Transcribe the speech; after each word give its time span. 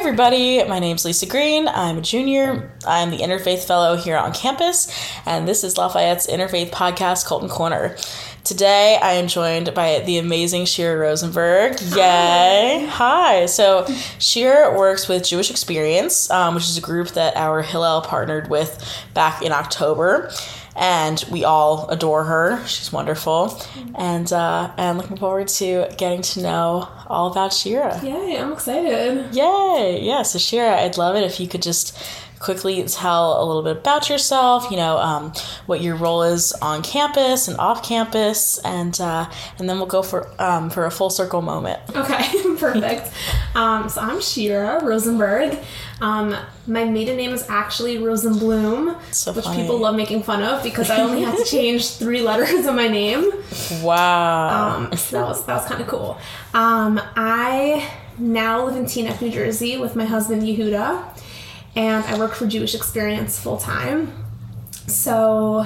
everybody, 0.00 0.64
my 0.64 0.78
name's 0.78 1.04
Lisa 1.04 1.26
Green. 1.26 1.68
I'm 1.68 1.98
a 1.98 2.00
junior. 2.00 2.72
I'm 2.86 3.10
the 3.10 3.18
Interfaith 3.18 3.66
Fellow 3.66 3.96
here 3.96 4.16
on 4.16 4.32
campus, 4.32 4.90
and 5.26 5.46
this 5.46 5.62
is 5.62 5.76
Lafayette's 5.76 6.26
Interfaith 6.26 6.70
podcast, 6.70 7.26
Colton 7.26 7.50
Corner. 7.50 7.94
Today, 8.42 8.98
I 9.02 9.12
am 9.12 9.28
joined 9.28 9.74
by 9.74 9.98
the 10.06 10.16
amazing 10.16 10.64
Shira 10.64 10.98
Rosenberg. 10.98 11.78
Yay! 11.82 12.86
Hi. 12.88 13.44
So, 13.44 13.86
Shira 14.18 14.74
works 14.76 15.06
with 15.06 15.22
Jewish 15.26 15.50
Experience, 15.50 16.30
um, 16.30 16.54
which 16.54 16.64
is 16.64 16.78
a 16.78 16.80
group 16.80 17.08
that 17.08 17.36
our 17.36 17.60
Hillel 17.60 18.00
partnered 18.00 18.48
with 18.48 18.82
back 19.12 19.42
in 19.42 19.52
October 19.52 20.32
and 20.76 21.24
we 21.30 21.44
all 21.44 21.88
adore 21.88 22.24
her. 22.24 22.66
She's 22.66 22.92
wonderful, 22.92 23.60
and 23.94 24.32
uh, 24.32 24.72
and 24.76 24.98
looking 24.98 25.16
forward 25.16 25.48
to 25.48 25.88
getting 25.98 26.22
to 26.22 26.42
know 26.42 26.88
all 27.08 27.30
about 27.30 27.52
Shira. 27.52 28.00
Yay! 28.02 28.38
I'm 28.38 28.52
excited. 28.52 29.34
Yay! 29.34 30.00
Yeah. 30.02 30.22
So 30.22 30.38
Shira, 30.38 30.80
I'd 30.80 30.96
love 30.96 31.16
it 31.16 31.24
if 31.24 31.40
you 31.40 31.48
could 31.48 31.62
just 31.62 31.96
quickly 32.40 32.82
tell 32.84 33.40
a 33.40 33.44
little 33.44 33.62
bit 33.62 33.76
about 33.76 34.08
yourself. 34.08 34.70
You 34.70 34.78
know, 34.78 34.96
um, 34.98 35.32
what 35.66 35.80
your 35.82 35.94
role 35.94 36.22
is 36.24 36.52
on 36.54 36.82
campus 36.82 37.46
and 37.46 37.56
off 37.58 37.86
campus, 37.86 38.58
and 38.64 38.98
uh, 39.00 39.30
and 39.58 39.68
then 39.68 39.76
we'll 39.76 39.86
go 39.86 40.02
for 40.02 40.28
um, 40.42 40.70
for 40.70 40.86
a 40.86 40.90
full 40.90 41.10
circle 41.10 41.42
moment. 41.42 41.78
Okay, 42.00 42.54
perfect. 42.58 43.12
um, 43.54 43.88
so 43.88 44.00
I'm 44.00 44.20
Shira 44.20 44.82
Rosenberg. 44.82 45.56
Um, 46.00 46.34
my 46.66 46.84
maiden 46.84 47.18
name 47.18 47.32
is 47.32 47.44
actually 47.50 47.98
Rosenblum, 47.98 48.98
So 49.12 49.32
which 49.34 49.44
funny. 49.44 49.60
people 49.60 49.76
love 49.78 49.94
making 49.96 50.22
fun 50.22 50.42
of 50.42 50.62
because 50.62 50.88
I 50.88 51.02
only 51.02 51.20
had 51.22 51.36
to 51.36 51.44
change 51.56 51.90
three 51.90 52.22
letters 52.22 52.64
of 52.64 52.74
my 52.74 52.88
name. 52.88 53.30
Wow. 53.82 54.76
Um, 54.88 54.96
so 54.96 55.16
that 55.18 55.26
was 55.28 55.44
that 55.44 55.54
was 55.56 55.66
kind 55.66 55.80
of 55.82 55.88
cool. 55.88 56.18
Um, 56.54 56.98
I 57.16 57.86
now 58.18 58.64
live 58.64 58.76
in 58.76 58.84
Teaneck, 58.86 59.20
New 59.20 59.30
Jersey, 59.30 59.76
with 59.76 59.94
my 59.94 60.04
husband 60.06 60.42
Yehuda, 60.42 61.04
and 61.76 62.04
I 62.04 62.18
work 62.18 62.32
for 62.34 62.46
Jewish 62.46 62.74
Experience 62.74 63.38
full 63.38 63.56
time. 63.58 64.12
So 64.86 65.64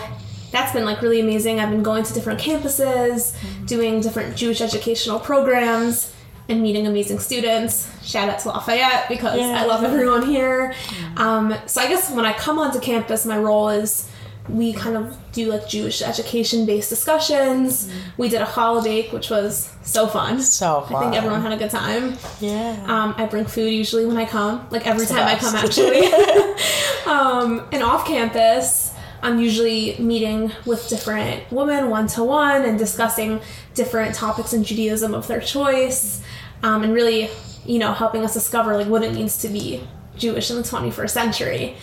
that's 0.52 0.72
been 0.72 0.84
like 0.84 1.02
really 1.02 1.20
amazing. 1.20 1.60
I've 1.60 1.70
been 1.70 1.82
going 1.82 2.04
to 2.04 2.12
different 2.12 2.40
campuses, 2.40 3.34
doing 3.66 4.00
different 4.00 4.36
Jewish 4.36 4.60
educational 4.60 5.18
programs, 5.18 6.12
and 6.48 6.62
meeting 6.62 6.86
amazing 6.86 7.18
students. 7.20 7.90
Shout 8.06 8.28
out 8.28 8.38
to 8.40 8.48
Lafayette 8.48 9.08
because 9.08 9.38
Yeah. 9.38 9.62
I 9.62 9.64
love 9.64 9.82
everyone 9.82 10.26
here. 10.26 10.74
Um, 11.16 11.54
so 11.66 11.80
I 11.80 11.88
guess 11.88 12.10
when 12.10 12.26
I 12.26 12.34
come 12.34 12.58
onto 12.58 12.80
campus, 12.80 13.24
my 13.24 13.38
role 13.38 13.70
is 13.70 14.10
we 14.48 14.74
kind 14.74 14.96
of 14.96 15.16
do 15.32 15.50
like 15.50 15.66
Jewish 15.68 16.02
education 16.02 16.66
based 16.66 16.90
discussions. 16.90 17.90
We 18.18 18.28
did 18.28 18.42
a 18.42 18.44
holiday, 18.44 19.08
which 19.08 19.30
was 19.30 19.72
so 19.82 20.06
fun. 20.06 20.40
so 20.40 20.82
fun. 20.82 20.96
I 20.96 21.00
think 21.00 21.16
everyone 21.16 21.40
had 21.40 21.52
a 21.52 21.56
good 21.56 21.70
time. 21.70 22.16
Yeah. 22.40 22.76
Um, 22.86 23.14
I 23.16 23.26
bring 23.26 23.46
food 23.46 23.72
usually 23.72 24.04
when 24.04 24.18
I 24.18 24.26
come, 24.26 24.66
like 24.70 24.86
every 24.86 25.06
time 25.06 25.26
I 25.26 25.36
come 25.36 25.54
actually. 25.54 26.06
um, 27.06 27.66
and 27.72 27.82
off 27.82 28.06
campus, 28.06 28.92
I'm 29.22 29.40
usually 29.40 29.96
meeting 29.98 30.52
with 30.66 30.88
different 30.88 31.50
women 31.50 31.88
one 31.88 32.06
to 32.08 32.22
one 32.22 32.66
and 32.66 32.78
discussing 32.78 33.40
different 33.72 34.14
topics 34.14 34.52
in 34.52 34.62
Judaism 34.62 35.14
of 35.14 35.26
their 35.26 35.40
choice, 35.40 36.22
um, 36.62 36.84
and 36.84 36.92
really, 36.92 37.30
you 37.64 37.78
know, 37.78 37.94
helping 37.94 38.22
us 38.24 38.34
discover 38.34 38.76
like 38.76 38.88
what 38.88 39.02
it 39.02 39.14
means 39.14 39.38
to 39.38 39.48
be 39.48 39.82
Jewish 40.16 40.50
in 40.50 40.56
the 40.56 40.62
21st 40.62 41.10
century. 41.10 41.76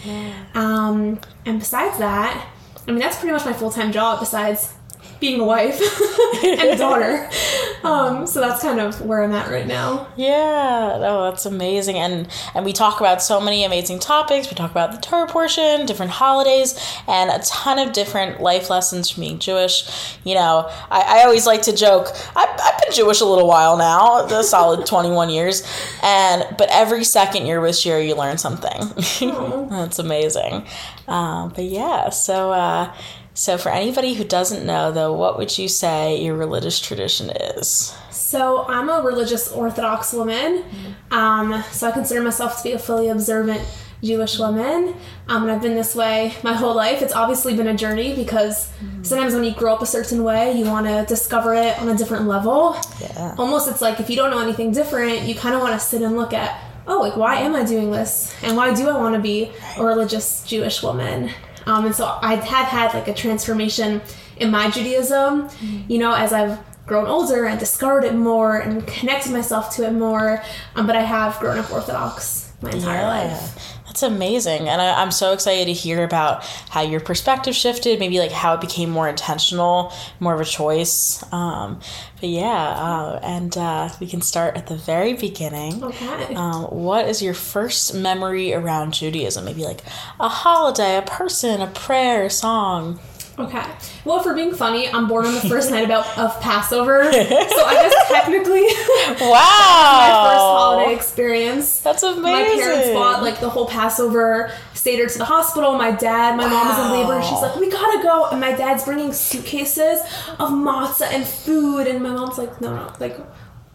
Um, 0.53 1.19
and 1.45 1.59
besides 1.59 1.97
that, 1.99 2.47
I 2.88 2.91
mean, 2.91 2.99
that's 2.99 3.17
pretty 3.19 3.33
much 3.33 3.45
my 3.45 3.53
full 3.53 3.71
time 3.71 3.91
job. 3.91 4.19
Besides 4.19 4.73
being 5.22 5.39
a 5.39 5.44
wife 5.44 5.80
and 6.44 6.61
a 6.61 6.75
daughter, 6.75 7.30
um, 7.83 8.27
so 8.27 8.41
that's 8.41 8.61
kind 8.61 8.80
of 8.80 9.00
where 9.02 9.23
I'm 9.23 9.31
at 9.31 9.50
right 9.50 9.67
now. 9.67 10.08
Yeah, 10.17 10.97
oh, 10.97 11.30
that's 11.30 11.45
amazing, 11.45 11.97
and 11.97 12.28
and 12.53 12.66
we 12.66 12.73
talk 12.73 13.00
about 13.00 13.22
so 13.22 13.39
many 13.39 13.63
amazing 13.63 14.00
topics. 14.00 14.50
We 14.50 14.55
talk 14.55 14.72
about 14.72 14.91
the 14.91 14.97
Torah 14.97 15.28
portion, 15.28 15.86
different 15.86 16.11
holidays, 16.11 16.78
and 17.08 17.30
a 17.30 17.39
ton 17.45 17.80
of 17.80 17.94
different 17.94 18.41
life 18.41 18.69
lessons 18.69 19.09
from 19.09 19.22
being 19.22 19.39
Jewish. 19.39 20.18
You 20.25 20.35
know, 20.35 20.69
I, 20.90 21.19
I 21.19 21.24
always 21.24 21.45
like 21.45 21.62
to 21.63 21.75
joke. 21.75 22.07
I've, 22.35 22.50
I've 22.50 22.81
been 22.81 22.94
Jewish 22.94 23.22
a 23.22 23.25
little 23.25 23.47
while 23.47 23.78
now, 23.78 24.25
a 24.25 24.44
solid 24.44 24.85
twenty 24.88 25.12
one 25.12 25.29
years, 25.29 25.63
and 26.03 26.44
but 26.57 26.68
every 26.72 27.03
second 27.03 27.45
you're 27.45 27.62
with 27.62 27.78
Shira, 27.78 28.03
you 28.03 28.16
learn 28.16 28.38
something. 28.40 29.69
that's 29.69 30.00
amazing. 30.00 30.66
Um, 31.07 31.50
but 31.56 31.66
yeah, 31.66 32.09
so. 32.09 32.51
Uh, 32.51 32.94
so, 33.34 33.58
for 33.58 33.69
anybody 33.69 34.14
who 34.14 34.24
doesn't 34.24 34.66
know, 34.66 34.92
though, 34.92 35.14
what 35.14 35.38
would 35.38 35.58
you 35.58 35.68
say 35.68 36.22
your 36.22 36.36
religious 36.36 36.80
tradition 36.80 37.30
is? 37.30 37.96
So 38.31 38.66
I'm 38.68 38.90
a 38.90 39.02
religious 39.02 39.52
Orthodox 39.52 40.14
woman. 40.14 40.64
Um, 41.12 41.64
so 41.72 41.88
I 41.88 41.92
consider 41.92 42.22
myself 42.22 42.58
to 42.58 42.64
be 42.64 42.72
a 42.72 42.80
fully 42.80 43.09
observant 43.09 43.62
Jewish 44.02 44.40
woman. 44.40 44.96
Um, 45.28 45.44
and 45.44 45.52
I've 45.52 45.62
been 45.62 45.75
this 45.75 45.96
way 45.96 46.34
my 46.44 46.53
whole 46.53 46.74
life. 46.74 47.02
It's 47.02 47.14
obviously 47.14 47.56
been 47.56 47.68
a 47.68 47.75
journey 47.75 48.16
because 48.16 48.72
sometimes 49.02 49.34
when 49.34 49.44
you 49.44 49.53
grow 49.53 49.74
up 49.74 49.81
a 49.81 49.86
certain 49.86 50.24
way, 50.24 50.53
you 50.53 50.66
want 50.66 50.88
to 50.88 51.06
discover 51.08 51.53
it 51.53 51.78
on 51.80 51.90
a 51.90 51.98
different 51.98 52.25
level. 52.25 52.78
Yeah. 53.02 53.36
Almost 53.38 53.69
it's 53.69 53.81
like 53.81 54.00
if 54.00 54.09
you 54.09 54.16
don't 54.16 54.31
know 54.31 54.40
anything 54.40 54.72
different, 54.72 55.24
you 55.24 55.36
kind 55.36 55.53
of 55.53 55.62
want 55.62 55.74
to 55.74 55.80
sit 55.80 56.02
and 56.02 56.16
look 56.16 56.34
at, 56.34 56.58
oh, 56.88 57.02
like 57.02 57.18
why 57.18 57.36
am 57.36 57.56
I 57.56 57.63
doing 57.63 57.92
this? 57.92 58.34
And 58.44 58.56
why 58.56 58.74
do 58.74 58.88
I 58.88 58.98
want 58.98 59.16
to 59.16 59.22
be 59.22 59.52
a 59.78 59.84
religious 59.84 60.44
Jewish 60.46 60.81
woman? 60.81 61.31
Um, 61.66 61.85
and 61.85 61.95
so 61.95 62.17
I 62.22 62.35
have 62.35 62.67
had 62.67 62.94
like 62.94 63.07
a 63.07 63.13
transformation 63.13 64.01
in 64.38 64.51
my 64.51 64.69
Judaism, 64.69 65.49
you 65.88 65.99
know, 65.99 66.13
as 66.13 66.33
I've 66.33 66.59
grown 66.88 67.07
older 67.07 67.45
and 67.45 67.59
discovered 67.59 68.03
it 68.03 68.16
more 68.16 68.57
and 68.57 68.85
connected 68.88 69.31
myself 69.31 69.75
to 69.75 69.85
it 69.88 69.91
more. 69.94 70.44
Um, 70.75 70.88
but 70.88 70.95
I 70.95 71.01
have 71.01 71.39
grown 71.39 71.57
up 71.57 71.71
Orthodox 71.71 72.51
my 72.61 72.71
entire 72.71 73.03
life. 73.03 73.55
That's 74.01 74.13
amazing. 74.13 74.67
And 74.67 74.81
I, 74.81 75.00
I'm 75.00 75.12
so 75.12 75.31
excited 75.31 75.66
to 75.66 75.73
hear 75.73 76.03
about 76.03 76.44
how 76.69 76.81
your 76.81 77.00
perspective 77.00 77.56
shifted, 77.56 78.00
maybe 78.00 78.17
like 78.17 78.31
how 78.31 78.56
it 78.56 78.62
became 78.62 78.89
more 78.89 79.07
intentional, 79.07 79.94
more 80.19 80.34
of 80.34 80.41
a 80.41 80.45
choice. 80.45 81.23
Um, 81.31 81.79
but 82.19 82.29
yeah, 82.29 82.50
uh, 82.50 83.19
and 83.22 83.56
uh, 83.56 83.89
we 84.00 84.07
can 84.07 84.22
start 84.22 84.57
at 84.57 84.67
the 84.67 84.75
very 84.75 85.13
beginning. 85.13 85.84
Okay. 85.84 86.34
Um, 86.34 86.63
what 86.63 87.07
is 87.07 87.22
your 87.22 87.35
first 87.35 87.94
memory 87.94 88.53
around 88.53 88.94
Judaism? 88.94 89.45
Maybe 89.45 89.63
like 89.63 89.84
a 90.19 90.29
holiday, 90.29 90.97
a 90.97 91.03
person, 91.03 91.62
a 91.62 91.68
prayer, 91.68 92.25
a 92.25 92.29
song. 92.31 93.00
Okay. 93.40 93.64
Well, 94.06 94.22
for 94.22 94.34
being 94.36 94.53
funny, 94.53 94.88
I'm 94.90 95.08
born 95.08 95.25
on 95.25 95.34
the 95.34 95.42
first 95.42 95.72
night 95.72 95.86
about 95.86 96.06
of 96.18 96.40
Passover, 96.42 97.03
so 97.12 97.19
I 97.19 97.74
guess 97.74 98.08
technically 98.09 98.62
Wow. 99.30 99.31
my 99.31 100.30
first 100.30 100.42
holiday 100.42 100.94
experience. 100.96 101.80
That's 101.80 102.03
amazing. 102.03 102.24
My 102.24 102.44
parents 102.44 102.90
bought 102.90 103.24
like 103.24 103.40
the 103.40 103.50
whole 103.50 103.68
Passover, 103.68 104.52
Seder 104.74 105.08
to 105.08 105.18
the 105.18 105.25
hospital. 105.25 105.78
My 105.78 105.92
dad, 105.92 106.36
my 106.36 106.47
mom 106.47 106.72
is 106.72 106.86
in 106.86 106.92
labor. 106.92 107.22
She's 107.24 107.42
like, 107.42 107.56
we 107.56 107.69
gotta 107.69 108.03
go, 108.03 108.25
and 108.31 108.40
my 108.42 108.52
dad's 108.53 108.84
bringing 108.84 109.14
suitcases 109.14 110.02
of 110.40 110.50
matzah 110.50 111.12
and 111.12 111.25
food, 111.25 111.88
and 111.88 112.02
my 112.03 112.09
mom's 112.09 112.38
like, 112.38 112.59
no, 112.62 112.75
no, 112.75 112.94
like 113.00 113.18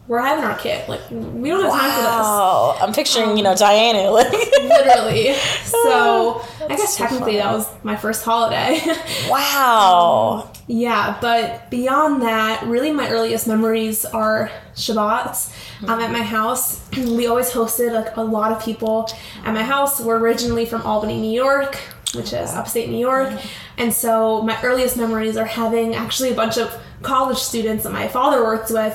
we're 0.07 0.19
having 0.19 0.43
our 0.43 0.57
kid. 0.57 0.87
Like 0.87 1.01
we 1.09 1.49
don't 1.49 1.63
have 1.63 1.71
time 1.71 1.91
for 1.91 2.01
this. 2.01 2.05
Wow. 2.05 2.77
I'm 2.79 2.93
picturing, 2.93 3.37
you 3.37 3.43
know, 3.43 3.55
Diana. 3.55 4.11
Like, 4.17 4.31
Literally. 4.31 5.33
So 5.33 6.41
I 6.69 6.75
guess 6.75 6.97
so 6.97 7.03
technically 7.03 7.37
that 7.37 7.51
was 7.51 7.67
my 7.83 7.95
first 7.95 8.23
holiday. 8.23 8.79
wow. 9.29 10.49
Yeah, 10.67 11.17
but 11.21 11.69
beyond 11.69 12.21
that, 12.23 12.65
really 12.65 12.91
my 12.91 13.09
earliest 13.09 13.47
memories 13.47 14.05
are 14.05 14.51
Shabbats. 14.75 15.53
Um, 15.87 15.99
at 15.99 16.11
my 16.11 16.23
house, 16.23 16.89
we 16.97 17.27
always 17.27 17.51
hosted 17.51 17.93
like 17.93 18.15
a 18.17 18.21
lot 18.21 18.51
of 18.51 18.63
people 18.63 19.09
at 19.43 19.53
my 19.53 19.63
house. 19.63 19.99
We're 19.99 20.17
originally 20.17 20.65
from 20.65 20.81
Albany, 20.81 21.19
New 21.19 21.31
York, 21.31 21.75
which 22.15 22.33
is 22.33 22.53
upstate 22.53 22.89
New 22.89 22.97
York, 22.99 23.31
and 23.77 23.93
so 23.93 24.41
my 24.41 24.59
earliest 24.63 24.97
memories 24.97 25.37
are 25.37 25.45
having 25.45 25.95
actually 25.95 26.31
a 26.31 26.35
bunch 26.35 26.57
of 26.57 26.73
college 27.01 27.37
students 27.37 27.83
that 27.83 27.93
my 27.93 28.07
father 28.07 28.43
worked 28.43 28.71
with 28.71 28.93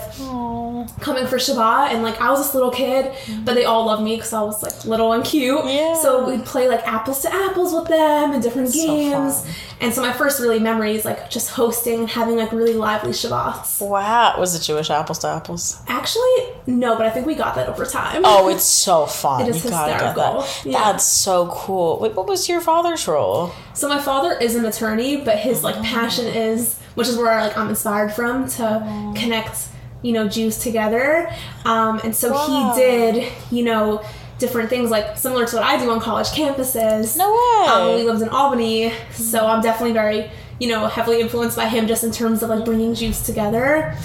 coming 1.00 1.26
for 1.26 1.36
Shabbat, 1.36 1.92
and 1.92 2.02
like 2.02 2.20
I 2.20 2.30
was 2.30 2.40
this 2.40 2.54
little 2.54 2.70
kid, 2.70 3.06
mm-hmm. 3.06 3.44
but 3.44 3.54
they 3.54 3.64
all 3.64 3.86
loved 3.86 4.02
me 4.02 4.16
because 4.16 4.32
I 4.32 4.42
was 4.42 4.62
like 4.62 4.84
little 4.84 5.12
and 5.12 5.24
cute. 5.24 5.64
Yeah. 5.66 5.94
So 6.00 6.28
we'd 6.28 6.44
play 6.44 6.68
like 6.68 6.86
apples 6.86 7.22
to 7.22 7.32
apples 7.32 7.72
with 7.72 7.88
them 7.88 8.32
and 8.32 8.42
different 8.42 8.72
games. 8.72 9.46
and 9.80 9.92
so 9.92 10.02
my 10.02 10.12
first 10.12 10.40
really 10.40 10.58
memory 10.58 10.94
is 10.94 11.04
like 11.04 11.30
just 11.30 11.50
hosting 11.50 12.00
and 12.00 12.10
having 12.10 12.36
like 12.36 12.52
really 12.52 12.74
lively 12.74 13.12
Shabbats. 13.12 13.80
Wow. 13.86 14.38
Was 14.38 14.54
it 14.54 14.62
Jewish 14.62 14.90
apples 14.90 15.18
to 15.20 15.28
apples? 15.28 15.82
Actually, 15.88 16.22
no, 16.66 16.96
but 16.96 17.06
I 17.06 17.10
think 17.10 17.26
we 17.26 17.34
got 17.34 17.54
that 17.56 17.68
over 17.68 17.84
time. 17.84 18.22
Oh, 18.24 18.48
it's 18.48 18.64
so 18.64 19.06
fun. 19.22 19.42
It 19.42 19.48
is 19.48 19.64
you 19.64 19.70
gotta 19.70 19.92
get 19.92 20.00
hysterical. 20.08 20.42
that. 20.42 20.62
Yeah. 20.64 20.92
That's 20.92 21.04
so 21.04 21.48
cool. 21.48 21.98
Wait, 22.00 22.14
what 22.14 22.26
was 22.26 22.48
your 22.48 22.60
father's 22.60 23.06
role? 23.06 23.52
So 23.74 23.88
my 23.88 24.00
father 24.00 24.36
is 24.38 24.56
an 24.56 24.64
attorney, 24.64 25.18
but 25.18 25.38
his 25.38 25.62
like 25.62 25.76
oh. 25.76 25.82
passion 25.82 26.26
is, 26.26 26.78
which 26.94 27.08
is 27.08 27.16
where 27.16 27.40
like 27.40 27.56
I'm 27.56 27.68
inspired 27.68 28.12
from 28.12 28.48
to 28.50 29.12
connect, 29.16 29.68
you 30.02 30.12
know, 30.12 30.28
Jews 30.28 30.58
together. 30.58 31.32
Um, 31.64 32.00
and 32.04 32.14
so 32.14 32.32
he 32.46 32.80
did, 32.80 33.32
you 33.50 33.64
know, 33.64 34.04
different 34.38 34.68
things 34.68 34.90
like 34.90 35.16
similar 35.16 35.46
to 35.46 35.56
what 35.56 35.64
I 35.64 35.78
do 35.78 35.90
on 35.90 36.00
college 36.00 36.28
campuses. 36.28 37.16
No 37.16 37.30
way. 37.30 37.68
Um, 37.68 37.94
we 37.94 38.02
lived 38.02 38.22
in 38.22 38.28
Albany, 38.28 38.92
so 39.12 39.46
I'm 39.46 39.62
definitely 39.62 39.92
very, 39.92 40.30
you 40.58 40.68
know, 40.68 40.86
heavily 40.86 41.20
influenced 41.20 41.56
by 41.56 41.68
him 41.68 41.86
just 41.86 42.04
in 42.04 42.10
terms 42.10 42.42
of 42.42 42.50
like 42.50 42.64
bringing 42.64 42.94
Jews 42.94 43.22
together. 43.22 43.96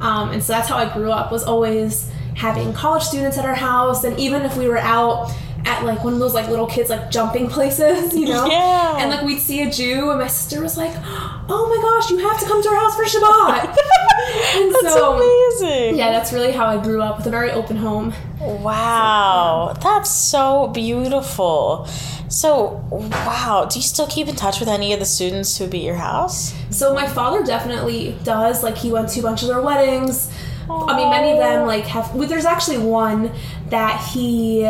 Um, 0.00 0.30
and 0.30 0.42
so 0.42 0.52
that's 0.52 0.68
how 0.68 0.76
I 0.76 0.92
grew 0.92 1.10
up. 1.10 1.32
Was 1.32 1.44
always, 1.44 2.10
having 2.36 2.70
college 2.74 3.02
students 3.02 3.38
at 3.38 3.44
our 3.44 3.54
house, 3.54 4.04
and 4.04 4.18
even 4.18 4.42
if 4.42 4.56
we 4.56 4.68
were 4.68 4.78
out 4.78 5.32
at 5.64 5.84
like 5.84 6.04
one 6.04 6.12
of 6.12 6.18
those 6.20 6.34
like 6.34 6.48
little 6.48 6.66
kids 6.66 6.90
like 6.90 7.10
jumping 7.10 7.48
places, 7.56 8.14
you 8.14 8.28
know? 8.28 8.46
Yeah. 8.46 8.98
And 8.98 9.10
like 9.10 9.22
we'd 9.22 9.40
see 9.40 9.62
a 9.62 9.70
Jew, 9.70 10.10
and 10.10 10.20
my 10.20 10.28
sister 10.28 10.62
was 10.62 10.76
like, 10.76 10.92
"Oh 10.94 11.35
my 11.48 11.82
gosh, 11.82 12.10
you 12.10 12.18
have 12.18 12.38
to 12.40 12.46
come 12.46 12.62
to 12.62 12.68
our 12.68 12.76
house 12.76 12.96
for 12.96 13.04
Shabbat." 13.04 13.64
and 14.56 14.74
That's 14.74 14.92
so, 14.94 15.14
amazing. 15.14 15.96
yeah, 15.96 16.10
that's 16.10 16.32
really 16.32 16.52
how 16.52 16.66
I 16.66 16.82
grew 16.82 17.02
up 17.02 17.18
with 17.18 17.26
a 17.26 17.30
very 17.30 17.50
open 17.50 17.76
home. 17.76 18.12
Wow, 18.40 19.74
that's 19.80 20.10
so 20.10 20.68
beautiful. 20.68 21.86
So, 22.28 22.82
wow, 22.90 23.68
do 23.70 23.78
you 23.78 23.82
still 23.84 24.08
keep 24.08 24.26
in 24.28 24.34
touch 24.34 24.58
with 24.58 24.68
any 24.68 24.92
of 24.92 24.98
the 24.98 25.04
students 25.06 25.56
who 25.56 25.68
be 25.68 25.78
at 25.78 25.84
your 25.84 25.94
house? 25.94 26.54
So 26.70 26.92
my 26.92 27.06
father 27.06 27.44
definitely 27.44 28.16
does. 28.24 28.62
Like 28.62 28.76
he 28.76 28.90
went 28.90 29.08
to 29.10 29.20
a 29.20 29.22
bunch 29.22 29.42
of 29.42 29.48
their 29.48 29.62
weddings. 29.62 30.30
I 30.68 30.96
mean, 30.96 31.10
many 31.10 31.30
of 31.32 31.38
them 31.38 31.66
like 31.66 31.84
have. 31.84 32.12
Well, 32.14 32.28
there's 32.28 32.44
actually 32.44 32.78
one 32.78 33.30
that 33.70 34.04
he 34.12 34.64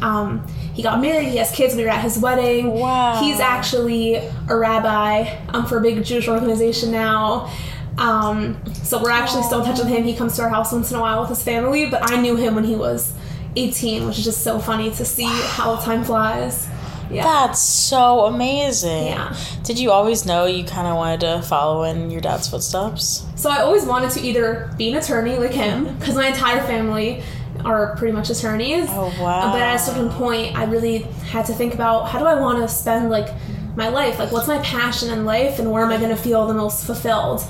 um, 0.00 0.46
he 0.74 0.82
got 0.82 1.00
married. 1.00 1.28
He 1.28 1.36
has 1.36 1.52
kids. 1.52 1.74
We 1.76 1.84
were 1.84 1.90
at 1.90 2.02
his 2.02 2.18
wedding. 2.18 2.72
Wow. 2.72 3.20
He's 3.22 3.38
actually 3.38 4.16
a 4.16 4.56
rabbi 4.56 5.36
um, 5.48 5.66
for 5.66 5.78
a 5.78 5.80
big 5.80 6.04
Jewish 6.04 6.26
organization 6.28 6.90
now. 6.90 7.50
Um, 7.96 8.60
so 8.72 9.00
we're 9.00 9.12
actually 9.12 9.44
still 9.44 9.60
in 9.60 9.66
touch 9.66 9.78
with 9.78 9.86
him. 9.86 10.02
He 10.02 10.16
comes 10.16 10.34
to 10.36 10.42
our 10.42 10.48
house 10.48 10.72
once 10.72 10.90
in 10.90 10.96
a 10.96 11.00
while 11.00 11.20
with 11.20 11.28
his 11.28 11.44
family. 11.44 11.86
But 11.86 12.10
I 12.10 12.20
knew 12.20 12.34
him 12.34 12.56
when 12.56 12.64
he 12.64 12.74
was 12.74 13.14
18, 13.54 14.04
which 14.06 14.18
is 14.18 14.24
just 14.24 14.42
so 14.42 14.58
funny 14.58 14.90
to 14.90 15.04
see 15.04 15.26
how 15.26 15.76
time 15.76 16.02
flies. 16.02 16.68
Yeah. 17.08 17.22
That's 17.22 17.60
so 17.60 18.26
amazing. 18.26 19.06
Yeah. 19.06 19.36
Did 19.62 19.78
you 19.78 19.92
always 19.92 20.26
know 20.26 20.46
you 20.46 20.64
kind 20.64 20.88
of 20.88 20.96
wanted 20.96 21.20
to 21.20 21.42
follow 21.42 21.84
in 21.84 22.10
your 22.10 22.20
dad's 22.20 22.48
footsteps? 22.48 23.24
So 23.36 23.50
I 23.50 23.60
always 23.60 23.84
wanted 23.84 24.10
to 24.12 24.20
either 24.20 24.72
be 24.76 24.90
an 24.90 24.96
attorney 24.96 25.36
like 25.36 25.52
him, 25.52 25.96
because 25.98 26.16
my 26.16 26.26
entire 26.26 26.62
family 26.62 27.22
are 27.64 27.96
pretty 27.96 28.12
much 28.12 28.30
attorneys. 28.30 28.86
Oh, 28.88 29.14
wow. 29.20 29.52
But 29.52 29.62
at 29.62 29.76
a 29.76 29.78
certain 29.78 30.10
point, 30.10 30.56
I 30.56 30.64
really 30.64 30.98
had 31.28 31.46
to 31.46 31.52
think 31.52 31.74
about 31.74 32.08
how 32.08 32.18
do 32.18 32.26
I 32.26 32.38
want 32.40 32.58
to 32.58 32.68
spend 32.68 33.10
like 33.10 33.28
my 33.76 33.88
life? 33.88 34.18
Like, 34.18 34.30
what's 34.30 34.48
my 34.48 34.58
passion 34.58 35.10
in 35.10 35.24
life, 35.24 35.58
and 35.58 35.70
where 35.70 35.84
am 35.84 35.90
I 35.90 35.96
going 35.96 36.10
to 36.10 36.16
feel 36.16 36.46
the 36.46 36.54
most 36.54 36.86
fulfilled? 36.86 37.42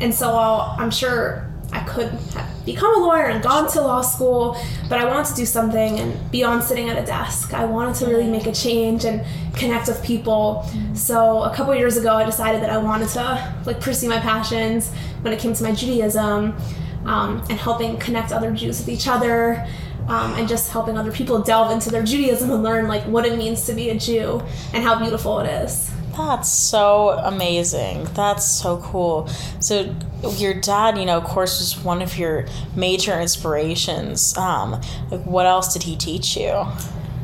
And 0.00 0.14
so 0.14 0.34
while 0.34 0.76
I'm 0.78 0.90
sure 0.90 1.50
I 1.72 1.80
could 1.80 2.08
have 2.08 2.64
become 2.64 2.94
a 2.94 2.98
lawyer 2.98 3.26
and 3.26 3.42
gone 3.42 3.70
to 3.72 3.80
law 3.80 4.00
school, 4.00 4.56
but 4.88 4.98
I 4.98 5.04
wanted 5.04 5.26
to 5.30 5.34
do 5.34 5.44
something 5.44 5.98
and 5.98 6.30
beyond 6.30 6.62
sitting 6.62 6.88
at 6.88 6.96
a 6.96 7.04
desk. 7.04 7.52
I 7.52 7.64
wanted 7.64 7.96
to 7.96 8.06
really 8.06 8.30
make 8.30 8.46
a 8.46 8.52
change 8.52 9.04
and 9.04 9.24
connect 9.54 9.88
with 9.88 10.02
people. 10.02 10.64
Mm-hmm. 10.66 10.94
So 10.94 11.42
a 11.42 11.54
couple 11.54 11.74
years 11.74 11.96
ago, 11.96 12.14
I 12.14 12.24
decided 12.24 12.62
that 12.62 12.70
I 12.70 12.78
wanted 12.78 13.08
to 13.10 13.54
like 13.66 13.80
pursue 13.80 14.08
my 14.08 14.20
passions 14.20 14.92
when 15.22 15.32
it 15.32 15.40
came 15.40 15.52
to 15.54 15.62
my 15.62 15.72
Judaism 15.72 16.56
um, 17.04 17.44
and 17.48 17.58
helping 17.58 17.98
connect 17.98 18.32
other 18.32 18.50
Jews 18.52 18.80
with 18.80 18.88
each 18.88 19.08
other. 19.08 19.66
Um, 20.06 20.34
and 20.34 20.46
just 20.46 20.70
helping 20.70 20.98
other 20.98 21.10
people 21.10 21.40
delve 21.40 21.70
into 21.70 21.90
their 21.90 22.02
Judaism 22.02 22.50
and 22.50 22.62
learn 22.62 22.88
like 22.88 23.04
what 23.04 23.24
it 23.24 23.38
means 23.38 23.64
to 23.64 23.72
be 23.72 23.88
a 23.88 23.98
Jew 23.98 24.42
and 24.74 24.84
how 24.84 24.98
beautiful 24.98 25.40
it 25.40 25.46
is. 25.48 25.90
That's 26.16 26.48
so 26.48 27.10
amazing. 27.24 28.04
That's 28.14 28.44
so 28.44 28.76
cool. 28.78 29.28
So, 29.60 29.94
your 30.36 30.54
dad, 30.54 30.98
you 30.98 31.06
know, 31.06 31.16
of 31.16 31.24
course, 31.24 31.58
was 31.58 31.82
one 31.82 32.02
of 32.02 32.16
your 32.18 32.46
major 32.76 33.18
inspirations. 33.18 34.36
Um, 34.36 34.80
like, 35.10 35.24
what 35.24 35.46
else 35.46 35.72
did 35.72 35.82
he 35.82 35.96
teach 35.96 36.36
you? 36.36 36.66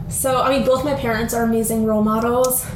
So, 0.09 0.43
I 0.43 0.51
mean, 0.51 0.67
both 0.67 0.85
my 0.85 0.95
parents 0.95 1.35
are 1.35 1.45
amazing 1.45 1.85
role 1.85 2.03
models. 2.03 2.67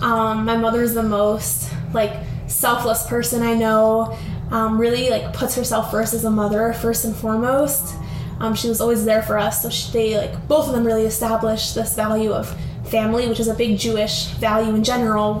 Um, 0.00 0.44
my 0.44 0.56
mother's 0.56 0.94
the 0.94 1.02
most 1.02 1.72
like 1.92 2.12
selfless 2.46 3.06
person 3.06 3.42
I 3.42 3.54
know. 3.54 4.16
Um, 4.50 4.78
really 4.78 5.10
like 5.10 5.32
puts 5.32 5.56
herself 5.56 5.90
first 5.90 6.14
as 6.14 6.24
a 6.24 6.30
mother, 6.30 6.72
first 6.72 7.04
and 7.04 7.14
foremost. 7.16 7.94
Um, 8.38 8.54
she 8.54 8.68
was 8.68 8.80
always 8.80 9.04
there 9.04 9.22
for 9.22 9.38
us, 9.38 9.62
so 9.62 9.70
she, 9.70 9.90
they 9.92 10.16
like 10.16 10.46
both 10.46 10.68
of 10.68 10.74
them 10.74 10.84
really 10.84 11.04
established 11.04 11.74
this 11.74 11.94
value 11.94 12.32
of 12.32 12.54
family, 12.88 13.28
which 13.28 13.40
is 13.40 13.48
a 13.48 13.54
big 13.54 13.78
Jewish 13.78 14.26
value 14.38 14.74
in 14.74 14.84
general, 14.84 15.40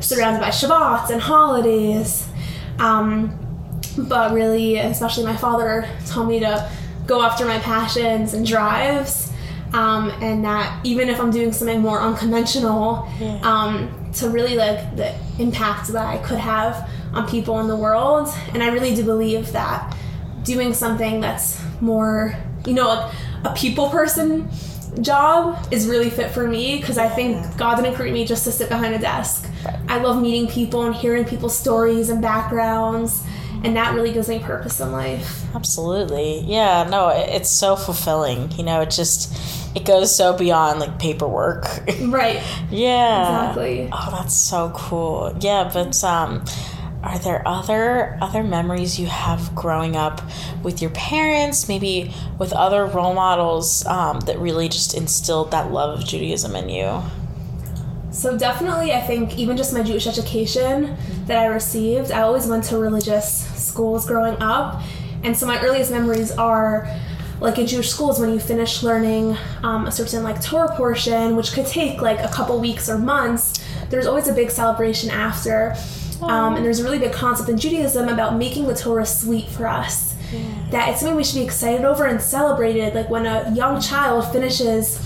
surrounded 0.00 0.40
by 0.40 0.48
Shabbats 0.48 1.10
and 1.10 1.20
holidays. 1.20 2.26
Um, 2.78 3.38
but 3.98 4.32
really, 4.32 4.76
especially 4.78 5.24
my 5.24 5.36
father 5.36 5.86
told 6.06 6.28
me 6.28 6.40
to 6.40 6.70
go 7.06 7.20
after 7.22 7.44
my 7.44 7.58
passions 7.58 8.32
and 8.34 8.46
drives. 8.46 9.32
Um, 9.74 10.10
and 10.22 10.42
that 10.44 10.80
even 10.86 11.10
if 11.10 11.20
I'm 11.20 11.30
doing 11.30 11.52
something 11.52 11.80
more 11.82 12.00
unconventional, 12.00 13.06
Yeah. 13.20 13.38
um, 13.42 14.10
to 14.14 14.30
really 14.30 14.56
like 14.56 14.96
the 14.96 15.12
impact 15.38 15.88
that 15.88 16.06
I 16.06 16.16
could 16.18 16.38
have 16.38 16.88
on 17.18 17.28
people 17.28 17.58
in 17.60 17.68
the 17.68 17.76
world. 17.76 18.28
And 18.54 18.62
I 18.62 18.68
really 18.68 18.94
do 18.94 19.04
believe 19.04 19.52
that 19.52 19.96
doing 20.44 20.72
something 20.72 21.20
that's 21.20 21.60
more, 21.80 22.34
you 22.66 22.74
know, 22.74 22.88
like 22.88 23.14
a 23.44 23.54
people 23.54 23.90
person 23.90 24.48
job 25.02 25.58
is 25.70 25.86
really 25.86 26.10
fit 26.10 26.30
for 26.30 26.46
me 26.48 26.78
because 26.80 26.98
I 26.98 27.08
think 27.08 27.56
God 27.56 27.76
didn't 27.76 27.94
create 27.94 28.12
me 28.12 28.24
just 28.24 28.44
to 28.44 28.52
sit 28.52 28.68
behind 28.68 28.94
a 28.94 28.98
desk. 28.98 29.48
I 29.88 29.98
love 29.98 30.20
meeting 30.20 30.48
people 30.48 30.82
and 30.82 30.94
hearing 30.94 31.24
people's 31.24 31.56
stories 31.56 32.08
and 32.08 32.20
backgrounds, 32.22 33.22
and 33.62 33.76
that 33.76 33.94
really 33.94 34.12
gives 34.12 34.28
me 34.28 34.38
purpose 34.38 34.80
in 34.80 34.90
life. 34.92 35.44
Absolutely. 35.54 36.40
Yeah, 36.40 36.88
no, 36.90 37.08
it- 37.08 37.28
it's 37.28 37.50
so 37.50 37.76
fulfilling. 37.76 38.50
You 38.52 38.64
know, 38.64 38.80
it 38.80 38.90
just 38.90 39.36
it 39.76 39.84
goes 39.84 40.14
so 40.16 40.32
beyond 40.36 40.80
like 40.80 40.98
paperwork. 40.98 41.66
Right. 42.00 42.42
yeah. 42.70 43.20
Exactly. 43.50 43.88
Oh, 43.92 44.08
that's 44.10 44.34
so 44.34 44.72
cool. 44.74 45.36
Yeah, 45.40 45.70
but 45.72 46.02
um 46.02 46.44
are 47.02 47.18
there 47.18 47.46
other 47.46 48.18
other 48.20 48.42
memories 48.42 48.98
you 48.98 49.06
have 49.06 49.54
growing 49.54 49.96
up 49.96 50.20
with 50.62 50.82
your 50.82 50.90
parents, 50.90 51.68
maybe 51.68 52.12
with 52.38 52.52
other 52.52 52.86
role 52.86 53.14
models 53.14 53.86
um, 53.86 54.20
that 54.20 54.38
really 54.38 54.68
just 54.68 54.94
instilled 54.94 55.50
that 55.52 55.70
love 55.70 55.98
of 55.98 56.04
Judaism 56.06 56.56
in 56.56 56.68
you? 56.68 57.02
So 58.10 58.36
definitely, 58.36 58.92
I 58.92 59.00
think 59.00 59.38
even 59.38 59.56
just 59.56 59.72
my 59.72 59.82
Jewish 59.82 60.06
education 60.06 60.96
that 61.26 61.38
I 61.38 61.46
received, 61.46 62.10
I 62.10 62.22
always 62.22 62.46
went 62.46 62.64
to 62.64 62.78
religious 62.78 63.46
schools 63.56 64.06
growing 64.06 64.40
up, 64.42 64.82
and 65.22 65.36
so 65.36 65.46
my 65.46 65.60
earliest 65.60 65.90
memories 65.90 66.32
are 66.32 66.88
like 67.40 67.58
in 67.58 67.66
Jewish 67.66 67.90
schools 67.90 68.18
when 68.18 68.32
you 68.32 68.40
finish 68.40 68.82
learning 68.82 69.36
um, 69.62 69.86
a 69.86 69.92
certain 69.92 70.24
like 70.24 70.42
Torah 70.42 70.74
portion, 70.74 71.36
which 71.36 71.52
could 71.52 71.66
take 71.66 72.02
like 72.02 72.18
a 72.18 72.28
couple 72.28 72.58
weeks 72.58 72.88
or 72.88 72.98
months. 72.98 73.64
There's 73.90 74.06
always 74.06 74.26
a 74.26 74.32
big 74.32 74.50
celebration 74.50 75.10
after, 75.10 75.76
um, 76.22 76.56
and 76.56 76.64
there's 76.64 76.80
a 76.80 76.84
really 76.84 76.98
big 76.98 77.12
concept 77.12 77.48
in 77.48 77.58
Judaism 77.58 78.08
about 78.08 78.36
making 78.36 78.66
the 78.66 78.74
Torah 78.74 79.06
sweet 79.06 79.46
for 79.48 79.66
us. 79.66 80.14
That 80.70 80.90
it's 80.90 81.00
something 81.00 81.16
we 81.16 81.24
should 81.24 81.38
be 81.38 81.44
excited 81.44 81.84
over 81.84 82.04
and 82.04 82.20
celebrated. 82.20 82.94
Like 82.94 83.08
when 83.08 83.26
a 83.26 83.52
young 83.54 83.80
child 83.80 84.30
finishes 84.32 85.00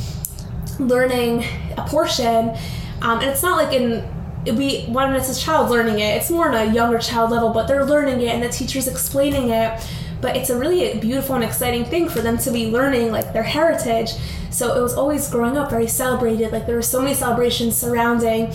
learning 0.79 1.44
a 1.76 1.82
portion, 1.87 2.57
um, 3.02 3.21
and 3.21 3.31
it's 3.31 3.42
not 3.42 3.62
like 3.62 3.73
in 3.73 4.09
we 4.57 4.83
when 4.87 5.14
it's 5.14 5.37
a 5.37 5.40
child 5.40 5.71
learning 5.71 6.00
it, 6.00 6.16
it's 6.16 6.31
more 6.31 6.49
on 6.49 6.54
a 6.54 6.73
younger 6.73 6.99
child 6.99 7.31
level, 7.31 7.50
but 7.50 7.69
they're 7.69 7.85
learning 7.85 8.21
it 8.21 8.28
and 8.28 8.42
the 8.42 8.49
teacher's 8.49 8.88
explaining 8.88 9.50
it. 9.50 9.81
But 10.21 10.37
it's 10.37 10.50
a 10.50 10.59
really 10.59 10.99
beautiful 10.99 11.35
and 11.35 11.45
exciting 11.45 11.85
thing 11.85 12.09
for 12.09 12.21
them 12.21 12.38
to 12.38 12.50
be 12.52 12.71
learning 12.71 13.11
like 13.11 13.33
their 13.33 13.42
heritage. 13.42 14.12
So 14.50 14.76
it 14.76 14.81
was 14.81 14.95
always 14.95 15.28
growing 15.28 15.57
up 15.57 15.71
very 15.71 15.88
celebrated. 15.88 16.52
Like 16.52 16.66
there 16.66 16.76
were 16.76 16.83
so 16.83 17.00
many 17.00 17.14
celebrations 17.14 17.76
surrounding 17.76 18.52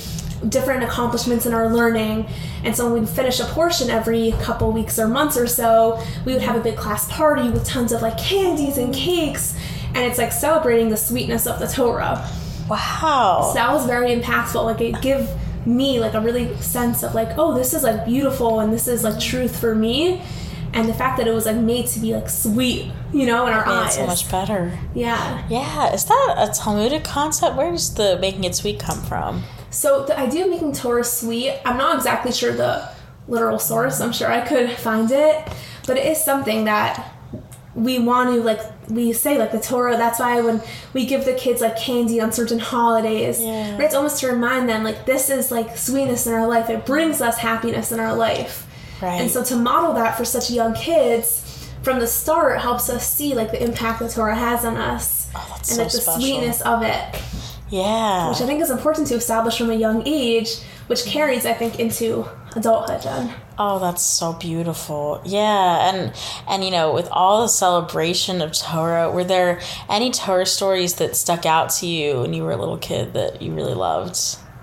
different 0.49 0.83
accomplishments 0.83 1.45
in 1.45 1.53
our 1.53 1.73
learning. 1.73 2.27
And 2.63 2.75
so 2.75 2.85
when 2.91 3.01
we'd 3.01 3.09
finish 3.09 3.39
a 3.39 3.45
portion 3.45 3.89
every 3.89 4.33
couple 4.41 4.71
weeks 4.71 4.99
or 4.99 5.07
months 5.07 5.37
or 5.37 5.47
so, 5.47 6.01
we 6.25 6.33
would 6.33 6.41
have 6.41 6.55
a 6.55 6.61
big 6.61 6.75
class 6.77 7.11
party 7.11 7.49
with 7.49 7.65
tons 7.65 7.91
of 7.91 8.01
like 8.01 8.17
candies 8.17 8.77
and 8.77 8.93
cakes. 8.93 9.57
And 9.95 9.97
it's 10.05 10.17
like 10.17 10.31
celebrating 10.31 10.89
the 10.89 10.97
sweetness 10.97 11.47
of 11.47 11.59
the 11.59 11.67
Torah. 11.67 12.29
Wow. 12.69 13.45
So 13.47 13.53
that 13.53 13.71
was 13.71 13.85
very 13.85 14.15
impactful. 14.15 14.63
Like 14.63 14.81
it 14.81 15.01
give 15.01 15.29
me 15.65 15.99
like 15.99 16.13
a 16.13 16.21
really 16.21 16.55
sense 16.57 17.03
of 17.03 17.15
like, 17.15 17.37
oh, 17.37 17.53
this 17.53 17.73
is 17.73 17.83
like 17.83 18.05
beautiful 18.05 18.59
and 18.59 18.71
this 18.71 18.87
is 18.87 19.03
like 19.03 19.19
truth 19.19 19.59
for 19.59 19.73
me. 19.75 20.21
And 20.73 20.87
the 20.87 20.93
fact 20.93 21.17
that 21.17 21.27
it 21.27 21.31
was 21.31 21.45
like 21.45 21.55
made 21.55 21.87
to 21.87 21.99
be 21.99 22.13
like 22.13 22.29
sweet, 22.29 22.91
you 23.13 23.25
know, 23.25 23.47
in 23.47 23.53
our 23.53 23.65
eyes. 23.65 23.95
so 23.95 24.05
much 24.05 24.29
better. 24.29 24.77
yeah. 24.93 25.43
Yeah, 25.49 25.93
is 25.93 26.05
that 26.05 26.35
a 26.37 26.51
Talmudic 26.53 27.03
concept? 27.03 27.55
Where 27.55 27.71
does 27.71 27.93
the 27.93 28.17
making 28.19 28.43
it 28.43 28.53
sweet 28.53 28.79
come 28.79 29.01
from? 29.01 29.43
So 29.69 30.05
the 30.05 30.17
idea 30.17 30.45
of 30.45 30.49
making 30.51 30.73
Torah 30.73 31.03
sweet, 31.03 31.59
I'm 31.65 31.77
not 31.77 31.95
exactly 31.95 32.31
sure 32.31 32.53
the 32.53 32.89
literal 33.27 33.59
source. 33.59 33.99
I'm 33.99 34.13
sure 34.13 34.31
I 34.31 34.41
could 34.47 34.71
find 34.71 35.11
it, 35.11 35.47
but 35.85 35.97
it 35.97 36.05
is 36.05 36.23
something 36.23 36.65
that 36.65 37.13
we 37.75 37.99
want 37.99 38.29
to 38.33 38.41
like 38.41 38.59
we 38.89 39.11
say 39.13 39.37
like 39.37 39.51
the 39.51 39.59
Torah. 39.59 39.97
That's 39.97 40.19
why 40.19 40.39
when 40.41 40.61
we 40.93 41.05
give 41.05 41.25
the 41.25 41.33
kids 41.33 41.61
like 41.61 41.77
candy 41.77 42.19
on 42.21 42.31
certain 42.31 42.57
holidays, 42.59 43.39
Yeah. 43.41 43.73
right, 43.73 43.81
it's 43.81 43.93
almost 43.93 44.19
to 44.21 44.27
remind 44.31 44.67
them 44.69 44.83
like 44.83 45.05
this 45.05 45.29
is 45.29 45.51
like 45.51 45.77
sweetness 45.77 46.25
in 46.25 46.33
our 46.33 46.47
life. 46.47 46.69
It 46.69 46.85
brings 46.85 47.21
us 47.21 47.37
happiness 47.37 47.91
in 47.91 47.99
our 47.99 48.15
life. 48.15 48.65
Right. 49.01 49.21
And 49.21 49.29
so 49.29 49.43
to 49.43 49.55
model 49.57 49.93
that 49.93 50.17
for 50.17 50.25
such 50.25 50.49
young 50.49 50.73
kids 50.73 51.43
from 51.83 51.99
the 51.99 52.07
start 52.07 52.59
helps 52.61 52.89
us 52.89 53.07
see 53.13 53.35
like 53.35 53.51
the 53.51 53.61
impact 53.63 53.99
the 53.99 54.09
Torah 54.09 54.35
has 54.35 54.65
on 54.65 54.75
us 54.77 55.27
Oh, 55.35 55.45
that's 55.51 55.69
and 55.69 55.75
so 55.77 55.83
like 55.83 55.91
the 55.91 55.97
special. 55.99 56.21
sweetness 56.21 56.61
of 56.61 56.81
it 56.81 57.21
yeah. 57.69 58.29
which 58.29 58.41
I 58.41 58.45
think 58.45 58.61
is 58.61 58.69
important 58.69 59.07
to 59.07 59.15
establish 59.15 59.57
from 59.57 59.69
a 59.69 59.75
young 59.75 60.07
age, 60.07 60.59
which 60.87 61.05
carries, 61.05 61.45
I 61.45 61.53
think, 61.53 61.79
into 61.79 62.25
adulthood, 62.55 63.01
Jen. 63.01 63.33
Oh, 63.57 63.79
that's 63.79 64.03
so 64.03 64.33
beautiful. 64.33 65.21
Yeah, 65.25 65.89
and 65.89 66.13
and 66.47 66.63
you 66.63 66.71
know, 66.71 66.93
with 66.93 67.07
all 67.11 67.41
the 67.41 67.47
celebration 67.47 68.41
of 68.41 68.53
Torah, 68.53 69.11
were 69.11 69.23
there 69.23 69.59
any 69.89 70.11
Torah 70.11 70.45
stories 70.45 70.95
that 70.95 71.15
stuck 71.15 71.45
out 71.45 71.69
to 71.71 71.87
you 71.87 72.21
when 72.21 72.33
you 72.33 72.43
were 72.43 72.51
a 72.51 72.57
little 72.57 72.77
kid 72.77 73.13
that 73.13 73.41
you 73.41 73.53
really 73.53 73.73
loved? 73.73 74.17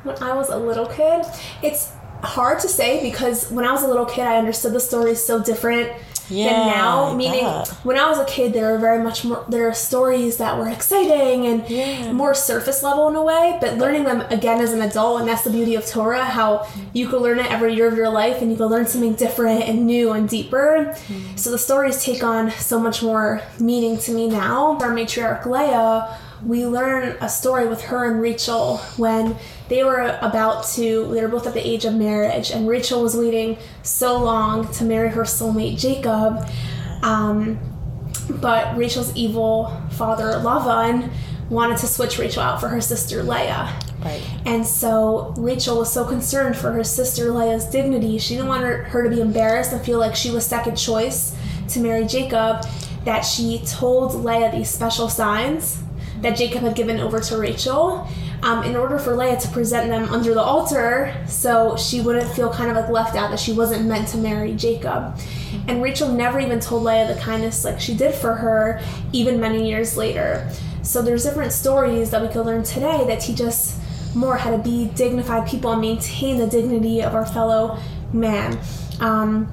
When 0.04 0.22
I 0.22 0.34
was 0.34 0.48
a 0.48 0.56
little 0.56 0.86
kid, 0.86 1.24
it's 1.62 1.92
hard 2.22 2.60
to 2.60 2.68
say 2.68 3.02
because 3.02 3.50
when 3.50 3.64
I 3.64 3.72
was 3.72 3.82
a 3.82 3.88
little 3.88 4.06
kid, 4.06 4.26
I 4.26 4.36
understood 4.36 4.72
the 4.72 4.80
stories 4.80 5.24
so 5.24 5.42
different 5.42 5.92
Yeah, 6.30 6.50
than 6.50 6.66
now. 6.68 7.14
Meaning, 7.14 7.44
when 7.82 7.98
I 7.98 8.08
was 8.08 8.18
a 8.18 8.24
kid, 8.24 8.52
there 8.52 8.72
were 8.72 8.78
very 8.78 9.02
much 9.02 9.24
more. 9.24 9.44
There 9.48 9.68
are 9.68 9.74
stories 9.74 10.38
that 10.38 10.56
were 10.58 10.68
exciting 10.68 11.46
and 11.46 11.68
Yeah. 11.68 12.12
more 12.12 12.34
surface 12.34 12.82
level 12.82 13.08
in 13.08 13.16
a 13.16 13.22
way. 13.22 13.58
But 13.60 13.78
learning 13.78 14.04
them 14.04 14.22
again 14.30 14.60
as 14.60 14.72
an 14.72 14.80
adult, 14.80 15.20
and 15.20 15.28
that's 15.28 15.42
the 15.42 15.50
beauty 15.50 15.74
of 15.74 15.86
Torah, 15.86 16.24
how 16.24 16.66
you 16.92 17.08
can 17.08 17.18
learn 17.18 17.38
it 17.38 17.50
every 17.50 17.74
year 17.74 17.86
of 17.88 17.96
your 17.96 18.08
life, 18.08 18.40
and 18.40 18.50
you 18.50 18.56
can 18.56 18.66
learn 18.66 18.86
something 18.86 19.14
different 19.14 19.64
and 19.68 19.86
new 19.86 20.12
and 20.12 20.28
deeper. 20.28 20.94
Hmm. 21.06 21.36
So 21.36 21.50
the 21.50 21.58
stories 21.58 22.02
take 22.02 22.22
on 22.24 22.50
so 22.52 22.78
much 22.80 23.02
more 23.02 23.42
meaning 23.58 23.98
to 23.98 24.12
me 24.12 24.28
now. 24.28 24.78
Our 24.80 24.90
matriarch 24.90 25.44
Leah, 25.46 26.16
we 26.44 26.66
learn 26.66 27.16
a 27.20 27.28
story 27.28 27.66
with 27.66 27.82
her 27.82 28.10
and 28.10 28.20
Rachel 28.20 28.78
when 28.96 29.36
they 29.68 29.82
were 29.84 30.18
about 30.20 30.64
to. 30.74 31.06
They 31.12 31.22
were 31.22 31.28
both 31.28 31.46
at 31.46 31.54
the 31.54 31.66
age 31.66 31.84
of 31.84 31.94
marriage, 31.94 32.50
and 32.50 32.68
Rachel 32.68 33.02
was 33.02 33.16
waiting 33.16 33.58
so 33.82 34.18
long 34.18 34.70
to 34.74 34.84
marry 34.84 35.08
her 35.10 35.22
soulmate 35.22 35.78
Jacob. 35.78 36.46
Um, 37.02 37.58
but 38.28 38.76
Rachel's 38.76 39.14
evil 39.16 39.82
father 39.90 40.32
Lavan 40.42 41.10
wanted 41.50 41.78
to 41.78 41.86
switch 41.86 42.18
Rachel 42.18 42.42
out 42.42 42.60
for 42.60 42.68
her 42.68 42.80
sister 42.80 43.22
Leah. 43.22 43.78
Right. 44.00 44.22
And 44.44 44.66
so 44.66 45.34
Rachel 45.36 45.78
was 45.78 45.92
so 45.92 46.04
concerned 46.04 46.56
for 46.56 46.72
her 46.72 46.84
sister 46.84 47.30
Leah's 47.30 47.64
dignity. 47.66 48.18
She 48.18 48.34
didn't 48.34 48.48
want 48.48 48.62
her, 48.62 48.84
her 48.84 49.02
to 49.02 49.10
be 49.10 49.20
embarrassed 49.20 49.72
and 49.72 49.84
feel 49.84 49.98
like 49.98 50.14
she 50.14 50.30
was 50.30 50.46
second 50.46 50.76
choice 50.76 51.36
to 51.68 51.80
marry 51.80 52.06
Jacob 52.06 52.66
that 53.04 53.22
she 53.22 53.62
told 53.66 54.14
Leah 54.14 54.50
these 54.52 54.70
special 54.70 55.08
signs 55.08 55.82
that 56.20 56.36
Jacob 56.36 56.62
had 56.62 56.74
given 56.74 57.00
over 57.00 57.20
to 57.20 57.36
Rachel 57.36 58.08
um, 58.44 58.62
in 58.62 58.76
order 58.76 58.98
for 58.98 59.16
Leah 59.16 59.40
to 59.40 59.48
present 59.48 59.88
them 59.88 60.06
under 60.10 60.34
the 60.34 60.42
altar 60.42 61.14
so 61.26 61.76
she 61.76 62.02
wouldn't 62.02 62.30
feel 62.36 62.52
kind 62.52 62.70
of 62.70 62.76
like 62.76 62.90
left 62.90 63.16
out 63.16 63.30
that 63.30 63.40
she 63.40 63.52
wasn't 63.52 63.86
meant 63.86 64.06
to 64.08 64.18
marry 64.18 64.54
Jacob. 64.54 65.18
And 65.66 65.82
Rachel 65.82 66.12
never 66.12 66.38
even 66.38 66.60
told 66.60 66.82
Leah 66.82 67.12
the 67.12 67.18
kindness 67.18 67.64
like 67.64 67.80
she 67.80 67.94
did 67.94 68.14
for 68.14 68.34
her 68.34 68.82
even 69.12 69.40
many 69.40 69.66
years 69.66 69.96
later. 69.96 70.48
So 70.82 71.00
there's 71.00 71.24
different 71.24 71.52
stories 71.52 72.10
that 72.10 72.20
we 72.20 72.28
could 72.28 72.44
learn 72.44 72.62
today 72.62 73.06
that 73.06 73.20
teach 73.20 73.40
us 73.40 73.80
more 74.14 74.36
how 74.36 74.50
to 74.50 74.58
be 74.58 74.90
dignified 74.94 75.48
people 75.48 75.72
and 75.72 75.80
maintain 75.80 76.36
the 76.36 76.46
dignity 76.46 77.02
of 77.02 77.14
our 77.14 77.24
fellow 77.24 77.78
man. 78.12 78.58
Um, 79.00 79.50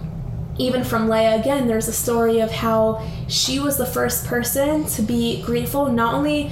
even 0.57 0.83
from 0.83 1.07
Leah 1.07 1.39
again, 1.39 1.65
there's 1.65 1.87
a 1.87 1.93
story 1.93 2.41
of 2.41 2.51
how 2.51 3.07
she 3.29 3.57
was 3.57 3.77
the 3.77 3.85
first 3.85 4.25
person 4.25 4.85
to 4.87 5.01
be 5.01 5.41
grateful. 5.43 5.89
Not 5.89 6.13
only 6.13 6.51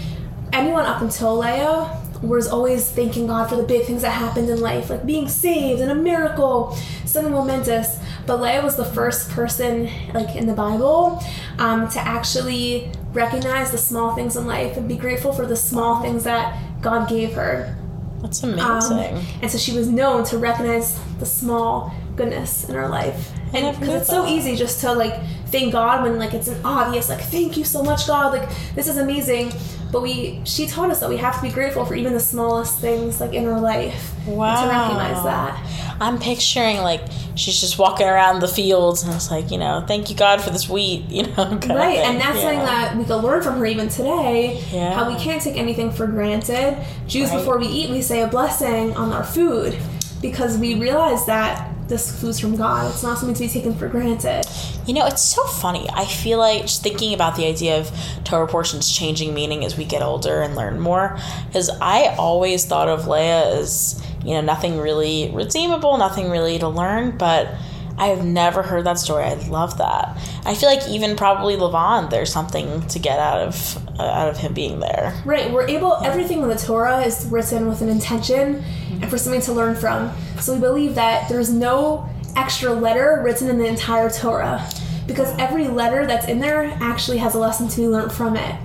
anyone 0.53 0.86
up 0.86 1.01
until 1.01 1.38
Leah 1.38 1.99
was 2.21 2.47
always 2.47 2.89
thanking 2.89 3.27
God 3.27 3.49
for 3.49 3.55
the 3.55 3.63
big 3.63 3.85
things 3.85 4.01
that 4.01 4.11
happened 4.11 4.49
in 4.49 4.59
life, 4.59 4.89
like 4.89 5.05
being 5.05 5.27
saved 5.29 5.79
and 5.81 5.89
a 5.91 5.95
miracle, 5.95 6.75
something 7.05 7.31
momentous. 7.31 7.97
But 8.27 8.41
Leah 8.41 8.61
was 8.61 8.75
the 8.75 8.85
first 8.85 9.29
person, 9.29 9.89
like 10.13 10.35
in 10.35 10.45
the 10.45 10.53
Bible, 10.53 11.23
um, 11.59 11.88
to 11.89 11.99
actually 11.99 12.91
recognize 13.13 13.71
the 13.71 13.77
small 13.77 14.15
things 14.15 14.35
in 14.35 14.45
life 14.45 14.75
and 14.77 14.88
be 14.88 14.97
grateful 14.97 15.31
for 15.31 15.45
the 15.45 15.55
small 15.55 16.01
things 16.01 16.25
that 16.25 16.57
God 16.81 17.07
gave 17.09 17.33
her. 17.33 17.75
That's 18.21 18.43
Um, 18.43 18.53
amazing. 18.59 19.25
and 19.41 19.49
so 19.49 19.57
she 19.57 19.71
was 19.71 19.88
known 19.88 20.25
to 20.25 20.38
recognize 20.38 20.99
the 21.19 21.25
small 21.25 21.93
goodness 22.17 22.67
in 22.67 22.75
her 22.75 22.89
life. 22.89 23.31
And 23.53 23.79
because 23.79 24.01
it's 24.01 24.09
so 24.09 24.27
easy 24.27 24.55
just 24.57 24.81
to 24.81 24.91
like 24.91 25.15
thank 25.47 25.71
God 25.71 26.03
when 26.03 26.19
like 26.19 26.33
it's 26.33 26.49
an 26.49 26.59
obvious 26.65 27.07
like 27.09 27.21
thank 27.21 27.57
you 27.57 27.63
so 27.63 27.81
much 27.81 28.05
God 28.05 28.33
like 28.33 28.49
this 28.75 28.88
is 28.89 28.97
amazing. 28.97 29.51
But 29.91 30.01
we 30.03 30.41
she 30.46 30.67
taught 30.67 30.91
us 30.91 31.00
that 31.00 31.10
we 31.10 31.17
have 31.17 31.36
to 31.38 31.41
be 31.41 31.50
grateful 31.50 31.84
for 31.86 31.96
even 31.96 32.13
the 32.13 32.19
smallest 32.19 32.77
things 32.79 33.19
like 33.19 33.34
in 33.34 33.48
our 33.48 33.60
life. 33.60 34.13
wow. 34.27 34.62
To 34.63 34.69
recognize 34.69 35.24
that. 35.24 35.96
I'm 36.01 36.17
picturing 36.19 36.77
like 36.77 37.01
she's 37.36 37.60
just 37.60 37.77
walking 37.79 38.08
around 38.08 38.39
the 38.41 38.48
fields 38.48 39.03
and 39.03 39.13
it's 39.13 39.29
like, 39.31 39.50
you 39.51 39.58
know, 39.58 39.84
thank 39.88 40.10
you 40.10 40.15
God 40.15 40.41
for 40.41 40.50
this 40.51 40.69
wheat, 40.69 41.05
you 41.10 41.24
know, 41.24 41.46
Right, 41.67 41.98
and 41.98 42.19
that's 42.22 42.38
Yeah. 42.38 42.41
something 42.41 42.60
that 42.60 42.96
we 42.98 43.03
could 43.03 43.17
learn 43.24 43.41
from 43.41 43.58
her 43.58 43.65
even 43.65 43.89
today. 43.89 44.63
Yeah. 44.72 44.93
How 44.93 45.10
we 45.12 45.15
can't 45.19 45.41
take 45.41 45.58
anything 45.58 45.91
for 45.91 46.05
granted. 46.08 46.77
Jews, 47.08 47.29
Right. 47.29 47.38
before 47.39 47.58
we 47.58 47.67
eat, 47.67 47.89
we 47.89 48.01
say 48.01 48.22
a 48.22 48.27
blessing 48.27 48.96
on 48.96 49.12
our 49.12 49.24
food 49.24 49.75
because 50.22 50.58
we 50.58 50.75
realize 50.75 51.25
that 51.25 51.68
this 51.89 52.22
food's 52.22 52.39
from 52.39 52.55
God. 52.55 52.89
It's 52.91 53.03
not 53.03 53.17
something 53.17 53.36
to 53.36 53.41
be 53.41 53.50
taken 53.50 53.75
for 53.75 53.89
granted. 53.89 54.46
You 54.86 54.93
know, 54.93 55.05
it's 55.08 55.24
so 55.24 55.43
funny. 55.43 55.89
I 55.91 56.05
feel 56.05 56.38
like 56.38 56.62
just 56.62 56.84
thinking 56.84 57.13
about 57.13 57.36
the 57.36 57.46
idea 57.46 57.79
of 57.79 57.91
Torah 58.24 58.48
portions 58.48 58.89
changing 58.89 59.34
meaning 59.34 59.65
as 59.65 59.75
we 59.75 59.86
get 59.86 60.01
older 60.01 60.41
and 60.41 60.55
learn 60.55 60.79
more, 60.79 61.17
because 61.48 61.69
I 61.81 62.15
always 62.15 62.65
thought 62.65 62.88
of 62.88 63.08
Leah 63.08 63.60
as, 63.60 64.01
you 64.24 64.36
know, 64.36 64.41
nothing 64.41 64.77
really 64.77 65.31
redeemable, 65.34 65.98
nothing 65.98 66.29
really 66.29 66.60
to 66.60 66.69
learn, 66.69 67.17
but 67.17 67.50
I've 67.98 68.24
never 68.24 68.63
heard 68.63 68.86
that 68.86 68.98
story. 68.98 69.25
I 69.25 69.34
love 69.34 69.77
that. 69.79 70.17
I 70.46 70.55
feel 70.55 70.69
like 70.69 70.88
even 70.88 71.17
probably 71.17 71.55
Lavan, 71.55 72.10
there's 72.10 72.31
something 72.31 72.88
to 72.88 73.00
get 73.00 73.19
out 73.19 73.41
of 73.41 73.88
Uh, 74.00 74.03
out 74.03 74.29
of 74.29 74.38
him 74.38 74.53
being 74.53 74.79
there. 74.79 75.13
Right, 75.25 75.51
we're 75.51 75.68
able, 75.68 75.96
everything 76.06 76.41
in 76.41 76.48
the 76.48 76.56
Torah 76.56 77.01
is 77.01 77.25
written 77.25 77.68
with 77.68 77.82
an 77.82 77.89
intention 77.89 78.63
and 79.01 79.10
for 79.10 79.18
something 79.18 79.41
to 79.41 79.51
learn 79.51 79.75
from. 79.75 80.10
So 80.39 80.53
we 80.53 80.60
believe 80.62 80.96
that 80.96 81.27
there's 81.27 81.50
no 81.51 82.08
extra 82.38 82.72
letter 82.72 83.20
written 83.22 83.50
in 83.50 83.58
the 83.58 83.65
entire 83.65 84.10
Torah 84.10 84.65
because 85.06 85.38
every 85.38 85.68
letter 85.68 86.06
that's 86.06 86.27
in 86.27 86.39
there 86.39 86.77
actually 86.79 87.18
has 87.18 87.36
a 87.36 87.39
lesson 87.39 87.68
to 87.68 87.75
be 87.75 87.89
learned 87.89 88.13
from 88.13 88.38
it. 88.38 88.56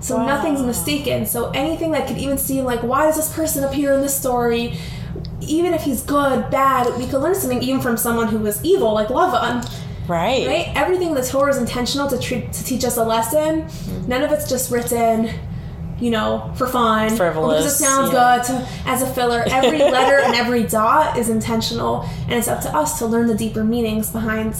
So 0.00 0.16
Wow. 0.16 0.26
nothing's 0.26 0.62
mistaken. 0.62 1.26
So 1.26 1.50
anything 1.50 1.90
that 1.90 2.06
could 2.06 2.16
even 2.16 2.38
seem 2.38 2.64
like, 2.64 2.82
why 2.82 3.04
does 3.04 3.16
this 3.16 3.30
person 3.30 3.64
appear 3.64 3.92
in 3.92 4.00
this 4.00 4.14
story? 4.16 4.78
Even 5.42 5.74
if 5.74 5.82
he's 5.82 6.00
good, 6.02 6.48
bad, 6.50 6.96
we 6.98 7.06
could 7.06 7.20
learn 7.20 7.34
something 7.34 7.62
even 7.62 7.82
from 7.82 7.98
someone 7.98 8.28
who 8.28 8.38
was 8.38 8.64
evil, 8.64 8.94
like 8.94 9.08
Lavan. 9.08 9.68
Right. 10.08 10.46
Right? 10.46 10.72
Everything 10.74 11.08
in 11.08 11.14
the 11.14 11.22
Torah 11.22 11.50
is 11.50 11.58
intentional 11.58 12.08
to 12.08 12.18
treat 12.18 12.52
to 12.52 12.64
teach 12.64 12.84
us 12.84 12.96
a 12.96 13.04
lesson. 13.04 13.62
Mm-hmm. 13.62 14.08
None 14.08 14.22
of 14.22 14.32
it's 14.32 14.48
just 14.48 14.70
written, 14.70 15.30
you 16.00 16.10
know, 16.10 16.52
for 16.56 16.66
fun. 16.66 17.14
Frivolous, 17.14 17.64
Because 17.64 17.80
it 17.80 17.84
sounds 17.84 18.12
yeah. 18.12 18.38
good 18.38 18.46
to, 18.46 18.68
as 18.88 19.02
a 19.02 19.06
filler. 19.06 19.44
Every 19.46 19.78
letter 19.78 20.18
and 20.18 20.34
every 20.34 20.62
dot 20.64 21.18
is 21.18 21.28
intentional, 21.28 22.08
and 22.22 22.32
it's 22.32 22.48
up 22.48 22.62
to 22.62 22.74
us 22.74 22.98
to 23.00 23.06
learn 23.06 23.26
the 23.26 23.36
deeper 23.36 23.62
meanings 23.62 24.10
behind 24.10 24.56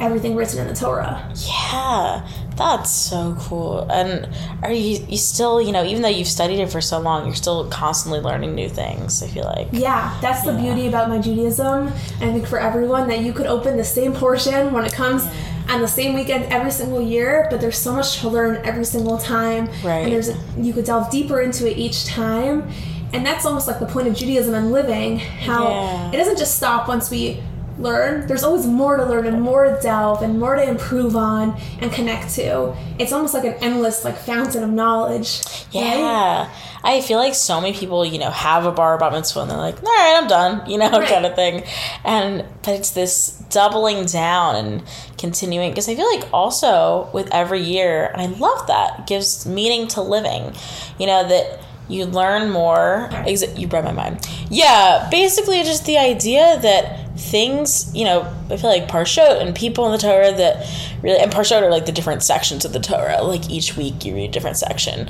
everything 0.00 0.34
written 0.34 0.60
in 0.60 0.66
the 0.66 0.74
Torah. 0.74 1.32
Yeah, 1.46 2.26
that's 2.56 2.90
so 2.90 3.36
cool. 3.38 3.86
And 3.90 4.28
are 4.62 4.72
you 4.72 5.04
you 5.08 5.16
still, 5.16 5.60
you 5.60 5.72
know, 5.72 5.84
even 5.84 6.02
though 6.02 6.08
you've 6.08 6.28
studied 6.28 6.58
it 6.60 6.70
for 6.70 6.80
so 6.80 6.98
long, 6.98 7.26
you're 7.26 7.34
still 7.34 7.68
constantly 7.68 8.20
learning 8.20 8.54
new 8.54 8.68
things, 8.68 9.22
I 9.22 9.28
feel 9.28 9.44
like. 9.44 9.68
Yeah, 9.72 10.16
that's 10.20 10.42
the 10.42 10.52
Yeah. 10.52 10.60
beauty 10.62 10.86
about 10.88 11.08
my 11.08 11.18
Judaism. 11.18 11.88
And 12.20 12.30
I 12.30 12.32
think 12.32 12.46
for 12.46 12.58
everyone 12.58 13.08
that 13.08 13.20
you 13.20 13.32
could 13.32 13.46
open 13.46 13.76
the 13.76 13.84
same 13.84 14.12
portion 14.12 14.72
when 14.72 14.84
it 14.84 14.92
comes 14.92 15.26
on 15.68 15.80
the 15.80 15.88
same 15.88 16.14
weekend 16.14 16.44
every 16.52 16.70
single 16.70 17.02
year, 17.02 17.46
but 17.50 17.60
there's 17.60 17.78
so 17.78 17.92
much 17.92 18.20
to 18.20 18.28
learn 18.28 18.60
every 18.64 18.84
single 18.84 19.18
time. 19.18 19.68
Right. 19.84 20.00
And 20.04 20.12
there's 20.12 20.30
you 20.58 20.72
could 20.72 20.84
delve 20.84 21.10
deeper 21.10 21.40
into 21.40 21.70
it 21.70 21.76
each 21.76 22.06
time. 22.06 22.68
And 23.12 23.24
that's 23.24 23.46
almost 23.46 23.66
like 23.68 23.78
the 23.80 23.86
point 23.86 24.08
of 24.08 24.14
Judaism 24.14 24.54
and 24.54 24.72
living. 24.72 25.18
How 25.18 25.68
Yeah. 25.68 26.10
it 26.12 26.16
doesn't 26.16 26.38
just 26.38 26.56
stop 26.56 26.88
once 26.88 27.10
we 27.10 27.40
learn. 27.78 28.26
There's 28.26 28.42
always 28.42 28.66
more 28.66 28.96
to 28.96 29.04
learn 29.04 29.26
and 29.26 29.42
more 29.42 29.64
to 29.64 29.78
delve 29.82 30.22
and 30.22 30.38
more 30.40 30.56
to 30.56 30.62
improve 30.62 31.16
on 31.16 31.60
and 31.80 31.92
connect 31.92 32.34
to. 32.36 32.74
It's 32.98 33.12
almost 33.12 33.34
like 33.34 33.44
an 33.44 33.54
endless 33.54 34.04
like 34.04 34.16
fountain 34.16 34.62
of 34.64 34.70
knowledge. 34.70 35.40
right? 35.74 35.98
Yeah. 35.98 36.50
I 36.84 37.00
feel 37.00 37.18
like 37.18 37.34
so 37.34 37.60
many 37.60 37.76
people, 37.76 38.06
you 38.06 38.18
know, 38.18 38.30
have 38.30 38.64
a 38.64 38.70
bar 38.70 38.96
bat 38.96 39.12
mitzvah 39.12 39.40
and 39.40 39.50
they're 39.50 39.58
like, 39.58 39.76
all 39.82 39.88
right, 39.88 40.18
I'm 40.22 40.28
done, 40.28 40.70
you 40.70 40.78
know, 40.78 40.90
Right. 40.98 41.08
kind 41.08 41.26
of 41.26 41.34
thing. 41.34 41.64
And, 42.04 42.44
but 42.62 42.74
it's 42.74 42.90
this 42.90 43.30
doubling 43.50 44.06
down 44.06 44.54
and 44.56 44.82
continuing. 45.18 45.70
Because 45.72 45.88
I 45.88 45.96
feel 45.96 46.08
like 46.14 46.28
also 46.32 47.10
with 47.12 47.28
every 47.34 47.60
year, 47.60 48.06
and 48.06 48.22
I 48.22 48.26
love 48.38 48.68
that, 48.68 49.06
gives 49.08 49.46
meaning 49.46 49.88
to 49.88 50.00
living, 50.02 50.54
you 50.98 51.06
know, 51.08 51.26
that 51.28 51.60
you 51.88 52.04
learn 52.06 52.50
more. 52.50 53.08
You 53.26 53.68
read 53.68 53.84
my 53.84 53.92
mind. 53.92 54.28
Yeah, 54.50 55.08
basically 55.10 55.62
just 55.62 55.86
the 55.86 55.98
idea 55.98 56.58
that 56.60 57.18
things, 57.18 57.94
you 57.94 58.04
know, 58.04 58.32
I 58.50 58.56
feel 58.56 58.70
like 58.70 58.88
Parshot 58.88 59.40
and 59.40 59.54
people 59.54 59.86
in 59.86 59.92
the 59.92 59.98
Torah 59.98 60.32
that 60.32 60.66
really, 61.02 61.18
and 61.18 61.32
Parshot 61.32 61.62
are 61.62 61.70
like 61.70 61.86
the 61.86 61.92
different 61.92 62.22
sections 62.22 62.64
of 62.64 62.72
the 62.72 62.80
Torah. 62.80 63.22
Like 63.22 63.48
each 63.48 63.76
week 63.76 64.04
you 64.04 64.14
read 64.14 64.30
a 64.30 64.32
different 64.32 64.56
section. 64.56 65.08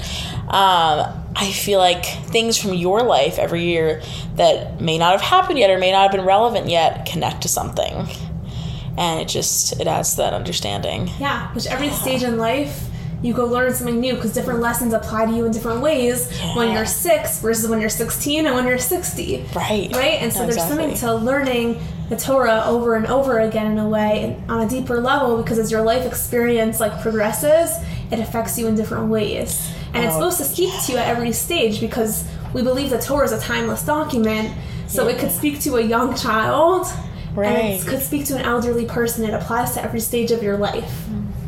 Um, 0.48 1.24
I 1.34 1.52
feel 1.52 1.78
like 1.78 2.04
things 2.04 2.56
from 2.56 2.74
your 2.74 3.02
life 3.02 3.38
every 3.38 3.64
year 3.64 4.02
that 4.36 4.80
may 4.80 4.98
not 4.98 5.12
have 5.12 5.20
happened 5.20 5.58
yet 5.58 5.70
or 5.70 5.78
may 5.78 5.92
not 5.92 6.02
have 6.02 6.12
been 6.12 6.24
relevant 6.24 6.68
yet 6.68 7.06
connect 7.06 7.42
to 7.42 7.48
something. 7.48 8.06
And 8.98 9.20
it 9.20 9.28
just, 9.28 9.78
it 9.78 9.86
adds 9.86 10.12
to 10.12 10.16
that 10.18 10.32
understanding. 10.32 11.10
Yeah, 11.18 11.52
which 11.52 11.66
every 11.66 11.90
stage 11.90 12.22
in 12.22 12.38
life 12.38 12.85
you 13.22 13.32
go 13.32 13.46
learn 13.46 13.72
something 13.72 13.98
new 13.98 14.14
because 14.14 14.32
different 14.32 14.60
lessons 14.60 14.92
apply 14.92 15.26
to 15.26 15.32
you 15.32 15.44
in 15.46 15.52
different 15.52 15.80
ways 15.80 16.30
when 16.54 16.72
you're 16.72 16.84
six 16.86 17.40
versus 17.40 17.68
when 17.68 17.80
you're 17.80 17.88
16 17.88 18.46
and 18.46 18.54
when 18.54 18.66
you're 18.66 18.78
60. 18.78 19.44
Right. 19.54 19.90
Right? 19.94 20.20
And 20.20 20.32
so 20.32 20.40
No, 20.40 20.46
there's 20.46 20.66
something 20.68 20.94
to 20.96 21.14
learning 21.14 21.80
the 22.08 22.16
Torah 22.16 22.62
over 22.66 22.94
and 22.94 23.06
over 23.06 23.40
again 23.40 23.72
in 23.72 23.78
a 23.78 23.88
way 23.88 24.22
and 24.22 24.50
on 24.50 24.60
a 24.60 24.68
deeper 24.68 25.00
level 25.00 25.42
because 25.42 25.58
as 25.58 25.70
your 25.72 25.82
life 25.82 26.04
experience 26.06 26.78
like 26.78 27.00
progresses, 27.00 27.70
it 28.12 28.20
affects 28.20 28.58
you 28.58 28.66
in 28.68 28.74
different 28.76 29.08
ways. 29.08 29.72
And 29.94 30.04
it's 30.04 30.14
Oh, 30.14 30.18
supposed 30.30 30.38
to 30.38 30.44
speak 30.44 30.72
to 30.84 30.92
you 30.92 30.98
at 30.98 31.08
every 31.08 31.32
stage 31.32 31.80
because 31.80 32.28
we 32.52 32.62
believe 32.62 32.90
the 32.90 32.98
Torah 33.00 33.24
is 33.24 33.32
a 33.32 33.40
timeless 33.40 33.82
document. 33.82 34.52
So 34.88 35.08
it 35.08 35.18
could 35.18 35.32
speak 35.32 35.58
to 35.60 35.76
a 35.76 35.80
young 35.80 36.14
child. 36.14 36.86
And 37.30 37.36
Right. 37.38 37.80
it 37.80 37.86
could 37.86 38.00
speak 38.02 38.24
to 38.26 38.36
an 38.36 38.42
elderly 38.42 38.84
person. 38.86 39.24
It 39.24 39.34
applies 39.34 39.72
to 39.74 39.82
every 39.82 40.00
stage 40.00 40.30
of 40.30 40.42
your 40.42 40.56
life. 40.56 41.06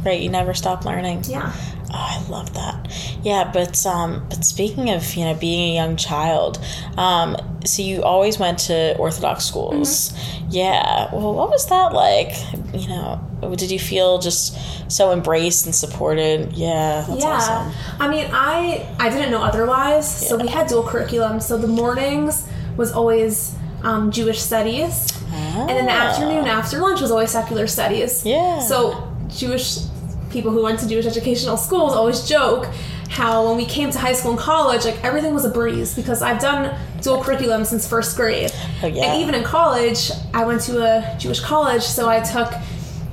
Right, 0.09 0.21
you 0.23 0.31
never 0.31 0.55
stop 0.55 0.87
learning. 0.87 1.25
Yeah. 1.29 1.53
Oh, 1.93 2.07
I 2.17 2.27
love 2.31 2.55
that. 2.55 2.91
Yeah, 3.23 3.51
but 3.53 3.85
um, 3.85 4.25
but 4.31 4.43
speaking 4.43 4.89
of 4.91 5.15
you 5.15 5.25
know 5.27 5.35
being 5.35 5.73
a 5.73 5.75
young 5.75 5.97
child, 5.97 6.59
um, 6.97 7.37
so 7.67 7.83
you 7.83 8.03
always 8.03 8.39
went 8.39 8.59
to 8.71 8.97
Orthodox 8.97 9.45
schools. 9.45 9.91
Mm-hmm. 10.13 10.47
Yeah. 10.51 11.11
Well, 11.15 11.35
what 11.35 11.51
was 11.51 11.67
that 11.69 11.93
like? 11.93 12.33
You 12.73 12.89
know, 12.89 13.21
did 13.57 13.71
you 13.71 13.79
feel 13.79 14.19
just 14.19 14.57
so 14.91 15.13
embraced 15.13 15.67
and 15.67 15.75
supported? 15.75 16.53
Yeah, 16.55 17.05
that's 17.07 17.23
yeah. 17.23 17.29
awesome. 17.29 17.73
I 18.01 18.09
mean, 18.09 18.27
I 18.33 18.89
I 18.99 19.11
didn't 19.11 19.31
know 19.31 19.43
otherwise. 19.43 20.07
So 20.29 20.39
we 20.39 20.49
had 20.49 20.69
dual 20.69 20.85
curriculum. 20.85 21.39
So 21.41 21.59
the 21.59 21.69
mornings 21.69 22.49
was 22.79 22.93
always 22.93 23.55
um, 23.83 24.11
Jewish 24.11 24.41
studies, 24.41 25.13
and 25.35 25.69
then 25.69 25.85
the 25.85 25.93
Ah. 25.93 26.09
afternoon 26.09 26.47
after 26.47 26.79
lunch 26.79 27.01
was 27.03 27.11
always 27.11 27.31
secular 27.31 27.67
studies. 27.67 28.25
Yeah. 28.25 28.61
So 28.61 29.05
Jewish 29.29 29.79
people 30.31 30.51
who 30.51 30.63
went 30.63 30.81
to 30.81 30.89
Jewish 30.89 31.07
educational 31.07 31.57
schools 31.57 31.93
always 31.95 32.27
joke 32.29 32.67
how 33.09 33.49
when 33.49 33.57
we 33.57 33.65
came 33.65 33.91
to 33.91 33.99
high 33.99 34.13
school 34.13 34.33
and 34.33 34.41
college, 34.41 34.85
like 34.85 35.03
everything 35.03 35.33
was 35.33 35.45
a 35.45 35.51
breeze 35.51 35.95
because 35.95 36.21
I've 36.21 36.41
done 36.41 36.79
dual 37.01 37.23
curriculum 37.23 37.65
since 37.65 37.89
first 37.89 38.17
grade. 38.17 38.53
Oh, 38.83 38.87
yeah. 38.87 39.05
And 39.05 39.23
even 39.23 39.35
in 39.35 39.43
college, 39.43 40.11
I 40.35 40.45
went 40.45 40.61
to 40.63 40.83
a 40.83 41.17
Jewish 41.19 41.41
college, 41.41 41.83
so 41.83 42.09
I 42.09 42.21
took 42.21 42.53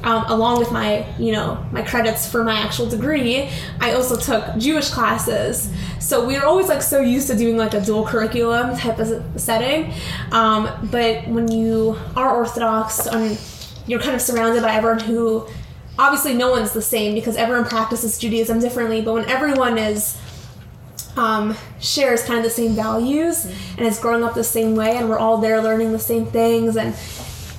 um, 0.04 0.24
along 0.28 0.60
with 0.60 0.72
my, 0.72 1.06
you 1.18 1.32
know, 1.32 1.66
my 1.72 1.82
credits 1.82 2.30
for 2.30 2.44
my 2.44 2.54
actual 2.60 2.88
degree, 2.88 3.50
I 3.82 3.94
also 3.94 4.16
took 4.16 4.56
Jewish 4.58 4.90
classes. 4.92 5.74
So 6.00 6.26
we 6.26 6.38
were 6.38 6.46
always 6.46 6.68
like 6.68 6.84
so 6.84 7.02
used 7.02 7.28
to 7.28 7.36
doing 7.36 7.58
like 7.58 7.74
a 7.74 7.82
dual 7.82 8.06
curriculum 8.06 8.78
type 8.78 9.00
of 9.00 9.24
setting. 9.42 9.92
Um, 10.32 10.90
but 10.92 11.28
when 11.28 11.52
you 11.52 11.98
are 12.16 12.36
Orthodox, 12.36 13.08
and 13.08 13.40
you're 13.88 14.00
kind 14.00 14.14
of 14.14 14.22
surrounded 14.22 14.62
by 14.62 14.76
everyone 14.76 15.00
who, 15.00 15.48
obviously, 15.98 16.34
no 16.34 16.52
one's 16.52 16.72
the 16.72 16.82
same 16.82 17.14
because 17.16 17.36
everyone 17.36 17.66
practices 17.66 18.18
Judaism 18.18 18.60
differently. 18.60 19.02
But 19.02 19.14
when 19.14 19.26
everyone 19.26 19.78
is 19.78 20.18
um, 21.16 21.56
shares 21.80 22.24
kind 22.24 22.40
of 22.40 22.44
the 22.44 22.50
same 22.50 22.74
values 22.74 23.46
and 23.46 23.82
is 23.82 24.00
growing 24.00 24.24
up 24.24 24.34
the 24.34 24.44
same 24.44 24.76
way, 24.76 24.98
and 24.98 25.10
we're 25.10 25.18
all 25.18 25.38
there 25.38 25.62
learning 25.62 25.92
the 25.92 26.00
same 26.00 26.26
things. 26.26 26.76
And 26.76 26.96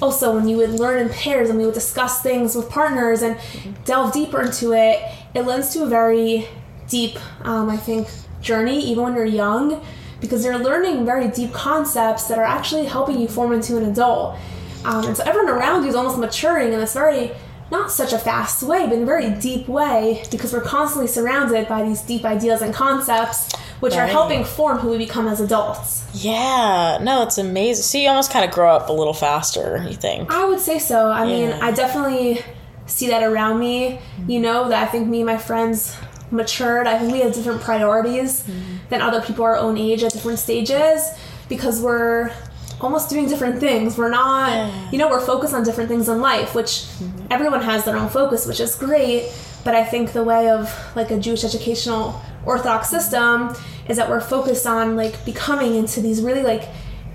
also, 0.01 0.35
when 0.35 0.47
you 0.49 0.57
would 0.59 0.71
learn 0.71 1.01
in 1.01 1.09
pairs 1.09 1.49
and 1.49 1.59
we 1.59 1.65
would 1.65 1.75
discuss 1.75 2.23
things 2.23 2.55
with 2.55 2.69
partners 2.69 3.23
and 3.23 3.39
delve 3.85 4.13
deeper 4.13 4.43
into 4.43 4.73
it, 4.73 5.03
it 5.35 5.43
lends 5.43 5.73
to 5.73 5.85
a 5.85 5.87
very 5.87 6.47
deep, 6.89 7.19
um, 7.45 7.71
I 7.71 7.77
think, 7.77 8.09
journey, 8.43 8.79
even 8.91 9.05
when 9.05 9.15
you're 9.15 9.25
young, 9.25 9.83
because 10.21 10.45
you're 10.45 10.59
learning 10.59 11.05
very 11.05 11.29
deep 11.29 11.53
concepts 11.53 12.29
that 12.29 12.39
are 12.39 12.45
actually 12.45 12.85
helping 12.85 13.19
you 13.21 13.29
form 13.29 13.53
into 13.53 13.77
an 13.77 13.87
adult. 13.87 14.37
Um, 14.85 15.07
and 15.07 15.17
so 15.17 15.25
everyone 15.25 15.51
around 15.51 15.83
you 15.83 15.89
is 15.89 15.95
almost 15.95 16.19
maturing 16.19 16.73
in 16.73 16.79
this 16.79 16.93
very 16.93 17.33
not 17.71 17.91
such 17.91 18.13
a 18.13 18.19
fast 18.19 18.63
way, 18.63 18.87
but 18.87 18.95
in 18.95 19.03
a 19.03 19.07
very 19.07 19.31
deep 19.31 19.69
way, 19.69 20.25
because 20.31 20.53
we're 20.53 20.61
constantly 20.61 21.09
surrounded 21.09 21.67
by 21.69 21.83
these 21.83 22.01
deep 22.03 22.25
ideas 22.25 22.63
and 22.63 22.73
concepts, 22.73 23.53
which 23.81 23.95
are 23.95 24.07
helping 24.07 24.45
form 24.45 24.79
who 24.79 24.91
we 24.91 24.99
become 24.99 25.27
as 25.27 25.41
adults. 25.41 26.07
Yeah. 26.15 26.99
No, 27.03 27.23
it's 27.23 27.39
amazing. 27.39 27.83
So 27.83 27.99
you 27.99 28.09
almost 28.09 28.31
kind 28.31 28.45
of 28.45 28.51
grow 28.51 28.75
up 28.75 28.89
a 28.89 28.93
little 28.93 29.13
faster. 29.13 29.85
You 29.89 29.97
think? 29.97 30.31
I 30.31 30.45
would 30.45 30.61
say 30.61 30.79
so. 30.79 31.11
I 31.11 31.27
mean, 31.27 31.51
I 31.51 31.73
definitely 31.73 32.41
see 32.87 33.09
that 33.09 33.23
around 33.23 33.59
me. 33.59 34.01
You 34.27 34.41
know, 34.41 34.69
that 34.69 34.83
I 34.83 34.87
think 34.87 35.09
me 35.09 35.21
and 35.21 35.27
my 35.27 35.39
friends 35.39 35.97
matured. 36.31 36.87
I 36.87 36.99
think 36.99 37.13
we 37.13 37.21
have 37.21 37.35
different 37.35 37.61
priorities 37.61 38.43
mm-hmm. 38.43 38.77
than 38.91 39.03
other 39.03 39.21
people 39.21 39.45
our 39.45 39.57
own 39.57 39.77
age 39.77 40.03
at 40.03 40.13
different 40.13 40.39
stages 40.39 41.09
because 41.49 41.81
we're 41.81 42.33
almost 42.81 43.09
doing 43.11 43.29
different 43.29 43.61
things. 43.61 43.97
We're 43.97 44.11
not, 44.11 44.93
you 44.93 44.99
know, 44.99 45.09
we're 45.09 45.25
focused 45.25 45.55
on 45.55 45.63
different 45.65 45.89
things 45.89 46.09
in 46.09 46.21
life, 46.21 46.55
which 46.55 46.87
everyone 47.31 47.63
has 47.63 47.85
their 47.85 47.97
own 47.97 48.09
focus, 48.09 48.47
which 48.47 48.61
is 48.61 48.75
great. 48.77 49.33
But 49.65 49.75
I 49.75 49.85
think 49.85 50.13
the 50.13 50.23
way 50.23 50.51
of 50.51 50.73
like 50.95 51.11
a 51.11 51.19
Jewish 51.19 51.43
educational 51.45 52.21
Orthodox 52.45 52.89
system 52.89 53.55
is 53.89 53.97
that 53.97 54.09
we're 54.09 54.21
focused 54.21 54.67
on 54.67 54.97
like 54.97 55.25
becoming 55.25 55.75
into 55.75 56.01
these 56.01 56.23
really 56.23 56.43
like 56.43 56.69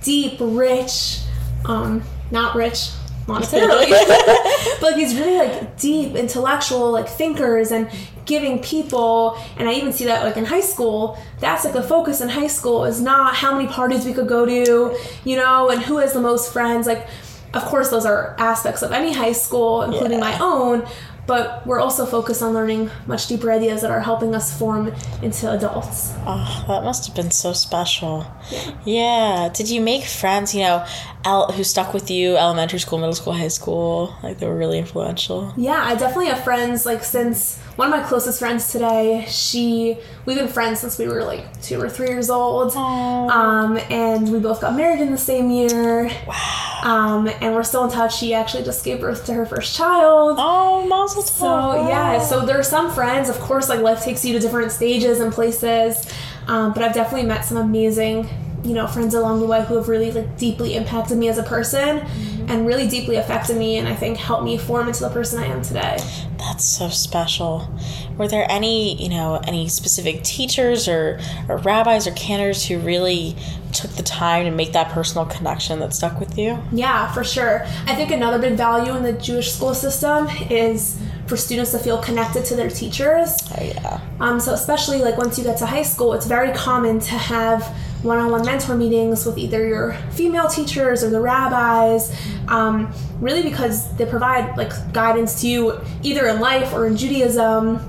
deep, 0.04 0.38
rich, 0.40 1.20
um, 1.66 2.04
not 2.32 2.56
rich 2.56 2.90
monetarily, 3.28 3.90
but 4.80 4.82
like 4.82 4.96
these 4.96 5.16
really 5.16 5.38
like 5.38 5.78
deep 5.78 6.16
intellectual 6.16 6.92
like 6.92 7.08
thinkers 7.08 7.72
and 7.72 7.90
giving 8.26 8.60
people 8.60 9.38
and 9.58 9.68
I 9.68 9.74
even 9.74 9.92
see 9.94 10.06
that 10.06 10.24
like 10.24 10.38
in 10.38 10.46
high 10.46 10.62
school 10.62 11.18
that's 11.40 11.64
like 11.66 11.74
the 11.74 11.84
focus 11.84 12.22
in 12.22 12.30
high 12.30 12.48
school 12.48 12.86
is 12.86 13.02
not 13.02 13.36
how 13.36 13.56
many 13.58 13.68
parties 13.68 14.06
we 14.06 14.14
could 14.14 14.28
go 14.28 14.46
to 14.46 14.98
you 15.26 15.36
know 15.36 15.70
and 15.70 15.82
who 15.82 15.98
has 15.98 16.14
the 16.14 16.22
most 16.22 16.54
friends 16.54 16.88
like 16.88 17.08
of 17.54 17.64
course 17.66 17.90
those 17.90 18.06
are 18.06 18.36
aspects 18.38 18.82
of 18.82 18.92
any 18.92 19.12
high 19.14 19.34
school 19.34 19.82
including 19.84 20.20
Yeah. 20.20 20.30
my 20.32 20.40
own 20.40 20.88
but 21.28 21.66
we're 21.68 21.80
also 21.80 22.06
focused 22.06 22.42
on 22.42 22.54
learning 22.54 22.90
much 23.06 23.28
deeper 23.28 23.52
ideas 23.52 23.82
that 23.84 23.92
are 23.92 24.02
helping 24.02 24.34
us 24.36 24.58
form 24.58 24.92
into 25.22 25.50
adults 25.52 26.12
Oh, 26.26 26.66
that 26.68 26.84
must 26.84 27.06
have 27.08 27.16
been 27.16 27.32
so 27.32 27.54
special. 27.54 28.26
Yeah. 28.52 28.72
yeah. 28.86 29.50
Did 29.54 29.70
you 29.70 29.82
make 29.82 30.04
friends, 30.04 30.54
you 30.54 30.62
know, 30.62 30.86
el- 31.24 31.52
who 31.52 31.64
stuck 31.64 31.94
with 31.94 32.10
you 32.12 32.38
elementary 32.38 32.80
school, 32.80 32.98
middle 33.00 33.14
school, 33.16 33.34
high 33.34 33.48
school? 33.50 34.16
Like 34.24 34.40
they 34.40 34.48
were 34.48 34.58
really 34.58 34.80
influential. 34.80 35.54
Yeah, 35.56 35.82
I 35.84 35.94
definitely 35.96 36.28
have 36.28 36.44
friends 36.44 36.86
like 36.86 37.04
since 37.04 37.60
one 37.82 37.92
of 37.92 38.00
my 38.00 38.08
closest 38.08 38.38
friends 38.38 38.72
today, 38.72 39.26
she 39.28 39.98
we've 40.28 40.38
been 40.38 40.48
friends 40.48 40.80
since 40.80 41.00
we 41.00 41.08
were 41.08 41.24
like 41.24 41.60
two 41.64 41.82
or 41.82 41.90
three 41.90 42.10
years 42.10 42.30
old. 42.30 42.76
Um, 42.76 43.80
and 43.90 44.32
we 44.32 44.38
both 44.38 44.62
got 44.62 44.76
married 44.76 45.02
in 45.02 45.10
the 45.10 45.18
same 45.18 45.50
year. 45.50 46.04
Wow. 46.28 46.82
Um, 46.84 47.28
and 47.42 47.56
we're 47.56 47.64
still 47.64 47.84
in 47.86 47.90
touch. 47.90 48.16
She 48.16 48.36
actually 48.36 48.66
just 48.66 48.86
gave 48.86 49.02
birth 49.02 49.26
to 49.26 49.34
her 49.34 49.48
first 49.48 49.76
child. 49.76 50.38
Oh, 50.40 50.86
Mazel. 50.86 51.24
So 51.24 51.88
yeah, 51.88 52.22
so 52.22 52.46
there 52.46 52.60
are 52.60 52.64
some 52.64 52.92
friends. 52.94 53.30
Of 53.30 53.40
course, 53.40 53.68
like 53.68 53.80
life 53.80 54.04
takes 54.04 54.24
you 54.24 54.34
to 54.34 54.40
different 54.40 54.72
stages 54.72 55.20
and 55.20 55.34
places, 55.34 56.08
um, 56.46 56.74
but 56.74 56.84
I've 56.84 56.94
definitely 56.94 57.28
met 57.28 57.46
some 57.46 57.58
amazing, 57.58 58.30
you 58.64 58.74
know, 58.74 58.88
friends 58.88 59.14
along 59.14 59.40
the 59.40 59.46
way 59.46 59.64
who 59.66 59.76
have 59.76 59.88
really 59.88 60.12
like 60.12 60.38
deeply 60.38 60.76
impacted 60.76 61.18
me 61.18 61.30
as 61.30 61.38
a 61.38 61.44
person, 61.44 62.00
and 62.48 62.68
really 62.68 62.88
deeply 62.88 63.16
affected 63.16 63.58
me, 63.58 63.78
and 63.78 63.88
I 63.88 63.96
think 63.96 64.18
helped 64.18 64.44
me 64.44 64.58
form 64.58 64.88
into 64.88 65.02
the 65.02 65.10
person 65.10 65.40
I 65.40 65.48
am 65.48 65.62
today. 65.62 65.98
That's 66.38 66.66
so 66.66 66.90
special. 66.90 67.72
Were 68.18 68.28
there 68.28 68.46
any, 68.50 69.02
you 69.02 69.10
know, 69.10 69.42
any 69.48 69.68
specific 69.68 70.24
teachers 70.24 70.88
or, 70.88 71.20
or 71.48 71.58
rabbis 71.58 72.08
or 72.08 72.12
cantors 72.12 72.66
who 72.66 72.80
really 72.80 73.36
took 73.74 73.92
the 73.92 74.04
time 74.04 74.46
to 74.46 74.52
make 74.52 74.74
that 74.74 74.90
personal 74.90 75.26
connection 75.26 75.80
that 75.80 75.94
stuck 75.94 76.20
with 76.20 76.38
you? 76.38 76.58
Yeah, 76.72 77.12
for 77.14 77.24
sure. 77.24 77.64
I 77.86 77.96
think 77.96 78.12
another 78.12 78.40
big 78.40 78.58
value 78.58 78.96
in 78.96 79.04
the 79.04 79.14
Jewish 79.14 79.52
school 79.52 79.74
system 79.74 80.28
is 80.50 81.00
for 81.28 81.38
students 81.38 81.72
to 81.72 81.80
feel 81.80 82.00
connected 82.00 82.44
to 82.46 82.56
their 82.56 82.70
teachers. 82.70 83.38
Oh 83.58 83.64
yeah. 83.64 84.02
Um, 84.20 84.40
so 84.40 84.54
especially 84.54 85.00
like 85.00 85.18
once 85.18 85.38
you 85.38 85.44
get 85.44 85.58
to 85.60 85.66
high 85.66 85.84
school, 85.84 86.14
it's 86.14 86.26
very 86.26 86.52
common 86.54 87.00
to 87.00 87.12
have 87.12 87.74
one-on-one 88.04 88.46
mentor 88.46 88.76
meetings 88.76 89.26
with 89.26 89.38
either 89.38 89.66
your 89.68 89.94
female 90.12 90.48
teachers 90.48 91.04
or 91.04 91.10
the 91.10 91.20
rabbis, 91.22 92.16
um, 92.48 92.92
really 93.20 93.44
because 93.44 93.96
they 93.98 94.06
provide 94.06 94.58
like 94.58 94.72
guidance 94.94 95.42
to 95.42 95.48
you 95.48 95.80
either 96.04 96.28
in 96.28 96.40
life 96.40 96.74
or 96.74 96.88
in 96.88 96.98
Judaism. 96.98 97.80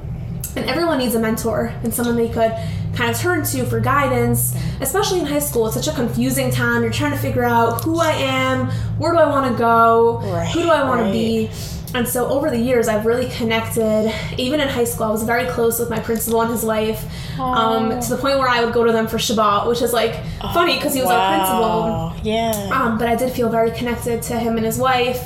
And 0.55 0.69
everyone 0.69 0.99
needs 0.99 1.15
a 1.15 1.19
mentor 1.19 1.73
and 1.83 1.95
someone 1.95 2.15
they 2.17 2.29
could 2.29 2.53
kind 2.95 3.11
of 3.11 3.17
turn 3.19 3.43
to 3.43 3.65
for 3.65 3.81
guidance, 3.81 4.55
especially 4.83 5.21
in 5.21 5.25
high 5.27 5.39
school. 5.39 5.67
It's 5.67 5.75
such 5.77 5.89
a 5.89 5.97
confusing 5.97 6.51
time. 6.51 6.83
You're 6.83 6.93
trying 6.93 7.13
to 7.13 7.17
figure 7.19 7.45
out 7.45 7.83
who 7.83 7.99
I 7.99 8.11
am, 8.13 8.67
where 8.99 9.13
do 9.13 9.19
I 9.19 9.27
want 9.31 9.51
to 9.51 9.59
go, 9.59 10.19
who 10.53 10.63
do 10.65 10.69
I 10.71 10.85
want 10.87 11.01
Right, 11.01 11.07
to 11.07 11.13
be. 11.13 11.51
And 11.95 12.09
so 12.09 12.27
over 12.29 12.51
the 12.51 12.59
years, 12.59 12.89
I've 12.89 13.05
really 13.05 13.29
connected. 13.31 14.13
Even 14.39 14.61
in 14.61 14.69
high 14.69 14.85
school, 14.85 15.07
I 15.07 15.11
was 15.11 15.25
very 15.25 15.47
close 15.51 15.79
with 15.79 15.91
my 15.91 16.01
principal 16.01 16.41
and 16.41 16.51
his 16.51 16.65
wife, 16.65 17.05
um, 17.39 18.01
to 18.01 18.09
the 18.09 18.17
point 18.17 18.39
where 18.39 18.49
I 18.49 18.65
would 18.65 18.73
go 18.73 18.85
to 18.85 18.93
them 18.93 19.07
for 19.07 19.19
Shabbat, 19.19 19.69
which 19.69 19.83
is 19.83 19.93
like 19.93 20.15
funny 20.55 20.77
because 20.77 20.95
he 20.95 21.03
was 21.03 21.11
our 21.11 21.37
principal. 21.37 22.13
Yeah. 22.23 22.71
Um, 22.73 22.99
but 22.99 23.09
I 23.09 23.15
did 23.17 23.33
feel 23.33 23.51
very 23.51 23.71
connected 23.73 24.23
to 24.23 24.39
him 24.39 24.57
and 24.57 24.65
his 24.65 24.79
wife. 24.79 25.23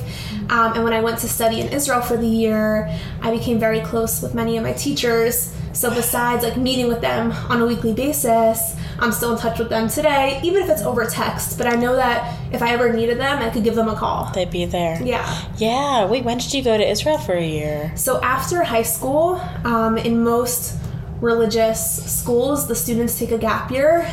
Um, 0.51 0.75
and 0.75 0.85
when 0.85 0.93
I 0.93 1.01
went 1.01 1.19
to 1.21 1.29
study 1.29 1.61
in 1.61 1.69
Israel 1.69 2.01
for 2.01 2.17
the 2.17 2.27
year, 2.27 2.89
I 3.21 3.31
became 3.31 3.59
very 3.59 3.81
close 3.81 4.23
with 4.23 4.35
many 4.35 4.57
of 4.57 4.63
my 4.63 4.73
teachers. 4.73 5.55
So 5.73 5.91
besides 5.91 6.43
like 6.43 6.57
meeting 6.57 6.89
with 6.89 7.01
them 7.01 7.33
on 7.51 7.61
a 7.61 7.67
weekly 7.67 7.93
basis, 7.93 8.77
I'm 8.99 9.13
still 9.13 9.33
in 9.33 9.39
touch 9.39 9.59
with 9.59 9.69
them 9.69 9.89
today, 9.89 10.41
even 10.43 10.63
if 10.63 10.71
it's 10.71 10.83
over 10.83 11.05
text. 11.05 11.59
But 11.59 11.67
I 11.67 11.77
know 11.77 11.97
that 11.97 12.39
if 12.53 12.63
I 12.63 12.73
ever 12.73 12.93
needed 12.93 13.19
them, 13.19 13.43
I 13.43 13.51
could 13.51 13.65
give 13.65 13.75
them 13.75 13.89
a 13.89 13.97
call. 13.97 14.31
They'd 14.33 14.51
be 14.51 14.65
there. 14.65 15.03
Yeah. 15.03 15.49
Yeah. 15.59 16.07
Wait, 16.07 16.25
when 16.25 16.39
did 16.39 16.53
you 16.55 16.63
go 16.63 16.77
to 16.77 16.89
Israel 16.89 17.19
for 17.19 17.35
a 17.35 17.47
year? 17.47 17.93
So 17.97 18.21
after 18.23 18.63
high 18.65 18.83
school, 18.83 19.41
um, 19.65 19.99
in 19.99 20.23
most 20.23 20.77
religious 21.21 22.21
schools, 22.21 22.69
the 22.69 22.75
students 22.75 23.19
take 23.19 23.31
a 23.31 23.39
gap 23.39 23.71
year. 23.71 24.11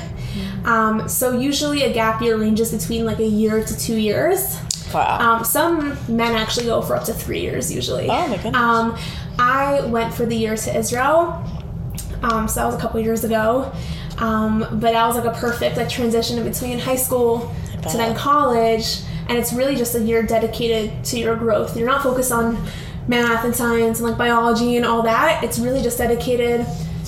Um, 0.65 1.08
so 1.08 1.38
usually 1.38 1.84
a 1.84 1.93
gap 1.93 2.22
year 2.22 2.38
ranges 2.38 2.72
between 2.72 3.06
like 3.06 3.19
a 3.19 3.28
year 3.28 3.63
to 3.63 3.78
two 3.78 3.98
years. 3.98 4.58
Wow. 4.93 5.19
Um, 5.19 5.43
some 5.43 5.98
men 6.08 6.36
actually 6.36 6.67
go 6.67 6.82
for 6.82 6.96
up 6.96 7.04
to 7.06 7.13
three 7.13 7.41
years 7.41 7.74
usually. 7.74 8.08
Oh, 8.10 8.28
my 8.28 8.38
goodness. 8.38 8.56
Um, 8.56 8.98
I 9.39 9.82
went 9.88 10.13
for 10.13 10.26
the 10.26 10.36
year 10.36 10.56
to 10.56 10.78
Israel. 10.78 11.43
Um, 12.22 12.48
so 12.48 12.62
that 12.62 12.65
was 12.67 12.76
a 12.76 12.80
couple 12.80 13.00
years 13.00 13.24
ago. 13.24 13.72
Um, 14.19 14.60
but 14.60 14.93
that 14.93 15.08
was 15.08 15.15
like 15.15 15.26
a 15.26 15.38
perfect 15.38 15.78
like 15.78 15.89
transition 15.89 16.38
in 16.38 16.43
between 16.43 16.80
high 16.80 16.95
school 16.95 17.54
to 17.89 17.97
then 17.97 18.15
college. 18.15 19.02
And 19.28 19.38
it's 19.38 19.54
really 19.54 19.76
just 19.76 19.95
a 19.95 19.99
year 19.99 20.23
dedicated 20.23 21.04
to 21.06 21.19
your 21.19 21.36
growth. 21.36 21.78
You're 21.78 21.88
not 21.88 22.04
focused 22.04 22.32
on 22.32 22.58
math 23.08 23.43
and 23.45 23.56
science 23.56 23.99
and 23.99 24.08
like 24.08 24.17
biology 24.17 24.78
and 24.78 24.86
all 24.86 25.02
that. 25.04 25.43
It's 25.43 25.60
really 25.60 25.82
just 25.82 25.97
dedicated 25.97 26.65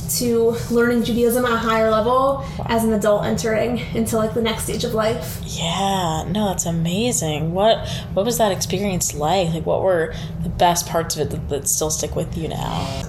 to 0.07 0.55
learning 0.69 1.03
Judaism 1.03 1.45
at 1.45 1.51
a 1.51 1.57
higher 1.57 1.89
level 1.89 2.45
as 2.67 2.83
an 2.83 2.93
adult 2.93 3.25
entering 3.25 3.79
into 3.95 4.17
like 4.17 4.33
the 4.33 4.41
next 4.41 4.63
stage 4.63 4.83
of 4.83 4.93
life. 4.93 5.41
Yeah, 5.45 6.25
no, 6.27 6.49
that's 6.49 6.65
amazing. 6.65 7.53
What 7.53 7.87
what 8.13 8.25
was 8.25 8.37
that 8.37 8.51
experience 8.51 9.13
like? 9.13 9.49
Like, 9.49 9.65
what 9.65 9.81
were 9.81 10.13
the 10.43 10.49
best 10.49 10.87
parts 10.87 11.15
of 11.15 11.21
it 11.21 11.29
that, 11.31 11.49
that 11.49 11.67
still 11.67 11.89
stick 11.89 12.15
with 12.15 12.37
you 12.37 12.49
now? 12.49 13.03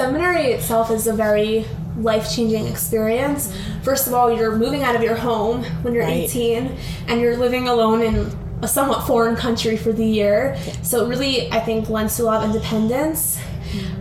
Seminary 0.00 0.52
itself 0.52 0.90
is 0.90 1.06
a 1.06 1.12
very 1.12 1.66
life 1.98 2.34
changing 2.34 2.66
experience. 2.66 3.54
First 3.82 4.06
of 4.06 4.14
all, 4.14 4.34
you're 4.34 4.56
moving 4.56 4.82
out 4.82 4.96
of 4.96 5.02
your 5.02 5.14
home 5.14 5.62
when 5.82 5.92
you're 5.92 6.04
Right. 6.04 6.24
18 6.24 6.74
and 7.06 7.20
you're 7.20 7.36
living 7.36 7.68
alone 7.68 8.00
in 8.00 8.32
a 8.62 8.66
somewhat 8.66 9.06
foreign 9.06 9.36
country 9.36 9.76
for 9.76 9.92
the 9.92 10.02
year. 10.02 10.56
So, 10.80 11.04
it 11.04 11.08
really, 11.10 11.52
I 11.52 11.60
think, 11.60 11.90
lends 11.90 12.16
to 12.16 12.22
a 12.22 12.24
lot 12.24 12.42
of 12.42 12.48
independence. 12.48 13.38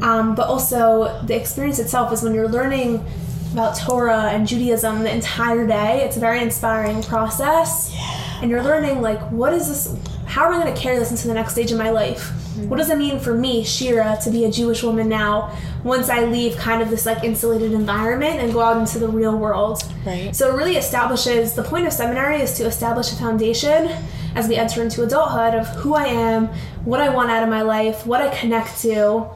Um, 0.02 0.36
but 0.36 0.48
also, 0.48 1.22
the 1.26 1.36
experience 1.36 1.80
itself 1.80 2.14
is 2.14 2.24
when 2.24 2.34
you're 2.34 2.48
learning 2.48 3.06
about 3.52 3.76
Torah 3.76 4.30
and 4.32 4.48
Judaism 4.48 5.04
the 5.04 5.14
entire 5.14 5.68
day, 5.68 6.06
it's 6.06 6.16
a 6.16 6.22
very 6.22 6.42
inspiring 6.42 7.04
process. 7.04 7.94
And 8.42 8.50
you're 8.50 8.64
learning, 8.64 9.02
like, 9.02 9.20
what 9.32 9.52
is 9.52 9.68
this? 9.68 9.94
How 10.28 10.46
am 10.46 10.54
I 10.54 10.64
going 10.64 10.74
to 10.74 10.82
carry 10.82 10.98
this 10.98 11.12
into 11.12 11.28
the 11.28 11.34
next 11.34 11.52
stage 11.52 11.74
of 11.74 11.78
my 11.78 11.90
life? 11.90 12.32
What 12.68 12.78
does 12.78 12.90
it 12.90 12.98
mean 12.98 13.20
for 13.20 13.34
me, 13.34 13.64
Shira, 13.64 14.18
to 14.24 14.30
be 14.30 14.46
a 14.46 14.52
Jewish 14.52 14.84
woman 14.84 15.08
now 15.08 15.56
once 15.84 16.10
I 16.10 16.26
leave 16.26 16.58
kind 16.58 16.82
of 16.82 16.90
this 16.90 17.06
like 17.06 17.24
insulated 17.24 17.72
environment 17.72 18.40
and 18.40 18.52
go 18.52 18.62
out 18.62 18.78
into 18.78 19.00
the 19.00 19.08
real 19.08 19.38
world? 19.38 19.82
Right. 20.06 20.36
So 20.36 20.54
it 20.54 20.58
really 20.58 20.76
establishes 20.76 21.54
the 21.54 21.64
point 21.64 21.88
of 21.88 21.94
seminary 21.94 22.42
is 22.42 22.58
to 22.58 22.66
establish 22.66 23.14
a 23.14 23.16
foundation 23.16 23.90
as 24.36 24.48
we 24.48 24.56
enter 24.56 24.82
into 24.82 25.04
adulthood 25.04 25.56
of 25.56 25.68
who 25.68 25.94
I 25.94 26.06
am, 26.08 26.48
what 26.86 27.02
I 27.02 27.10
want 27.10 27.32
out 27.32 27.44
of 27.44 27.50
my 27.50 27.62
life, 27.62 28.06
what 28.06 28.22
I 28.22 28.36
connect 28.36 28.82
to. 28.82 29.28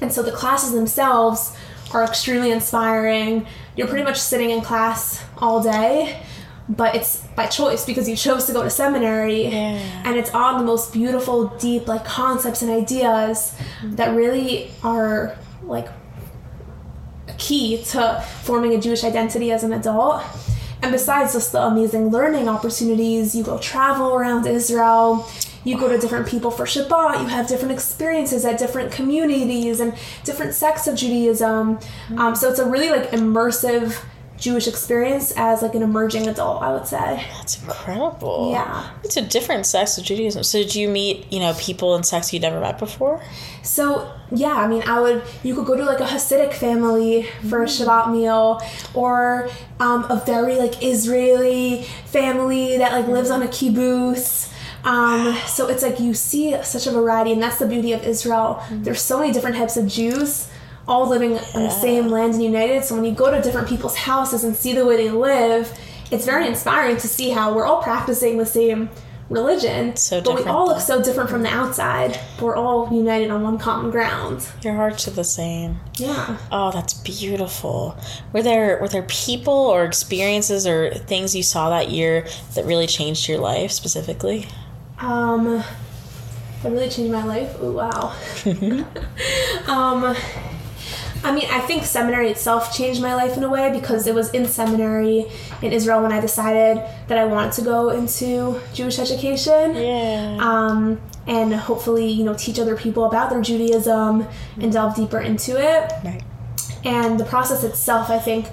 And 0.00 0.12
so 0.12 0.22
the 0.22 0.32
classes 0.32 0.72
themselves 0.72 1.56
are 1.92 2.04
extremely 2.04 2.50
inspiring. 2.50 3.46
You're 3.76 3.86
pretty 3.86 4.04
much 4.04 4.18
sitting 4.18 4.50
in 4.50 4.60
class 4.60 5.24
all 5.38 5.62
day, 5.62 6.22
but 6.68 6.94
it's 6.94 7.18
by 7.36 7.46
choice 7.46 7.84
because 7.84 8.08
you 8.08 8.16
chose 8.16 8.46
to 8.46 8.52
go 8.52 8.62
to 8.62 8.70
seminary. 8.70 9.44
Yeah. 9.44 10.02
And 10.04 10.16
it's 10.16 10.30
on 10.30 10.58
the 10.58 10.64
most 10.64 10.92
beautiful, 10.92 11.48
deep 11.58 11.86
like 11.86 12.04
concepts 12.04 12.62
and 12.62 12.70
ideas 12.70 13.54
that 13.84 14.16
really 14.16 14.70
are 14.82 15.36
like 15.62 15.88
key 17.38 17.82
to 17.84 18.24
forming 18.42 18.74
a 18.74 18.80
Jewish 18.80 19.04
identity 19.04 19.52
as 19.52 19.62
an 19.62 19.72
adult. 19.72 20.22
And 20.82 20.92
besides 20.92 21.32
just 21.32 21.52
the 21.52 21.62
amazing 21.62 22.08
learning 22.08 22.48
opportunities, 22.48 23.34
you 23.34 23.42
go 23.42 23.58
travel 23.58 24.14
around 24.14 24.46
Israel, 24.46 25.26
you 25.64 25.78
go 25.78 25.88
to 25.88 25.98
different 25.98 26.28
people 26.28 26.50
for 26.50 26.64
Shabbat, 26.64 27.22
you 27.22 27.26
have 27.26 27.48
different 27.48 27.72
experiences 27.72 28.44
at 28.44 28.58
different 28.58 28.92
communities 28.92 29.80
and 29.80 29.94
different 30.24 30.54
sects 30.54 30.86
of 30.86 30.94
Judaism. 30.94 31.78
Um, 32.16 32.36
so 32.36 32.50
it's 32.50 32.58
a 32.58 32.68
really 32.68 32.90
like 32.90 33.10
immersive 33.10 34.00
Jewish 34.38 34.68
experience 34.68 35.32
as 35.36 35.62
like 35.62 35.74
an 35.74 35.82
emerging 35.82 36.28
adult, 36.28 36.62
I 36.62 36.72
would 36.72 36.86
say. 36.86 37.24
That's 37.36 37.62
incredible. 37.62 38.50
Yeah. 38.52 38.90
It's 39.04 39.16
a 39.16 39.22
different 39.22 39.66
sects 39.66 39.98
of 39.98 40.04
Judaism. 40.04 40.42
So 40.42 40.58
did 40.58 40.74
you 40.74 40.88
meet, 40.88 41.32
you 41.32 41.40
know, 41.40 41.54
people 41.54 41.96
in 41.96 42.02
sects 42.02 42.32
you'd 42.32 42.42
never 42.42 42.60
met 42.60 42.78
before? 42.78 43.22
So 43.62 44.12
yeah, 44.30 44.54
I 44.54 44.66
mean, 44.66 44.82
I 44.82 45.00
would. 45.00 45.22
You 45.42 45.54
could 45.54 45.66
go 45.66 45.76
to 45.76 45.84
like 45.84 46.00
a 46.00 46.04
Hasidic 46.04 46.52
family 46.52 47.28
for 47.48 47.62
a 47.62 47.66
Shabbat 47.66 48.12
meal, 48.12 48.60
or 48.94 49.48
um, 49.78 50.04
a 50.10 50.22
very 50.26 50.56
like 50.56 50.82
Israeli 50.82 51.82
family 52.06 52.78
that 52.78 52.92
like 52.92 53.06
lives 53.06 53.30
on 53.30 53.42
a 53.42 53.46
kibbutz. 53.46 54.52
Um, 54.84 55.36
so 55.46 55.68
it's 55.68 55.82
like 55.82 55.98
you 55.98 56.14
see 56.14 56.60
such 56.62 56.86
a 56.86 56.92
variety, 56.92 57.32
and 57.32 57.42
that's 57.42 57.58
the 57.58 57.66
beauty 57.66 57.92
of 57.92 58.04
Israel. 58.04 58.62
There's 58.70 59.00
so 59.00 59.18
many 59.18 59.32
different 59.32 59.56
types 59.56 59.76
of 59.76 59.88
Jews, 59.88 60.48
all 60.88 61.08
living 61.08 61.32
in 61.32 61.62
the 61.62 61.70
same 61.70 62.08
land 62.08 62.34
and 62.34 62.42
united. 62.42 62.84
So 62.84 62.94
when 62.94 63.04
you 63.04 63.12
go 63.12 63.30
to 63.30 63.42
different 63.42 63.68
people's 63.68 63.96
houses 63.96 64.44
and 64.44 64.54
see 64.56 64.72
the 64.72 64.86
way 64.86 64.96
they 64.96 65.10
live, 65.10 65.76
it's 66.10 66.24
very 66.24 66.46
inspiring 66.46 66.96
to 66.98 67.08
see 67.08 67.30
how 67.30 67.54
we're 67.54 67.64
all 67.64 67.82
practicing 67.82 68.38
the 68.38 68.46
same 68.46 68.88
religion, 69.28 69.96
So 69.96 70.20
but 70.20 70.36
we 70.36 70.44
all 70.44 70.68
look 70.68 70.80
so 70.80 71.02
different 71.02 71.30
from 71.30 71.42
the 71.42 71.48
outside. 71.48 72.18
We're 72.40 72.54
all 72.54 72.92
united 72.92 73.30
on 73.30 73.42
one 73.42 73.58
common 73.58 73.90
ground. 73.90 74.48
Your 74.62 74.74
hearts 74.74 75.08
are 75.08 75.12
the 75.12 75.24
same. 75.24 75.80
Yeah. 75.94 76.38
Oh, 76.52 76.70
that's 76.70 76.94
beautiful. 76.94 77.98
Were 78.32 78.42
there 78.42 78.78
were 78.80 78.88
there 78.88 79.02
people 79.02 79.52
or 79.52 79.84
experiences 79.84 80.66
or 80.66 80.94
things 80.94 81.34
you 81.34 81.42
saw 81.42 81.70
that 81.70 81.90
year 81.90 82.26
that 82.54 82.64
really 82.64 82.86
changed 82.86 83.28
your 83.28 83.38
life 83.38 83.72
specifically? 83.72 84.46
Um, 84.98 85.62
that 86.62 86.70
really 86.70 86.88
changed 86.88 87.12
my 87.12 87.24
life. 87.24 87.56
Oh 87.60 87.72
wow. 87.72 88.14
um, 89.68 90.16
I 91.26 91.32
mean, 91.34 91.48
I 91.50 91.58
think 91.60 91.84
seminary 91.84 92.30
itself 92.30 92.72
changed 92.72 93.02
my 93.02 93.14
life 93.14 93.36
in 93.36 93.42
a 93.42 93.48
way 93.48 93.72
because 93.72 94.06
it 94.06 94.14
was 94.14 94.30
in 94.30 94.46
seminary 94.46 95.26
in 95.60 95.72
Israel 95.72 96.00
when 96.02 96.12
I 96.12 96.20
decided 96.20 96.80
that 97.08 97.18
I 97.18 97.24
wanted 97.24 97.52
to 97.54 97.62
go 97.62 97.90
into 97.90 98.60
Jewish 98.72 99.00
education. 99.00 99.74
Yeah. 99.74 100.38
Um, 100.40 101.00
and 101.26 101.52
hopefully, 101.52 102.08
you 102.08 102.24
know, 102.24 102.34
teach 102.34 102.60
other 102.60 102.76
people 102.76 103.06
about 103.06 103.30
their 103.30 103.42
Judaism 103.42 104.26
and 104.60 104.72
delve 104.72 104.94
deeper 104.94 105.20
into 105.20 105.58
it. 105.58 105.92
Right. 106.04 106.22
And 106.84 107.18
the 107.18 107.24
process 107.24 107.64
itself, 107.64 108.08
I 108.08 108.20
think, 108.20 108.46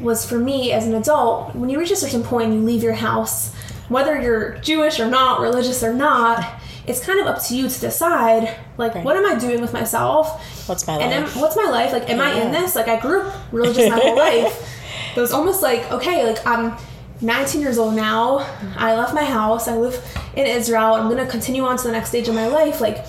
was 0.00 0.28
for 0.28 0.36
me 0.36 0.72
as 0.72 0.84
an 0.84 0.94
adult, 0.94 1.54
when 1.54 1.70
you 1.70 1.78
reach 1.78 1.92
a 1.92 1.96
certain 1.96 2.24
point 2.24 2.50
and 2.50 2.54
you 2.54 2.60
leave 2.62 2.82
your 2.82 2.94
house, 2.94 3.54
whether 3.88 4.20
you're 4.20 4.58
Jewish 4.58 4.98
or 4.98 5.06
not, 5.06 5.40
religious 5.40 5.84
or 5.84 5.94
not, 5.94 6.60
it's 6.86 7.00
kind 7.04 7.18
of 7.20 7.26
up 7.26 7.42
to 7.44 7.56
you 7.56 7.68
to 7.68 7.80
decide, 7.80 8.56
like, 8.78 8.94
Right. 8.94 9.04
what 9.04 9.16
am 9.16 9.26
I 9.26 9.34
doing 9.38 9.60
with 9.60 9.72
myself? 9.72 10.40
What's 10.68 10.86
my 10.86 10.94
And 10.94 11.12
am, 11.12 11.22
life? 11.24 11.36
what's 11.36 11.56
my 11.56 11.64
life? 11.70 11.92
Like, 11.92 12.08
am 12.08 12.20
I 12.20 12.32
in 12.40 12.52
this? 12.52 12.74
Like, 12.76 12.88
I 12.88 13.00
grew 13.00 13.22
up 13.22 13.34
religious 13.52 13.90
my 13.90 13.98
whole 13.98 14.16
life. 14.16 14.54
But 15.14 15.18
it 15.20 15.20
was 15.22 15.32
almost 15.32 15.62
like, 15.62 15.90
okay, 15.90 16.24
like, 16.26 16.46
I'm 16.46 16.76
19 17.20 17.60
years 17.60 17.78
old 17.78 17.94
now. 17.94 18.46
I 18.76 18.94
left 18.96 19.14
my 19.14 19.24
house. 19.24 19.68
I 19.68 19.76
live 19.76 20.00
in 20.36 20.46
Israel. 20.46 20.94
I'm 20.94 21.08
going 21.10 21.24
to 21.24 21.30
continue 21.30 21.64
on 21.64 21.76
to 21.78 21.84
the 21.84 21.92
next 21.92 22.10
stage 22.10 22.28
of 22.28 22.34
my 22.34 22.46
life. 22.46 22.80
Like, 22.80 23.04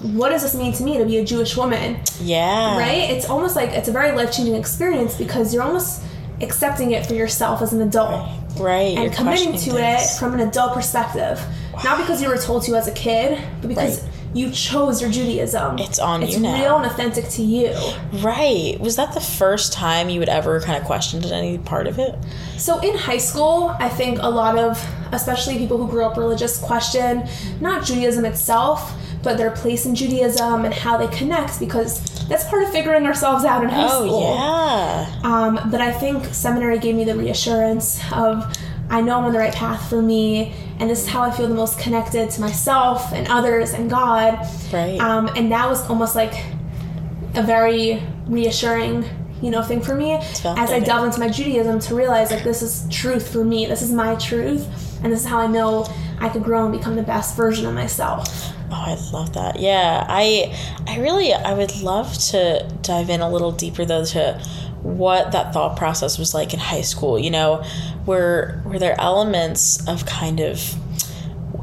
what 0.00 0.28
does 0.30 0.42
this 0.42 0.54
mean 0.54 0.72
to 0.74 0.82
me 0.84 0.98
to 0.98 1.04
be 1.04 1.16
a 1.18 1.24
Jewish 1.24 1.56
woman? 1.56 1.98
yeah. 2.20 2.76
right? 2.78 3.10
It's 3.10 3.26
almost 3.28 3.56
like 3.56 3.70
it's 3.70 3.88
a 3.88 3.92
very 3.92 4.12
life 4.12 4.32
changing 4.32 4.54
experience 4.54 5.16
because 5.16 5.52
you're 5.54 5.62
almost 5.62 6.02
accepting 6.40 6.92
it 6.92 7.04
for 7.06 7.14
yourself 7.14 7.62
as 7.62 7.72
an 7.72 7.80
adult 7.82 8.10
Right. 8.10 8.40
And 8.66 9.12
committing 9.12 9.52
to 9.56 9.70
questioning 9.70 9.84
it 9.84 10.18
from 10.18 10.34
an 10.34 10.40
adult 10.40 10.74
perspective. 10.74 11.40
Not 11.84 11.98
because 11.98 12.20
you 12.20 12.28
were 12.28 12.36
told 12.38 12.64
to 12.64 12.74
as 12.76 12.88
a 12.88 12.92
kid, 12.92 13.40
but 13.60 13.68
because 13.68 14.02
Right. 14.02 14.10
you 14.34 14.50
chose 14.50 15.00
your 15.00 15.10
Judaism. 15.10 15.78
It's 15.78 15.98
on 16.00 16.22
it's 16.24 16.34
you 16.34 16.40
now. 16.40 16.54
real 16.60 16.76
and 16.76 16.86
authentic 16.86 17.28
to 17.30 17.42
you. 17.42 17.72
Right. 18.20 18.76
Was 18.80 18.96
that 18.96 19.12
the 19.14 19.20
first 19.20 19.72
time 19.72 20.08
you 20.08 20.18
would 20.18 20.28
ever 20.28 20.60
kind 20.60 20.76
of 20.76 20.84
question 20.84 21.22
any 21.32 21.58
part 21.58 21.86
of 21.86 21.98
it? 22.00 22.16
So 22.56 22.78
in 22.80 22.96
high 22.96 23.18
school, 23.18 23.76
I 23.78 23.88
think 23.88 24.18
a 24.20 24.28
lot 24.28 24.58
of, 24.58 24.84
especially 25.12 25.56
people 25.58 25.76
who 25.78 25.86
grew 25.88 26.04
up 26.04 26.16
religious, 26.16 26.58
question 26.58 27.28
not 27.60 27.84
Judaism 27.84 28.24
itself, 28.24 28.92
but 29.22 29.36
their 29.36 29.50
place 29.50 29.84
in 29.86 29.94
Judaism 29.94 30.64
and 30.64 30.72
how 30.72 30.96
they 30.96 31.08
connect 31.16 31.58
because 31.58 32.00
that's 32.28 32.44
part 32.44 32.62
of 32.62 32.70
figuring 32.70 33.04
ourselves 33.06 33.44
out 33.44 33.62
in 33.64 33.68
high 33.70 33.86
Oh 33.90 34.06
school. 34.06 34.34
yeah. 34.34 35.20
Um, 35.24 35.70
but 35.70 35.80
I 35.80 35.92
think 35.92 36.26
seminary 36.26 36.78
gave 36.78 36.94
me 36.94 37.04
the 37.04 37.16
reassurance 37.16 38.00
of 38.12 38.56
I 38.90 39.00
know 39.02 39.18
I'm 39.18 39.24
on 39.26 39.32
the 39.32 39.38
right 39.38 39.54
path 39.54 39.90
for 39.90 40.00
me, 40.00 40.54
and 40.78 40.88
this 40.88 41.02
is 41.02 41.08
how 41.08 41.20
I 41.22 41.30
feel 41.30 41.46
the 41.46 41.54
most 41.54 41.78
connected 41.78 42.30
to 42.30 42.40
myself 42.40 43.12
and 43.12 43.28
others 43.28 43.72
and 43.74 43.90
God. 43.90 44.38
Right. 44.72 44.98
Um, 44.98 45.28
and 45.36 45.52
that 45.52 45.68
was 45.68 45.86
almost 45.90 46.14
like 46.14 46.32
a 47.34 47.42
very 47.42 48.02
reassuring, 48.26 49.04
you 49.42 49.50
know, 49.50 49.62
thing 49.62 49.82
for 49.82 49.94
me 49.94 50.14
as 50.14 50.70
I 50.70 50.80
delve 50.80 51.04
into 51.06 51.20
my 51.20 51.28
Judaism 51.28 51.80
to 51.80 51.94
realize 51.94 52.30
like 52.30 52.44
this 52.44 52.62
is 52.62 52.86
truth 52.90 53.30
for 53.30 53.44
me. 53.44 53.66
This 53.66 53.82
is 53.82 53.92
my 53.92 54.14
truth, 54.16 54.66
and 55.02 55.12
this 55.12 55.20
is 55.20 55.26
how 55.26 55.38
I 55.38 55.46
know 55.48 55.86
I 56.20 56.28
could 56.30 56.42
grow 56.42 56.64
and 56.66 56.72
become 56.72 56.96
the 56.96 57.02
best 57.02 57.36
version 57.36 57.66
of 57.66 57.74
myself. 57.74 58.47
Oh, 58.70 58.74
I 58.74 58.98
love 59.12 59.32
that. 59.34 59.60
Yeah, 59.60 60.04
I 60.08 60.54
I 60.86 60.98
really 60.98 61.32
I 61.32 61.54
would 61.54 61.80
love 61.80 62.12
to 62.30 62.68
dive 62.82 63.08
in 63.08 63.20
a 63.20 63.30
little 63.30 63.52
deeper 63.52 63.84
though 63.84 64.04
to 64.06 64.40
what 64.82 65.32
that 65.32 65.52
thought 65.52 65.76
process 65.76 66.18
was 66.18 66.34
like 66.34 66.52
in 66.52 66.60
high 66.60 66.82
school. 66.82 67.18
You 67.18 67.30
know, 67.30 67.64
were 68.06 68.60
were 68.64 68.78
there 68.78 68.98
elements 69.00 69.86
of 69.88 70.04
kind 70.06 70.40
of 70.40 70.74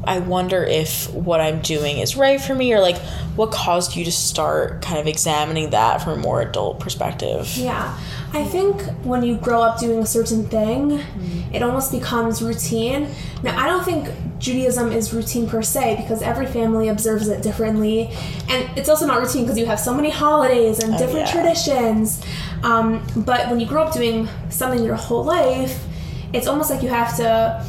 I 0.06 0.20
wonder 0.20 0.62
if 0.62 1.12
what 1.12 1.40
I'm 1.40 1.60
doing 1.60 1.98
is 1.98 2.16
right 2.16 2.40
for 2.40 2.54
me 2.54 2.72
or 2.72 2.80
like 2.80 2.98
what 3.34 3.50
caused 3.50 3.96
you 3.96 4.04
to 4.04 4.12
start 4.12 4.80
kind 4.82 4.98
of 4.98 5.06
examining 5.06 5.70
that 5.70 6.02
from 6.02 6.18
a 6.18 6.22
more 6.22 6.40
adult 6.40 6.78
perspective. 6.80 7.56
Yeah. 7.56 7.98
I 8.32 8.44
think 8.44 8.82
when 9.02 9.22
you 9.22 9.36
grow 9.36 9.62
up 9.62 9.80
doing 9.80 9.98
a 9.98 10.06
certain 10.06 10.46
thing, 10.48 10.98
mm-hmm. 10.98 11.54
it 11.54 11.62
almost 11.62 11.90
becomes 11.90 12.40
routine. 12.40 13.08
Now, 13.42 13.58
I 13.58 13.66
don't 13.66 13.84
think 13.84 14.08
Judaism 14.38 14.92
is 14.92 15.12
routine 15.12 15.48
per 15.48 15.62
se 15.62 15.96
because 15.96 16.22
every 16.22 16.46
family 16.46 16.88
observes 16.88 17.28
it 17.28 17.42
differently. 17.42 18.10
And 18.48 18.78
it's 18.78 18.88
also 18.88 19.06
not 19.06 19.20
routine 19.20 19.42
because 19.42 19.58
you 19.58 19.66
have 19.66 19.80
so 19.80 19.94
many 19.94 20.10
holidays 20.10 20.78
and 20.82 20.96
different 20.98 21.26
yeah. 21.26 21.32
traditions. 21.32 22.22
Um, 22.62 23.06
but 23.16 23.48
when 23.48 23.60
you 23.60 23.66
grow 23.66 23.84
up 23.84 23.92
doing 23.92 24.28
something 24.50 24.82
your 24.84 24.94
whole 24.96 25.24
life, 25.24 25.84
it's 26.32 26.46
almost 26.46 26.70
like 26.70 26.82
you 26.82 26.88
have 26.88 27.16
to 27.16 27.64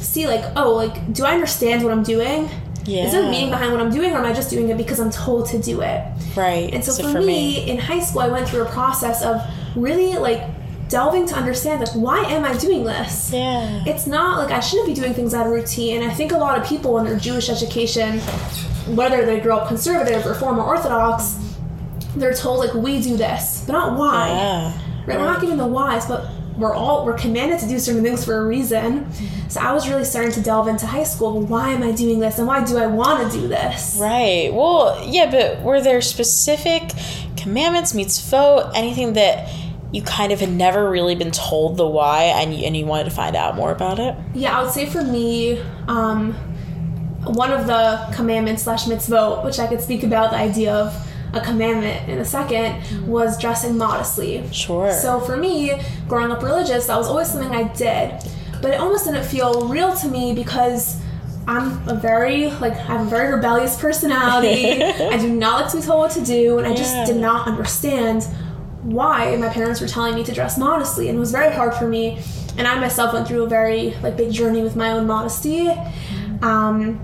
see, 0.00 0.26
like, 0.26 0.44
oh, 0.56 0.74
like, 0.74 1.12
do 1.12 1.24
I 1.24 1.32
understand 1.32 1.82
what 1.82 1.92
I'm 1.92 2.02
doing? 2.02 2.48
Is 2.86 3.12
there 3.12 3.24
a 3.24 3.30
meaning 3.30 3.50
behind 3.50 3.72
what 3.72 3.80
I'm 3.80 3.90
doing, 3.90 4.12
or 4.12 4.18
am 4.18 4.24
I 4.24 4.32
just 4.32 4.50
doing 4.50 4.68
it 4.68 4.76
because 4.76 4.98
I'm 4.98 5.10
told 5.10 5.46
to 5.48 5.58
do 5.60 5.80
it? 5.82 6.04
Right. 6.34 6.72
And 6.74 6.84
so, 6.84 7.10
for, 7.10 7.20
me, 7.20 7.70
in 7.70 7.78
high 7.78 8.00
school, 8.00 8.22
I 8.22 8.28
went 8.28 8.48
through 8.48 8.62
a 8.62 8.70
process 8.70 9.22
of 9.22 9.40
really 9.76 10.14
like 10.14 10.42
delving 10.90 11.24
to 11.26 11.34
understand 11.34 11.80
like 11.80 11.94
why 11.94 12.22
am 12.24 12.44
I 12.44 12.56
doing 12.58 12.84
this? 12.84 13.32
Yeah. 13.32 13.82
It's 13.86 14.06
not 14.06 14.38
like 14.38 14.52
I 14.52 14.60
shouldn't 14.60 14.88
be 14.88 14.94
doing 14.94 15.14
things 15.14 15.32
out 15.32 15.46
of 15.46 15.52
routine. 15.52 16.02
And 16.02 16.10
I 16.10 16.12
think 16.12 16.32
a 16.32 16.38
lot 16.38 16.58
of 16.60 16.66
people 16.66 16.98
in 16.98 17.06
their 17.06 17.18
Jewish 17.18 17.48
education, 17.48 18.18
whether 18.94 19.24
they 19.24 19.40
grow 19.40 19.58
up 19.58 19.68
conservative, 19.68 20.26
reform, 20.26 20.58
or 20.58 20.64
orthodox, 20.64 21.38
they're 22.16 22.34
told 22.34 22.58
like 22.58 22.74
we 22.74 23.00
do 23.00 23.16
this, 23.16 23.64
but 23.66 23.72
not 23.72 23.96
why. 23.98 24.28
yeah. 24.28 24.78
Right? 25.06 25.18
We're 25.18 25.24
not 25.24 25.40
given 25.40 25.56
the 25.56 25.66
whys, 25.66 26.06
but 26.06 26.30
we're 26.56 26.74
all 26.74 27.06
we're 27.06 27.16
commanded 27.16 27.58
to 27.60 27.68
do 27.68 27.78
certain 27.78 28.02
things 28.02 28.24
for 28.24 28.38
a 28.38 28.46
reason. 28.46 29.04
Mm-hmm. 29.04 29.48
So 29.48 29.60
I 29.60 29.72
was 29.72 29.88
really 29.88 30.04
starting 30.04 30.32
to 30.32 30.42
delve 30.42 30.68
into 30.68 30.86
high 30.86 31.04
school. 31.04 31.40
Why 31.40 31.70
am 31.70 31.82
I 31.82 31.92
doing 31.92 32.18
this, 32.18 32.38
and 32.38 32.46
why 32.46 32.64
do 32.64 32.76
I 32.76 32.86
want 32.86 33.32
to 33.32 33.40
do 33.40 33.48
this? 33.48 33.96
Right. 33.98 34.50
Well, 34.52 35.02
yeah, 35.06 35.30
but 35.30 35.62
were 35.62 35.80
there 35.80 36.00
specific 36.00 36.92
commandments, 37.36 37.92
mitzvot, 37.94 38.72
anything 38.74 39.14
that 39.14 39.48
you 39.92 40.02
kind 40.02 40.32
of 40.32 40.40
had 40.40 40.50
never 40.52 40.88
really 40.88 41.14
been 41.14 41.30
told 41.32 41.76
the 41.76 41.86
why 41.86 42.24
and 42.24 42.54
you, 42.54 42.64
and 42.66 42.76
you 42.76 42.86
wanted 42.86 43.04
to 43.04 43.10
find 43.10 43.34
out 43.36 43.56
more 43.56 43.72
about 43.72 43.98
it? 43.98 44.14
Yeah, 44.34 44.58
I 44.58 44.62
would 44.62 44.72
say 44.72 44.86
for 44.86 45.02
me, 45.02 45.60
um, 45.88 46.32
one 47.24 47.52
of 47.52 47.66
the 47.66 48.08
commandments 48.14 48.62
slash 48.62 48.84
mitzvot, 48.86 49.44
which 49.44 49.58
I 49.58 49.66
could 49.66 49.80
speak 49.80 50.02
about 50.04 50.30
the 50.30 50.36
idea 50.36 50.72
of 50.74 51.06
a 51.34 51.40
commandment 51.40 52.08
in 52.08 52.18
a 52.18 52.24
second, 52.24 53.06
was 53.06 53.38
dressing 53.38 53.76
modestly. 53.76 54.48
Sure. 54.52 54.92
So 54.92 55.20
for 55.20 55.36
me, 55.36 55.80
growing 56.08 56.30
up 56.32 56.42
religious, 56.42 56.86
that 56.86 56.96
was 56.96 57.08
always 57.08 57.28
something 57.28 57.50
I 57.50 57.64
did, 57.74 58.12
but 58.62 58.72
it 58.72 58.80
almost 58.80 59.04
didn't 59.04 59.24
feel 59.24 59.68
real 59.68 59.94
to 59.96 60.08
me 60.08 60.34
because 60.34 61.00
I'm 61.46 61.88
a 61.88 61.94
very 61.94 62.50
like 62.52 62.72
I 62.74 62.76
have 62.98 63.06
a 63.06 63.10
very 63.10 63.32
rebellious 63.34 63.80
personality. 63.80 64.82
I 64.82 65.16
do 65.18 65.28
not 65.32 65.62
like 65.62 65.70
to 65.72 65.78
be 65.78 65.82
told 65.82 65.98
what 66.00 66.10
to 66.12 66.24
do, 66.24 66.58
and 66.58 66.66
I 66.66 66.74
just 66.74 66.94
Yeah. 66.94 67.06
did 67.06 67.16
not 67.16 67.46
understand 67.48 68.26
why 68.82 69.36
my 69.36 69.48
parents 69.48 69.80
were 69.80 69.88
telling 69.88 70.14
me 70.14 70.24
to 70.24 70.32
dress 70.32 70.58
modestly, 70.58 71.08
and 71.08 71.16
it 71.16 71.20
was 71.20 71.32
very 71.32 71.52
hard 71.54 71.74
for 71.74 71.86
me. 71.86 72.18
And 72.56 72.66
I 72.66 72.78
myself 72.78 73.12
went 73.12 73.28
through 73.28 73.44
a 73.44 73.48
very 73.48 73.94
like 74.02 74.16
big 74.16 74.32
journey 74.32 74.62
with 74.62 74.76
my 74.76 74.92
own 74.92 75.06
modesty. 75.06 75.68
Um, 76.42 77.00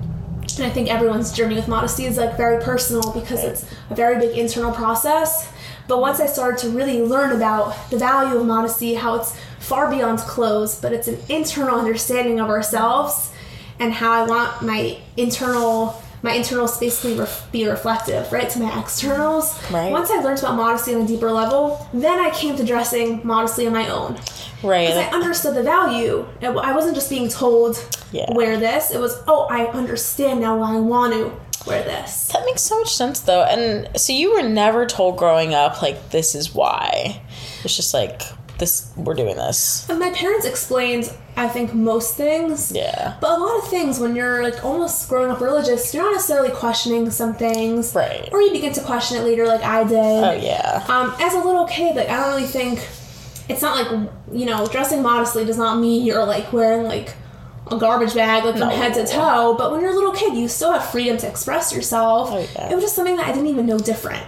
and 0.57 0.65
I 0.65 0.71
think 0.71 0.89
everyone's 0.89 1.33
journey 1.33 1.55
with 1.55 1.69
modesty 1.69 2.07
is 2.07 2.17
like 2.17 2.37
very 2.37 2.63
personal 2.63 3.13
because 3.13 3.45
it's 3.45 3.67
a 3.91 3.95
very 3.95 4.19
big 4.19 4.39
internal 4.39 4.73
process. 4.73 5.53
But 5.89 6.01
once 6.01 6.19
I 6.19 6.27
started 6.27 6.59
to 6.63 6.71
really 6.71 7.03
learn 7.03 7.33
about 7.33 7.91
the 7.91 7.99
value 7.99 8.39
of 8.39 8.47
modesty, 8.47 8.95
how 8.95 9.17
it's 9.17 9.37
far 9.61 9.91
beyond 9.91 10.19
clothes, 10.21 10.81
but 10.81 10.93
it's 10.93 11.09
an 11.09 11.19
internal 11.29 11.79
understanding 11.79 12.41
of 12.41 12.49
ourselves 12.49 13.33
and 13.79 13.93
how 13.93 14.13
I 14.13 14.27
want 14.27 14.63
my 14.63 14.99
internal 15.17 16.03
my 16.23 16.33
internals 16.33 16.79
basically 16.79 17.15
ref- 17.19 17.51
be 17.53 17.67
reflective, 17.69 18.33
right, 18.33 18.49
to 18.51 18.59
my 18.59 18.81
externals. 18.81 19.59
Right. 19.71 19.91
Once 19.93 20.11
I 20.11 20.21
learned 20.21 20.39
about 20.41 20.57
modesty 20.57 20.95
on 20.95 21.03
a 21.03 21.07
deeper 21.07 21.31
level, 21.31 21.87
then 21.93 22.19
I 22.19 22.31
came 22.31 22.57
to 22.57 22.65
dressing 22.65 23.21
modestly 23.25 23.67
on 23.67 23.73
my 23.73 23.89
own. 23.89 24.15
right. 24.63 24.87
Because 24.89 24.97
I 24.97 25.11
understood 25.11 25.55
the 25.55 25.63
value. 25.63 26.27
I 26.43 26.75
wasn't 26.75 26.95
just 26.95 27.11
being 27.11 27.29
told 27.29 27.79
Yeah. 28.13 28.33
wear 28.33 28.59
this. 28.59 28.91
It 28.91 28.99
was 29.01 29.23
oh 29.29 29.47
I 29.51 29.67
understand 29.67 30.41
now 30.41 30.57
why 30.59 30.75
I 30.75 30.81
want 30.81 31.13
to 31.13 31.33
wear 31.69 31.83
this. 31.85 32.29
That 32.29 32.45
makes 32.47 32.63
so 32.63 32.79
much 32.79 32.95
sense 32.95 33.21
though. 33.21 33.43
And 33.45 33.89
so 34.01 34.13
you 34.13 34.33
were 34.35 34.43
never 34.49 34.87
told 34.87 35.17
growing 35.19 35.55
up 35.55 35.83
like 35.83 36.11
this 36.11 36.35
is 36.35 36.55
why. 36.55 37.21
It's 37.65 37.77
just 37.77 37.93
like 37.95 38.23
this 38.59 38.91
we're 38.97 39.15
doing 39.15 39.37
this. 39.37 39.87
And 39.91 39.99
my 39.99 40.11
parents 40.11 40.47
explained 40.47 41.13
I 41.37 41.49
think 41.49 41.75
most 41.75 42.15
things. 42.17 42.73
Yeah. 42.73 43.17
But 43.21 43.39
a 43.39 43.43
lot 43.43 43.59
of 43.59 43.69
things 43.69 43.99
when 44.01 44.17
you're 44.17 44.43
like 44.43 44.65
almost 44.65 45.07
growing 45.09 45.31
up 45.31 45.41
religious, 45.41 45.93
you're 45.93 46.03
not 46.03 46.13
necessarily 46.13 46.51
questioning 46.51 47.11
some 47.11 47.35
things. 47.35 47.95
Right. 47.95 48.29
Or 48.33 48.41
you 48.41 48.51
begin 48.53 48.73
to 48.73 48.83
question 48.83 49.19
it 49.19 49.25
later 49.25 49.47
like 49.47 49.63
I 49.63 49.85
did. 49.85 49.95
Oh 49.99 50.33
yeah. 50.33 50.85
Um, 50.89 51.15
as 51.21 51.35
a 51.35 51.39
little 51.39 51.67
kid, 51.67 51.95
like 51.97 52.09
I 52.09 52.17
don't 52.21 52.29
really 52.35 52.47
think 52.47 52.79
it's 53.49 53.61
not 53.63 53.77
like 53.77 54.09
you 54.33 54.47
know 54.47 54.67
dressing 54.67 55.03
modestly 55.03 55.45
does 55.45 55.59
not 55.59 55.79
mean 55.79 56.05
you're 56.05 56.25
like 56.25 56.53
wearing 56.53 56.85
like 56.85 57.15
a 57.71 57.77
garbage 57.79 58.15
bag 58.15 58.45
like 58.45 58.57
from 58.57 58.69
No. 58.69 58.75
head 58.77 58.95
to 58.95 59.05
toe. 59.07 59.55
But 59.59 59.73
when 59.73 59.81
you're 59.83 59.91
a 59.91 59.95
little 59.95 60.13
kid, 60.13 60.35
you 60.35 60.49
still 60.49 60.73
have 60.73 60.89
freedom 60.91 61.17
to 61.19 61.29
express 61.29 61.73
yourself. 61.75 62.31
Oh, 62.33 62.39
yeah. 62.55 62.71
It 62.71 62.75
was 62.75 62.85
just 62.85 62.95
something 62.97 63.17
that 63.17 63.27
I 63.27 63.33
didn't 63.33 63.49
even 63.49 63.67
know 63.67 63.79
different, 63.79 64.25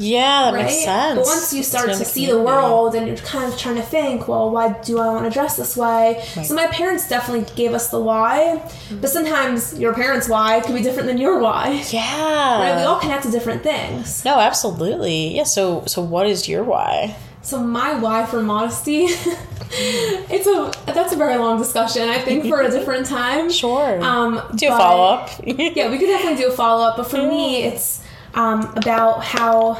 Yeah, 0.00 0.50
that 0.50 0.54
right? 0.54 0.64
makes 0.64 0.82
sense. 0.82 1.16
But 1.18 1.26
once 1.26 1.52
you 1.52 1.62
start 1.62 1.88
to 1.88 2.04
see 2.04 2.26
the 2.26 2.40
world 2.40 2.94
and 2.94 3.06
you're 3.06 3.16
kind 3.18 3.52
of 3.52 3.58
trying 3.58 3.76
to 3.76 3.82
think, 3.82 4.26
well, 4.28 4.50
why 4.50 4.72
do 4.82 4.98
I 4.98 5.08
want 5.08 5.24
to 5.26 5.30
dress 5.30 5.56
this 5.56 5.76
way? 5.76 6.24
So 6.42 6.54
my 6.54 6.66
parents 6.68 7.08
definitely 7.08 7.46
gave 7.54 7.74
us 7.74 7.90
the 7.90 8.00
why, 8.00 8.62
but 9.00 9.10
sometimes 9.10 9.78
your 9.78 9.92
parents' 9.92 10.28
why 10.28 10.60
could 10.60 10.74
be 10.74 10.82
different 10.82 11.06
than 11.06 11.18
your 11.18 11.38
why. 11.38 11.84
Yeah. 11.90 12.40
Right? 12.60 12.76
We 12.76 12.82
all 12.82 12.98
connect 12.98 13.24
to 13.24 13.30
different 13.30 13.62
things. 13.62 14.24
No, 14.24 14.38
absolutely. 14.40 15.36
Yeah, 15.36 15.44
so 15.44 15.84
so 15.86 16.02
what 16.02 16.26
is 16.26 16.48
your 16.48 16.64
why? 16.64 17.16
So 17.42 17.58
my 17.62 17.98
why 17.98 18.26
for 18.26 18.42
modesty, 18.42 19.04
it's 19.70 20.46
a 20.46 20.92
that's 20.92 21.12
a 21.12 21.16
very 21.16 21.36
long 21.36 21.58
discussion. 21.58 22.08
I 22.08 22.18
think 22.18 22.46
for 22.46 22.60
a 22.60 22.70
different 22.76 23.06
time. 23.06 23.50
Sure. 23.50 24.02
Um, 24.02 24.40
Do 24.56 24.66
a 24.66 24.70
follow 24.70 25.04
up. 25.14 25.30
Yeah, 25.44 25.90
we 25.90 25.98
could 25.98 26.06
definitely 26.06 26.42
do 26.42 26.48
a 26.48 26.52
follow 26.52 26.84
up. 26.84 26.96
But 26.96 27.10
for 27.10 27.18
me, 27.18 27.64
it's 27.64 28.02
um, 28.34 28.72
about 28.76 29.24
how 29.24 29.78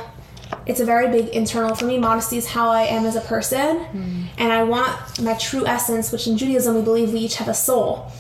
it's 0.67 0.81
a 0.81 0.85
very 0.85 1.09
big 1.11 1.29
internal. 1.35 1.75
For 1.75 1.85
me, 1.85 1.99
modesty 1.99 2.37
is 2.37 2.47
how 2.47 2.71
I 2.71 2.83
am 2.83 3.07
as 3.07 3.17
a 3.17 3.21
person, 3.21 3.87
and 4.39 4.53
I 4.53 4.63
want 4.65 5.23
my 5.23 5.35
true 5.35 5.67
essence. 5.67 6.13
Which 6.13 6.27
in 6.27 6.37
Judaism 6.37 6.75
we 6.75 6.83
believe 6.83 7.13
we 7.13 7.21
each 7.21 7.37
have 7.37 7.49
a 7.49 7.55
soul. 7.55 8.11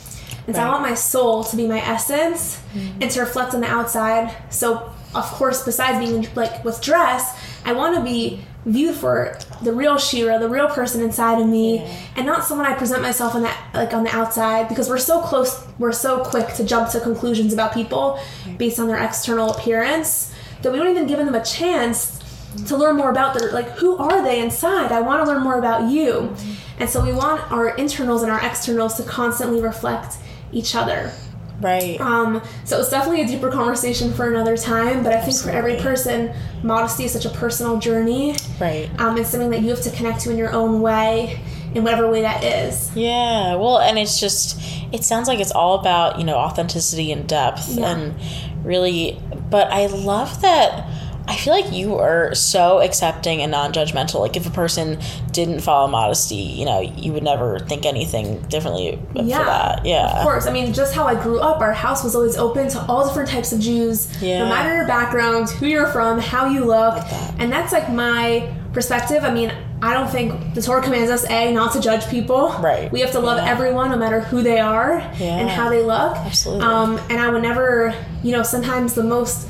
And 0.46 0.56
so 0.56 0.62
I 0.62 0.68
want 0.68 0.82
my 0.82 0.94
soul 0.94 1.44
to 1.44 1.56
be 1.56 1.66
my 1.66 1.80
essence 1.80 2.60
and 3.00 3.10
to 3.10 3.20
reflect 3.20 3.54
on 3.54 3.60
the 3.60 3.68
outside. 3.68 4.34
So, 4.50 4.90
of 5.14 5.24
course, 5.24 5.64
besides 5.64 6.04
being 6.04 6.26
like 6.34 6.64
with 6.64 6.80
dress, 6.80 7.38
I 7.64 7.72
want 7.72 7.94
to 7.96 8.02
be 8.02 8.44
viewed 8.64 8.94
for 8.94 9.38
the 9.62 9.72
real 9.72 9.98
Shira, 9.98 10.38
the 10.38 10.48
real 10.48 10.68
person 10.68 11.02
inside 11.02 11.40
of 11.40 11.48
me, 11.48 11.80
and 12.16 12.26
not 12.26 12.44
someone 12.44 12.66
I 12.66 12.74
present 12.74 13.02
myself 13.02 13.34
on 13.34 13.42
that 13.42 13.58
like 13.74 13.94
on 13.94 14.04
the 14.04 14.14
outside 14.14 14.68
because 14.68 14.88
we're 14.88 14.98
so 14.98 15.20
close, 15.22 15.66
we're 15.78 15.92
so 15.92 16.22
quick 16.24 16.54
to 16.54 16.64
jump 16.64 16.90
to 16.90 17.00
conclusions 17.00 17.52
about 17.52 17.72
people 17.72 18.20
based 18.58 18.78
on 18.78 18.86
their 18.88 19.02
external 19.02 19.52
appearance 19.52 20.34
that 20.62 20.72
we 20.72 20.78
don't 20.78 20.88
even 20.88 21.06
give 21.06 21.18
them 21.18 21.34
a 21.34 21.44
chance 21.44 22.18
to 22.66 22.76
learn 22.76 22.96
more 22.96 23.10
about 23.10 23.38
their 23.38 23.52
like 23.52 23.68
who 23.70 23.96
are 23.96 24.22
they 24.22 24.40
inside? 24.40 24.92
I 24.92 25.00
want 25.00 25.24
to 25.24 25.32
learn 25.32 25.42
more 25.42 25.58
about 25.58 25.90
you. 25.90 26.12
Mm-hmm. 26.12 26.52
And 26.80 26.88
so 26.88 27.04
we 27.04 27.12
want 27.12 27.50
our 27.52 27.76
internals 27.76 28.22
and 28.22 28.30
our 28.30 28.44
externals 28.44 28.94
to 28.96 29.02
constantly 29.04 29.60
reflect 29.60 30.16
each 30.52 30.74
other 30.74 31.12
right. 31.60 32.00
um, 32.00 32.42
so 32.64 32.78
it's 32.80 32.90
definitely 32.90 33.22
a 33.22 33.26
deeper 33.26 33.50
conversation 33.50 34.12
for 34.12 34.28
another 34.28 34.56
time 34.56 35.02
but 35.02 35.12
i 35.12 35.20
think 35.20 35.36
for 35.38 35.50
every 35.50 35.76
person 35.76 36.32
modesty 36.62 37.04
is 37.04 37.12
such 37.12 37.24
a 37.24 37.30
personal 37.30 37.78
journey 37.78 38.34
Right. 38.60 38.90
um, 39.00 39.16
and 39.16 39.26
something 39.26 39.50
that 39.50 39.60
you 39.62 39.70
have 39.70 39.82
to 39.82 39.90
connect 39.90 40.20
to 40.22 40.30
in 40.30 40.36
your 40.38 40.52
own 40.52 40.80
way 40.80 41.40
in 41.74 41.84
whatever 41.84 42.10
way 42.10 42.22
that 42.22 42.42
is 42.42 42.90
Yeah, 42.96 43.54
well, 43.54 43.78
and 43.78 43.96
it's 43.96 44.18
just, 44.18 44.60
it 44.92 45.04
sounds 45.04 45.28
like 45.28 45.38
it's 45.38 45.52
all 45.52 45.78
about, 45.78 46.18
you 46.18 46.24
know, 46.24 46.34
authenticity 46.36 47.12
and 47.12 47.28
depth 47.28 47.68
Yeah. 47.68 47.86
and 47.96 48.66
really, 48.66 49.20
but 49.50 49.70
I 49.72 49.86
love 49.86 50.42
that. 50.42 50.84
I 51.30 51.36
feel 51.36 51.52
like 51.52 51.72
you 51.72 51.96
are 51.96 52.34
so 52.34 52.80
accepting 52.80 53.40
and 53.40 53.52
non 53.52 53.72
judgmental. 53.72 54.20
Like, 54.20 54.36
if 54.36 54.46
a 54.46 54.50
person 54.50 54.98
didn't 55.30 55.60
follow 55.60 55.86
modesty, 55.86 56.34
you 56.34 56.64
know, 56.64 56.80
you 56.80 57.12
would 57.12 57.22
never 57.22 57.60
think 57.60 57.86
anything 57.86 58.40
differently 58.48 58.98
for 59.14 59.22
Yeah, 59.22 59.44
that. 59.44 59.86
Yeah. 59.86 60.06
Of 60.18 60.22
course. 60.24 60.46
I 60.46 60.52
mean, 60.52 60.72
just 60.72 60.92
how 60.94 61.04
I 61.06 61.14
grew 61.14 61.38
up, 61.40 61.60
our 61.60 61.72
house 61.72 62.02
was 62.02 62.16
always 62.16 62.36
open 62.36 62.68
to 62.70 62.80
all 62.86 63.06
different 63.06 63.28
types 63.28 63.52
of 63.52 63.60
Jews, 63.60 64.08
Yeah. 64.20 64.40
no 64.40 64.48
matter 64.48 64.74
your 64.74 64.86
background, 64.86 65.50
who 65.50 65.66
you're 65.66 65.86
from, 65.86 66.18
how 66.18 66.46
you 66.46 66.64
look. 66.64 66.94
that. 66.96 67.34
And 67.38 67.52
that's 67.52 67.72
like 67.72 67.88
my 67.90 68.52
perspective. 68.72 69.22
I 69.24 69.30
mean, 69.32 69.52
I 69.82 69.94
don't 69.94 70.10
think 70.10 70.54
the 70.54 70.60
Torah 70.62 70.82
commands 70.82 71.10
us, 71.10 71.24
A, 71.30 71.52
not 71.52 71.72
to 71.72 71.80
judge 71.80 72.06
people. 72.08 72.54
Right. 72.60 72.90
We 72.92 73.00
have 73.00 73.12
to 73.12 73.20
love 73.20 73.38
Yeah. 73.38 73.50
everyone, 73.50 73.90
no 73.90 73.96
matter 73.96 74.20
who 74.20 74.42
they 74.42 74.58
are 74.60 74.98
Yeah. 75.18 75.38
and 75.38 75.48
how 75.48 75.70
they 75.70 75.82
look. 75.82 76.16
Absolutely. 76.16 76.66
Um, 76.66 77.00
and 77.08 77.20
I 77.20 77.28
would 77.30 77.42
never, 77.42 77.94
you 78.22 78.32
know, 78.32 78.42
sometimes 78.42 78.94
the 78.94 79.02
most 79.04 79.46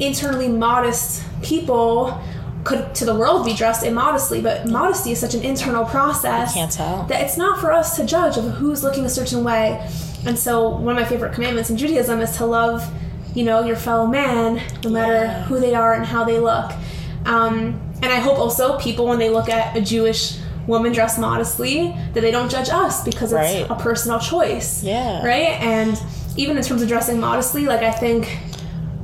internally 0.00 0.48
modest 0.48 1.22
people 1.42 2.20
could 2.64 2.94
to 2.94 3.04
the 3.04 3.14
world 3.14 3.46
be 3.46 3.54
dressed 3.54 3.84
immodestly, 3.84 4.42
but 4.42 4.66
modesty 4.66 5.12
is 5.12 5.18
such 5.20 5.34
an 5.34 5.42
internal 5.42 5.84
process 5.84 6.52
can't 6.54 6.70
tell. 6.72 7.04
that 7.04 7.22
it's 7.22 7.36
not 7.36 7.60
for 7.60 7.72
us 7.72 7.96
to 7.96 8.04
judge 8.04 8.36
of 8.36 8.44
who's 8.44 8.82
looking 8.82 9.04
a 9.04 9.08
certain 9.08 9.42
way. 9.44 9.80
And 10.26 10.38
so 10.38 10.68
one 10.68 10.96
of 10.96 11.02
my 11.02 11.08
favorite 11.08 11.32
commandments 11.32 11.70
in 11.70 11.76
Judaism 11.76 12.20
is 12.20 12.36
to 12.38 12.46
love, 12.46 12.86
you 13.34 13.44
know, 13.44 13.64
your 13.64 13.76
fellow 13.76 14.06
man, 14.06 14.60
no 14.84 14.90
matter 14.90 15.14
Yeah. 15.14 15.42
who 15.44 15.60
they 15.60 15.74
are 15.74 15.94
and 15.94 16.04
how 16.04 16.24
they 16.24 16.38
look. 16.40 16.70
Um, 17.24 17.80
and 18.02 18.06
I 18.12 18.16
hope 18.16 18.38
also 18.38 18.78
people 18.78 19.06
when 19.06 19.18
they 19.18 19.30
look 19.30 19.48
at 19.48 19.76
a 19.76 19.80
Jewish 19.80 20.36
woman 20.66 20.92
dressed 20.92 21.18
modestly 21.18 21.96
that 22.12 22.20
they 22.20 22.30
don't 22.30 22.50
judge 22.50 22.68
us 22.68 23.02
because 23.02 23.32
it's 23.32 23.40
Right. 23.54 23.66
a 23.70 23.74
personal 23.76 24.18
choice. 24.18 24.82
Yeah. 24.82 25.24
Right? 25.24 25.58
And 25.62 25.98
even 26.36 26.56
in 26.58 26.62
terms 26.62 26.82
of 26.82 26.88
dressing 26.88 27.18
modestly, 27.18 27.64
like 27.66 27.82
I 27.82 27.90
think 27.92 28.38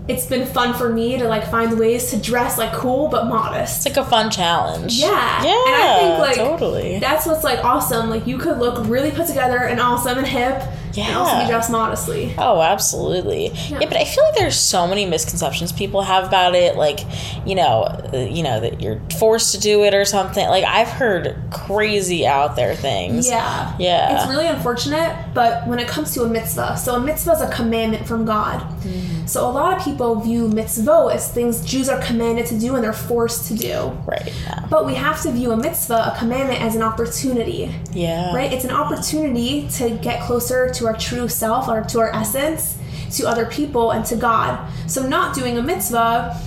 it's 0.06 0.26
been 0.26 0.46
fun 0.46 0.74
for 0.74 0.92
me 0.92 1.16
to 1.16 1.26
like 1.26 1.50
find 1.50 1.78
ways 1.78 2.10
to 2.10 2.18
dress 2.18 2.58
like 2.58 2.72
cool 2.72 3.08
but 3.08 3.26
modest. 3.26 3.86
It's 3.86 3.96
like 3.96 4.06
a 4.06 4.08
fun 4.08 4.30
challenge. 4.30 4.94
Yeah. 4.94 5.08
Yeah. 5.42 5.64
And 5.66 5.74
I 5.74 5.98
think 5.98 6.18
like 6.18 6.36
totally. 6.36 6.98
that's 6.98 7.26
what's 7.26 7.42
like 7.42 7.64
awesome. 7.64 8.10
Like 8.10 8.26
you 8.26 8.36
could 8.36 8.58
look 8.58 8.86
really 8.86 9.10
put 9.10 9.26
together 9.26 9.58
and 9.58 9.80
awesome 9.80 10.18
and 10.18 10.26
hip 10.26 10.62
and 10.96 11.16
also 11.16 11.32
Yeah. 11.32 11.42
be 11.44 11.50
dressed 11.50 11.70
modestly. 11.70 12.34
Oh, 12.38 12.60
absolutely. 12.62 13.52
Yeah. 13.68 13.78
but 13.80 13.96
I 13.96 14.04
feel 14.04 14.24
like 14.24 14.34
there's 14.36 14.58
so 14.58 14.86
many 14.86 15.06
misconceptions 15.06 15.72
people 15.72 16.02
have 16.02 16.24
about 16.24 16.54
it. 16.54 16.76
Like, 16.76 17.00
you 17.44 17.54
know, 17.54 17.82
uh, 18.12 18.16
you 18.18 18.42
know 18.42 18.60
that 18.60 18.80
you're 18.80 19.00
forced 19.18 19.52
to 19.54 19.60
do 19.60 19.84
it 19.84 19.94
or 19.94 20.04
something. 20.04 20.46
Like 20.48 20.64
I've 20.64 20.88
heard 20.88 21.36
crazy 21.50 22.26
out 22.26 22.56
there 22.56 22.74
things. 22.74 23.28
Yeah. 23.28 23.74
Yeah. 23.78 24.16
It's 24.20 24.30
really 24.30 24.46
unfortunate, 24.46 25.14
but 25.34 25.66
when 25.66 25.78
it 25.78 25.88
comes 25.88 26.12
to 26.14 26.22
a 26.22 26.28
mitzvah, 26.28 26.76
so 26.76 26.94
a 26.94 27.00
mitzvah 27.00 27.32
is 27.32 27.40
a 27.40 27.50
commandment 27.50 28.06
from 28.06 28.24
God. 28.24 28.60
Mm-hmm. 28.60 29.26
So 29.26 29.48
a 29.48 29.50
lot 29.50 29.76
of 29.76 29.84
people 29.84 30.16
view 30.20 30.48
mitzvah 30.48 31.10
as 31.12 31.30
things 31.30 31.64
Jews 31.64 31.88
are 31.88 32.00
commanded 32.02 32.46
to 32.46 32.58
do 32.58 32.74
and 32.74 32.84
they're 32.84 32.92
forced 32.92 33.48
to 33.48 33.54
do. 33.54 33.98
Right. 34.06 34.32
Yeah. 34.44 34.66
But 34.68 34.84
we 34.86 34.94
have 34.94 35.22
to 35.22 35.32
view 35.32 35.52
a 35.52 35.56
mitzvah, 35.56 36.12
a 36.14 36.18
commandment, 36.18 36.60
as 36.60 36.76
an 36.76 36.82
opportunity. 36.82 37.74
Yeah. 37.92 38.34
right? 38.34 38.52
It's 38.52 38.64
an 38.64 38.70
opportunity 38.70 39.68
to 39.78 39.90
get 39.90 40.20
closer 40.22 40.68
to 40.70 40.83
our 40.86 40.96
true 40.96 41.28
self 41.28 41.68
or 41.68 41.82
to 41.82 42.00
our 42.00 42.10
essence, 42.14 42.78
to 43.12 43.26
other 43.26 43.46
people, 43.46 43.90
and 43.92 44.04
to 44.06 44.16
God. 44.16 44.70
So, 44.88 45.06
not 45.06 45.34
doing 45.34 45.58
a 45.58 45.62
mitzvah, 45.62 46.40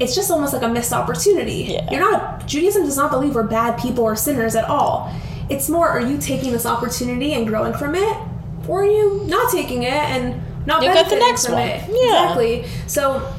it's 0.00 0.14
just 0.14 0.30
almost 0.30 0.52
like 0.52 0.62
a 0.62 0.68
missed 0.68 0.92
opportunity. 0.92 1.66
Yeah. 1.70 1.90
You're 1.90 2.00
not, 2.00 2.46
Judaism 2.46 2.84
does 2.84 2.96
not 2.96 3.10
believe 3.10 3.34
we're 3.34 3.42
bad 3.42 3.78
people 3.78 4.04
or 4.04 4.16
sinners 4.16 4.54
at 4.54 4.64
all. 4.64 5.12
It's 5.50 5.68
more, 5.68 5.88
are 5.88 6.00
you 6.00 6.18
taking 6.18 6.52
this 6.52 6.66
opportunity 6.66 7.34
and 7.34 7.46
growing 7.46 7.72
from 7.72 7.94
it? 7.94 8.16
Or 8.68 8.82
are 8.82 8.86
you 8.86 9.24
not 9.26 9.50
taking 9.50 9.82
it 9.84 9.92
and 9.92 10.40
not 10.66 10.82
You'll 10.82 10.92
get 10.92 11.08
the 11.08 11.16
next 11.16 11.46
from 11.46 11.54
one. 11.54 11.62
it? 11.68 11.88
Yeah. 11.88 12.32
Exactly. 12.32 12.64
So, 12.86 13.34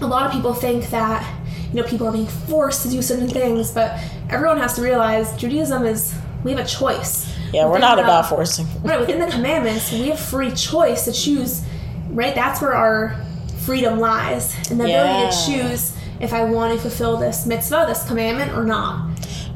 a 0.00 0.06
lot 0.06 0.26
of 0.26 0.32
people 0.32 0.54
think 0.54 0.88
that 0.90 1.40
you 1.72 1.80
know 1.80 1.88
people 1.88 2.06
are 2.06 2.12
being 2.12 2.26
forced 2.26 2.82
to 2.82 2.90
do 2.90 3.00
certain 3.00 3.28
things 3.28 3.70
but 3.70 3.98
everyone 4.28 4.58
has 4.58 4.74
to 4.74 4.82
realize 4.82 5.34
judaism 5.36 5.86
is 5.86 6.14
we 6.44 6.50
have 6.50 6.60
a 6.60 6.68
choice 6.68 7.31
Yeah, 7.52 7.68
we're 7.68 7.78
not 7.78 7.98
about 7.98 8.28
forcing. 8.28 8.66
right 8.82 8.98
within 9.00 9.18
the 9.20 9.26
commandments 9.26 9.92
we 9.92 10.08
have 10.08 10.18
free 10.18 10.52
choice 10.52 11.04
to 11.04 11.12
choose 11.12 11.62
right? 12.12 12.34
That's 12.34 12.60
where 12.60 12.74
our 12.74 13.16
freedom 13.60 13.98
lies. 13.98 14.54
And 14.70 14.78
the 14.78 14.84
ability 14.84 15.34
to 15.34 15.46
choose 15.46 15.96
if 16.20 16.32
i 16.32 16.44
want 16.44 16.72
to 16.72 16.80
fulfill 16.80 17.16
this 17.16 17.46
mitzvah 17.46 17.84
this 17.88 18.06
commandment 18.06 18.52
or 18.52 18.62
not 18.64 19.11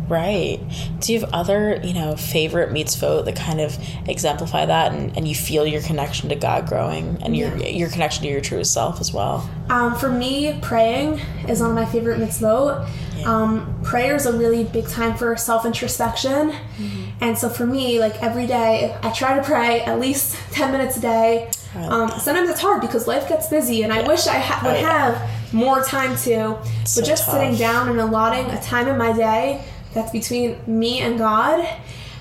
Right. 0.09 0.61
Do 1.01 1.13
you 1.13 1.21
have 1.21 1.31
other, 1.33 1.81
you 1.83 1.93
know, 1.93 2.17
favorite 2.17 2.71
mitzvot 2.71 3.25
that 3.25 3.37
kind 3.37 3.61
of 3.61 3.77
exemplify 4.09 4.67
that 4.67 4.93
and, 4.93 5.17
and 5.17 5.27
you 5.27 5.35
feel 5.35 5.67
your 5.67 5.83
connection 5.83 6.29
to 6.29 6.35
God 6.37 6.67
growing 6.69 7.19
and 7.23 7.37
your 7.37 7.57
Yeah. 7.57 7.67
your 7.69 7.89
connection 7.91 8.23
to 8.25 8.29
your 8.29 8.41
true 8.41 8.63
self 8.65 9.01
as 9.01 9.13
well? 9.13 9.49
Um, 9.69 9.97
for 9.97 10.09
me, 10.09 10.59
praying 10.63 11.21
is 11.49 11.61
one 11.61 11.71
of 11.71 11.77
my 11.77 11.87
favorite 11.87 12.21
mitzvot. 12.21 12.89
Um, 13.25 13.81
prayer 13.83 14.15
is 14.15 14.27
a 14.27 14.33
really 14.33 14.63
big 14.65 14.87
time 14.87 15.17
for 15.17 15.37
self 15.37 15.65
introspection. 15.67 16.51
Mm-hmm. 16.51 17.03
And 17.21 17.37
so 17.37 17.49
for 17.49 17.67
me, 17.67 17.99
like 17.99 18.23
every 18.23 18.47
day, 18.47 18.97
I 19.03 19.11
try 19.11 19.37
to 19.37 19.43
pray 19.43 19.81
at 19.81 19.99
least 19.99 20.37
10 20.53 20.71
minutes 20.71 20.99
a 20.99 21.01
day. 21.01 21.51
Um, 21.75 22.09
sometimes 22.21 22.49
it's 22.49 22.61
hard 22.61 22.81
because 22.81 23.07
life 23.07 23.29
gets 23.29 23.49
busy, 23.49 23.83
and 23.83 23.93
I 23.93 24.07
wish 24.07 24.27
I 24.27 24.39
ha- 24.39 24.61
would 24.65 24.77
Oh, 24.77 24.81
yeah. 24.81 25.11
have 25.19 25.53
more 25.53 25.83
time 25.83 26.17
to. 26.19 26.57
so 26.85 27.01
but 27.01 27.07
just 27.07 27.31
sitting 27.31 27.55
down 27.57 27.89
and 27.91 28.01
allotting 28.01 28.47
a 28.47 28.61
time 28.63 28.89
in 28.89 28.97
my 28.97 29.13
day 29.13 29.63
that's 29.97 30.13
between 30.13 30.59
me 30.67 31.01
and 31.01 31.19
God, 31.19 31.67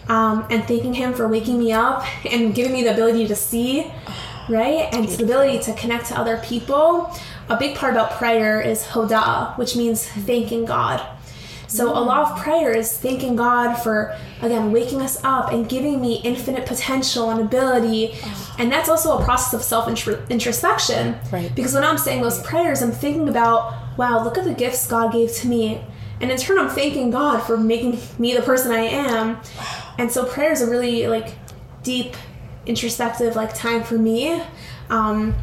um, 0.07 0.47
and 0.49 0.63
thanking 0.63 0.93
Him 0.93 1.13
for 1.13 1.27
waking 1.27 1.59
me 1.59 1.71
up 1.71 2.05
and 2.25 2.55
giving 2.55 2.73
me 2.73 2.83
the 2.83 2.93
ability 2.93 3.27
to 3.27 3.35
see, 3.35 3.91
right? 4.49 4.89
And 4.93 5.07
the 5.07 5.23
ability 5.23 5.59
to 5.63 5.73
connect 5.73 6.07
to 6.07 6.19
other 6.19 6.37
people. 6.37 7.13
A 7.49 7.57
big 7.57 7.75
part 7.75 7.93
about 7.93 8.11
prayer 8.11 8.59
is 8.59 8.83
hodah, 8.83 9.55
which 9.59 9.75
means 9.75 10.07
thanking 10.07 10.65
God. 10.65 11.05
So 11.67 11.89
a 11.89 11.99
lot 11.99 12.31
of 12.31 12.37
prayer 12.37 12.71
is 12.71 12.97
thanking 12.97 13.35
God 13.35 13.75
for 13.75 14.15
again 14.41 14.71
waking 14.71 15.01
us 15.01 15.21
up 15.23 15.51
and 15.51 15.67
giving 15.67 16.01
me 16.01 16.21
infinite 16.23 16.65
potential 16.65 17.29
and 17.31 17.41
ability, 17.41 18.13
and 18.57 18.71
that's 18.71 18.87
also 18.87 19.17
a 19.17 19.23
process 19.23 19.53
of 19.53 19.61
self 19.61 19.87
introspection. 20.29 21.17
Right. 21.31 21.53
Because 21.53 21.73
when 21.73 21.83
I'm 21.83 21.97
saying 21.97 22.21
those 22.21 22.41
prayers, 22.43 22.81
I'm 22.81 22.91
thinking 22.91 23.27
about 23.27 23.97
wow, 23.97 24.23
look 24.23 24.37
at 24.37 24.45
the 24.45 24.53
gifts 24.53 24.87
God 24.87 25.11
gave 25.11 25.33
to 25.37 25.47
me, 25.47 25.81
and 26.21 26.31
in 26.31 26.37
turn, 26.37 26.57
I'm 26.57 26.69
thanking 26.69 27.11
God 27.11 27.41
for 27.41 27.57
making 27.57 27.99
me 28.17 28.33
the 28.33 28.41
person 28.41 28.71
I 28.71 28.81
am. 28.81 29.37
And 29.97 30.11
so 30.11 30.25
prayer 30.25 30.51
is 30.51 30.61
a 30.61 30.69
really 30.69 31.07
like 31.07 31.35
deep, 31.83 32.15
introspective 32.65 33.35
like 33.35 33.53
time 33.53 33.83
for 33.83 33.97
me, 33.97 34.41
um, 34.89 35.33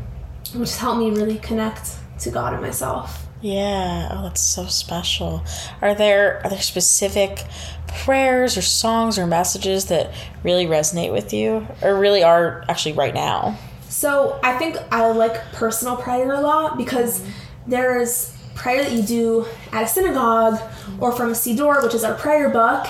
which 0.55 0.71
has 0.71 0.79
helped 0.79 0.99
me 0.99 1.11
really 1.11 1.39
connect 1.39 1.97
to 2.21 2.31
God 2.31 2.53
and 2.53 2.63
myself. 2.63 3.27
Yeah. 3.41 4.09
Oh, 4.13 4.23
that's 4.23 4.41
so 4.41 4.67
special. 4.67 5.45
Are 5.81 5.95
there 5.95 6.41
are 6.45 6.51
there 6.51 6.61
specific 6.61 7.45
prayers 7.89 8.57
or 8.57 8.63
songs 8.63 9.19
or 9.19 9.27
messages 9.27 9.87
that 9.87 10.15
really 10.45 10.67
resonate 10.67 11.13
with 11.13 11.33
you 11.33 11.67
or 11.83 11.99
really 11.99 12.23
are 12.23 12.65
actually 12.69 12.93
right 12.93 13.13
now? 13.13 13.59
So 13.89 14.41
I 14.43 14.57
think 14.57 14.77
I 14.91 15.11
like 15.11 15.53
personal 15.53 15.97
prayer 15.97 16.33
a 16.33 16.41
lot 16.41 16.79
because 16.79 17.25
there's 17.67 18.37
prayer 18.63 18.85
that 18.85 18.93
you 18.93 19.03
do 19.03 19.45
at 19.73 19.83
a 19.83 19.89
synagogue 19.89 20.61
or 21.01 21.11
from 21.11 21.31
a 21.31 21.33
siddur, 21.33 21.83
which 21.83 21.95
is 21.95 22.05
our 22.05 22.15
prayer 22.15 22.49
book. 22.49 22.87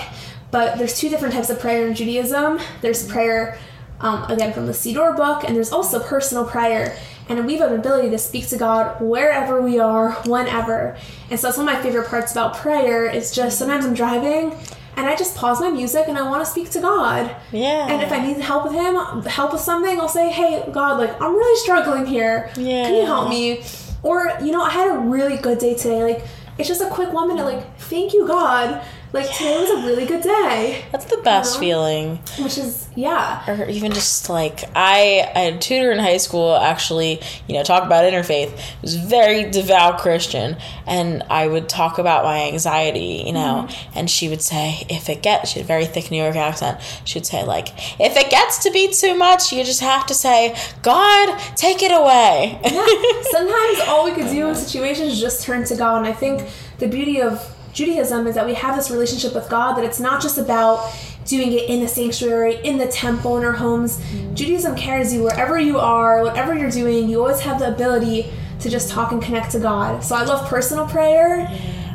But 0.51 0.77
there's 0.77 0.99
two 0.99 1.09
different 1.09 1.33
types 1.33 1.49
of 1.49 1.59
prayer 1.59 1.87
in 1.87 1.95
Judaism. 1.95 2.59
There's 2.81 3.07
prayer, 3.07 3.57
um, 3.99 4.23
again, 4.31 4.53
from 4.53 4.67
the 4.67 4.73
siddur 4.73 5.17
book, 5.17 5.43
and 5.43 5.55
there's 5.55 5.71
also 5.71 5.99
personal 5.99 6.45
prayer. 6.45 6.95
And 7.27 7.43
we 7.47 7.57
have 7.57 7.71
an 7.71 7.79
ability 7.79 8.11
to 8.11 8.19
speak 8.19 8.47
to 8.49 8.57
God 8.57 9.01
wherever 9.01 9.61
we 9.61 9.79
are, 9.79 10.11
whenever. 10.27 10.95
And 11.31 11.39
so 11.39 11.47
that's 11.47 11.57
one 11.57 11.67
of 11.67 11.73
my 11.73 11.81
favorite 11.81 12.07
parts 12.07 12.31
about 12.33 12.55
prayer 12.55 13.09
is 13.09 13.31
just 13.31 13.57
sometimes 13.57 13.85
I'm 13.85 13.95
driving 13.95 14.55
and 14.95 15.07
I 15.07 15.15
just 15.15 15.35
pause 15.35 15.59
my 15.59 15.69
music 15.71 16.05
and 16.07 16.17
I 16.17 16.21
want 16.21 16.45
to 16.45 16.51
speak 16.51 16.69
to 16.71 16.81
God. 16.81 17.35
Yeah. 17.51 17.87
And 17.87 18.03
if 18.03 18.11
I 18.11 18.23
need 18.23 18.37
help 18.37 18.65
with 18.65 18.73
him, 18.73 19.23
help 19.23 19.53
with 19.53 19.61
something, 19.61 19.99
I'll 19.99 20.09
say, 20.09 20.29
"Hey, 20.29 20.63
God, 20.71 20.99
like 20.99 21.19
I'm 21.19 21.33
really 21.33 21.59
struggling 21.61 22.05
here. 22.05 22.51
Yeah. 22.57 22.83
Can 22.83 22.95
you 22.95 23.05
help 23.05 23.29
me?" 23.29 23.63
Or 24.03 24.37
you 24.41 24.51
know, 24.51 24.61
I 24.61 24.69
had 24.69 24.95
a 24.95 24.99
really 24.99 25.37
good 25.37 25.57
day 25.57 25.73
today. 25.73 26.03
Like 26.03 26.25
it's 26.57 26.67
just 26.67 26.81
a 26.81 26.89
quick 26.89 27.11
one 27.11 27.29
minute. 27.29 27.45
Like 27.45 27.79
thank 27.79 28.13
you, 28.13 28.27
God. 28.27 28.85
Like 29.13 29.31
today 29.31 29.59
was 29.59 29.69
a 29.69 29.85
really 29.85 30.05
good 30.05 30.23
day. 30.23 30.85
That's 30.91 31.05
the 31.05 31.17
best 31.17 31.55
know? 31.55 31.59
feeling. 31.59 32.19
Which 32.39 32.57
is 32.57 32.87
yeah, 32.95 33.43
or 33.47 33.69
even 33.69 33.93
just 33.93 34.29
like 34.29 34.63
I, 34.75 35.31
I 35.35 35.39
had 35.39 35.53
a 35.53 35.59
tutor 35.59 35.91
in 35.91 35.99
high 35.99 36.17
school 36.17 36.55
actually 36.55 37.21
you 37.47 37.55
know 37.55 37.63
talk 37.63 37.83
about 37.83 38.03
interfaith 38.03 38.53
It 38.53 38.81
was 38.81 38.95
very 38.95 39.49
devout 39.49 39.99
christian 39.99 40.57
and 40.85 41.23
i 41.29 41.47
would 41.47 41.67
talk 41.69 41.97
about 41.97 42.23
my 42.23 42.43
anxiety 42.43 43.23
you 43.25 43.33
know 43.33 43.65
mm-hmm. 43.67 43.97
and 43.97 44.09
she 44.09 44.29
would 44.29 44.41
say 44.41 44.85
if 44.89 45.09
it 45.09 45.21
gets 45.21 45.51
she 45.51 45.59
had 45.59 45.65
a 45.65 45.67
very 45.67 45.85
thick 45.85 46.11
new 46.11 46.21
york 46.21 46.35
accent 46.35 46.79
she 47.03 47.19
would 47.19 47.25
say 47.25 47.43
like 47.43 47.69
if 47.99 48.15
it 48.15 48.29
gets 48.29 48.63
to 48.63 48.71
be 48.71 48.91
too 48.91 49.15
much 49.15 49.51
you 49.51 49.63
just 49.63 49.81
have 49.81 50.05
to 50.05 50.13
say 50.13 50.55
god 50.81 51.37
take 51.55 51.81
it 51.81 51.91
away 51.91 52.59
yeah. 52.63 52.85
Sometimes 53.31 53.79
all 53.87 54.05
we 54.05 54.11
could 54.11 54.29
do 54.29 54.47
in 54.47 54.55
situations 54.55 55.13
is 55.13 55.19
just 55.19 55.43
turn 55.43 55.63
to 55.65 55.75
God. 55.75 55.97
And 55.99 56.07
I 56.07 56.13
think 56.13 56.49
the 56.79 56.87
beauty 56.87 57.21
of 57.21 57.52
Judaism 57.73 58.27
is 58.27 58.35
that 58.35 58.45
we 58.45 58.53
have 58.53 58.75
this 58.75 58.91
relationship 58.91 59.33
with 59.33 59.49
God 59.49 59.75
that 59.75 59.83
it's 59.83 59.99
not 59.99 60.21
just 60.21 60.37
about 60.37 60.93
doing 61.25 61.51
it 61.53 61.69
in 61.69 61.79
the 61.79 61.87
sanctuary, 61.87 62.55
in 62.63 62.77
the 62.77 62.87
temple, 62.87 63.37
in 63.37 63.43
our 63.43 63.53
homes. 63.53 64.01
Judaism 64.33 64.75
carries 64.75 65.13
you 65.13 65.23
wherever 65.23 65.59
you 65.59 65.79
are, 65.79 66.23
whatever 66.23 66.53
you're 66.53 66.69
doing, 66.69 67.09
you 67.09 67.19
always 67.19 67.39
have 67.39 67.59
the 67.59 67.73
ability 67.73 68.31
to 68.59 68.69
just 68.69 68.89
talk 68.89 69.11
and 69.11 69.21
connect 69.21 69.51
to 69.51 69.59
God. 69.59 70.03
So 70.03 70.15
I 70.15 70.23
love 70.23 70.47
personal 70.47 70.87
prayer. 70.87 71.47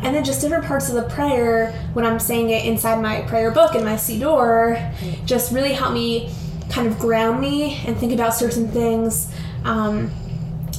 And 0.03 0.15
then 0.15 0.25
just 0.25 0.41
different 0.41 0.65
parts 0.65 0.89
of 0.89 0.95
the 0.95 1.03
prayer 1.15 1.73
when 1.93 2.05
I'm 2.05 2.21
saying 2.21 2.51
it 2.51 2.65
inside 2.65 3.03
my 3.03 3.23
prayer 3.23 3.51
book 3.51 3.75
in 3.75 3.85
my 3.85 3.95
Siddur 3.95 4.95
just 5.27 5.53
really 5.53 5.73
help 5.73 5.93
me 5.93 6.33
kind 6.71 6.87
of 6.87 7.01
ground 7.01 7.41
me 7.41 7.83
and 7.85 7.97
think 7.97 8.13
about 8.13 8.35
certain 8.35 8.69
things. 8.69 9.33
Um, 9.65 10.13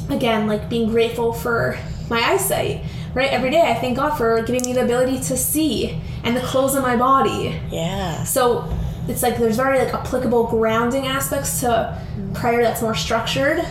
again, 0.09 0.47
like 0.47 0.69
being 0.69 0.89
grateful 0.89 1.33
for 1.33 1.77
my 2.09 2.19
eyesight, 2.21 2.81
right? 3.13 3.29
Every 3.31 3.49
day 3.49 3.61
I 3.61 3.73
thank 3.75 3.97
God 3.97 4.11
for 4.17 4.41
giving 4.43 4.63
me 4.65 4.73
the 4.73 4.83
ability 4.83 5.19
to 5.21 5.37
see 5.37 5.99
and 6.23 6.35
the 6.35 6.41
clothes 6.41 6.75
on 6.75 6.81
my 6.83 6.95
body. 6.95 7.59
yeah 7.71 8.23
So 8.23 8.71
it's 9.07 9.23
like 9.23 9.37
there's 9.37 9.55
very 9.55 9.79
like 9.79 9.93
applicable 9.93 10.47
grounding 10.47 11.07
aspects 11.07 11.61
to 11.61 11.99
prayer 12.33 12.61
that's 12.61 12.81
more 12.81 12.93
structured, 12.95 13.65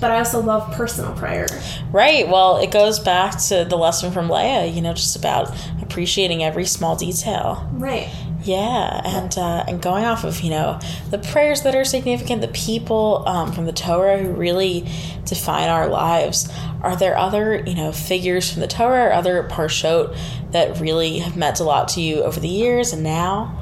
but 0.00 0.10
I 0.10 0.18
also 0.18 0.40
love 0.40 0.72
personal 0.74 1.12
prayer. 1.14 1.46
right 1.92 2.26
well 2.28 2.56
it 2.58 2.70
goes 2.70 2.98
back 2.98 3.38
to 3.48 3.64
the 3.68 3.76
lesson 3.76 4.10
from 4.12 4.28
leah 4.30 4.64
you 4.66 4.80
know 4.80 4.94
just 4.94 5.14
about 5.16 5.54
appreciating 5.82 6.42
every 6.42 6.64
small 6.64 6.96
detail 6.96 7.68
Right. 7.74 8.08
Yeah, 8.42 9.02
and 9.04 9.36
uh, 9.36 9.64
and 9.68 9.82
going 9.82 10.04
off 10.04 10.24
of 10.24 10.40
you 10.40 10.50
know 10.50 10.80
the 11.10 11.18
prayers 11.18 11.62
that 11.62 11.74
are 11.74 11.84
significant, 11.84 12.40
the 12.40 12.48
people 12.48 13.22
um, 13.26 13.52
from 13.52 13.66
the 13.66 13.72
Torah 13.72 14.18
who 14.18 14.30
really 14.30 14.88
define 15.24 15.68
our 15.68 15.88
lives. 15.88 16.50
Are 16.82 16.96
there 16.96 17.18
other 17.18 17.62
you 17.66 17.74
know 17.74 17.92
figures 17.92 18.50
from 18.50 18.60
the 18.60 18.66
Torah 18.66 19.08
or 19.08 19.12
other 19.12 19.42
parshot 19.44 20.16
that 20.52 20.80
really 20.80 21.18
have 21.18 21.36
meant 21.36 21.60
a 21.60 21.64
lot 21.64 21.88
to 21.88 22.00
you 22.00 22.22
over 22.22 22.40
the 22.40 22.48
years 22.48 22.92
and 22.92 23.02
now? 23.02 23.56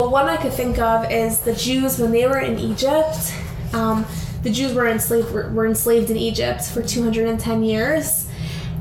Well, 0.00 0.10
one 0.10 0.26
I 0.26 0.36
could 0.36 0.52
think 0.52 0.78
of 0.78 1.10
is 1.10 1.40
the 1.40 1.54
Jews 1.54 1.98
when 1.98 2.12
they 2.12 2.26
were 2.26 2.40
in 2.40 2.58
Egypt. 2.58 3.34
Um, 3.72 4.04
the 4.42 4.50
Jews 4.50 4.74
were 4.74 4.86
enslaved 4.86 5.32
were, 5.32 5.66
enslaved 5.66 6.10
in 6.10 6.18
Egypt 6.18 6.64
for 6.64 6.82
210 6.82 7.64
years, 7.64 8.23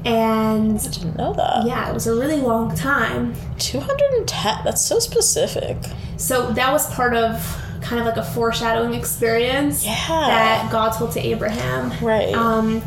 and 0.06 0.80
I 0.80 0.84
didn't 0.84 1.18
know 1.18 1.34
that. 1.34 1.66
yeah, 1.66 1.90
it 1.90 1.94
was 1.94 2.08
a 2.08 2.14
really 2.16 2.38
long 2.38 2.76
time. 2.76 3.34
Two 3.60 3.80
hundred 3.80 4.12
and 4.14 4.28
ten. 4.28 4.58
That's 4.64 4.82
so 4.82 5.00
specific. 5.00 5.78
So 6.18 6.52
that 6.54 6.72
was 6.72 6.92
part 6.94 7.16
of 7.16 7.60
kind 7.82 8.00
of 8.00 8.06
like 8.06 8.18
a 8.18 8.24
foreshadowing 8.24 8.94
experience 8.94 9.84
Yeah. 9.86 9.96
that 10.08 10.72
God 10.72 10.92
told 10.92 11.12
to 11.14 11.20
Abraham. 11.20 11.92
Right. 12.06 12.34
Um, 12.34 12.82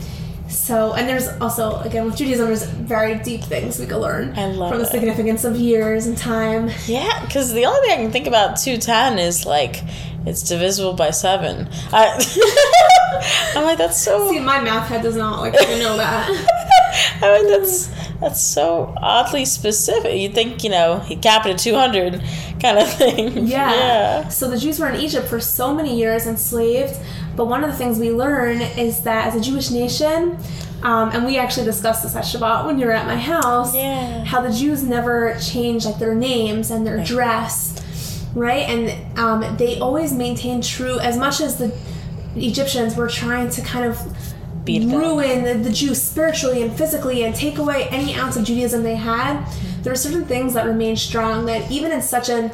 so, 0.49 0.93
and 0.95 1.09
there's 1.09 1.27
also, 1.41 1.81
again, 1.81 2.07
with 2.07 2.17
Judaism, 2.17 2.47
there's 2.47 2.63
very 2.65 3.17
deep 3.19 3.43
things 3.43 3.79
we 3.81 3.87
could 3.87 3.99
learn 4.01 4.33
I 4.39 4.47
love 4.47 4.71
from 4.71 4.79
the 4.79 4.85
it. 4.87 4.91
significance 4.91 5.45
of 5.45 5.57
years 5.57 6.07
and 6.07 6.17
time. 6.17 6.71
Yeah, 6.87 7.21
because 7.27 7.53
the 7.53 7.67
only 7.67 7.81
thing 7.81 7.99
I 7.99 8.03
can 8.03 8.13
think 8.13 8.27
about 8.29 8.57
210 8.57 9.19
is 9.19 9.45
like 9.45 9.83
it's 10.25 10.43
divisible 10.43 10.95
by 10.95 11.11
seven. 11.11 11.69
I, 11.93 13.53
I'm 13.59 13.65
like, 13.65 13.79
that's 13.79 14.01
so. 14.01 14.31
See, 14.31 14.39
my 14.41 14.61
math 14.61 14.89
head 14.89 15.03
does 15.03 15.17
not 15.17 15.41
like 15.41 15.53
to 15.55 15.79
know 15.79 15.97
that. 15.97 16.29
I 17.23 17.39
mean, 17.43 17.49
that's 17.61 17.87
that's 18.21 18.41
so 18.41 18.95
oddly 18.97 19.45
specific. 19.45 20.19
You 20.19 20.29
think, 20.31 20.65
you 20.65 20.71
know, 20.71 20.99
he 21.01 21.17
capped 21.17 21.47
at 21.47 21.59
200 21.59 22.23
kind 22.61 22.79
of 22.79 22.89
thing. 22.93 23.47
Yeah. 23.47 23.73
Yeah. 23.75 24.29
So 24.29 24.49
the 24.51 24.59
Jews 24.59 24.79
were 24.81 24.89
in 24.89 25.01
Egypt 25.01 25.29
for 25.29 25.41
so 25.41 25.75
many 25.75 25.97
years 25.99 26.27
enslaved. 26.27 26.97
But 27.37 27.47
one 27.47 27.63
of 27.65 27.71
the 27.71 27.77
things 27.77 27.99
we 27.99 28.11
learn 28.11 28.63
is 28.63 29.01
that 29.03 29.27
as 29.27 29.35
a 29.35 29.41
Jewish 29.41 29.71
nation, 29.71 30.39
um, 30.83 31.11
and 31.13 31.27
we 31.27 31.37
actually 31.39 31.67
discussed 31.67 32.03
this 32.03 32.17
at 32.17 32.25
Shabbat 32.25 32.65
when 32.65 32.79
you 32.79 32.87
were 32.87 32.93
at 32.93 33.07
my 33.07 33.17
house, 33.17 33.75
Yeah. 33.75 34.25
how 34.25 34.41
the 34.41 34.51
Jews 34.53 34.83
never 34.83 35.37
changed 35.39 35.85
like 35.85 35.99
their 35.99 36.15
names 36.15 36.71
and 36.71 36.87
their 36.87 37.03
dress, 37.05 38.27
right? 38.35 38.67
And 38.69 39.19
um, 39.19 39.57
they 39.59 39.79
always 39.81 40.13
maintained 40.15 40.65
true 40.65 40.99
as 40.99 41.19
much 41.19 41.41
as 41.43 41.59
the 41.59 41.75
Egyptians 42.37 42.97
were 42.97 43.09
trying 43.09 43.51
to 43.51 43.61
kind 43.63 43.85
of 43.85 43.99
Beat 44.67 44.93
ruin 44.93 45.45
the, 45.45 45.55
the 45.55 45.73
Jews 45.73 46.03
spiritually 46.03 46.63
and 46.63 46.77
physically 46.77 47.25
and 47.25 47.35
take 47.35 47.59
away 47.59 47.89
any 47.89 48.15
ounce 48.15 48.37
of 48.37 48.45
Judaism 48.45 48.83
they 48.83 48.97
had, 48.97 49.47
there 49.83 49.93
are 49.93 49.97
certain 49.97 50.27
things 50.27 50.55
that 50.55 50.67
remain 50.67 50.97
strong 50.97 51.47
that 51.47 51.71
even 51.71 51.93
in 51.93 52.03
such 52.03 52.29
an 52.29 52.51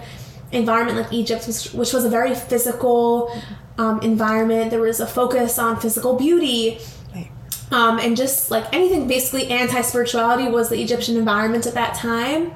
environment 0.52 0.98
like 0.98 1.12
Egypt, 1.12 1.46
which, 1.46 1.72
which 1.72 1.92
was 1.92 2.04
a 2.04 2.10
very 2.10 2.34
physical 2.34 3.34
um, 3.78 4.00
environment, 4.02 4.70
there 4.70 4.80
was 4.80 5.00
a 5.00 5.06
focus 5.06 5.58
on 5.58 5.80
physical 5.80 6.14
beauty. 6.16 6.78
Right. 7.14 7.30
Um, 7.70 7.98
and 7.98 8.16
just 8.16 8.50
like 8.50 8.66
anything 8.74 9.08
basically 9.08 9.48
anti 9.48 9.80
spirituality 9.80 10.48
was 10.48 10.68
the 10.68 10.80
Egyptian 10.80 11.16
environment 11.16 11.66
at 11.66 11.74
that 11.74 11.94
time. 11.94 12.52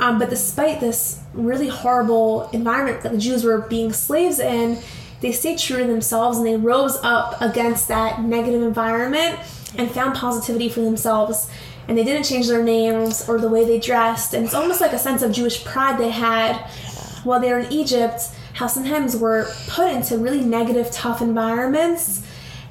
Um, 0.00 0.18
but 0.18 0.30
despite 0.30 0.80
this 0.80 1.20
really 1.32 1.68
horrible 1.68 2.48
environment 2.52 3.02
that 3.02 3.12
the 3.12 3.18
Jews 3.18 3.44
were 3.44 3.62
being 3.62 3.92
slaves 3.92 4.38
in, 4.38 4.78
they 5.24 5.32
stayed 5.32 5.58
true 5.58 5.78
to 5.78 5.86
themselves 5.86 6.36
and 6.36 6.46
they 6.46 6.54
rose 6.54 6.98
up 7.02 7.40
against 7.40 7.88
that 7.88 8.20
negative 8.20 8.60
environment 8.62 9.40
and 9.78 9.90
found 9.90 10.14
positivity 10.14 10.68
for 10.68 10.82
themselves. 10.82 11.48
And 11.88 11.96
they 11.96 12.04
didn't 12.04 12.24
change 12.24 12.46
their 12.46 12.62
names 12.62 13.26
or 13.26 13.38
the 13.38 13.48
way 13.48 13.64
they 13.64 13.80
dressed. 13.80 14.34
And 14.34 14.44
it's 14.44 14.52
almost 14.52 14.82
like 14.82 14.92
a 14.92 14.98
sense 14.98 15.22
of 15.22 15.32
Jewish 15.32 15.64
pride 15.64 15.98
they 15.98 16.10
had 16.10 16.56
while 17.24 17.40
they 17.40 17.50
were 17.50 17.60
in 17.60 17.72
Egypt, 17.72 18.20
how 18.52 18.66
sometimes 18.66 19.16
we're 19.16 19.50
put 19.66 19.90
into 19.94 20.18
really 20.18 20.42
negative, 20.42 20.90
tough 20.90 21.22
environments. 21.22 22.22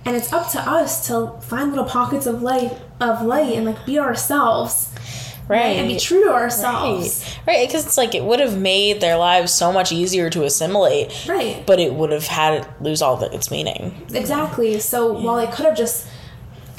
And 0.06 0.16
it's 0.16 0.32
up 0.32 0.52
to 0.52 0.60
us 0.60 1.08
to 1.08 1.40
find 1.42 1.72
little 1.72 1.86
pockets 1.86 2.28
of 2.28 2.44
light 2.44 2.78
of 3.02 3.24
light 3.24 3.56
and 3.56 3.66
like 3.66 3.84
be 3.84 3.98
ourselves. 3.98 4.94
Right. 5.48 5.78
And 5.78 5.88
be 5.90 6.00
true 6.00 6.24
to 6.24 6.32
ourselves. 6.32 7.24
Right, 7.46 7.56
right, 7.58 7.68
because 7.68 7.86
it's 7.86 7.98
like 7.98 8.16
it 8.16 8.24
would 8.24 8.40
have 8.40 8.58
made 8.58 9.02
their 9.02 9.18
lives 9.18 9.54
so 9.54 9.72
much 9.74 9.92
easier 9.92 10.30
to 10.30 10.44
assimilate, 10.44 11.28
Right. 11.28 11.66
but 11.66 11.80
it 11.80 11.94
would 11.94 12.12
have 12.12 12.28
had 12.28 12.54
it 12.62 12.68
lose 12.82 13.02
all 13.02 13.18
the, 13.18 13.34
its 13.34 13.52
meaning. 13.52 14.06
Exactly. 14.14 14.80
So 14.80 15.12
while 15.14 15.36
they 15.38 15.52
could 15.52 15.66
have 15.66 15.78
just 15.78 16.08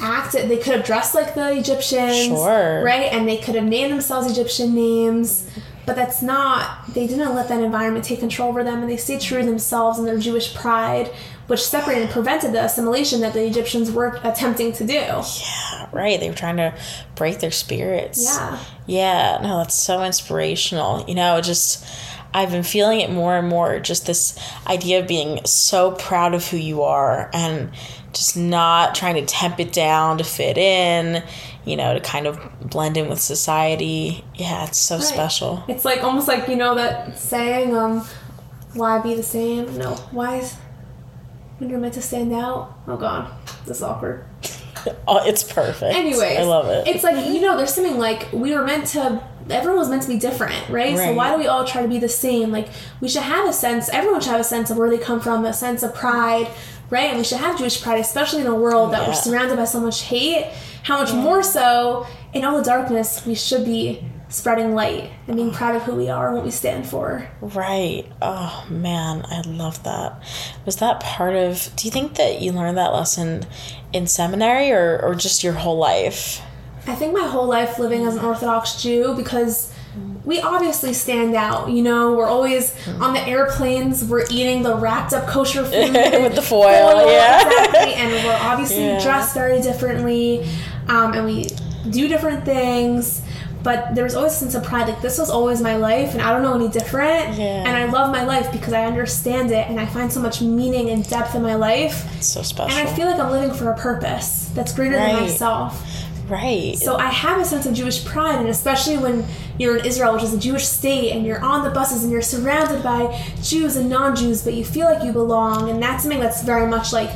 acted, 0.00 0.48
they 0.48 0.56
could 0.56 0.74
have 0.74 0.84
dressed 0.84 1.14
like 1.14 1.34
the 1.34 1.52
Egyptians, 1.56 2.26
Sure. 2.28 2.82
right? 2.82 3.12
And 3.12 3.28
they 3.28 3.36
could 3.36 3.54
have 3.54 3.64
named 3.64 3.92
themselves 3.92 4.30
Egyptian 4.30 4.74
names, 4.74 5.46
but 5.86 5.96
that's 5.96 6.22
not. 6.22 6.86
They 6.94 7.06
didn't 7.06 7.34
let 7.34 7.48
that 7.48 7.62
environment 7.62 8.04
take 8.04 8.20
control 8.20 8.48
over 8.48 8.64
them, 8.64 8.80
and 8.80 8.90
they 8.90 8.96
stayed 8.96 9.20
true 9.20 9.40
to 9.40 9.46
themselves 9.46 9.98
and 9.98 10.06
their 10.06 10.18
Jewish 10.18 10.54
pride, 10.54 11.10
which 11.46 11.62
separated 11.62 12.04
and 12.04 12.10
prevented 12.10 12.52
the 12.52 12.64
assimilation 12.64 13.20
that 13.20 13.32
the 13.32 13.44
Egyptians 13.44 13.90
were 13.90 14.18
attempting 14.22 14.72
to 14.72 14.86
do. 14.86 14.94
Yeah, 14.94 15.88
right. 15.92 16.18
They 16.18 16.28
were 16.28 16.36
trying 16.36 16.56
to 16.56 16.74
break 17.14 17.40
their 17.40 17.50
spirits. 17.50 18.22
Yeah. 18.22 18.58
Yeah, 18.86 19.38
no, 19.42 19.58
that's 19.58 19.74
so 19.74 20.02
inspirational. 20.02 21.04
You 21.06 21.14
know, 21.14 21.40
just 21.40 21.86
I've 22.32 22.50
been 22.50 22.64
feeling 22.64 23.00
it 23.00 23.10
more 23.10 23.36
and 23.36 23.48
more. 23.48 23.78
Just 23.78 24.06
this 24.06 24.38
idea 24.66 25.00
of 25.00 25.06
being 25.06 25.40
so 25.44 25.92
proud 25.92 26.34
of 26.34 26.48
who 26.48 26.56
you 26.56 26.82
are 26.82 27.30
and 27.32 27.70
just 28.12 28.36
not 28.36 28.94
trying 28.94 29.14
to 29.14 29.24
temp 29.24 29.60
it 29.60 29.72
down 29.72 30.18
to 30.18 30.24
fit 30.24 30.56
in, 30.58 31.22
you 31.64 31.76
know, 31.76 31.94
to 31.94 32.00
kind 32.00 32.26
of 32.26 32.38
blend 32.60 32.96
in 32.96 33.08
with 33.08 33.20
society. 33.20 34.24
Yeah, 34.34 34.66
it's 34.66 34.78
so 34.80 34.96
Right. 34.96 35.04
special. 35.04 35.64
It's 35.68 35.84
like 35.84 36.02
almost 36.04 36.28
like 36.28 36.48
you 36.48 36.56
know 36.56 36.74
that 36.74 37.18
saying, 37.18 37.76
um, 37.76 38.06
"Why 38.74 38.98
be 38.98 39.14
the 39.14 39.22
same?" 39.22 39.76
No, 39.78 39.90
why 40.10 40.36
is 40.36 40.54
when 41.58 41.70
you're 41.70 41.78
meant 41.78 41.94
to 41.94 42.02
stand 42.02 42.32
out? 42.32 42.72
Oh 42.88 42.96
God, 42.96 43.28
this 43.66 43.78
is 43.78 43.82
awkward. 43.82 44.24
Oh, 45.08 45.26
it's 45.26 45.42
perfect. 45.42 45.96
Anyways, 45.96 46.38
I 46.38 46.42
love 46.42 46.66
it. 46.68 46.86
It's 46.86 47.02
like 47.02 47.26
you 47.32 47.40
know, 47.40 47.56
there's 47.56 47.72
something 47.72 47.96
like 47.98 48.28
we 48.34 48.54
were 48.54 48.64
meant 48.66 48.86
to. 48.88 49.22
Everyone 49.48 49.78
was 49.78 49.88
meant 49.88 50.02
to 50.02 50.08
be 50.08 50.18
different, 50.18 50.68
right? 50.68 50.94
So 50.94 51.14
why 51.14 51.30
do 51.32 51.38
we 51.38 51.46
all 51.46 51.64
try 51.64 51.80
to 51.80 51.88
be 51.88 51.98
the 51.98 52.08
same? 52.08 52.50
Like 52.52 52.68
we 53.00 53.08
should 53.08 53.22
have 53.22 53.48
a 53.48 53.52
sense. 53.54 53.88
Everyone 53.88 54.20
should 54.20 54.32
have 54.32 54.40
a 54.42 54.44
sense 54.44 54.68
of 54.68 54.76
where 54.76 54.90
they 54.90 54.98
come 54.98 55.20
from, 55.20 55.42
a 55.46 55.54
sense 55.54 55.82
of 55.82 55.94
pride, 55.94 56.48
right? 56.90 57.08
And 57.08 57.16
we 57.16 57.24
should 57.24 57.38
have 57.38 57.56
Jewish 57.56 57.82
pride, 57.82 57.98
especially 57.98 58.42
in 58.42 58.46
a 58.46 58.54
world 58.54 58.92
that 58.92 59.08
we're 59.08 59.14
surrounded 59.14 59.56
by 59.56 59.64
so 59.64 59.80
much 59.80 60.02
hate. 60.02 60.52
How 60.84 61.00
much 61.00 61.12
more 61.12 61.42
so 61.42 62.06
in 62.32 62.44
all 62.44 62.56
the 62.56 62.64
darkness 62.64 63.26
we 63.26 63.34
should 63.34 63.64
be 63.64 64.04
spreading 64.34 64.74
light 64.74 65.10
and 65.28 65.36
being 65.36 65.52
proud 65.52 65.76
of 65.76 65.82
who 65.82 65.94
we 65.94 66.08
are 66.08 66.26
and 66.26 66.36
what 66.36 66.44
we 66.44 66.50
stand 66.50 66.86
for. 66.86 67.28
Right. 67.40 68.04
Oh 68.20 68.66
man, 68.68 69.24
I 69.28 69.42
love 69.42 69.82
that. 69.84 70.20
Was 70.66 70.76
that 70.76 71.00
part 71.00 71.36
of 71.36 71.70
do 71.76 71.86
you 71.86 71.92
think 71.92 72.16
that 72.16 72.40
you 72.40 72.52
learned 72.52 72.76
that 72.76 72.92
lesson 72.92 73.46
in 73.92 74.06
seminary 74.06 74.72
or, 74.72 75.00
or 75.00 75.14
just 75.14 75.44
your 75.44 75.52
whole 75.52 75.78
life? 75.78 76.40
I 76.86 76.94
think 76.94 77.14
my 77.14 77.26
whole 77.26 77.46
life 77.46 77.78
living 77.78 78.04
as 78.06 78.16
an 78.16 78.24
Orthodox 78.24 78.82
Jew 78.82 79.14
because 79.16 79.72
we 80.24 80.40
obviously 80.40 80.92
stand 80.92 81.34
out. 81.34 81.70
You 81.70 81.82
know, 81.82 82.14
we're 82.14 82.26
always 82.26 82.72
mm-hmm. 82.72 83.02
on 83.02 83.14
the 83.14 83.20
airplanes, 83.20 84.04
we're 84.04 84.24
eating 84.30 84.62
the 84.62 84.74
wrapped 84.74 85.12
up 85.12 85.28
kosher 85.28 85.64
food 85.64 85.92
With 85.94 86.34
the 86.34 86.42
foil, 86.42 87.08
yeah. 87.08 87.46
exactly. 87.46 87.94
And 87.94 88.24
we're 88.24 88.38
obviously 88.40 88.76
Yeah. 88.84 89.02
dressed 89.02 89.34
very 89.34 89.60
differently, 89.60 90.46
um, 90.88 91.12
and 91.14 91.24
we 91.26 91.46
do 91.90 92.08
different 92.08 92.44
things. 92.44 93.22
But 93.62 93.94
there's 93.94 94.14
always 94.14 94.32
a 94.32 94.36
sense 94.36 94.54
of 94.54 94.62
pride. 94.62 94.88
Like 94.88 95.00
this 95.00 95.18
was 95.18 95.30
always 95.30 95.62
my 95.62 95.76
life, 95.76 96.12
and 96.12 96.20
I 96.20 96.32
don't 96.32 96.42
know 96.42 96.54
any 96.54 96.68
different. 96.68 97.34
Yeah. 97.38 97.64
And 97.66 97.70
I 97.74 97.86
love 97.86 98.12
my 98.12 98.22
life 98.24 98.52
because 98.52 98.74
I 98.74 98.84
understand 98.84 99.50
it, 99.52 99.66
and 99.70 99.80
I 99.80 99.86
find 99.86 100.12
so 100.12 100.20
much 100.20 100.42
meaning 100.42 100.90
and 100.90 101.08
depth 101.08 101.34
in 101.34 101.40
my 101.42 101.54
life. 101.54 102.04
It's 102.18 102.26
so 102.26 102.42
special. 102.42 102.76
And 102.78 102.86
I 102.86 102.92
feel 102.92 103.06
like 103.06 103.18
I'm 103.18 103.30
living 103.30 103.56
for 103.56 103.70
a 103.70 103.76
purpose 103.78 104.50
that's 104.54 104.74
greater 104.74 104.96
Right. 104.96 105.14
than 105.14 105.22
myself. 105.22 105.82
right. 106.28 106.76
So 106.76 106.96
I 106.96 107.06
have 107.08 107.40
a 107.40 107.44
sense 107.46 107.64
of 107.64 107.72
Jewish 107.72 108.04
pride, 108.04 108.38
and 108.38 108.48
especially 108.50 108.98
when 108.98 109.24
you're 109.58 109.76
in 109.78 109.86
Israel, 109.86 110.12
which 110.12 110.22
is 110.24 110.34
a 110.34 110.38
Jewish 110.38 110.66
state, 110.66 111.12
and 111.12 111.24
you're 111.24 111.40
on 111.42 111.64
the 111.64 111.70
buses 111.70 112.02
and 112.02 112.12
you're 112.12 112.20
surrounded 112.22 112.82
by 112.82 113.18
Jews 113.42 113.76
and 113.76 113.88
non-Jews, 113.88 114.42
but 114.42 114.52
you 114.52 114.64
feel 114.64 114.86
like 114.86 115.02
you 115.04 115.12
belong, 115.12 115.70
and 115.70 115.82
that's 115.82 116.02
something 116.02 116.20
that's 116.20 116.42
very 116.42 116.66
much 116.66 116.92
like 116.92 117.08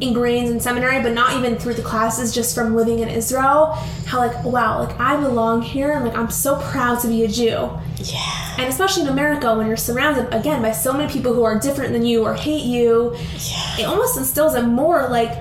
ingrained 0.00 0.48
in 0.48 0.60
seminary, 0.60 1.02
but 1.02 1.12
not 1.12 1.36
even 1.36 1.56
through 1.56 1.74
the 1.74 1.82
classes, 1.82 2.34
just 2.34 2.54
from 2.54 2.74
living 2.76 2.98
in 3.00 3.08
Israel. 3.08 3.72
How 4.06 4.18
like 4.18 4.44
wow, 4.44 4.84
like 4.84 4.98
I 5.00 5.16
belong 5.20 5.62
here, 5.62 5.92
and 5.92 6.04
like 6.04 6.16
I'm 6.16 6.30
so 6.30 6.60
proud 6.60 7.00
to 7.00 7.08
be 7.08 7.24
a 7.24 7.28
Jew. 7.28 7.70
yeah. 7.96 8.54
And 8.58 8.66
especially 8.68 9.02
in 9.02 9.08
America, 9.08 9.54
when 9.56 9.66
you're 9.66 9.76
surrounded 9.76 10.32
again 10.34 10.62
by 10.62 10.72
so 10.72 10.92
many 10.92 11.12
people 11.12 11.32
who 11.34 11.42
are 11.44 11.58
different 11.58 11.92
than 11.92 12.04
you 12.04 12.24
or 12.24 12.34
hate 12.34 12.64
you, 12.64 13.14
Yeah. 13.36 13.80
it 13.80 13.84
almost 13.84 14.16
instills 14.18 14.54
a 14.54 14.62
more 14.62 15.08
like 15.08 15.32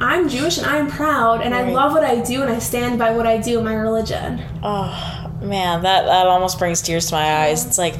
I'm 0.00 0.28
Jewish 0.28 0.58
and 0.58 0.66
I'm 0.66 0.88
proud 0.90 1.42
and 1.42 1.54
I 1.54 1.70
love 1.70 1.92
what 1.92 2.02
I 2.02 2.20
do 2.22 2.42
and 2.42 2.50
I 2.50 2.58
stand 2.58 2.98
by 2.98 3.12
what 3.16 3.26
I 3.26 3.38
do 3.38 3.58
in 3.58 3.64
my 3.64 3.74
religion. 3.74 4.42
Oh 4.62 5.30
man, 5.42 5.82
that 5.82 6.06
that 6.06 6.26
almost 6.26 6.58
brings 6.58 6.82
tears 6.82 7.06
to 7.08 7.14
my 7.14 7.44
eyes. 7.44 7.64
It's 7.66 7.78
like, 7.78 7.94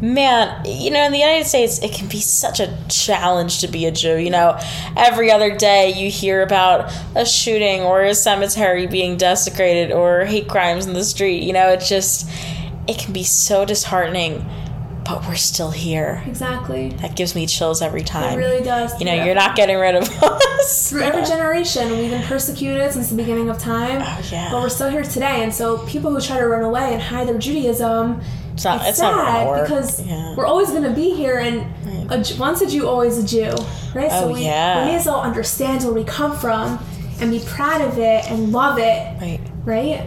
man, 0.00 0.64
you 0.64 0.90
know, 0.90 1.04
in 1.04 1.12
the 1.12 1.18
United 1.18 1.44
States, 1.46 1.78
it 1.80 1.92
can 1.92 2.08
be 2.08 2.20
such 2.20 2.60
a 2.60 2.76
challenge 2.88 3.60
to 3.60 3.68
be 3.68 3.86
a 3.86 3.90
Jew. 3.92 4.16
You 4.16 4.30
know, 4.30 4.58
every 4.96 5.30
other 5.30 5.54
day 5.56 5.92
you 5.92 6.10
hear 6.10 6.42
about 6.42 6.92
a 7.14 7.24
shooting 7.26 7.82
or 7.82 8.02
a 8.02 8.14
cemetery 8.14 8.86
being 8.86 9.16
desecrated 9.16 9.92
or 9.92 10.24
hate 10.24 10.48
crimes 10.48 10.86
in 10.86 10.94
the 10.94 11.04
street. 11.04 11.42
You 11.42 11.52
know, 11.52 11.68
it's 11.70 11.88
just 11.88 12.28
it 12.88 12.98
can 12.98 13.12
be 13.12 13.22
so 13.24 13.64
disheartening, 13.64 14.44
but 15.04 15.26
we're 15.28 15.34
still 15.36 15.70
here. 15.70 16.22
Exactly. 16.26 16.88
That 17.00 17.14
gives 17.14 17.34
me 17.34 17.46
chills 17.46 17.82
every 17.82 18.02
time. 18.02 18.32
It 18.38 18.42
really 18.42 18.64
does. 18.64 18.98
you 18.98 19.04
know, 19.06 19.14
Yeah. 19.14 19.26
you're 19.26 19.34
not 19.34 19.54
getting 19.54 19.76
rid 19.78 19.94
of 19.96 20.04
us. 20.22 20.90
through 20.90 21.02
every 21.02 21.24
generation. 21.24 21.90
We've 21.90 22.10
been 22.10 22.22
persecuted 22.24 22.92
since 22.92 23.10
the 23.10 23.16
beginning 23.16 23.48
of 23.50 23.58
time. 23.58 24.02
Oh, 24.02 24.28
yeah. 24.32 24.50
But 24.50 24.62
we're 24.62 24.68
still 24.70 24.88
here 24.90 25.02
today. 25.02 25.42
And 25.42 25.54
so 25.54 25.78
people 25.86 26.10
who 26.12 26.20
try 26.20 26.38
to 26.38 26.46
run 26.46 26.62
away 26.64 26.92
and 26.94 27.02
hide 27.02 27.28
their 27.28 27.38
Judaism, 27.38 28.20
It's 28.60 28.64
not- 28.64 28.80
it's, 28.80 28.88
it's 28.90 28.98
sad 28.98 29.46
gonna 29.46 29.62
because 29.62 30.00
Yeah. 30.02 30.34
we're 30.36 30.46
always 30.46 30.70
going 30.70 30.82
to 30.82 30.90
be 30.90 31.14
here. 31.14 31.38
And 31.38 31.64
a, 32.12 32.24
once 32.38 32.60
a 32.60 32.66
Jew, 32.66 32.86
always 32.88 33.16
a 33.18 33.26
Jew. 33.26 33.54
Right? 33.94 34.08
Oh, 34.12 34.20
so 34.28 34.32
we, 34.32 34.44
yeah. 34.44 34.84
we 34.84 34.90
may 34.92 34.96
as 34.96 35.06
well 35.06 35.20
understand 35.20 35.82
where 35.84 35.92
we 35.94 36.04
come 36.04 36.36
from 36.36 36.78
and 37.20 37.30
be 37.30 37.40
proud 37.46 37.80
of 37.80 37.98
it 37.98 38.30
and 38.30 38.52
love 38.52 38.78
it. 38.78 39.20
Right. 39.20 39.40
Right? 39.64 40.06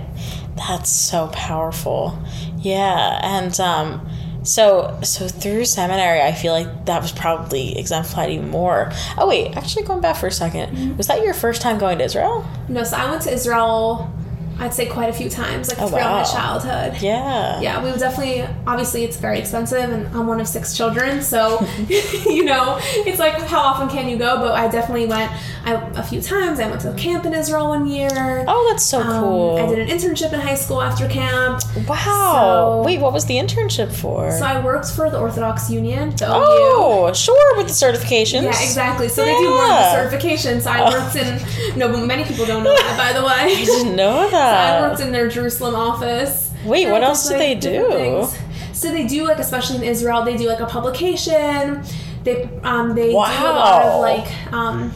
That's 0.56 0.90
so 0.92 1.28
powerful. 1.34 2.18
Yeah, 2.60 3.20
and 3.24 3.60
um 3.60 4.08
so 4.44 5.00
so 5.04 5.28
through 5.28 5.66
seminary 5.66 6.22
I 6.22 6.32
feel 6.34 6.54
like 6.54 6.86
that 6.86 7.02
was 7.02 7.12
probably 7.12 7.78
exemplified 7.78 8.30
even 8.30 8.50
more. 8.50 8.92
Oh 9.18 9.28
wait, 9.28 9.56
actually 9.58 9.84
going 9.86 10.02
back 10.02 10.16
for 10.18 10.28
a 10.28 10.30
2nd 10.30 10.70
Mm-hmm. 10.70 10.98
was 10.98 11.08
that 11.08 11.24
your 11.24 11.34
first 11.34 11.62
time 11.62 11.78
going 11.80 11.98
to 12.00 12.04
Israel? 12.04 12.46
No, 12.70 12.84
so 12.84 12.98
I 12.98 13.10
went 13.10 13.22
to 13.24 13.32
Israel, 13.34 14.12
I'd 14.60 14.74
say 14.74 14.86
quite 14.86 15.10
a 15.10 15.14
few 15.14 15.30
times, 15.30 15.68
like 15.70 15.80
Oh, 15.82 15.88
throughout 15.88 16.12
wow. 16.12 16.18
my 16.20 16.24
childhood. 16.24 17.02
Yeah. 17.02 17.60
Yeah, 17.60 17.84
we 17.84 17.90
would 17.92 18.00
definitely. 18.00 18.46
Obviously, 18.68 19.04
it's 19.04 19.18
very 19.18 19.40
expensive, 19.40 19.90
and 19.92 20.08
I'm 20.16 20.28
one 20.28 20.40
of 20.40 20.48
six 20.48 20.78
children, 20.78 21.22
so 21.22 21.66
you 21.90 22.46
know, 22.46 22.78
it's 22.82 23.20
like 23.20 23.34
how 23.42 23.60
often 23.60 23.90
can 23.90 24.08
you 24.08 24.18
go? 24.18 24.38
But 24.38 24.52
I 24.54 24.68
definitely 24.70 25.08
went 25.08 25.32
I, 25.66 25.74
a 25.96 26.04
few 26.04 26.22
times. 26.22 26.60
I 26.60 26.70
went 26.70 26.82
to 26.82 26.92
a 26.92 26.96
camp 26.96 27.26
in 27.26 27.34
Israel 27.34 27.68
one 27.70 27.88
year. 27.88 28.46
Oh, 28.48 28.68
that's 28.70 28.84
so 28.86 29.02
Um, 29.02 29.22
cool. 29.24 29.58
I 29.58 29.66
did 29.68 29.80
an 29.80 29.88
internship 29.88 30.32
in 30.34 30.40
high 30.40 30.56
school 30.56 30.82
after 30.82 31.08
camp. 31.08 31.62
wow. 31.88 32.80
So- 32.80 32.84
wait, 32.86 33.00
what 33.00 33.14
was 33.14 33.26
the 33.26 33.36
internship 33.36 33.92
for? 33.92 34.32
So 34.32 34.46
I 34.46 34.64
worked 34.64 34.90
for 34.92 35.10
the 35.10 35.20
Orthodox 35.20 35.70
Union, 35.70 36.12
the 36.16 36.26
OU. 36.26 36.32
oh, 36.34 37.14
sure, 37.14 37.58
with 37.58 37.68
the 37.68 37.74
certifications. 37.74 38.44
Yeah, 38.44 38.62
exactly. 38.64 39.08
So 39.10 39.24
they 39.26 39.32
do 39.38 39.50
more 39.50 39.64
of 39.64 39.68
the 39.70 39.74
Yeah. 39.74 39.96
certification. 39.96 40.62
So 40.62 40.70
I 40.72 40.90
worked 40.90 41.16
in. 41.16 41.42
No, 41.78 41.92
but 41.92 42.06
many 42.06 42.24
people 42.24 42.46
don't 42.46 42.64
know 42.64 42.76
that, 42.76 42.98
by 42.98 43.14
the 43.20 43.26
way. 43.26 43.34
I 43.62 43.66
didn't 43.66 43.96
know 43.96 44.30
I 44.46 44.82
worked 44.82 45.02
in 45.02 45.12
their 45.12 45.28
Jerusalem 45.28 45.76
office. 45.76 46.52
Wait, 46.66 46.90
what 46.90 47.04
else 47.04 47.28
did, 47.28 47.34
do 47.34 47.40
they 47.40 47.56
do? 47.56 47.90
things. 47.90 48.38
So 48.74 48.92
they 48.92 49.06
do 49.08 49.26
like, 49.26 49.40
especially 49.40 49.78
in 49.78 49.84
Israel, 49.84 50.24
they 50.24 50.36
do 50.38 50.48
like 50.48 50.60
a 50.60 50.66
publication. 50.66 51.84
They 52.24 52.50
um 52.64 52.96
they 52.96 53.10
do 53.12 53.16
a 53.16 53.18
lot 53.18 53.84
of 53.84 54.02
like 54.02 54.54
um 54.54 54.92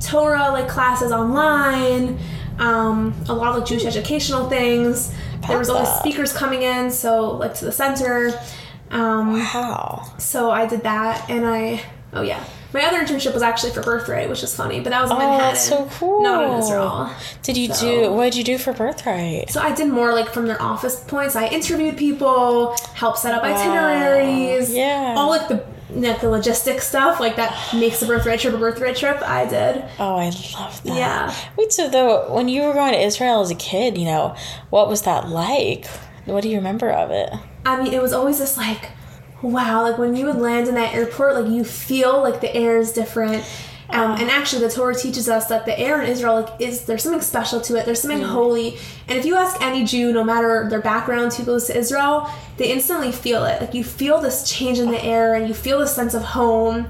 Torah 0.00 0.50
like 0.52 0.68
classes 0.68 1.12
online. 1.12 2.18
Um, 2.58 3.14
a 3.28 3.32
lot 3.32 3.48
of 3.50 3.56
like 3.56 3.66
Jewish 3.66 3.84
educational 3.84 4.48
things. 4.48 5.12
There 5.48 5.58
was 5.58 5.68
always 5.68 5.88
speakers 5.88 6.32
coming 6.32 6.62
in, 6.62 6.90
so 6.90 7.30
like 7.32 7.54
to 7.54 7.64
the 7.64 7.72
center. 7.72 8.32
Um, 8.90 9.32
Wow. 9.32 10.12
so 10.18 10.50
I 10.50 10.66
did 10.66 10.82
that, 10.82 11.28
and 11.30 11.46
I 11.46 11.82
oh 12.12 12.22
yeah, 12.22 12.44
my 12.72 12.84
other 12.84 13.00
internship 13.00 13.34
was 13.34 13.42
actually 13.42 13.72
for 13.72 13.82
Birthright, 13.82 14.28
which 14.28 14.42
is 14.42 14.54
funny, 14.54 14.80
but 14.80 14.90
that 14.90 15.02
was 15.02 15.10
in 15.10 15.16
Oh, 15.16 15.20
Manhattan, 15.20 15.48
that's 15.48 15.68
so 15.68 15.88
cool. 15.98 16.22
not 16.22 16.44
in 16.44 16.58
Israel. 16.60 17.10
Did 17.42 17.56
you 17.56 17.72
So- 17.72 17.86
do 18.04 18.12
what 18.12 18.24
did 18.24 18.36
you 18.36 18.44
do 18.44 18.58
for 18.58 18.72
birthright? 18.72 19.50
So 19.50 19.60
I 19.60 19.72
did 19.72 19.88
more 19.88 20.12
like 20.12 20.28
from 20.30 20.46
their 20.46 20.60
office 20.60 20.96
points. 21.00 21.36
I 21.36 21.46
interviewed 21.48 21.96
people, 21.96 22.74
helped 22.94 23.18
set 23.18 23.34
up 23.34 23.42
itineraries, 23.42 24.72
Yeah. 24.74 25.14
all 25.16 25.28
like 25.28 25.48
the 25.48 25.62
like 25.94 26.22
the 26.22 26.26
logistic 26.26 26.80
stuff, 26.80 27.20
like 27.20 27.36
that 27.36 27.54
makes 27.74 28.00
a 28.00 28.06
birthright 28.06 28.40
trip 28.40 28.54
a 28.54 28.56
birthright 28.56 28.96
trip. 28.96 29.20
I 29.28 29.44
did. 29.44 29.84
Oh, 29.98 30.16
I 30.16 30.30
love 30.58 30.80
that. 30.84 30.96
Yeah. 30.96 31.34
Wait, 31.58 31.70
so 31.70 31.86
though, 31.86 32.32
when 32.32 32.48
you 32.48 32.62
were 32.62 32.72
going 32.72 32.92
to 32.94 32.98
Israel 32.98 33.42
as 33.42 33.50
a 33.50 33.54
kid, 33.54 33.98
you 33.98 34.06
know, 34.06 34.34
what 34.70 34.88
was 34.88 35.02
that 35.02 35.28
like? 35.28 35.86
What 36.24 36.42
do 36.44 36.48
you 36.48 36.56
remember 36.56 36.88
of 36.90 37.10
it? 37.10 37.30
I 37.66 37.82
mean, 37.82 37.92
it 37.92 38.00
was 38.00 38.14
always 38.14 38.38
this 38.38 38.56
like, 38.56 38.88
wow, 39.42 39.82
like 39.82 39.98
when 39.98 40.14
you 40.16 40.26
would 40.26 40.36
land 40.36 40.68
in 40.68 40.74
that 40.76 40.94
airport, 40.94 41.34
like 41.34 41.50
you 41.52 41.64
feel 41.64 42.20
like 42.22 42.40
the 42.40 42.54
air 42.54 42.78
is 42.78 42.92
different. 42.92 43.44
Um, 43.90 44.12
and 44.12 44.30
actually, 44.30 44.66
the 44.66 44.72
Torah 44.72 44.94
teaches 44.94 45.28
us 45.28 45.48
that 45.48 45.66
the 45.66 45.78
air 45.78 46.00
in 46.00 46.08
Israel 46.08 46.40
like 46.40 46.60
is 46.60 46.86
there's 46.86 47.02
something 47.02 47.20
special 47.20 47.60
to 47.62 47.76
it. 47.76 47.84
There's 47.84 48.00
something 48.00 48.22
holy. 48.22 48.78
And 49.06 49.18
if 49.18 49.26
you 49.26 49.34
ask 49.36 49.60
any 49.60 49.84
Jew, 49.84 50.12
no 50.14 50.24
matter 50.24 50.66
their 50.70 50.80
background, 50.80 51.34
who 51.34 51.44
goes 51.44 51.66
to 51.66 51.76
Israel, 51.76 52.30
they 52.56 52.72
instantly 52.72 53.12
feel 53.12 53.44
it. 53.44 53.60
Like 53.60 53.74
you 53.74 53.84
feel 53.84 54.18
this 54.18 54.50
change 54.50 54.78
in 54.78 54.90
the 54.90 55.04
air, 55.04 55.34
and 55.34 55.46
you 55.46 55.52
feel 55.52 55.78
this 55.78 55.94
sense 55.94 56.14
of 56.14 56.22
home. 56.22 56.86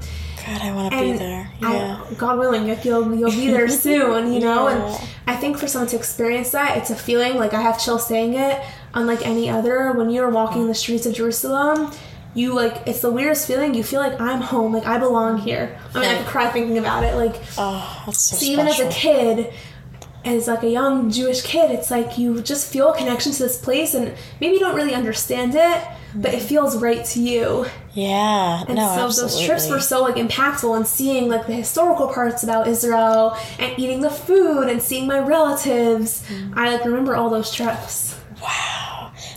God, 0.46 0.60
I 0.62 0.72
want 0.72 0.92
to 0.92 1.00
be 1.00 1.12
there. 1.14 1.50
I- 1.62 1.74
Yeah. 1.74 2.00
God 2.18 2.38
willing, 2.38 2.68
like 2.68 2.84
you'll 2.84 3.12
you'll 3.16 3.30
be 3.32 3.48
there 3.48 3.68
soon, 3.86 4.32
you 4.32 4.38
know. 4.38 4.68
Yeah. 4.68 4.76
And 4.96 5.08
I 5.26 5.34
think 5.34 5.58
for 5.58 5.66
someone 5.66 5.88
to 5.90 5.96
experience 5.96 6.50
that, 6.50 6.76
it's 6.76 6.90
a 6.90 6.96
feeling 6.96 7.34
like 7.36 7.52
I 7.52 7.62
have 7.62 7.82
chill 7.82 7.98
saying 7.98 8.34
it, 8.34 8.62
unlike 8.94 9.26
any 9.26 9.50
other. 9.50 9.90
When 9.90 10.08
you're 10.08 10.30
walking 10.30 10.68
the 10.68 10.74
streets 10.74 11.04
of 11.06 11.14
Jerusalem, 11.14 11.90
you 12.34 12.54
like 12.54 12.82
it's 12.86 13.00
the 13.00 13.10
weirdest 13.10 13.46
feeling. 13.46 13.74
You 13.74 13.82
feel 13.82 14.00
like 14.00 14.20
I'm 14.20 14.40
home, 14.40 14.72
like 14.72 14.86
I 14.86 14.98
belong 14.98 15.38
here. 15.38 15.78
I 15.94 16.00
mean, 16.00 16.08
I 16.08 16.18
could 16.18 16.26
cry 16.26 16.48
thinking 16.50 16.78
about 16.78 17.04
it. 17.04 17.14
Like 17.14 17.40
oh, 17.58 18.02
that's 18.06 18.18
so, 18.20 18.36
so 18.36 18.44
even 18.46 18.66
as 18.66 18.80
a 18.80 18.88
kid. 18.88 19.52
As 20.24 20.46
like 20.46 20.62
a 20.62 20.70
young 20.70 21.10
Jewish 21.10 21.42
kid, 21.42 21.72
it's 21.72 21.90
like 21.90 22.16
you 22.16 22.40
just 22.42 22.72
feel 22.72 22.92
a 22.92 22.96
connection 22.96 23.32
to 23.32 23.42
this 23.42 23.58
place, 23.60 23.92
and 23.92 24.14
maybe 24.40 24.54
you 24.54 24.60
don't 24.60 24.76
really 24.76 24.94
understand 24.94 25.56
it, 25.56 25.84
but 26.14 26.32
it 26.32 26.40
feels 26.42 26.76
right 26.76 27.04
to 27.06 27.20
you. 27.20 27.66
yeah. 27.92 28.62
And 28.68 28.76
no, 28.76 28.86
so 28.94 29.06
absolutely. 29.06 29.20
those 29.20 29.46
trips 29.46 29.68
were 29.68 29.80
so 29.80 30.00
like 30.00 30.14
impactful 30.14 30.76
and 30.76 30.86
seeing 30.86 31.28
like 31.28 31.48
the 31.48 31.54
historical 31.54 32.06
parts 32.06 32.44
about 32.44 32.68
Israel 32.68 33.36
and 33.58 33.76
eating 33.76 34.00
the 34.00 34.10
food 34.10 34.68
and 34.68 34.80
seeing 34.80 35.08
my 35.08 35.18
relatives. 35.18 36.24
Mm. 36.28 36.56
I 36.56 36.72
like 36.76 36.84
remember 36.84 37.16
all 37.16 37.28
those 37.28 37.50
trips. 37.52 38.16
Wow. 38.40 38.91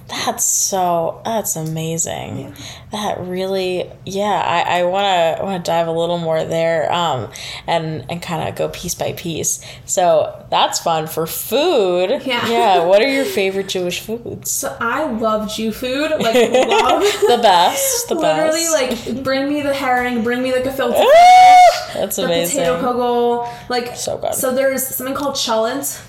That's 0.08 0.45
so 0.45 1.20
that's 1.26 1.56
amazing. 1.56 2.53
That 2.91 3.20
really 3.22 3.89
yeah, 4.06 4.24
I, 4.45 4.80
I 4.80 4.84
wanna 4.84 5.39
wanna 5.43 5.60
dive 5.64 5.88
a 5.88 5.91
little 5.91 6.20
more 6.20 6.43
there, 6.43 6.91
um 6.93 7.32
and 7.66 8.06
and 8.10 8.22
kinda 8.22 8.51
go 8.56 8.70
piece 8.70 8.93
by 8.93 9.14
piece. 9.14 9.66
So 9.86 10.45
that's 10.51 10.80
fun 10.80 11.08
for 11.08 11.26
food. 11.26 12.22
Yeah. 12.24 12.47
Yeah. 12.47 12.86
What 12.86 13.01
are 13.01 13.08
your 13.08 13.26
favorite 13.26 13.68
Jewish 13.68 13.99
foods? 13.99 14.51
So 14.51 14.78
I 14.80 15.06
love 15.12 15.51
Jew 15.51 15.72
food, 15.72 16.12
like 16.20 16.36
love. 16.36 17.01
the 17.28 17.39
best. 17.41 18.08
The 18.08 18.16
best. 18.16 18.22
Literally, 18.70 18.89
best. 18.95 19.08
like 19.08 19.24
bring 19.24 19.49
me 19.49 19.62
the 19.62 19.74
herring, 19.74 20.24
bring 20.24 20.43
me 20.43 20.51
the 20.51 20.60
gefilte, 20.60 20.93
Ah, 21.03 21.91
that's 21.95 22.18
the 22.18 22.26
amazing. 22.26 22.60
potato 22.64 22.80
kugel, 22.93 23.51
like 23.70 23.95
So 23.95 24.18
good. 24.20 24.36
So 24.36 24.53
there's 24.53 24.86
something 24.86 25.16
called 25.16 25.34
cholent, 25.34 25.99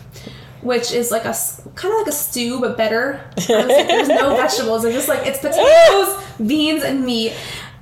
which 0.66 0.92
is 0.92 1.10
like 1.12 1.24
a 1.24 1.34
kind 1.76 1.94
of 1.94 2.00
like 2.00 2.08
a 2.08 2.12
stew 2.12 2.60
but 2.60 2.76
better. 2.76 3.20
Like, 3.48 3.68
there's 3.88 4.08
no 4.08 4.36
vegetables. 4.36 4.84
It's 4.84 4.94
just 4.94 5.08
like 5.08 5.26
it's 5.26 5.38
potatoes, 5.38 6.22
beans, 6.44 6.82
and 6.82 7.04
meat. 7.04 7.32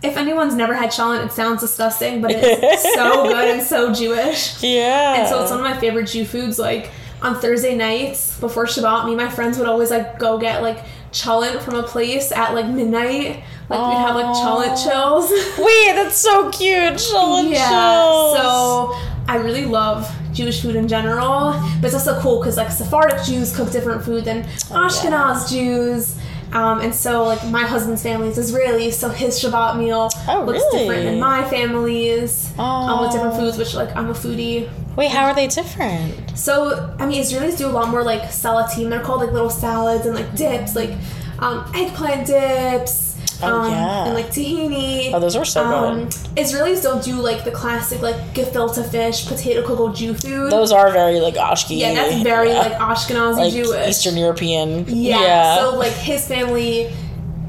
If 0.03 0.19
anyone's 0.19 0.55
never 0.55 0.75
had 0.75 0.91
cholent, 0.91 1.25
it 1.25 1.33
sounds 1.33 1.63
disgusting, 1.63 2.21
but 2.21 2.31
it's 2.35 2.95
so 2.95 3.25
good 3.25 3.57
and 3.57 3.63
so 3.63 3.93
Jewish. 3.93 4.63
Yeah. 4.63 5.21
And 5.21 5.29
so 5.29 5.43
it's 5.43 5.51
one 5.51 5.61
of 5.61 5.65
my 5.65 5.79
favorite 5.79 6.07
Jew 6.09 6.27
foods. 6.27 6.59
Like 6.59 6.91
on 7.23 7.41
Thursday 7.41 7.75
nights 7.75 8.39
before 8.39 8.67
Shabbat, 8.67 9.07
me 9.07 9.13
and 9.13 9.21
my 9.21 9.31
friends 9.31 9.59
would 9.59 9.69
always 9.69 9.91
like 9.91 10.19
go 10.19 10.39
get 10.39 10.63
like 10.63 10.85
cholent 11.13 11.63
from 11.63 11.77
a 11.77 11.83
place 11.83 12.31
at 12.31 12.53
like 12.53 12.67
midnight. 12.67 13.43
Like 13.71 13.81
we'd 13.89 13.97
have 13.97 14.15
like 14.15 14.27
cholent 14.37 14.85
chills. 14.85 15.31
Wait, 15.59 15.95
that's 15.95 16.19
so 16.19 16.51
cute. 16.51 16.95
Chillin' 16.95 17.51
yeah. 17.51 17.71
chills. 17.71 18.37
So 18.37 18.93
I 19.27 19.37
really 19.37 19.65
love 19.65 20.07
Jewish 20.35 20.61
food 20.63 20.77
in 20.77 20.89
general, 20.89 21.53
but 21.81 21.87
it's 21.87 21.95
also 21.95 22.21
cool 22.21 22.39
because 22.41 22.57
like 22.57 22.71
Sephardic 22.71 23.23
Jews 23.25 23.55
cook 23.57 23.71
different 23.71 24.05
food 24.05 24.25
than 24.25 24.43
Ashkenaz 24.71 25.51
Jews. 25.51 26.17
Um, 26.53 26.81
and 26.83 26.95
so, 26.95 27.25
like, 27.25 27.45
my 27.49 27.63
husband's 27.63 28.03
family 28.03 28.29
is 28.29 28.39
Israeli, 28.39 28.93
so 28.93 29.09
his 29.09 29.41
Shabbat 29.43 29.77
meal 29.77 30.09
Oh, 30.29 30.45
looks 30.45 30.59
really? 30.61 30.79
different 30.87 31.05
than 31.05 31.19
my 31.19 31.43
family's. 31.49 32.53
Um, 32.59 33.01
with 33.01 33.11
different 33.11 33.35
Oh. 33.35 33.39
foods, 33.39 33.59
which, 33.59 33.75
like, 33.75 33.97
I'm 33.97 34.09
a 34.11 34.13
foodie. 34.15 34.69
Wait, 34.95 35.11
how 35.11 35.25
are 35.25 35.35
they 35.35 35.49
different? 35.49 36.39
So, 36.39 36.95
I 37.01 37.07
mean, 37.07 37.21
Israelis 37.21 37.59
do 37.59 37.67
a 37.67 37.75
lot 37.79 37.89
more, 37.89 38.05
like, 38.05 38.23
salatim. 38.31 38.89
They're 38.89 39.01
called, 39.01 39.21
like, 39.23 39.33
little 39.33 39.51
salads 39.51 40.07
and, 40.07 40.15
like, 40.15 40.37
dips, 40.37 40.77
like, 40.77 40.93
um, 41.41 41.65
eggplant 41.75 42.27
dips. 42.29 43.04
Oh, 43.47 43.61
um, 43.63 43.71
yeah. 43.73 44.05
And, 44.07 44.15
like, 44.15 44.27
tahini. 44.31 45.13
Oh, 45.13 45.21
those 45.21 45.37
are 45.37 45.45
so 45.45 45.63
Um, 45.65 45.99
good. 46.05 46.09
Israelis 46.37 46.83
don't 46.83 47.03
do 47.05 47.15
like 47.15 47.45
the 47.45 47.51
classic 47.51 48.03
like 48.03 48.17
gefilte 48.35 48.85
fish, 48.91 49.27
potato 49.27 49.63
kugel 49.67 49.95
Jew 49.95 50.15
food. 50.15 50.51
Those 50.51 50.73
are 50.73 50.91
very 50.93 51.21
like 51.21 51.35
Ashki. 51.35 51.79
yeah, 51.79 51.95
that's 51.95 52.23
very 52.23 52.49
yeah. 52.51 52.61
like 52.61 52.73
Ashkenazi 52.75 53.37
like 53.37 53.53
Jewish. 53.53 53.89
Eastern 53.89 54.17
European. 54.17 54.85
yeah. 54.89 55.21
Yeah. 55.21 55.57
So 55.59 55.77
like 55.77 55.93
his 55.93 56.27
family 56.27 56.91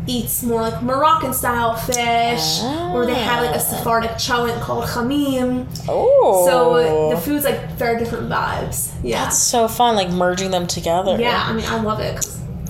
eats 0.07 0.43
more 0.43 0.61
like 0.61 0.83
Moroccan 0.83 1.33
style 1.33 1.75
fish, 1.75 2.61
or 2.93 3.07
they 3.07 3.15
have 3.15 3.43
like 3.43 3.55
a 3.55 3.59
Sephardic 3.59 4.11
cholent 4.11 4.61
called 4.61 4.85
chamim. 4.85 5.65
oh. 5.89 6.45
So 6.47 7.09
the 7.09 7.19
food's 7.19 7.43
like 7.43 7.71
very 7.71 7.97
different 7.97 8.29
vibes. 8.29 8.91
Yeah. 9.03 9.23
That's 9.23 9.39
so 9.39 9.67
fun, 9.67 9.95
like 9.95 10.09
merging 10.11 10.51
them 10.51 10.67
together. 10.67 11.17
yeah, 11.19 11.43
I 11.47 11.53
mean 11.53 11.65
I 11.65 11.81
love 11.81 11.99
it 11.99 12.23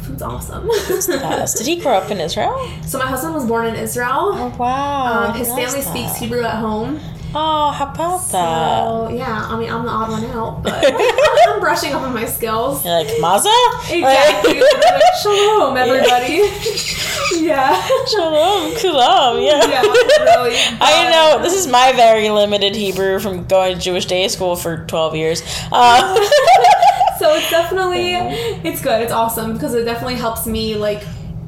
food's 0.06 0.22
awesome. 0.22 0.68
Yes. 0.68 1.58
Did 1.58 1.68
he 1.68 1.78
grow 1.82 1.94
up 1.94 2.12
in 2.12 2.20
Israel? 2.20 2.56
so 2.86 2.98
my 3.00 3.06
husband 3.08 3.34
was 3.34 3.46
born 3.46 3.68
in 3.68 3.76
Israel. 3.76 4.32
Oh 4.34 4.56
wow. 4.58 5.30
Um, 5.32 5.38
his 5.38 5.48
family 5.50 5.82
speaks. 5.82 6.16
Hebrew 6.18 6.44
at 6.44 6.56
home. 6.60 7.00
Oh, 7.38 7.70
how 7.72 7.92
about 7.92 8.20
that? 8.32 8.86
So 8.86 9.10
yeah, 9.10 9.46
I 9.50 9.60
mean 9.60 9.70
I'm 9.70 9.84
the 9.84 9.92
odd 9.92 10.10
one 10.10 10.24
out, 10.26 10.64
but 10.64 10.74
I'm 11.48 11.60
brushing 11.60 11.92
up 11.94 12.02
on 12.02 12.14
my 12.14 12.26
skills. 12.26 12.86
You're 12.86 13.04
like 13.04 13.20
Maza? 13.20 13.50
Exactly. 13.90 14.62
Like, 14.62 15.02
Shalom, 15.22 15.76
everybody. 15.76 16.48
yeah. 17.44 17.76
Shalom, 18.08 18.72
kulam, 18.80 19.46
yeah. 19.46 19.68
Yeah, 19.68 19.82
really. 19.82 20.56
I 20.80 21.10
know 21.12 21.44
this 21.44 21.54
is 21.54 21.68
my 21.68 21.92
very 21.94 22.30
limited 22.30 22.74
Hebrew 22.74 23.20
from 23.20 23.44
going 23.46 23.76
to 23.76 23.82
Jewish 23.82 24.06
day 24.06 24.30
school 24.30 24.56
for 24.56 24.86
twelve 24.86 25.16
years. 25.16 25.42
Uh, 25.74 26.16
so 27.20 27.34
it's 27.36 27.50
definitely 27.50 28.14
it's 28.70 28.82
good. 28.82 29.02
It's 29.02 29.12
awesome 29.12 29.54
because 29.54 29.74
it 29.74 29.84
definitely 29.86 30.16
helps 30.16 30.46
me 30.48 30.76
like 30.76 31.04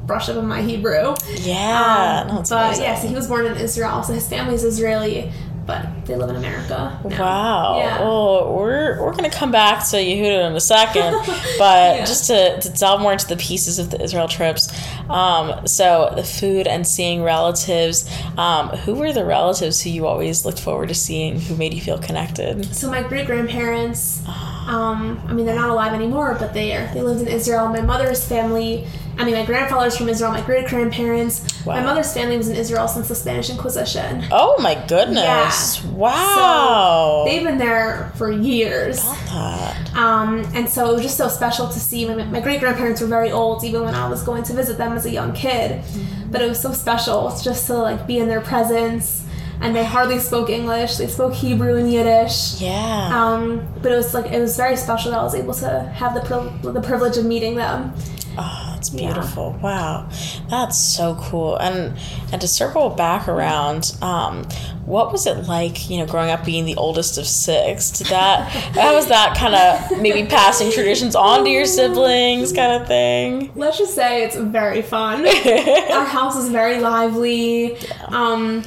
brush 0.06 0.28
up 0.28 0.36
on 0.36 0.46
my 0.46 0.62
Hebrew. 0.62 1.14
yeah, 1.36 2.22
Um, 2.22 2.28
no, 2.36 2.42
but 2.48 2.52
amazing. 2.52 2.84
yeah, 2.84 2.94
so 2.98 3.08
he 3.08 3.14
was 3.14 3.26
born 3.28 3.46
in 3.46 3.56
Israel, 3.56 4.02
so 4.02 4.14
his 4.14 4.26
family's 4.26 4.64
Israeli, 4.64 5.30
but 5.66 5.84
they 6.06 6.16
live 6.16 6.30
in 6.30 6.36
America. 6.36 6.98
now. 7.04 7.18
Wow. 7.20 7.78
Yeah. 7.78 8.00
Well, 8.00 8.56
we're 8.56 9.02
we're 9.04 9.12
gonna 9.14 9.28
come 9.28 9.52
back 9.52 9.86
to 9.90 9.96
Yehuda 9.96 10.48
in 10.48 10.56
a 10.56 10.60
second, 10.60 11.12
but 11.58 11.96
Yeah. 11.96 12.04
just 12.06 12.26
to, 12.28 12.58
to 12.58 12.70
delve 12.70 13.02
more 13.02 13.12
into 13.12 13.26
the 13.28 13.36
pieces 13.36 13.78
of 13.78 13.90
the 13.90 14.02
Israel 14.02 14.28
trips. 14.28 14.72
Um, 15.10 15.66
so 15.66 16.10
the 16.16 16.24
food 16.24 16.66
and 16.66 16.86
seeing 16.86 17.22
relatives. 17.22 18.08
Um, 18.38 18.68
who 18.70 18.94
were 18.94 19.12
the 19.12 19.26
relatives 19.26 19.82
who 19.82 19.90
you 19.90 20.06
always 20.06 20.46
looked 20.46 20.60
forward 20.60 20.88
to 20.88 20.94
seeing? 20.94 21.38
Who 21.38 21.54
made 21.56 21.74
you 21.74 21.82
feel 21.82 21.98
connected? 21.98 22.74
So 22.74 22.90
my 22.90 23.02
great 23.02 23.26
grandparents, 23.26 24.22
um, 24.68 25.20
I 25.26 25.32
mean 25.32 25.46
they're 25.46 25.56
not 25.56 25.70
alive 25.70 25.94
anymore, 25.94 26.36
but 26.38 26.52
they 26.52 26.76
are. 26.76 26.92
They 26.92 27.00
lived 27.00 27.22
in 27.22 27.28
Israel. 27.28 27.68
My 27.68 27.80
mother's 27.80 28.24
family, 28.26 28.86
I 29.16 29.24
mean 29.24 29.34
my 29.34 29.46
grandfather's 29.46 29.96
from 29.96 30.08
Israel. 30.10 30.30
My 30.30 30.42
great 30.42 30.68
grandparents. 30.68 31.64
Wow. 31.64 31.76
My 31.76 31.82
mother's 31.82 32.12
family 32.12 32.36
was 32.36 32.48
in 32.48 32.56
Israel 32.56 32.86
since 32.86 33.08
the 33.08 33.14
Spanish 33.14 33.48
Inquisition. 33.48 34.26
Oh 34.30 34.60
my 34.60 34.74
goodness! 34.86 35.82
Yeah. 35.82 35.90
Wow. 35.92 37.24
So 37.24 37.30
they've 37.30 37.42
been 37.42 37.56
there 37.56 38.12
for 38.16 38.30
years. 38.30 39.02
that. 39.02 39.96
Um, 39.96 40.44
and 40.54 40.68
so 40.68 40.90
it 40.90 40.92
was 40.92 41.02
just 41.02 41.16
so 41.16 41.28
special 41.28 41.66
to 41.66 41.80
see. 41.80 42.06
My, 42.06 42.24
my 42.24 42.40
great 42.40 42.60
grandparents 42.60 43.00
were 43.00 43.06
very 43.06 43.32
old, 43.32 43.64
even 43.64 43.82
when 43.82 43.94
I 43.94 44.06
was 44.08 44.22
going 44.22 44.42
to 44.44 44.52
visit 44.52 44.76
them 44.76 44.92
as 44.92 45.06
a 45.06 45.10
young 45.10 45.32
kid. 45.32 45.82
But 46.30 46.42
it 46.42 46.48
was 46.48 46.60
so 46.60 46.72
special 46.72 47.34
just 47.42 47.66
to 47.68 47.74
like 47.74 48.06
be 48.06 48.18
in 48.18 48.28
their 48.28 48.42
presence. 48.42 49.17
And 49.60 49.74
they 49.74 49.84
hardly 49.84 50.18
spoke 50.18 50.50
English; 50.50 50.96
they 50.96 51.08
spoke 51.08 51.34
Hebrew 51.34 51.76
and 51.76 51.90
Yiddish. 51.92 52.60
Yeah. 52.60 53.10
Um, 53.12 53.66
but 53.82 53.92
it 53.92 53.96
was 53.96 54.14
like 54.14 54.30
it 54.32 54.40
was 54.40 54.56
very 54.56 54.76
special 54.76 55.10
that 55.10 55.20
I 55.20 55.24
was 55.24 55.34
able 55.34 55.54
to 55.54 55.80
have 55.94 56.14
the 56.14 56.20
pri- 56.20 56.72
the 56.72 56.80
privilege 56.80 57.16
of 57.16 57.24
meeting 57.24 57.56
them. 57.56 57.92
Oh, 58.40 58.70
that's 58.72 58.90
beautiful. 58.90 59.58
Wow. 59.60 60.08
That's 60.48 60.78
so 60.78 61.16
cool. 61.20 61.56
And 61.56 61.98
and 62.30 62.40
to 62.40 62.46
circle 62.46 62.88
back 62.90 63.26
around, 63.26 63.96
um, 64.00 64.44
what 64.86 65.10
was 65.10 65.26
it 65.26 65.48
like, 65.48 65.90
you 65.90 65.98
know, 65.98 66.06
growing 66.06 66.30
up 66.30 66.44
being 66.44 66.64
the 66.64 66.76
oldest 66.76 67.18
of 67.18 67.26
six? 67.26 67.90
Did 67.90 68.06
that 68.08 68.48
how 68.76 68.94
was 68.94 69.08
that 69.08 69.36
kind 69.36 69.56
of 69.56 70.00
maybe 70.00 70.28
passing 70.28 70.70
traditions 70.70 71.16
on 71.16 71.44
to 71.44 71.50
your 71.50 71.66
siblings 71.66 72.52
kind 72.52 72.80
of 72.80 72.86
thing? 72.86 73.50
Let's 73.56 73.76
just 73.78 73.96
say 73.96 74.22
it's 74.22 74.36
very 74.36 74.82
fun. 74.82 75.26
Our 75.90 76.04
house 76.04 76.36
is 76.36 76.48
very 76.48 76.78
lively. 76.78 77.76
Um, 78.06 78.62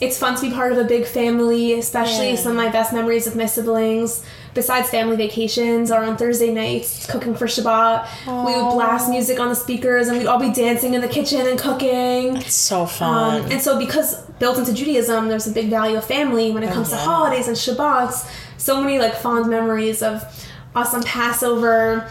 it's 0.00 0.18
fun 0.18 0.34
to 0.36 0.42
be 0.42 0.50
part 0.52 0.72
of 0.72 0.78
a 0.78 0.84
big 0.84 1.06
family, 1.06 1.72
especially 1.74 2.30
Yeah. 2.30 2.36
some 2.36 2.52
of 2.52 2.56
my 2.58 2.68
best 2.68 2.92
memories 2.92 3.24
with 3.24 3.34
my 3.36 3.46
siblings. 3.46 4.22
Besides 4.52 4.88
family 4.88 5.16
vacations 5.16 5.90
are 5.90 6.02
on 6.04 6.16
Thursday 6.16 6.52
nights, 6.52 7.06
cooking 7.06 7.34
for 7.34 7.46
Shabbat, 7.46 8.06
we 8.26 8.54
would 8.54 8.72
blast 8.72 9.08
music 9.10 9.38
on 9.38 9.48
the 9.50 9.54
speakers 9.54 10.08
and 10.08 10.16
we'd 10.18 10.26
all 10.26 10.38
be 10.38 10.50
dancing 10.50 10.94
in 10.94 11.00
the 11.02 11.08
kitchen 11.08 11.46
and 11.46 11.58
cooking. 11.58 12.36
It's 12.38 12.54
so 12.54 12.86
fun. 12.86 13.42
Um, 13.44 13.50
and 13.52 13.60
so, 13.60 13.78
because 13.78 14.16
built 14.38 14.56
into 14.58 14.72
Judaism, 14.72 15.28
there's 15.28 15.46
a 15.46 15.50
big 15.52 15.68
value 15.68 15.96
of 15.98 16.04
family 16.04 16.52
when 16.52 16.62
it 16.62 16.72
comes 16.72 16.88
to 16.90 16.96
holidays 16.96 17.48
and 17.48 17.56
Shabbats. 17.56 18.26
So 18.58 18.80
many 18.80 18.98
like 18.98 19.14
fond 19.14 19.48
memories 19.50 20.02
of 20.02 20.22
us 20.74 20.94
on 20.94 21.02
Passover, 21.04 22.08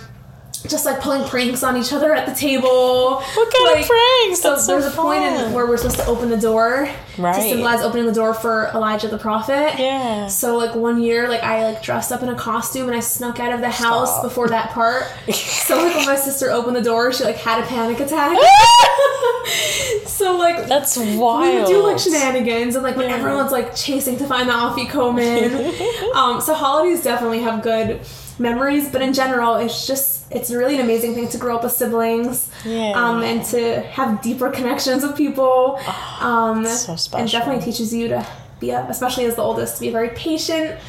just 0.69 0.85
like 0.85 0.99
pulling 0.99 1.27
pranks 1.27 1.63
on 1.63 1.77
each 1.77 1.93
other 1.93 2.13
at 2.13 2.27
the 2.27 2.33
table. 2.33 3.15
what 3.21 3.53
kind 3.53 3.79
of 3.79 3.87
pranks? 3.87 4.41
So 4.41 4.51
That's 4.51 4.65
so 4.65 4.79
there's 4.79 4.93
a 4.93 4.95
point 4.95 5.23
in 5.23 5.53
where 5.53 5.65
we're 5.65 5.77
supposed 5.77 5.97
to 5.97 6.05
open 6.05 6.29
the 6.29 6.37
door 6.37 6.89
right. 7.17 7.35
to 7.35 7.41
symbolize 7.41 7.81
opening 7.81 8.05
the 8.05 8.13
door 8.13 8.33
for 8.33 8.69
Elijah 8.73 9.07
the 9.07 9.17
prophet. 9.17 9.75
Yeah. 9.77 10.27
So 10.27 10.57
like 10.57 10.75
one 10.75 11.01
year, 11.01 11.27
like 11.27 11.43
I 11.43 11.71
like 11.71 11.83
dressed 11.83 12.11
up 12.11 12.23
in 12.23 12.29
a 12.29 12.35
costume 12.35 12.87
and 12.87 12.95
I 12.95 12.99
snuck 12.99 13.39
out 13.39 13.53
of 13.53 13.61
the 13.61 13.69
house 13.69 14.09
Stop. 14.09 14.23
before 14.23 14.49
that 14.49 14.71
part. 14.71 15.03
so 15.33 15.77
like 15.77 15.95
when 15.95 16.05
my 16.05 16.15
sister 16.15 16.51
opened 16.51 16.75
the 16.75 16.81
door, 16.81 17.11
she 17.13 17.23
like 17.23 17.37
had 17.37 17.63
a 17.63 17.67
panic 17.67 17.99
attack. 17.99 18.37
so 20.05 20.37
like 20.37 20.67
That's 20.67 20.97
we 20.97 21.17
wild. 21.17 21.55
would 21.55 21.67
do 21.67 21.83
like 21.83 21.99
shenanigans 21.99 22.75
and 22.75 22.83
like 22.83 22.95
when 22.95 23.09
everyone's 23.09 23.51
like 23.51 23.75
chasing 23.75 24.17
to 24.17 24.25
find 24.25 24.49
the 24.49 24.53
afikoman. 24.53 26.13
um, 26.15 26.41
so 26.41 26.53
holidays 26.53 27.03
definitely 27.03 27.41
have 27.41 27.61
good 27.61 28.01
memories, 28.39 28.89
but 28.89 29.01
in 29.01 29.13
general, 29.13 29.55
it's 29.55 29.87
just 29.87 30.31
it's 30.31 30.51
really 30.51 30.75
an 30.75 30.81
amazing 30.81 31.13
thing 31.13 31.27
to 31.29 31.37
grow 31.37 31.55
up 31.55 31.63
with 31.63 31.71
siblings. 31.71 32.51
Yeah. 32.65 32.91
Um, 32.95 33.21
and 33.21 33.43
to 33.45 33.81
have 33.81 34.21
deeper 34.21 34.49
connections 34.49 35.03
with 35.03 35.15
people. 35.15 35.79
Um, 36.19 36.65
so 36.65 37.17
And 37.17 37.29
definitely 37.29 37.63
teaches 37.63 37.93
you 37.93 38.07
to 38.09 38.27
be, 38.59 38.71
a, 38.71 38.85
especially 38.89 39.25
as 39.25 39.35
the 39.35 39.41
oldest, 39.41 39.75
to 39.75 39.81
be 39.81 39.89
a 39.89 39.91
very 39.91 40.09
patient 40.09 40.79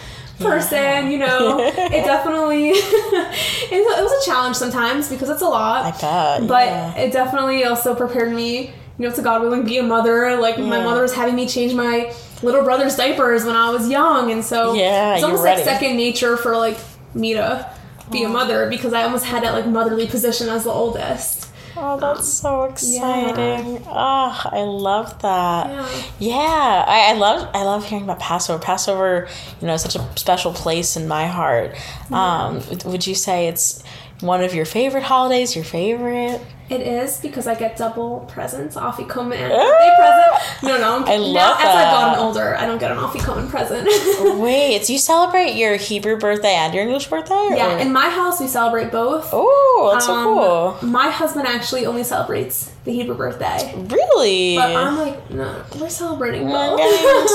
person. 0.41 1.11
You 1.11 1.19
know, 1.19 1.59
it 1.61 1.75
definitely 2.05 2.71
it, 2.71 4.03
was, 4.03 4.27
a 4.27 4.31
challenge 4.31 4.57
sometimes 4.57 5.09
because 5.09 5.29
it's 5.31 5.43
a 5.43 5.49
lot 5.49 5.85
I 5.85 5.91
bet. 6.39 6.49
but 6.49 6.67
yeah. 6.67 6.95
it 6.97 7.13
definitely 7.13 7.65
also 7.65 7.95
prepared 7.95 8.33
me 8.33 8.73
you 8.99 9.07
know 9.07 9.15
to 9.15 9.21
god 9.21 9.43
willing 9.43 9.63
be 9.65 9.77
a 9.77 9.83
mother 9.83 10.37
like 10.37 10.59
my 10.59 10.83
mother 10.83 11.03
was 11.03 11.15
having 11.15 11.35
me 11.35 11.47
change 11.47 11.75
my 11.75 12.15
little 12.43 12.63
brother's 12.63 12.97
diapers 12.97 13.45
when 13.45 13.55
i 13.55 13.71
was 13.71 13.91
young 13.91 14.31
and 14.33 14.43
so 14.43 14.73
Yeah, 14.73 15.15
it's 15.15 15.23
almost 15.23 15.45
like 15.45 15.59
second 15.59 15.97
nature 15.97 16.37
for 16.39 16.57
like 16.57 16.79
me 17.17 17.35
to 17.35 17.71
be 18.13 18.23
a 18.23 18.29
mother 18.29 18.69
because 18.71 18.93
i 18.93 19.03
almost 19.03 19.25
had 19.25 19.43
that 19.43 19.53
like 19.53 19.67
motherly 19.67 20.07
position 20.07 20.49
as 20.49 20.63
the 20.65 20.71
oldest 20.71 21.43
Oh, 21.79 22.01
that's 22.01 22.27
so 22.27 22.65
exciting! 22.65 23.83
Oh, 23.87 24.41
I 24.51 24.63
love 24.63 25.21
that. 25.21 25.67
Yeah. 25.69 26.03
Yeah, 26.19 26.85
I, 26.89 27.11
I 27.11 27.13
love 27.19 27.51
I 27.53 27.65
love 27.65 27.85
hearing 27.85 28.05
about 28.05 28.19
Passover. 28.19 28.59
Passover, 28.63 29.29
you 29.61 29.67
know, 29.67 29.75
is 29.75 29.83
such 29.83 29.95
a 29.95 30.09
special 30.17 30.55
place 30.55 30.97
in 30.97 31.07
my 31.07 31.27
heart. 31.27 31.77
Um, 32.11 32.67
would- 32.71 32.85
would 32.85 33.07
you 33.07 33.15
say 33.15 33.49
it's 33.49 33.83
one 34.21 34.43
of 34.43 34.55
your 34.55 34.65
favorite 34.65 35.03
holidays? 35.03 35.55
Your 35.55 35.67
favorite? 35.67 36.41
It 36.69 36.81
is 36.81 37.21
because 37.21 37.47
i 37.47 37.55
get 37.55 37.77
double 37.77 38.21
presents 38.29 38.75
afikoman 38.77 39.37
and 39.37 39.53
Ah! 39.53 39.57
birthday 39.57 39.95
present 39.99 40.63
no 40.65 40.79
no 40.79 41.05
I 41.07 41.17
now 41.17 41.23
love 41.23 41.61
as 41.61 41.67
i've 41.67 41.93
gotten 41.93 42.19
older 42.25 42.57
i 42.57 42.67
don't 42.67 42.79
get 42.79 42.91
an 42.91 42.99
afikoman 42.99 43.49
present 43.49 43.87
Wait, 44.41 44.85
do 44.85 44.93
you 44.93 44.99
celebrate 44.99 45.53
your 45.55 45.77
Hebrew 45.77 46.19
birthday 46.19 46.55
and 46.55 46.75
your 46.75 46.83
English 46.85 47.07
birthday? 47.09 47.51
yeah 47.57 47.77
or- 47.77 47.79
in 47.79 47.93
my 47.93 48.09
house 48.11 48.41
we 48.41 48.47
celebrate 48.49 48.91
both 48.91 49.29
Oh, 49.33 49.91
that's 49.93 50.09
Um, 50.09 50.25
so 50.25 50.79
cool. 50.81 50.89
My 50.91 51.11
husband 51.11 51.47
actually 51.47 51.87
only 51.87 52.03
celebrates 52.05 52.71
the 52.85 52.93
Hebrew 52.93 53.17
birthday. 53.17 53.75
Really? 53.77 54.57
But 54.57 54.75
I'm 54.77 54.97
like, 54.97 55.31
no, 55.31 55.63
we're 55.81 55.89
celebrating 55.89 56.47
both. 56.47 56.79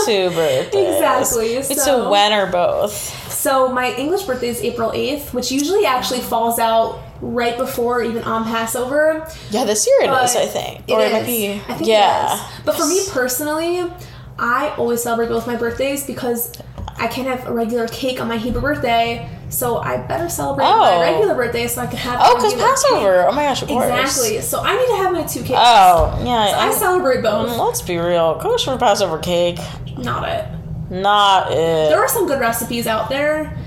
two 0.05 0.29
birthdays. 0.36 0.95
Exactly, 0.95 1.55
Wait, 1.57 1.65
so, 1.65 1.73
so- 1.75 2.09
when 2.09 2.32
are 2.34 2.47
both? 2.49 2.93
so 3.32 3.67
my 3.69 3.93
English 3.95 4.23
birthday 4.23 4.47
is 4.49 4.61
April 4.61 4.91
8th, 4.91 5.34
which 5.34 5.51
usually 5.51 5.86
actually 5.86 6.21
falls 6.21 6.57
out 6.59 6.99
right 7.22 7.57
before 7.57 8.01
even 8.03 8.24
on 8.24 8.43
Passover. 8.45 9.26
Yeah, 9.51 9.63
this 9.65 9.86
year 9.88 9.97
it 10.01 10.24
is. 10.24 10.34
But 10.34 10.43
I 10.43 10.47
think, 10.47 10.84
It 10.88 10.93
or 10.93 10.99
it 11.01 11.05
is. 11.07 11.13
might 11.13 11.26
be. 11.26 11.51
I 11.53 11.74
think 11.76 11.88
yeah. 11.88 12.34
it 12.34 12.36
is. 12.59 12.65
But 12.65 12.76
for 12.76 12.86
me 12.88 13.01
personally, 13.11 13.91
I 14.39 14.69
always 14.78 15.03
celebrate 15.03 15.30
both 15.30 15.45
my 15.47 15.55
birthdays 15.55 16.05
because 16.05 16.51
I 16.97 17.07
can't 17.07 17.28
have 17.28 17.47
a 17.47 17.53
regular 17.53 17.88
cake 17.88 18.19
on 18.22 18.28
my 18.28 18.38
Hebrew 18.38 18.61
birthday, 18.61 19.28
so 19.49 19.78
I 19.78 19.97
better 19.97 20.30
celebrate 20.30 20.65
my 20.65 20.93
Oh. 20.95 21.01
regular 21.01 21.36
birthday 21.36 21.67
so 21.67 21.82
I 21.82 21.88
can 21.88 21.97
have. 21.97 22.19
Oh, 22.22 22.36
because 22.36 22.53
Passover. 22.55 23.26
Oh 23.28 23.32
my 23.32 23.43
gosh, 23.43 23.61
of 23.61 23.69
course. 23.69 23.86
Exactly. 23.89 24.41
So 24.41 24.61
I 24.61 24.76
need 24.78 24.88
to 24.88 24.95
have 25.03 25.11
my 25.13 25.24
two 25.24 25.41
cakes. 25.41 25.59
Oh, 25.61 26.22
yeah. 26.24 26.57
I 26.57 26.67
I, 26.69 26.72
celebrate 26.74 27.22
both. 27.22 27.49
Mm, 27.49 27.65
let's 27.67 27.82
be 27.82 27.97
real. 27.97 28.39
Kosher 28.39 28.78
Passover 28.78 29.17
cake, 29.19 29.57
Not 29.97 30.28
it. 30.28 30.45
not 30.91 31.51
it. 31.51 31.55
There 31.89 31.99
are 31.99 32.07
some 32.07 32.28
good 32.28 32.39
recipes 32.39 32.88
out 32.88 33.09
there. 33.09 33.57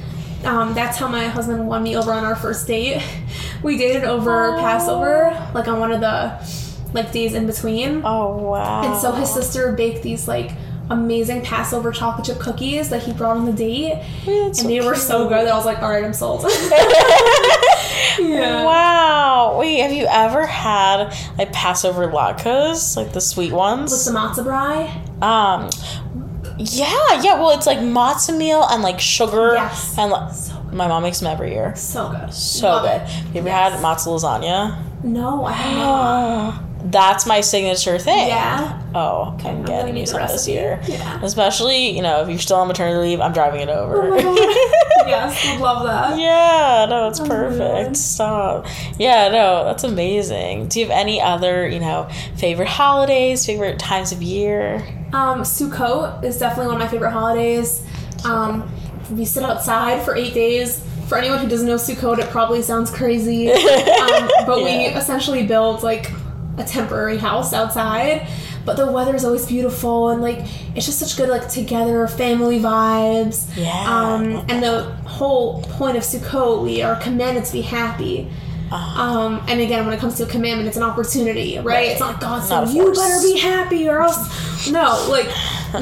Um, 0.44 0.74
that's 0.74 0.98
how 0.98 1.08
my 1.08 1.26
husband 1.28 1.66
won 1.66 1.82
me 1.82 1.96
over 1.96 2.12
on 2.12 2.24
our 2.24 2.36
first 2.36 2.66
date. 2.66 3.02
We 3.62 3.78
dated 3.78 4.04
over 4.04 4.56
Passover, 4.58 5.30
like 5.54 5.68
on 5.68 5.80
one 5.80 5.90
of 5.90 6.00
the 6.00 6.38
like 6.92 7.12
days 7.12 7.34
in 7.34 7.46
between. 7.46 8.02
oh 8.04 8.36
wow. 8.36 8.82
And 8.92 9.00
so 9.00 9.12
his 9.12 9.32
sister 9.32 9.72
baked 9.72 10.02
these 10.02 10.28
like 10.28 10.52
amazing 10.90 11.40
Passover 11.42 11.90
chocolate 11.92 12.26
chip 12.26 12.38
cookies 12.38 12.90
that 12.90 13.02
he 13.02 13.12
brought 13.12 13.36
on 13.38 13.46
the 13.46 13.52
date, 13.52 13.94
and 14.26 14.54
they 14.54 14.80
were 14.80 14.94
so 14.94 15.28
good 15.28 15.46
that 15.46 15.52
I 15.52 15.56
was 15.56 15.64
like, 15.64 15.78
all 15.78 15.90
right, 15.90 16.04
I'm 16.04 16.12
sold. 16.12 16.42
yeah. 18.20 18.64
Wow. 18.64 19.56
Wait, 19.58 19.78
have 19.80 19.92
you 19.92 20.06
ever 20.08 20.46
had 20.46 21.12
like 21.38 21.52
Passover 21.52 22.06
latkes, 22.08 22.96
like 22.96 23.12
the 23.12 23.20
sweet 23.20 23.52
ones? 23.52 23.90
With 23.92 24.04
the 24.04 24.10
matzo 24.18 24.44
brei. 24.44 24.90
Um, 25.22 25.70
yeah, 26.58 27.20
yeah. 27.22 27.34
Well, 27.40 27.50
it's 27.50 27.66
like 27.66 27.78
matzo 27.78 28.36
meal 28.36 28.64
and 28.70 28.82
like 28.82 29.00
sugar 29.00 29.54
Yes. 29.54 29.96
and 29.98 30.10
like, 30.10 30.32
So 30.32 30.54
good. 30.62 30.74
my 30.74 30.86
mom 30.88 31.02
makes 31.02 31.20
them 31.20 31.30
every 31.32 31.52
year. 31.52 31.74
So 31.76 32.08
good. 32.10 32.32
So 32.32 32.68
Love 32.68 32.82
good. 32.84 33.02
it. 33.02 33.34
You 33.34 33.40
ever 33.40 33.48
Yes. 33.48 33.72
had 33.72 33.82
matzo 33.82 34.18
lasagna? 34.18 34.78
No, 35.02 35.44
I 35.44 35.52
have 35.52 35.76
not. 35.76 36.60
that's 36.84 37.26
my 37.26 37.40
signature 37.40 37.98
thing. 37.98 38.28
Yeah. 38.28 38.82
Oh, 38.94 39.34
Okay, 39.34 39.50
I'm 39.50 39.64
getting 39.64 39.96
you 39.96 40.06
some 40.06 40.20
this 40.22 40.46
year. 40.46 40.80
Yeah. 40.86 41.20
Especially, 41.22 41.90
you 41.96 42.02
know, 42.02 42.22
if 42.22 42.28
you're 42.28 42.38
still 42.38 42.58
on 42.58 42.68
maternity 42.68 42.98
leave, 42.98 43.20
I'm 43.20 43.32
driving 43.32 43.60
it 43.62 43.68
over. 43.68 44.16
Yes, 45.06 45.46
would 45.46 45.60
love 45.60 45.84
that. 45.84 46.18
yeah, 46.18 46.86
no, 46.88 47.08
it's 47.08 47.20
Oh 47.20 47.26
perfect. 47.26 47.94
Stop. 47.96 48.66
Yeah, 48.98 49.28
no, 49.28 49.64
that's 49.64 49.84
amazing. 49.84 50.68
Do 50.68 50.80
you 50.80 50.86
have 50.86 50.96
any 50.96 51.20
other, 51.20 51.68
you 51.68 51.78
know, 51.78 52.08
favorite 52.36 52.68
holidays, 52.68 53.44
favorite 53.44 53.78
times 53.78 54.12
of 54.12 54.22
year? 54.22 54.76
Um, 55.12 55.42
Sukkot 55.42 56.24
is 56.24 56.38
definitely 56.38 56.68
one 56.72 56.76
of 56.76 56.80
my 56.80 56.88
favorite 56.88 57.10
holidays. 57.10 57.84
Um, 58.24 58.70
we 59.10 59.26
sit 59.26 59.42
outside 59.42 60.02
for 60.04 60.16
eight 60.16 60.32
days. 60.32 60.82
For 61.08 61.18
anyone 61.18 61.38
who 61.40 61.48
doesn't 61.48 61.66
know 61.66 61.74
Sukkot, 61.74 62.18
it 62.18 62.30
probably 62.30 62.62
sounds 62.62 62.90
crazy. 62.90 63.50
Um, 64.04 64.30
but 64.46 64.62
we 64.62 64.70
essentially 64.86 65.46
build 65.46 65.82
like 65.82 66.10
a 66.58 66.64
temporary 66.64 67.18
house 67.18 67.52
outside. 67.52 68.26
But 68.64 68.76
the 68.78 68.90
weather 68.90 69.14
is 69.14 69.24
always 69.26 69.44
beautiful 69.46 70.08
and 70.08 70.22
like 70.22 70.38
it's 70.74 70.86
just 70.86 70.98
such 70.98 71.16
good 71.18 71.28
like 71.28 71.48
together 71.48 72.06
family 72.08 72.58
vibes. 72.60 73.46
Yeah. 73.56 73.70
Um, 73.86 74.44
and 74.48 74.62
the 74.62 74.84
whole 75.06 75.62
point 75.62 75.96
of 75.98 76.02
Sukkot, 76.02 76.62
we 76.62 76.80
are 76.82 76.96
commanded 76.96 77.44
to 77.44 77.52
be 77.52 77.60
happy. 77.60 78.30
Um, 78.72 79.40
and 79.46 79.60
again, 79.60 79.84
when 79.84 79.94
it 79.94 80.00
comes 80.00 80.16
to 80.16 80.24
a 80.24 80.26
commandment, 80.26 80.66
it's 80.66 80.76
an 80.78 80.82
opportunity, 80.82 81.56
right? 81.58 81.64
Right. 81.66 81.88
It's 81.90 82.00
not 82.00 82.20
God 82.20 82.40
saying 82.42 82.74
you 82.74 82.92
better 82.92 83.22
be 83.22 83.38
happy 83.38 83.88
or 83.88 84.00
else. 84.02 84.42
No, 84.72 85.06
like 85.10 85.26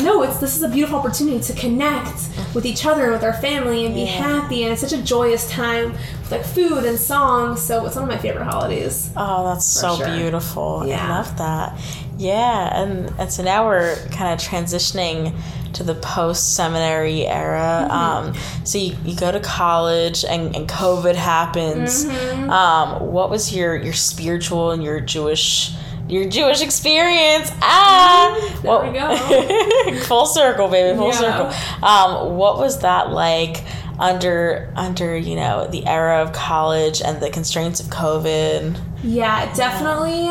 no, 0.02 0.24
it's 0.24 0.38
this 0.38 0.56
is 0.56 0.62
a 0.64 0.68
beautiful 0.68 0.98
opportunity 0.98 1.38
to 1.38 1.52
connect 1.52 2.28
with 2.52 2.66
each 2.66 2.84
other, 2.84 3.04
and 3.04 3.12
with 3.12 3.22
our 3.22 3.32
family, 3.34 3.86
and 3.86 3.94
be 3.94 4.00
Yeah. 4.00 4.06
happy. 4.40 4.64
And 4.64 4.72
it's 4.72 4.80
such 4.80 4.92
a 4.92 5.00
joyous 5.00 5.48
time 5.48 5.94
like 6.32 6.44
food 6.44 6.84
and 6.84 6.98
songs. 6.98 7.60
So 7.62 7.86
it's 7.86 7.94
one 7.94 8.04
of 8.04 8.10
my 8.10 8.18
favorite 8.18 8.44
holidays. 8.44 9.10
Oh, 9.16 9.44
that's 9.44 9.66
so 9.66 9.96
sure. 9.96 10.06
beautiful. 10.16 10.80
I 10.84 11.08
love 11.08 11.36
that. 11.38 11.78
Yeah, 12.18 12.82
and, 12.82 13.12
and 13.18 13.32
so 13.32 13.42
now 13.42 13.66
we're 13.66 13.96
kind 14.10 14.32
of 14.32 14.38
transitioning 14.46 15.34
to 15.74 15.82
the 15.82 15.94
post 15.94 16.54
seminary 16.54 17.26
era. 17.26 17.88
Mm-hmm. 17.90 17.92
Um, 17.92 18.64
so 18.64 18.78
you, 18.78 18.96
you 19.04 19.16
go 19.16 19.32
to 19.32 19.40
college 19.40 20.24
and, 20.24 20.54
and 20.54 20.68
COVID 20.68 21.14
happens. 21.14 22.04
Mm-hmm. 22.04 22.50
Um, 22.50 23.12
what 23.12 23.30
was 23.30 23.54
your, 23.54 23.76
your 23.76 23.94
spiritual 23.94 24.70
and 24.72 24.82
your 24.82 25.00
Jewish 25.00 25.72
your 26.08 26.28
Jewish 26.28 26.60
experience? 26.62 27.50
Ah, 27.62 28.36
Mm-hmm. 28.38 28.66
There 28.66 29.88
we 29.88 29.98
go. 29.98 30.00
full 30.04 30.26
circle, 30.26 30.68
baby, 30.68 30.96
full 30.96 31.08
Yeah. 31.08 31.50
circle. 31.50 31.86
Um, 31.88 32.36
what 32.36 32.58
was 32.58 32.80
that 32.80 33.10
like 33.10 33.64
under 34.03 34.72
under 34.74 35.16
you 35.16 35.36
know 35.36 35.68
the 35.68 35.86
era 35.86 36.20
of 36.20 36.32
college 36.32 37.00
and 37.00 37.22
the 37.22 37.30
constraints 37.30 37.80
of 37.80 37.86
COVID? 37.86 38.78
Yeah, 39.03 39.53
definitely. 39.55 40.28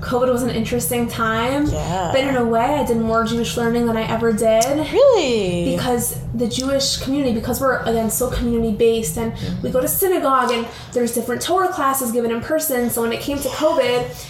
COVID 0.00 0.32
was 0.32 0.42
an 0.42 0.50
interesting 0.50 1.08
time. 1.08 1.66
Yeah. 1.66 2.10
But 2.12 2.24
in 2.24 2.34
a 2.34 2.44
way, 2.44 2.64
I 2.64 2.86
did 2.86 2.96
more 2.96 3.24
Jewish 3.24 3.56
learning 3.56 3.86
than 3.86 3.98
I 3.98 4.02
ever 4.02 4.32
did. 4.32 4.64
Really? 4.64 5.72
because 5.72 6.20
the 6.32 6.48
Jewish 6.48 6.96
community, 6.96 7.34
because 7.34 7.60
we're 7.60 7.80
again 7.82 8.10
so 8.10 8.30
community 8.30 8.74
based, 8.74 9.18
and 9.18 9.34
we 9.62 9.70
go 9.70 9.80
to 9.80 9.88
synagogue, 9.88 10.50
and 10.50 10.66
there's 10.92 11.14
different 11.14 11.42
Torah 11.42 11.68
classes 11.68 12.12
given 12.12 12.30
in 12.30 12.40
person. 12.40 12.90
So 12.90 13.02
when 13.02 13.12
it 13.12 13.20
came 13.20 13.38
to 13.38 13.48
COVID, 13.48 14.26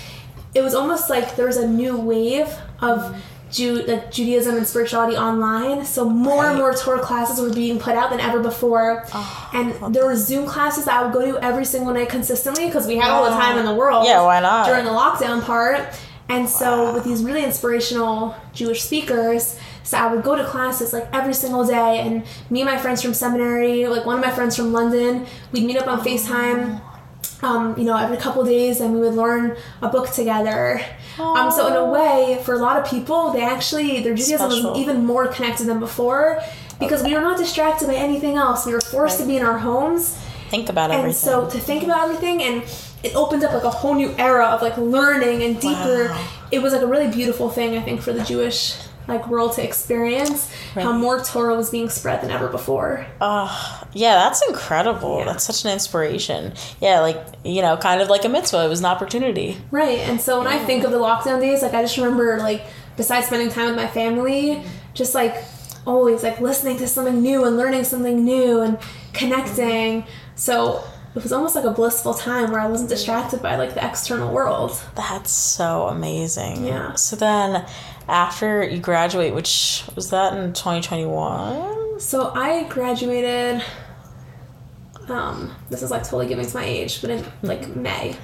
it 0.54 0.62
was 0.62 0.74
almost 0.74 1.08
like 1.08 1.36
there 1.36 1.46
was 1.46 1.56
a 1.56 1.66
new 1.66 1.96
wave 1.96 2.52
of 2.80 3.16
Jew, 3.50 3.82
like 3.82 4.10
Judaism 4.10 4.56
and 4.56 4.66
spirituality 4.66 5.16
online. 5.16 5.84
So 5.84 6.08
more 6.08 6.46
and 6.46 6.58
more 6.58 6.74
Torah 6.74 7.00
classes 7.00 7.40
were 7.40 7.52
being 7.52 7.78
put 7.78 7.94
out 7.94 8.10
than 8.10 8.20
ever 8.20 8.40
before, 8.40 9.04
oh, 9.12 9.50
and 9.52 9.94
there 9.94 10.06
were 10.06 10.16
Zoom 10.16 10.46
classes 10.46 10.84
that 10.84 11.00
I 11.00 11.04
would 11.04 11.12
go 11.12 11.32
to 11.32 11.44
every 11.44 11.64
single 11.64 11.92
night 11.92 12.08
consistently 12.08 12.66
because 12.66 12.86
we 12.86 12.96
had 12.96 13.10
all 13.10 13.24
the 13.24 13.30
time 13.30 13.58
in 13.58 13.64
the 13.64 13.74
world. 13.74 14.06
Yeah, 14.06 14.22
why 14.22 14.40
not? 14.40 14.66
During 14.66 14.84
the 14.84 14.90
lockdown 14.90 15.42
part. 15.42 15.86
And 16.28 16.48
so 16.48 16.94
with 16.94 17.02
these 17.02 17.24
really 17.24 17.42
inspirational 17.42 18.36
Jewish 18.52 18.82
speakers, 18.82 19.58
so 19.82 19.98
I 19.98 20.14
would 20.14 20.22
go 20.22 20.36
to 20.36 20.44
classes 20.44 20.92
like 20.92 21.08
every 21.12 21.34
single 21.34 21.66
day 21.66 21.98
and 21.98 22.24
me 22.50 22.60
and 22.60 22.70
my 22.70 22.78
friends 22.78 23.02
from 23.02 23.14
seminary, 23.14 23.88
like 23.88 24.06
one 24.06 24.16
of 24.16 24.24
my 24.24 24.30
friends 24.30 24.54
from 24.54 24.72
London, 24.72 25.26
we'd 25.50 25.64
meet 25.64 25.76
up 25.76 25.88
on 25.88 25.98
oh. 25.98 26.02
FaceTime. 26.02 26.80
Um, 27.42 27.74
you 27.78 27.84
know, 27.84 27.96
every 27.96 28.16
couple 28.18 28.44
days, 28.44 28.80
and 28.80 28.92
we 28.94 29.00
would 29.00 29.14
learn 29.14 29.56
a 29.80 29.88
book 29.88 30.10
together. 30.10 30.80
Um, 31.18 31.50
so 31.50 31.66
in 31.68 31.74
a 31.74 31.84
way, 31.86 32.40
for 32.44 32.54
a 32.54 32.58
lot 32.58 32.76
of 32.76 32.88
people, 32.90 33.32
they 33.32 33.42
actually 33.42 34.02
their 34.02 34.14
Judaism 34.14 34.50
Special. 34.50 34.70
was 34.72 34.78
even 34.80 35.06
more 35.06 35.26
connected 35.28 35.66
than 35.66 35.80
before 35.80 36.40
because 36.78 37.02
we 37.02 37.14
were 37.14 37.20
not 37.22 37.38
distracted 37.38 37.88
by 37.88 37.94
anything 37.94 38.36
else. 38.36 38.66
We 38.66 38.72
were 38.72 38.80
forced 38.80 39.18
to 39.20 39.26
be 39.26 39.36
in 39.36 39.42
our 39.44 39.58
homes, 39.58 40.18
Think 40.50 40.68
about 40.68 40.90
and 40.90 40.98
everything. 41.00 41.18
so 41.30 41.48
to 41.48 41.58
think 41.58 41.82
about 41.84 42.04
everything 42.04 42.42
and 42.42 42.62
it 43.02 43.14
opened 43.14 43.42
up 43.44 43.52
like 43.52 43.62
a 43.64 43.70
whole 43.70 43.94
new 43.94 44.14
era 44.18 44.46
of 44.46 44.60
like 44.62 44.76
learning 44.76 45.42
and 45.42 45.60
deeper 45.60 46.08
Wow. 46.10 46.28
it 46.50 46.60
was 46.60 46.72
like 46.72 46.82
a 46.82 46.86
really 46.86 47.08
beautiful 47.10 47.48
thing 47.48 47.76
i 47.78 47.80
think 47.80 48.02
for 48.02 48.12
the 48.12 48.24
jewish 48.24 48.76
like 49.06 49.28
world 49.28 49.52
to 49.54 49.62
experience 49.64 50.52
how 50.74 50.92
more 50.92 51.20
torah 51.22 51.54
was 51.56 51.70
being 51.70 51.88
spread 51.88 52.20
than 52.20 52.30
ever 52.32 52.48
before 52.48 53.06
Oh, 53.20 53.79
yeah, 53.92 54.14
that's 54.14 54.42
incredible. 54.48 55.18
Yeah. 55.18 55.24
That's 55.26 55.44
such 55.44 55.64
an 55.64 55.72
inspiration. 55.72 56.52
Yeah, 56.80 57.00
like, 57.00 57.20
you 57.44 57.62
know, 57.62 57.76
kind 57.76 58.00
of 58.00 58.08
like 58.08 58.24
a 58.24 58.28
mitzvah. 58.28 58.64
It 58.64 58.68
was 58.68 58.80
an 58.80 58.86
opportunity. 58.86 59.56
right 59.70 59.98
and 60.00 60.20
so 60.20 60.38
when 60.38 60.46
i 60.46 60.58
think 60.58 60.84
of 60.84 60.90
the 60.90 60.98
lockdown 60.98 61.40
days 61.40 61.62
like 61.62 61.74
i 61.74 61.82
just 61.82 61.96
remember 61.96 62.38
like 62.38 62.62
besides 62.96 63.26
spending 63.26 63.48
time 63.50 63.66
with 63.66 63.76
my 63.76 63.86
family 63.86 64.62
just 64.94 65.14
like 65.14 65.34
always 65.86 66.22
like 66.22 66.40
listening 66.40 66.76
to 66.78 66.86
something 66.86 67.20
new 67.22 67.44
and 67.44 67.56
learning 67.56 67.84
something 67.84 68.24
new 68.24 68.60
and 68.60 68.78
connecting 69.12 70.04
so 70.34 70.82
it 71.14 71.22
was 71.22 71.32
almost 71.32 71.54
like 71.56 71.64
a 71.64 71.70
blissful 71.70 72.14
time 72.14 72.50
where 72.50 72.60
i 72.60 72.66
wasn't 72.66 72.88
distracted 72.88 73.42
by 73.42 73.56
like 73.56 73.74
the 73.74 73.84
external 73.86 74.32
world 74.32 74.72
That's 74.94 75.30
so 75.30 75.88
amazing. 75.88 76.66
Yeah. 76.66 76.94
So 76.94 77.16
then 77.16 77.64
after 78.10 78.62
you 78.62 78.78
graduate, 78.80 79.34
which 79.34 79.84
was 79.94 80.10
that 80.10 80.32
in 80.34 80.52
2021? 80.52 82.00
So 82.00 82.30
I 82.34 82.64
graduated. 82.64 83.62
Um, 85.08 85.54
this 85.70 85.82
is 85.82 85.90
like 85.90 86.02
totally 86.04 86.26
giving 86.28 86.46
to 86.46 86.56
my 86.56 86.64
age, 86.64 87.00
but 87.00 87.10
in 87.10 87.24
like 87.42 87.74
May. 87.74 88.16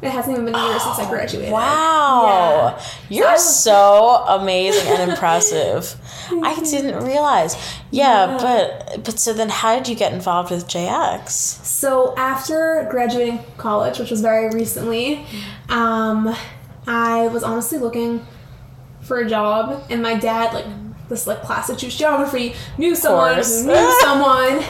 It 0.00 0.10
hasn't 0.10 0.32
even 0.32 0.46
been 0.46 0.54
a 0.56 0.58
year 0.68 0.80
since 0.80 0.98
I 0.98 1.08
graduated. 1.08 1.52
Wow. 1.52 2.74
Yeah. 2.76 2.84
You're 3.08 3.30
was- 3.32 3.62
so 3.62 4.16
amazing 4.28 4.88
and 4.88 5.10
impressive. 5.12 5.94
I 6.42 6.58
didn't 6.64 7.04
realize. 7.04 7.54
Yeah, 7.92 8.30
Yeah. 8.32 8.38
but 8.38 9.04
but 9.04 9.18
so 9.20 9.32
then 9.32 9.48
how 9.48 9.76
did 9.76 9.86
you 9.88 9.94
get 9.94 10.12
involved 10.12 10.50
with 10.50 10.66
JX? 10.66 11.28
So 11.64 12.16
after 12.16 12.86
graduating 12.90 13.40
college, 13.58 13.98
which 14.00 14.10
was 14.10 14.20
very 14.22 14.48
recently, 14.50 15.24
um, 15.68 16.34
I 16.88 17.28
was 17.28 17.44
honestly 17.44 17.78
looking 17.78 18.26
for 19.02 19.18
a 19.18 19.28
job, 19.28 19.84
and 19.90 20.02
my 20.02 20.14
dad, 20.14 20.54
like 20.54 20.66
this 21.08 21.26
like 21.26 21.42
classic 21.42 21.78
Jewish 21.78 21.96
geography, 21.98 22.54
knew 22.78 22.94
someone 22.94 23.36
knew 23.36 23.98
someone. 24.00 24.62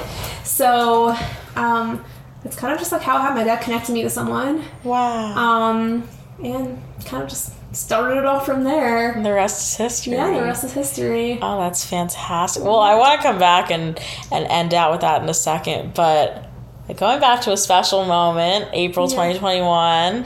So 0.44 1.16
um, 1.56 2.04
it's 2.44 2.56
kind 2.56 2.72
of 2.72 2.78
just 2.78 2.92
like 2.92 3.02
how 3.02 3.16
I 3.16 3.22
had 3.22 3.34
my 3.34 3.44
dad 3.44 3.62
connected 3.62 3.92
me 3.92 4.02
to 4.02 4.10
someone. 4.10 4.64
Wow. 4.84 5.34
Um, 5.36 6.08
and 6.42 6.82
kind 7.04 7.22
of 7.22 7.28
just 7.28 7.52
started 7.74 8.18
it 8.18 8.26
off 8.26 8.44
from 8.44 8.64
there. 8.64 9.20
the 9.22 9.32
rest 9.32 9.62
is 9.62 9.76
history. 9.76 10.12
Yeah, 10.14 10.30
the 10.32 10.42
rest 10.42 10.64
is 10.64 10.72
history. 10.72 11.38
Oh, 11.40 11.60
that's 11.60 11.84
fantastic. 11.84 12.62
Well, 12.64 12.80
I 12.80 12.94
want 12.94 13.20
to 13.20 13.26
come 13.26 13.38
back 13.38 13.70
and, 13.70 13.98
and 14.30 14.46
end 14.46 14.74
out 14.74 14.92
with 14.92 15.00
that 15.02 15.22
in 15.22 15.28
a 15.28 15.34
second, 15.34 15.94
but 15.94 16.48
going 16.96 17.20
back 17.20 17.40
to 17.42 17.52
a 17.52 17.56
special 17.56 18.04
moment, 18.04 18.68
April 18.72 19.06
Yeah. 19.10 19.32
2021. 19.32 20.24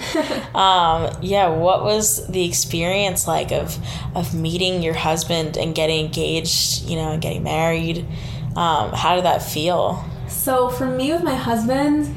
um, 0.54 1.10
yeah, 1.22 1.48
what 1.48 1.84
was 1.84 2.26
the 2.28 2.44
experience 2.44 3.26
like 3.26 3.52
of 3.52 3.76
of 4.14 4.34
meeting 4.34 4.82
your 4.82 4.94
husband 4.94 5.56
and 5.56 5.74
getting 5.74 6.04
engaged, 6.06 6.82
you 6.84 6.96
know, 6.96 7.12
and 7.12 7.22
getting 7.22 7.42
married? 7.42 8.06
Um, 8.56 8.90
how 8.92 9.16
did 9.16 9.24
that 9.24 9.42
feel? 9.42 10.04
So 10.28 10.68
for 10.70 10.86
me 10.86 11.12
with 11.12 11.22
my 11.22 11.34
husband, 11.34 12.14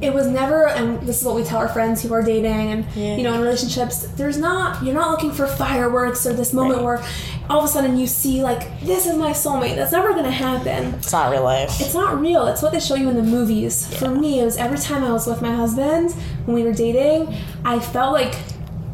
it 0.00 0.14
was 0.14 0.26
never 0.28 0.68
and 0.68 1.00
this 1.06 1.20
is 1.20 1.26
what 1.26 1.34
we 1.34 1.42
tell 1.42 1.58
our 1.58 1.68
friends 1.68 2.02
who 2.02 2.12
are 2.14 2.22
dating 2.22 2.70
and 2.72 2.86
Yeah. 2.94 3.16
you 3.16 3.24
know 3.24 3.34
in 3.34 3.40
relationships 3.40 4.06
there's 4.16 4.38
not 4.38 4.80
you're 4.84 4.94
not 4.94 5.10
looking 5.10 5.32
for 5.32 5.44
fireworks 5.48 6.24
or 6.24 6.32
this 6.34 6.52
moment 6.52 6.76
Right. 6.76 6.84
where 6.84 7.04
all 7.50 7.60
of 7.60 7.64
a 7.64 7.68
sudden 7.68 7.96
you 7.96 8.06
see 8.06 8.42
like 8.42 8.80
this 8.82 9.06
is 9.06 9.16
my 9.16 9.30
soulmate. 9.30 9.76
That's 9.76 9.92
never 9.92 10.12
gonna 10.12 10.30
happen. 10.30 10.94
It's 10.94 11.12
not 11.12 11.30
real 11.30 11.42
life. 11.44 11.80
it's 11.80 11.94
not 11.94 12.20
real. 12.20 12.46
It's 12.46 12.62
what 12.62 12.72
they 12.72 12.80
show 12.80 12.94
you 12.94 13.08
in 13.08 13.16
the 13.16 13.22
movies. 13.22 13.86
For 13.98 14.10
me 14.10 14.40
it 14.40 14.44
was 14.44 14.56
every 14.56 14.78
time 14.78 15.02
i 15.04 15.12
was 15.12 15.26
with 15.26 15.40
my 15.42 15.54
husband 15.54 16.12
when 16.44 16.54
we 16.54 16.62
were 16.62 16.72
dating 16.74 17.34
i 17.64 17.78
felt 17.80 18.12
like 18.12 18.34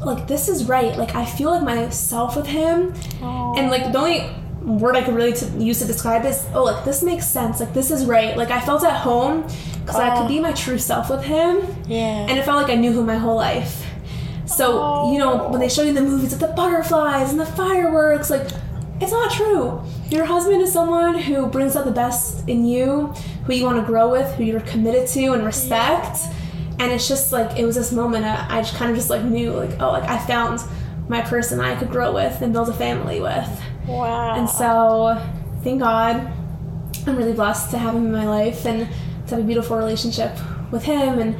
like 0.04 0.26
this 0.28 0.48
is 0.48 0.64
right. 0.66 0.96
Like 0.96 1.14
i 1.14 1.24
feel 1.24 1.50
like 1.50 1.62
myself 1.62 2.36
with 2.36 2.46
him. 2.46 2.92
And 3.22 3.70
like 3.70 3.90
the 3.92 3.98
only 3.98 4.30
word 4.62 4.96
i 4.96 5.02
could 5.02 5.14
really 5.14 5.32
to 5.34 5.46
use 5.58 5.78
to 5.80 5.84
describe 5.86 6.24
is 6.24 6.46
oh 6.54 6.64
like 6.64 6.84
this 6.84 7.02
makes 7.02 7.26
sense. 7.26 7.60
Like 7.60 7.74
this 7.74 7.90
is 7.90 8.04
right. 8.04 8.36
Like 8.36 8.50
i 8.50 8.60
felt 8.60 8.84
at 8.84 8.96
home 9.00 9.42
because 9.80 9.96
i 9.96 10.16
could 10.16 10.28
be 10.28 10.40
my 10.40 10.52
true 10.52 10.78
self 10.78 11.10
with 11.10 11.22
him. 11.24 11.60
Yeah. 11.86 12.26
and 12.28 12.38
it 12.38 12.44
felt 12.44 12.62
like 12.62 12.70
i 12.70 12.74
knew 12.76 12.92
him 12.98 13.04
my 13.06 13.16
whole 13.18 13.36
life 13.36 13.83
so 14.46 15.10
you 15.12 15.18
know 15.18 15.48
when 15.48 15.60
they 15.60 15.68
show 15.68 15.82
you 15.82 15.92
the 15.92 16.02
movies 16.02 16.30
with 16.30 16.40
the 16.40 16.48
butterflies 16.48 17.30
and 17.30 17.40
the 17.40 17.46
fireworks 17.46 18.30
like 18.30 18.46
it's 19.00 19.12
not 19.12 19.30
true 19.30 19.82
your 20.10 20.24
husband 20.24 20.60
is 20.60 20.72
someone 20.72 21.18
who 21.18 21.46
brings 21.46 21.76
out 21.76 21.84
the 21.84 21.90
best 21.90 22.46
in 22.48 22.64
you 22.64 23.06
who 23.46 23.52
you 23.52 23.64
want 23.64 23.78
to 23.78 23.84
grow 23.84 24.10
with 24.10 24.30
who 24.34 24.44
you're 24.44 24.60
committed 24.60 25.08
to 25.08 25.32
and 25.32 25.44
respect 25.44 26.18
and 26.78 26.92
it's 26.92 27.08
just 27.08 27.32
like 27.32 27.58
it 27.58 27.64
was 27.64 27.74
this 27.74 27.92
moment 27.92 28.24
I, 28.24 28.58
I 28.58 28.62
just 28.62 28.74
kind 28.74 28.90
of 28.90 28.96
just 28.96 29.10
like 29.10 29.22
knew 29.22 29.52
like 29.52 29.80
oh 29.80 29.90
like 29.92 30.04
I 30.04 30.18
found 30.26 30.60
my 31.08 31.20
person 31.20 31.60
I 31.60 31.76
could 31.76 31.90
grow 31.90 32.12
with 32.14 32.40
and 32.40 32.52
build 32.52 32.68
a 32.68 32.72
family 32.72 33.20
with. 33.20 33.62
Wow. 33.86 34.36
And 34.36 34.48
so, 34.48 35.20
thank 35.62 35.80
God, 35.80 36.32
I'm 37.06 37.16
really 37.16 37.34
blessed 37.34 37.70
to 37.72 37.78
have 37.78 37.94
him 37.94 38.06
in 38.06 38.12
my 38.12 38.26
life 38.26 38.64
and 38.64 38.88
to 39.28 39.34
have 39.34 39.44
a 39.44 39.46
beautiful 39.46 39.76
relationship 39.76 40.36
with 40.70 40.84
him. 40.84 41.18
And 41.18 41.36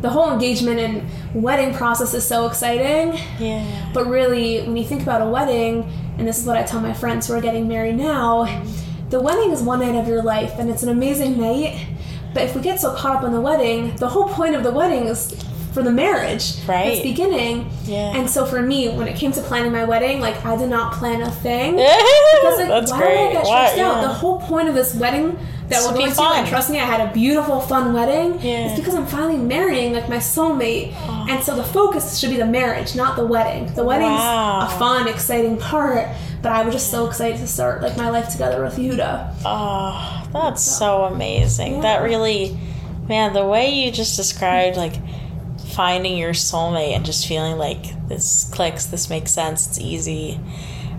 the 0.00 0.10
whole 0.10 0.32
engagement 0.32 0.78
and 0.78 1.42
wedding 1.42 1.74
process 1.74 2.14
is 2.14 2.26
so 2.26 2.46
exciting. 2.46 3.18
yeah. 3.38 3.90
But 3.92 4.06
really, 4.06 4.62
when 4.62 4.76
you 4.76 4.84
think 4.84 5.02
about 5.02 5.22
a 5.22 5.26
wedding, 5.26 5.90
and 6.18 6.26
this 6.26 6.38
is 6.38 6.46
what 6.46 6.56
I 6.56 6.62
tell 6.62 6.80
my 6.80 6.92
friends 6.92 7.26
who 7.26 7.34
are 7.34 7.40
getting 7.40 7.68
married 7.68 7.96
now, 7.96 8.62
the 9.10 9.20
wedding 9.20 9.50
is 9.50 9.62
one 9.62 9.80
night 9.80 9.94
of 9.94 10.06
your 10.06 10.22
life 10.22 10.54
and 10.58 10.68
it's 10.68 10.82
an 10.82 10.88
amazing 10.90 11.40
night. 11.40 11.86
But 12.34 12.42
if 12.44 12.54
we 12.54 12.60
get 12.60 12.80
so 12.80 12.94
caught 12.94 13.16
up 13.16 13.24
in 13.24 13.32
the 13.32 13.40
wedding, 13.40 13.96
the 13.96 14.08
whole 14.08 14.28
point 14.28 14.54
of 14.54 14.62
the 14.62 14.70
wedding 14.70 15.04
is 15.04 15.32
for 15.78 15.84
the 15.84 15.92
marriage. 15.92 16.56
Right. 16.66 16.88
It's 16.94 17.02
beginning. 17.02 17.70
Yeah. 17.84 18.16
And 18.16 18.28
so 18.28 18.44
for 18.44 18.60
me, 18.60 18.88
when 18.88 19.06
it 19.06 19.16
came 19.16 19.30
to 19.32 19.40
planning 19.42 19.70
my 19.70 19.84
wedding, 19.84 20.18
like 20.20 20.44
I 20.44 20.56
did 20.56 20.68
not 20.68 20.94
plan 20.94 21.22
a 21.22 21.30
thing. 21.30 21.74
Because 22.38 22.58
like, 22.58 22.68
That's 22.68 22.90
why 22.90 22.98
great. 22.98 23.16
would 23.16 23.28
I 23.28 23.32
get 23.32 23.44
Why- 23.44 23.70
out? 23.70 23.76
yeah. 23.76 24.00
The 24.02 24.08
whole 24.08 24.40
point 24.40 24.68
of 24.68 24.74
this 24.74 24.94
wedding 24.94 25.38
that 25.68 25.82
we're 25.84 25.92
be 25.92 25.98
going 26.00 26.12
to, 26.14 26.22
and 26.22 26.46
trust 26.48 26.70
me, 26.70 26.78
I 26.80 26.84
had 26.84 27.08
a 27.08 27.12
beautiful, 27.12 27.60
fun 27.60 27.92
wedding. 27.92 28.40
Yeah. 28.40 28.68
It's 28.70 28.78
because 28.78 28.94
I'm 28.94 29.06
finally 29.06 29.36
marrying 29.38 29.92
like 29.92 30.08
my 30.08 30.16
soulmate, 30.16 30.94
oh. 30.96 31.26
and 31.28 31.42
so 31.44 31.54
the 31.56 31.64
focus 31.64 32.18
should 32.18 32.30
be 32.30 32.36
the 32.36 32.46
marriage, 32.46 32.94
not 32.96 33.16
the 33.16 33.24
wedding. 33.26 33.72
The 33.74 33.84
wedding's 33.84 34.10
Wow. 34.18 34.66
a 34.66 34.78
fun, 34.78 35.08
exciting 35.08 35.58
part, 35.58 36.08
but 36.42 36.52
I 36.52 36.64
was 36.64 36.74
just 36.74 36.90
so 36.90 37.06
excited 37.06 37.38
to 37.38 37.46
start 37.46 37.82
like 37.82 37.96
my 37.96 38.08
life 38.10 38.28
together 38.30 38.62
with 38.64 38.76
Yehuda. 38.76 39.34
Oh, 39.44 40.28
that's 40.32 40.62
so 40.62 41.04
amazing. 41.04 41.80
That 41.82 42.02
really, 42.02 42.56
man, 43.08 43.32
the 43.32 43.44
way 43.46 43.70
you 43.74 43.90
just 43.90 44.16
described 44.16 44.76
like 44.76 44.94
finding 45.78 46.18
your 46.18 46.32
soulmate 46.32 46.96
and 46.96 47.06
just 47.06 47.28
feeling 47.28 47.56
like 47.56 48.08
this 48.08 48.50
clicks, 48.52 48.86
this 48.86 49.08
makes 49.08 49.30
sense, 49.30 49.68
it's 49.68 49.78
easy. 49.78 50.40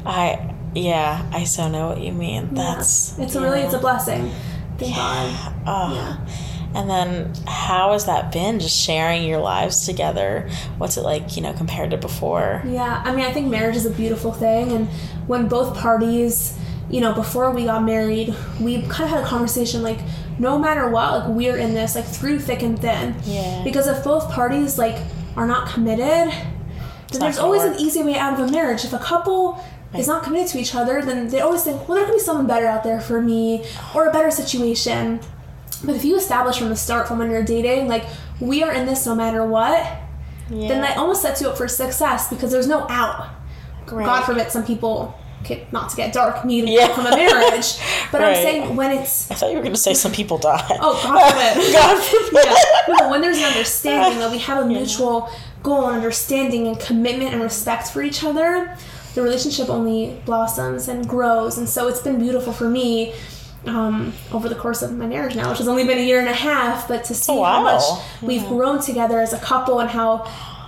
I, 0.05 0.55
yeah, 0.73 1.29
I 1.33 1.43
so 1.43 1.67
know 1.67 1.89
what 1.89 1.99
you 1.99 2.13
mean. 2.13 2.53
That's 2.53 3.19
it's 3.19 3.35
a 3.35 3.41
really, 3.41 3.59
it's 3.59 3.73
a 3.73 3.79
blessing. 3.79 4.31
Thank 4.77 4.95
God. 4.95 5.53
Oh. 5.67 5.93
Yeah. 5.93 6.79
And 6.79 6.89
then 6.89 7.33
how 7.45 7.91
has 7.91 8.05
that 8.05 8.31
been 8.31 8.61
just 8.61 8.79
sharing 8.79 9.23
your 9.23 9.39
lives 9.39 9.85
together? 9.85 10.49
What's 10.77 10.95
it 10.95 11.01
like, 11.01 11.35
you 11.35 11.41
know, 11.41 11.51
compared 11.51 11.91
to 11.91 11.97
before? 11.97 12.63
Yeah, 12.65 13.03
I 13.03 13.13
mean, 13.13 13.25
I 13.25 13.33
think 13.33 13.47
marriage 13.47 13.75
is 13.75 13.85
a 13.85 13.91
beautiful 13.91 14.31
thing, 14.31 14.71
and 14.71 14.87
when 15.27 15.49
both 15.49 15.75
parties, 15.75 16.57
you 16.89 17.01
know, 17.01 17.11
before 17.13 17.51
we 17.51 17.65
got 17.65 17.83
married, 17.83 18.33
we 18.61 18.83
kind 18.83 19.03
of 19.03 19.09
had 19.09 19.25
a 19.25 19.27
conversation 19.27 19.83
like, 19.83 19.99
no 20.39 20.57
matter 20.57 20.89
what, 20.89 21.19
like 21.19 21.27
we're 21.29 21.57
in 21.57 21.73
this 21.73 21.95
like 21.95 22.05
through 22.05 22.39
thick 22.39 22.61
and 22.63 22.79
thin. 22.79 23.15
Yeah. 23.25 23.61
Because 23.63 23.87
if 23.87 24.03
both 24.03 24.31
parties 24.31 24.77
like 24.77 24.97
are 25.35 25.45
not 25.45 25.69
committed, 25.69 26.33
then 27.11 27.19
there's 27.19 27.37
always 27.37 27.61
work. 27.63 27.75
an 27.75 27.79
easy 27.81 28.01
way 28.03 28.15
out 28.17 28.39
of 28.39 28.47
a 28.47 28.51
marriage. 28.51 28.83
If 28.85 28.93
a 28.93 28.99
couple 28.99 29.63
is 29.93 30.07
not 30.07 30.23
committed 30.23 30.47
to 30.49 30.59
each 30.59 30.75
other, 30.75 31.01
then 31.01 31.27
they 31.27 31.41
always 31.41 31.63
think, 31.63 31.87
well, 31.87 31.97
there 31.97 32.05
could 32.05 32.13
be 32.13 32.19
someone 32.19 32.47
better 32.47 32.67
out 32.67 32.83
there 32.83 33.01
for 33.01 33.21
me, 33.21 33.65
or 33.95 34.07
a 34.07 34.11
better 34.13 34.31
situation. 34.31 35.19
But 35.83 35.95
if 35.95 36.05
you 36.05 36.15
establish 36.15 36.57
from 36.59 36.69
the 36.69 36.75
start, 36.75 37.07
from 37.07 37.19
when 37.19 37.31
you're 37.31 37.43
dating, 37.43 37.87
like 37.87 38.05
we 38.39 38.63
are 38.63 38.71
in 38.71 38.85
this 38.85 39.05
no 39.05 39.15
matter 39.15 39.45
what, 39.45 39.83
Yeah. 40.49 40.67
then 40.67 40.81
that 40.81 40.97
almost 40.97 41.21
sets 41.21 41.41
you 41.41 41.49
up 41.49 41.57
for 41.57 41.67
success 41.67 42.29
because 42.29 42.51
there's 42.51 42.67
no 42.67 42.85
out. 42.89 43.29
Right. 43.91 44.05
God 44.05 44.23
forbid 44.25 44.51
some 44.51 44.63
people, 44.65 45.18
not 45.71 45.89
to 45.89 45.95
get 45.95 46.13
dark, 46.13 46.43
need 46.45 46.67
Yeah. 46.69 46.93
from 46.93 47.05
a 47.07 47.11
marriage. 47.11 47.77
But 48.11 48.21
I'm 48.23 48.35
saying 48.35 48.75
when 48.75 48.91
it's 48.91 49.29
I 49.31 49.35
thought 49.35 49.49
you 49.51 49.55
were 49.57 49.61
going 49.63 49.73
to 49.75 49.79
say 49.79 49.93
some 49.93 50.11
people 50.11 50.37
die. 50.37 50.65
oh 50.81 50.99
God 51.03 51.31
forbid, 51.31 51.73
God 51.73 52.03
forbid. 52.03 52.45
yeah, 52.45 52.95
no, 52.99 53.09
when 53.09 53.21
there's 53.21 53.37
an 53.37 53.43
understanding 53.45 54.19
that 54.19 54.31
we 54.31 54.39
have 54.39 54.63
a 54.63 54.65
mutual 54.65 55.29
goal 55.63 55.87
and 55.87 55.95
understanding 55.95 56.67
and 56.67 56.79
commitment 56.79 57.33
and 57.33 57.41
respect 57.41 57.89
for 57.91 58.01
each 58.01 58.23
other, 58.23 58.75
the 59.15 59.21
relationship 59.21 59.69
only 59.69 60.19
blossoms 60.25 60.87
and 60.87 61.07
grows. 61.07 61.57
And 61.57 61.67
so 61.69 61.87
it's 61.87 62.01
been 62.01 62.19
beautiful 62.19 62.53
for 62.53 62.69
me. 62.69 63.13
Um, 63.65 64.13
over 64.31 64.47
the 64.47 64.55
course 64.55 64.81
of 64.81 64.93
my 64.95 65.05
marriage 65.05 65.35
now, 65.35 65.49
which 65.49 65.57
has 65.57 65.67
only 65.67 65.83
been 65.85 65.97
a 65.97 66.01
year 66.01 66.19
and 66.21 66.29
a 66.29 66.33
half, 66.33 66.87
but 66.87 67.03
to 67.03 67.13
see 67.13 67.33
how 67.33 67.39
while. 67.39 67.63
much 67.63 67.83
we've 68.21 68.47
grown 68.47 68.79
together 68.81 69.19
as 69.19 69.33
a 69.33 69.37
couple 69.39 69.81
and 69.81 69.89
how 69.89 70.23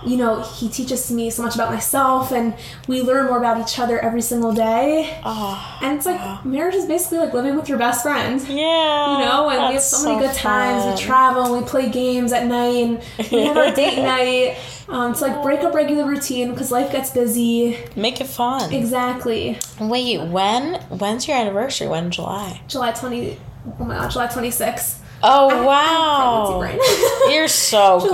you 0.06 0.16
know 0.16 0.42
he 0.42 0.68
teaches 0.68 1.10
me 1.10 1.30
so 1.30 1.42
much 1.42 1.54
about 1.54 1.70
myself 1.70 2.32
and 2.32 2.54
we 2.88 3.02
learn 3.02 3.26
more 3.26 3.38
about 3.38 3.60
each 3.60 3.78
other 3.78 3.98
every 4.00 4.20
single 4.22 4.52
day 4.52 5.18
Oh, 5.24 5.78
and 5.82 5.96
it's 5.96 6.06
like 6.06 6.44
marriage 6.44 6.74
is 6.74 6.86
basically 6.86 7.18
like 7.18 7.32
living 7.32 7.56
with 7.56 7.68
your 7.68 7.78
best 7.78 8.02
friend 8.02 8.40
Yeah. 8.48 9.18
you 9.18 9.24
know 9.24 9.48
and 9.48 9.58
we 9.58 9.64
have 9.64 9.72
that's 9.74 9.86
so 9.86 10.04
many 10.16 10.26
good 10.26 10.34
times 10.36 10.98
we 11.00 11.04
travel 11.06 11.56
we 11.58 11.64
play 11.64 11.88
games 11.90 12.32
at 12.32 12.46
night 12.46 13.02
and 13.20 13.30
we 13.30 13.42
have 13.44 13.56
our 13.56 13.74
date 13.74 14.02
night 14.02 14.56
um, 14.88 15.14
to 15.14 15.20
like 15.20 15.42
break 15.42 15.60
up 15.60 15.72
regular 15.74 16.04
routine 16.06 16.50
because 16.50 16.70
life 16.72 16.90
gets 16.92 17.10
busy 17.10 17.78
Make 17.96 18.20
it 18.20 18.26
fun. 18.26 18.72
exactly 18.72 19.58
Wait, 19.80 20.20
when? 20.28 20.74
When's 20.90 21.26
your 21.28 21.36
anniversary? 21.36 21.88
When? 21.88 22.10
July? 22.10 22.60
july 22.68 22.92
20 22.92 23.38
oh 23.80 23.84
my 23.84 23.94
god 23.94 24.10
july 24.10 24.26
26th 24.26 24.98
Oh 25.24 25.50
I- 25.50 25.64
wow! 25.64 27.28
You're 27.32 27.48
so 27.48 28.00
good. 28.00 28.10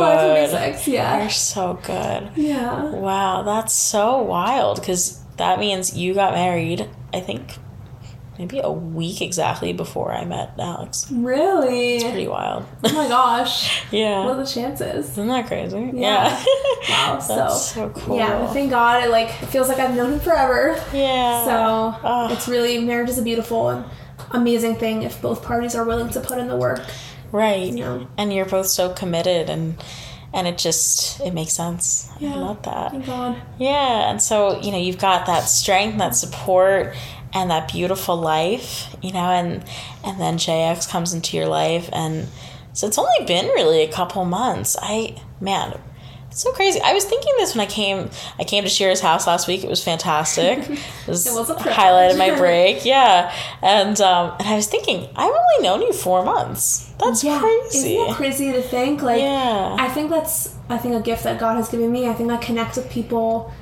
26th 0.51 0.87
yeah 0.87 1.21
You're 1.23 1.31
so 1.31 1.79
good. 1.83 2.31
yeah 2.37 2.91
Wow, 2.91 3.43
that's 3.43 3.73
so 3.75 4.19
wild 4.23 4.81
because 4.81 5.23
that 5.37 5.59
means 5.59 5.97
you 5.97 6.15
got 6.15 6.35
married, 6.35 6.89
I 7.15 7.21
think, 7.21 7.57
maybe 8.39 8.59
a 8.63 8.71
week 8.71 9.23
exactly 9.23 9.73
before 9.73 10.13
I 10.13 10.25
met 10.25 10.53
Alex. 10.59 11.11
really 11.11 11.97
It's 11.97 12.05
Pretty 12.05 12.29
wild. 12.29 12.65
oh 12.85 12.93
my 12.93 13.09
gosh 13.09 13.83
yeah. 13.91 14.25
what 14.25 14.37
are 14.37 14.45
the 14.45 14.47
chances 14.47 15.11
Isn't 15.11 15.29
that 15.29 15.47
crazy? 15.47 15.91
Yeah. 15.95 16.43
Yeah. 16.89 17.15
Wow, 17.15 17.19
so, 17.27 17.37
That's 17.37 17.63
so 17.73 17.89
cool. 17.91 18.17
yeah, 18.19 18.47
thank 18.53 18.71
God 18.71 19.03
it 19.05 19.11
like 19.11 19.31
feels 19.31 19.69
like 19.69 19.79
I've 19.79 19.97
known 19.97 20.15
him 20.15 20.21
forever. 20.21 20.81
yeah. 20.93 21.45
So 21.45 22.01
Oh. 22.05 22.33
it's 22.33 22.49
really 22.49 22.79
marriage 22.81 23.09
is 23.11 23.19
a 23.19 23.23
beautiful 23.23 23.69
and 23.71 23.85
amazing 24.31 24.77
thing 24.77 25.03
if 25.03 25.21
both 25.21 25.43
parties 25.43 25.75
are 25.75 25.85
willing 25.85 26.11
to 26.11 26.21
put 26.21 26.39
in 26.39 26.49
the 26.49 26.57
work. 26.57 26.81
right. 27.33 27.73
You 27.73 27.81
know. 27.81 28.09
And 28.17 28.33
you're 28.33 28.47
both 28.47 28.67
so 28.67 28.93
committed 28.93 29.51
and 29.51 29.83
and 30.33 30.47
it 30.47 30.59
just 30.59 31.21
it 31.21 31.33
makes 31.33 31.53
sense. 31.53 32.11
Yeah. 32.19 32.35
I 32.35 32.37
love 32.37 32.63
that. 32.65 32.91
Thank 32.91 33.07
God. 33.07 33.41
Yeah, 33.59 34.11
and 34.11 34.21
so 34.21 34.61
you 34.61 34.71
know 34.71 34.79
you've 34.79 34.99
got 34.99 35.27
that 35.27 35.45
strength, 35.45 35.99
that 35.99 36.15
support, 36.15 36.95
and 37.33 37.51
that 37.51 37.73
beautiful 37.73 38.17
life, 38.17 38.95
you 39.03 39.13
know, 39.13 39.31
and 39.31 39.65
and 40.05 40.21
then 40.21 40.37
JX 40.37 40.89
comes 40.89 41.13
into 41.13 41.37
your 41.37 41.47
life, 41.47 41.89
and 41.93 42.29
so 42.73 42.87
it's 42.87 42.99
only 42.99 43.25
been 43.27 43.47
really 43.47 43.83
a 43.83 43.91
couple 43.91 44.25
months. 44.25 44.77
I 44.81 45.21
man, 45.41 45.81
so 46.31 46.53
crazy. 46.53 46.81
I 46.81 46.93
was 46.93 47.05
thinking 47.05 47.33
this 47.39 47.55
when 47.55 47.67
I 47.67 47.71
came. 47.71 48.11
I 48.39 48.45
came 48.45 48.63
to 48.65 48.71
Shira's 48.71 49.01
house 49.01 49.27
last 49.27 49.49
week. 49.49 49.65
It 49.65 49.71
was 49.71 49.83
fantastic. 49.83 50.59
It 50.69 51.09
was, 51.09 51.27
It 51.27 51.33
was 51.33 51.49
a 51.51 51.55
privilege. 51.55 51.75
highlighted 51.75 52.19
my 52.19 52.37
break. 52.37 52.85
Yeah, 52.85 53.33
and 53.63 53.99
um, 54.01 54.35
and 54.39 54.47
I 54.49 54.57
was 54.57 54.67
thinking 54.67 55.09
I've 55.17 55.33
only 55.33 55.63
known 55.63 55.81
you 55.83 55.93
four 55.93 56.25
months. 56.25 56.93
That's 56.99 57.23
crazy. 57.23 57.95
Isn't 57.97 58.07
that 58.09 58.17
crazy 58.17 58.53
to 58.53 58.61
think? 58.63 59.03
Like 59.03 59.21
Yeah. 59.23 59.77
I 59.79 59.89
think 59.89 60.11
that's 60.11 60.55
I 60.69 60.77
think 60.79 60.95
a 60.95 61.01
gift 61.01 61.25
that 61.25 61.41
God 61.41 61.57
has 61.57 61.69
given 61.71 61.91
me. 61.91 62.07
I 62.09 62.13
think 62.13 62.31
I 62.31 62.37
connect 62.37 62.77
with 62.77 62.91
people 62.91 63.53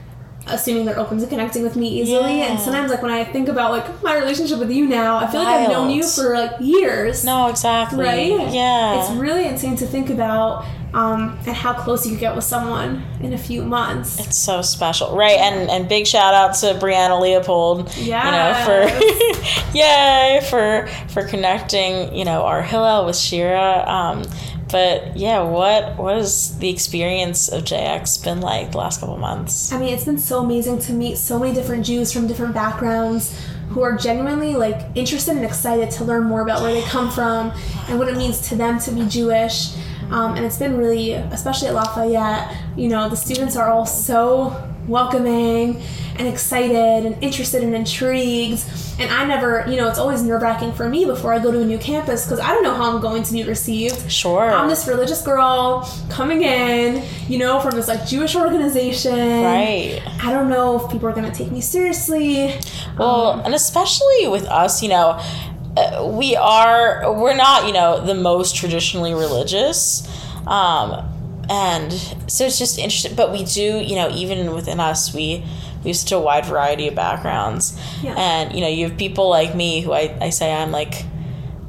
assuming 0.46 0.84
they're 0.84 0.98
open 0.98 1.18
to 1.18 1.26
connecting 1.26 1.62
with 1.62 1.76
me 1.76 1.88
easily. 2.00 2.38
Yeah. 2.38 2.52
And 2.52 2.60
sometimes 2.60 2.90
like 2.90 3.02
when 3.02 3.10
I 3.10 3.24
think 3.24 3.48
about 3.48 3.72
like 3.72 4.02
my 4.02 4.16
relationship 4.16 4.58
with 4.58 4.70
you 4.70 4.86
now, 4.86 5.16
I 5.16 5.26
feel 5.26 5.42
like 5.42 5.48
I've 5.48 5.70
known 5.70 5.90
you 5.90 6.06
for 6.06 6.34
like 6.34 6.52
years. 6.60 7.24
no, 7.24 7.48
exactly. 7.48 8.04
Right? 8.04 8.52
Yeah. 8.52 9.00
It's 9.02 9.12
really 9.12 9.46
insane 9.46 9.76
to 9.76 9.86
think 9.86 10.10
about 10.10 10.64
um, 10.94 11.38
and 11.46 11.54
how 11.54 11.74
close 11.74 12.06
you 12.06 12.16
get 12.16 12.34
with 12.34 12.44
someone 12.44 13.04
in 13.20 13.34
a 13.34 13.38
few 13.38 13.62
months. 13.62 14.18
It's 14.18 14.38
so 14.38 14.62
special, 14.62 15.14
right? 15.14 15.38
And 15.38 15.68
and 15.68 15.88
big 15.88 16.06
shout 16.06 16.32
out 16.32 16.54
to 16.56 16.78
Brianna 16.78 17.20
Leopold, 17.20 17.94
yeah, 17.96 18.24
you 18.24 18.32
know, 18.32 18.88
for 18.88 19.76
yay 19.76 20.40
for 20.48 20.88
for 21.08 21.28
connecting, 21.28 22.14
you 22.14 22.24
know, 22.24 22.44
our 22.44 22.62
Hillel 22.62 23.04
with 23.04 23.16
Shira. 23.16 23.84
Um, 23.86 24.22
but 24.70 25.16
yeah, 25.16 25.42
what 25.42 25.96
what 25.96 26.16
has 26.16 26.58
the 26.58 26.68
experience 26.68 27.48
of 27.48 27.64
JX 27.64 28.22
been 28.24 28.40
like 28.40 28.72
the 28.72 28.78
last 28.78 29.00
couple 29.00 29.16
months? 29.16 29.72
I 29.72 29.78
mean, 29.78 29.94
it's 29.94 30.04
been 30.04 30.18
so 30.18 30.40
amazing 30.40 30.80
to 30.80 30.92
meet 30.92 31.18
so 31.18 31.38
many 31.38 31.54
different 31.54 31.86
Jews 31.86 32.12
from 32.12 32.26
different 32.26 32.54
backgrounds 32.54 33.40
who 33.68 33.82
are 33.82 33.96
genuinely 33.96 34.54
like 34.54 34.80
interested 34.94 35.36
and 35.36 35.44
excited 35.44 35.90
to 35.92 36.04
learn 36.04 36.24
more 36.24 36.40
about 36.40 36.62
where 36.62 36.72
they 36.72 36.82
come 36.82 37.10
from 37.10 37.52
and 37.88 37.98
what 37.98 38.08
it 38.08 38.16
means 38.16 38.48
to 38.48 38.56
them 38.56 38.78
to 38.80 38.90
be 38.90 39.06
Jewish. 39.06 39.76
Um, 40.10 40.36
and 40.36 40.44
it's 40.44 40.58
been 40.58 40.76
really, 40.76 41.12
especially 41.12 41.68
at 41.68 41.74
Lafayette, 41.74 42.56
you 42.76 42.88
know, 42.88 43.08
the 43.08 43.16
students 43.16 43.56
are 43.56 43.68
all 43.68 43.86
so 43.86 44.75
welcoming 44.88 45.82
and 46.18 46.28
excited 46.28 47.06
and 47.06 47.22
interested 47.22 47.62
and 47.62 47.74
intrigued. 47.74 48.64
And 48.98 49.10
I 49.10 49.26
never, 49.26 49.64
you 49.68 49.76
know, 49.76 49.88
it's 49.88 49.98
always 49.98 50.22
nerve 50.22 50.42
wracking 50.42 50.72
for 50.72 50.88
me 50.88 51.04
before 51.04 51.34
I 51.34 51.38
go 51.38 51.52
to 51.52 51.60
a 51.60 51.64
new 51.64 51.78
campus 51.78 52.24
because 52.24 52.40
I 52.40 52.48
don't 52.48 52.62
know 52.62 52.74
how 52.74 52.94
I'm 52.94 53.02
going 53.02 53.22
to 53.24 53.32
be 53.32 53.42
received. 53.42 54.10
Sure. 54.10 54.50
I'm 54.50 54.68
this 54.68 54.86
religious 54.86 55.22
girl 55.22 55.88
coming 56.08 56.42
in, 56.42 57.04
you 57.28 57.38
know, 57.38 57.60
from 57.60 57.72
this 57.72 57.88
like 57.88 58.06
Jewish 58.06 58.34
organization. 58.36 59.12
right. 59.12 60.00
I 60.22 60.32
don't 60.32 60.48
know 60.48 60.80
if 60.84 60.90
people 60.90 61.08
are 61.08 61.12
going 61.12 61.30
to 61.30 61.36
take 61.36 61.52
me 61.52 61.60
seriously. 61.60 62.54
Well, 62.98 63.40
and 63.40 63.54
especially 63.54 64.28
with 64.28 64.44
us, 64.46 64.82
you 64.82 64.88
know, 64.88 65.20
uh, 65.76 66.10
we 66.18 66.34
are 66.36 67.12
we're 67.20 67.36
not, 67.36 67.66
you 67.66 67.72
know, 67.74 68.04
the 68.04 68.14
most 68.14 68.56
traditionally 68.56 69.12
religious. 69.12 70.08
Um 70.46 71.15
and 71.48 71.92
so 72.26 72.46
it's 72.46 72.58
just 72.58 72.78
interesting 72.78 73.14
but 73.14 73.32
we 73.32 73.44
do 73.44 73.78
you 73.78 73.94
know 73.94 74.10
even 74.10 74.52
within 74.52 74.80
us 74.80 75.14
we 75.14 75.44
we 75.84 75.90
have 75.90 75.96
such 75.96 76.12
a 76.12 76.18
wide 76.18 76.44
variety 76.44 76.88
of 76.88 76.96
backgrounds. 76.96 77.78
Yeah. 78.02 78.14
and 78.16 78.54
you 78.54 78.60
know 78.60 78.68
you 78.68 78.88
have 78.88 78.98
people 78.98 79.28
like 79.28 79.54
me 79.54 79.80
who 79.80 79.92
i, 79.92 80.16
I 80.20 80.30
say 80.30 80.52
i'm 80.52 80.72
like 80.72 81.04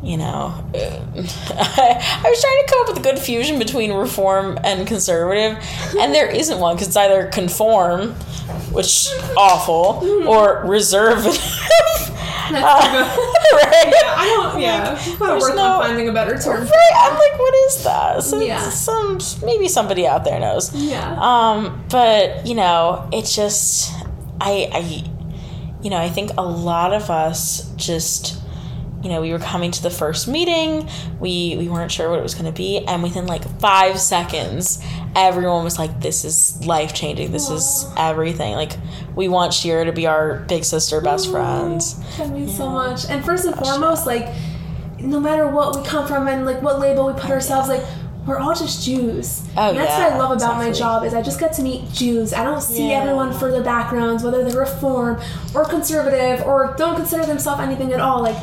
you 0.03 0.17
know 0.17 0.53
i 0.75 2.21
was 2.23 2.41
trying 2.41 2.65
to 2.65 2.65
come 2.67 2.81
up 2.81 2.87
with 2.89 2.97
a 2.97 3.01
good 3.01 3.19
fusion 3.19 3.59
between 3.59 3.91
reform 3.91 4.57
and 4.63 4.87
conservative 4.87 5.57
and 5.99 6.13
there 6.13 6.29
isn't 6.29 6.59
one 6.59 6.75
because 6.75 6.87
it's 6.87 6.97
either 6.97 7.27
conform 7.27 8.13
which 8.71 9.09
awful 9.35 10.01
mm-hmm. 10.01 10.27
or 10.27 10.63
reservative 10.65 11.33
That's 12.51 13.17
right 13.53 13.93
I 14.19 14.25
don't. 14.51 14.61
Yeah, 14.61 14.97
I've 14.99 15.19
got 15.19 15.33
to 15.35 15.39
work 15.39 15.55
no- 15.55 15.63
on 15.63 15.81
finding 15.83 16.09
a 16.09 16.13
better 16.13 16.37
term. 16.37 16.61
Right, 16.63 16.93
I'm 16.95 17.13
like, 17.13 17.39
what 17.39 17.53
is 17.67 17.83
that? 17.83 18.23
So 18.23 18.39
Yeah. 18.39 18.69
some 18.69 19.19
maybe 19.45 19.67
somebody 19.67 20.07
out 20.07 20.23
there 20.23 20.39
knows. 20.39 20.73
Yeah. 20.73 21.17
Um, 21.19 21.83
but 21.89 22.45
you 22.47 22.55
know, 22.55 23.07
it 23.11 23.25
just 23.25 23.91
I 24.41 24.69
I 24.73 25.03
you 25.83 25.89
know, 25.89 25.97
I 25.97 26.09
think 26.09 26.31
a 26.37 26.43
lot 26.43 26.93
of 26.93 27.09
us 27.09 27.69
just 27.75 28.36
you 29.03 29.09
know, 29.09 29.21
we 29.21 29.31
were 29.31 29.39
coming 29.39 29.69
to 29.71 29.83
the 29.83 29.89
first 29.91 30.27
meeting, 30.27 30.89
we 31.19 31.55
we 31.57 31.69
weren't 31.69 31.91
sure 31.91 32.09
what 32.09 32.19
it 32.19 32.23
was 32.23 32.33
gonna 32.35 32.51
be, 32.51 32.79
and 32.87 33.03
within 33.03 33.27
like 33.27 33.43
five 33.59 33.99
seconds, 33.99 34.83
everyone 35.15 35.63
was 35.63 35.77
like, 35.77 36.01
This 36.01 36.25
is 36.25 36.65
life 36.65 36.93
changing, 36.93 37.31
this 37.31 37.49
is 37.49 37.85
everything. 37.95 38.53
Like 38.55 38.73
we 39.15 39.27
want 39.27 39.53
Shira 39.53 39.85
to 39.85 39.91
be 39.91 40.07
our 40.07 40.39
big 40.47 40.63
sister, 40.63 40.99
best 41.01 41.29
friends. 41.29 41.95
That 42.17 42.29
means 42.29 42.55
so 42.57 42.69
much. 42.69 43.05
And 43.09 43.23
first 43.23 43.45
and 43.45 43.55
foremost, 43.55 44.05
like, 44.05 44.27
no 44.99 45.19
matter 45.19 45.47
what 45.47 45.75
we 45.75 45.83
come 45.83 46.07
from 46.07 46.27
and 46.27 46.45
like 46.45 46.61
what 46.61 46.79
label 46.79 47.05
we 47.07 47.13
put 47.13 47.29
ourselves, 47.29 47.69
like, 47.69 47.83
we're 48.25 48.37
all 48.39 48.53
just 48.53 48.83
Jews. 48.83 49.41
Oh, 49.55 49.69
and 49.69 49.77
that's 49.77 49.89
yeah, 49.89 50.09
what 50.09 50.13
I 50.13 50.17
love 50.17 50.37
about 50.37 50.57
my 50.57 50.69
job 50.71 51.05
is 51.05 51.13
I 51.13 51.21
just 51.21 51.39
get 51.39 51.53
to 51.53 51.61
meet 51.61 51.89
Jews. 51.93 52.33
I 52.33 52.43
don't 52.43 52.61
see 52.61 52.89
Yeah. 52.89 53.01
everyone 53.01 53.31
for 53.31 53.51
their 53.51 53.63
backgrounds, 53.63 54.21
whether 54.21 54.43
they're 54.43 54.59
reform 54.59 55.21
or 55.55 55.63
conservative 55.63 56.45
or 56.45 56.75
don't 56.77 56.95
consider 56.97 57.25
themselves 57.25 57.61
anything 57.61 57.93
at 57.93 58.01
all. 58.01 58.21
Like, 58.21 58.35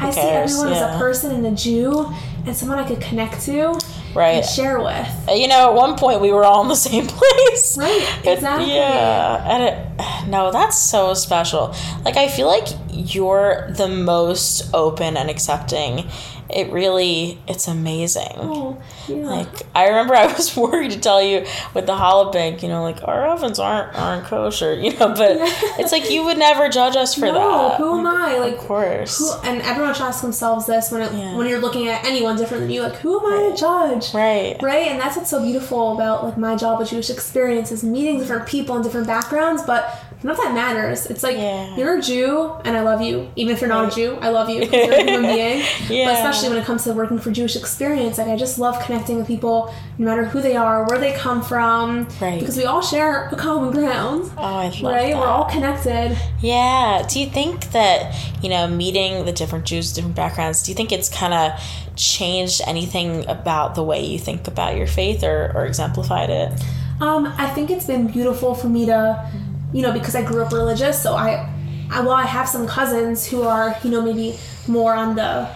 I 0.00 0.10
see 0.10 0.20
everyone 0.20 0.72
as 0.72 0.82
a 0.82 0.98
person 0.98 1.32
and 1.32 1.46
a 1.46 1.50
Jew 1.52 2.12
and 2.46 2.56
someone 2.56 2.78
I 2.78 2.86
could 2.88 3.00
connect 3.00 3.42
to 3.42 3.78
Right. 4.14 4.36
and 4.38 4.44
share 4.46 4.78
with. 4.80 5.28
Uh, 5.28 5.32
you 5.32 5.46
know, 5.46 5.68
at 5.70 5.74
one 5.74 5.96
point 5.96 6.20
we 6.20 6.32
were 6.32 6.44
all 6.44 6.62
in 6.62 6.68
the 6.68 6.74
same 6.90 7.06
place. 7.06 7.76
Right, 7.78 8.02
It- 8.24 8.32
exactly. 8.34 8.74
yeah, 8.74 9.44
and 9.48 9.62
it, 9.62 10.26
no, 10.28 10.50
that's 10.50 10.76
so 10.78 11.14
special. 11.14 11.74
Like 12.04 12.16
I 12.16 12.28
feel 12.28 12.46
like 12.48 12.66
you're 12.90 13.70
the 13.76 13.88
most 13.88 14.68
open 14.74 15.16
and 15.16 15.30
accepting. 15.30 16.08
It 16.54 16.72
really, 16.72 17.38
it's 17.48 17.68
amazing. 17.68 18.32
Oh, 18.36 18.80
yeah. 19.08 19.16
Like 19.16 19.48
I 19.74 19.88
remember, 19.88 20.14
I 20.14 20.26
was 20.32 20.56
worried 20.56 20.90
to 20.92 21.00
tell 21.00 21.22
you 21.22 21.46
with 21.74 21.86
the 21.86 21.94
challah 21.94 22.32
bake, 22.32 22.62
you 22.62 22.68
know, 22.68 22.82
like 22.82 23.02
our 23.06 23.26
ovens 23.28 23.58
aren't 23.58 23.94
aren't 23.96 24.24
kosher, 24.26 24.74
you 24.74 24.90
know. 24.98 25.08
But 25.14 25.36
it's 25.78 25.92
like 25.92 26.10
you 26.10 26.24
would 26.24 26.38
never 26.38 26.68
judge 26.68 26.96
us 26.96 27.14
for 27.14 27.26
no, 27.26 27.34
that. 27.34 27.76
who 27.78 27.98
am 28.00 28.06
I? 28.06 28.38
Like, 28.38 28.54
Of 28.54 28.58
course, 28.60 29.18
who, 29.18 29.32
and 29.48 29.62
everyone 29.62 29.94
should 29.94 30.04
ask 30.04 30.22
themselves 30.22 30.66
this 30.66 30.90
when 30.90 31.02
it, 31.02 31.12
Yeah. 31.12 31.36
when 31.36 31.48
you're 31.48 31.60
looking 31.60 31.88
at 31.88 32.04
anyone 32.04 32.36
different 32.36 32.62
than 32.62 32.70
you. 32.70 32.82
Like, 32.82 32.96
who 32.96 33.18
am 33.18 33.26
I 33.26 33.50
to 33.50 33.56
judge? 33.56 34.14
right? 34.14 34.56
Right, 34.62 34.88
and 34.88 35.00
that's 35.00 35.16
what's 35.16 35.30
so 35.30 35.42
beautiful 35.42 35.94
about 35.94 36.24
like 36.24 36.36
my 36.38 36.56
job 36.56 36.78
with 36.78 36.90
Jewish 36.90 37.10
experience 37.10 37.70
is 37.72 37.82
meeting 37.82 38.18
different 38.18 38.46
people 38.46 38.74
and 38.74 38.84
different 38.84 39.06
backgrounds, 39.06 39.62
but 39.62 39.98
none 40.22 40.32
of 40.32 40.36
that 40.38 40.52
matters. 40.54 41.06
It's 41.06 41.22
like 41.22 41.36
Yeah. 41.36 41.74
you're 41.76 41.98
a 41.98 42.02
Jew 42.02 42.52
and 42.64 42.76
I 42.76 42.80
love 42.82 43.00
you. 43.00 43.28
Even 43.36 43.54
if 43.54 43.60
you're 43.60 43.68
not 43.68 43.90
a 43.92 43.94
Jew, 43.94 44.18
I 44.20 44.28
love 44.30 44.48
you. 44.50 44.60
'cause 44.66 44.72
You're 44.72 44.92
a 44.92 45.02
human 45.10 45.22
being. 45.34 45.62
Yeah. 45.88 46.06
But 46.06 46.14
especially 46.16 46.50
when 46.50 46.58
it 46.58 46.64
comes 46.64 46.84
to 46.84 46.92
working 46.92 47.18
for 47.18 47.30
Jewish 47.30 47.56
experience, 47.56 48.18
like 48.18 48.28
I 48.28 48.36
just 48.36 48.58
love 48.58 48.78
connecting 48.84 49.16
with 49.18 49.26
people, 49.26 49.72
no 49.98 50.06
matter 50.06 50.24
who 50.24 50.40
they 50.42 50.56
are, 50.56 50.84
where 50.86 50.98
they 50.98 51.12
come 51.12 51.42
from, 51.42 52.06
Right. 52.20 52.38
because 52.38 52.56
we 52.56 52.64
all 52.64 52.82
share 52.82 53.28
a 53.32 53.36
common 53.36 53.70
ground. 53.72 54.30
Oh, 54.36 54.42
I 54.42 54.64
love 54.68 54.82
Right, 54.82 55.12
that. 55.12 55.18
we're 55.20 55.26
all 55.26 55.44
connected. 55.44 56.16
Yeah. 56.40 57.02
Do 57.08 57.18
you 57.20 57.26
think 57.26 57.70
that, 57.72 58.14
you 58.42 58.50
know, 58.50 58.66
meeting 58.66 59.24
the 59.24 59.32
different 59.32 59.64
Jews, 59.64 59.92
different 59.92 60.16
backgrounds, 60.16 60.62
do 60.62 60.70
you 60.70 60.76
think 60.76 60.92
it's 60.92 61.08
kind 61.08 61.32
of 61.34 61.52
changed 61.96 62.60
anything 62.66 63.26
about 63.28 63.74
the 63.74 63.82
way 63.82 64.04
you 64.04 64.18
think 64.18 64.46
about 64.48 64.76
your 64.76 64.86
faith 64.86 65.22
or, 65.24 65.52
or 65.54 65.66
exemplified 65.66 66.30
it? 66.30 66.52
Um, 67.00 67.32
I 67.38 67.46
think 67.48 67.70
it's 67.70 67.86
been 67.86 68.06
beautiful 68.08 68.54
for 68.54 68.68
me 68.68 68.86
to, 68.86 69.30
you 69.72 69.82
know, 69.82 69.92
because 69.92 70.14
I 70.14 70.22
grew 70.24 70.42
up 70.42 70.52
religious. 70.52 71.02
So 71.02 71.14
I, 71.14 71.48
I 71.90 72.00
while 72.00 72.16
I 72.16 72.24
have 72.26 72.48
some 72.48 72.66
cousins 72.66 73.26
who 73.26 73.42
are, 73.42 73.76
you 73.82 73.90
know, 73.90 74.02
maybe 74.02 74.38
more 74.68 74.94
on 74.94 75.14
the, 75.16 75.48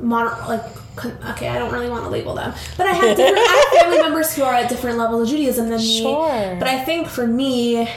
modern, 0.00 0.38
like, 0.46 0.62
okay, 1.30 1.48
I 1.48 1.58
don't 1.58 1.72
really 1.72 1.88
want 1.88 2.04
to 2.04 2.10
label 2.10 2.34
them, 2.34 2.52
but 2.76 2.86
I 2.86 2.92
have 2.92 3.16
different, 3.16 3.38
I 3.38 3.70
have 3.72 3.82
family 3.82 3.98
members 3.98 4.34
who 4.34 4.42
are 4.42 4.54
at 4.54 4.68
different 4.68 4.98
levels 4.98 5.22
of 5.22 5.28
Judaism 5.36 5.68
than 5.70 5.78
me. 5.78 6.00
Sure. 6.02 6.56
But 6.58 6.68
I 6.68 6.84
think 6.84 7.06
for 7.08 7.26
me, 7.26 7.88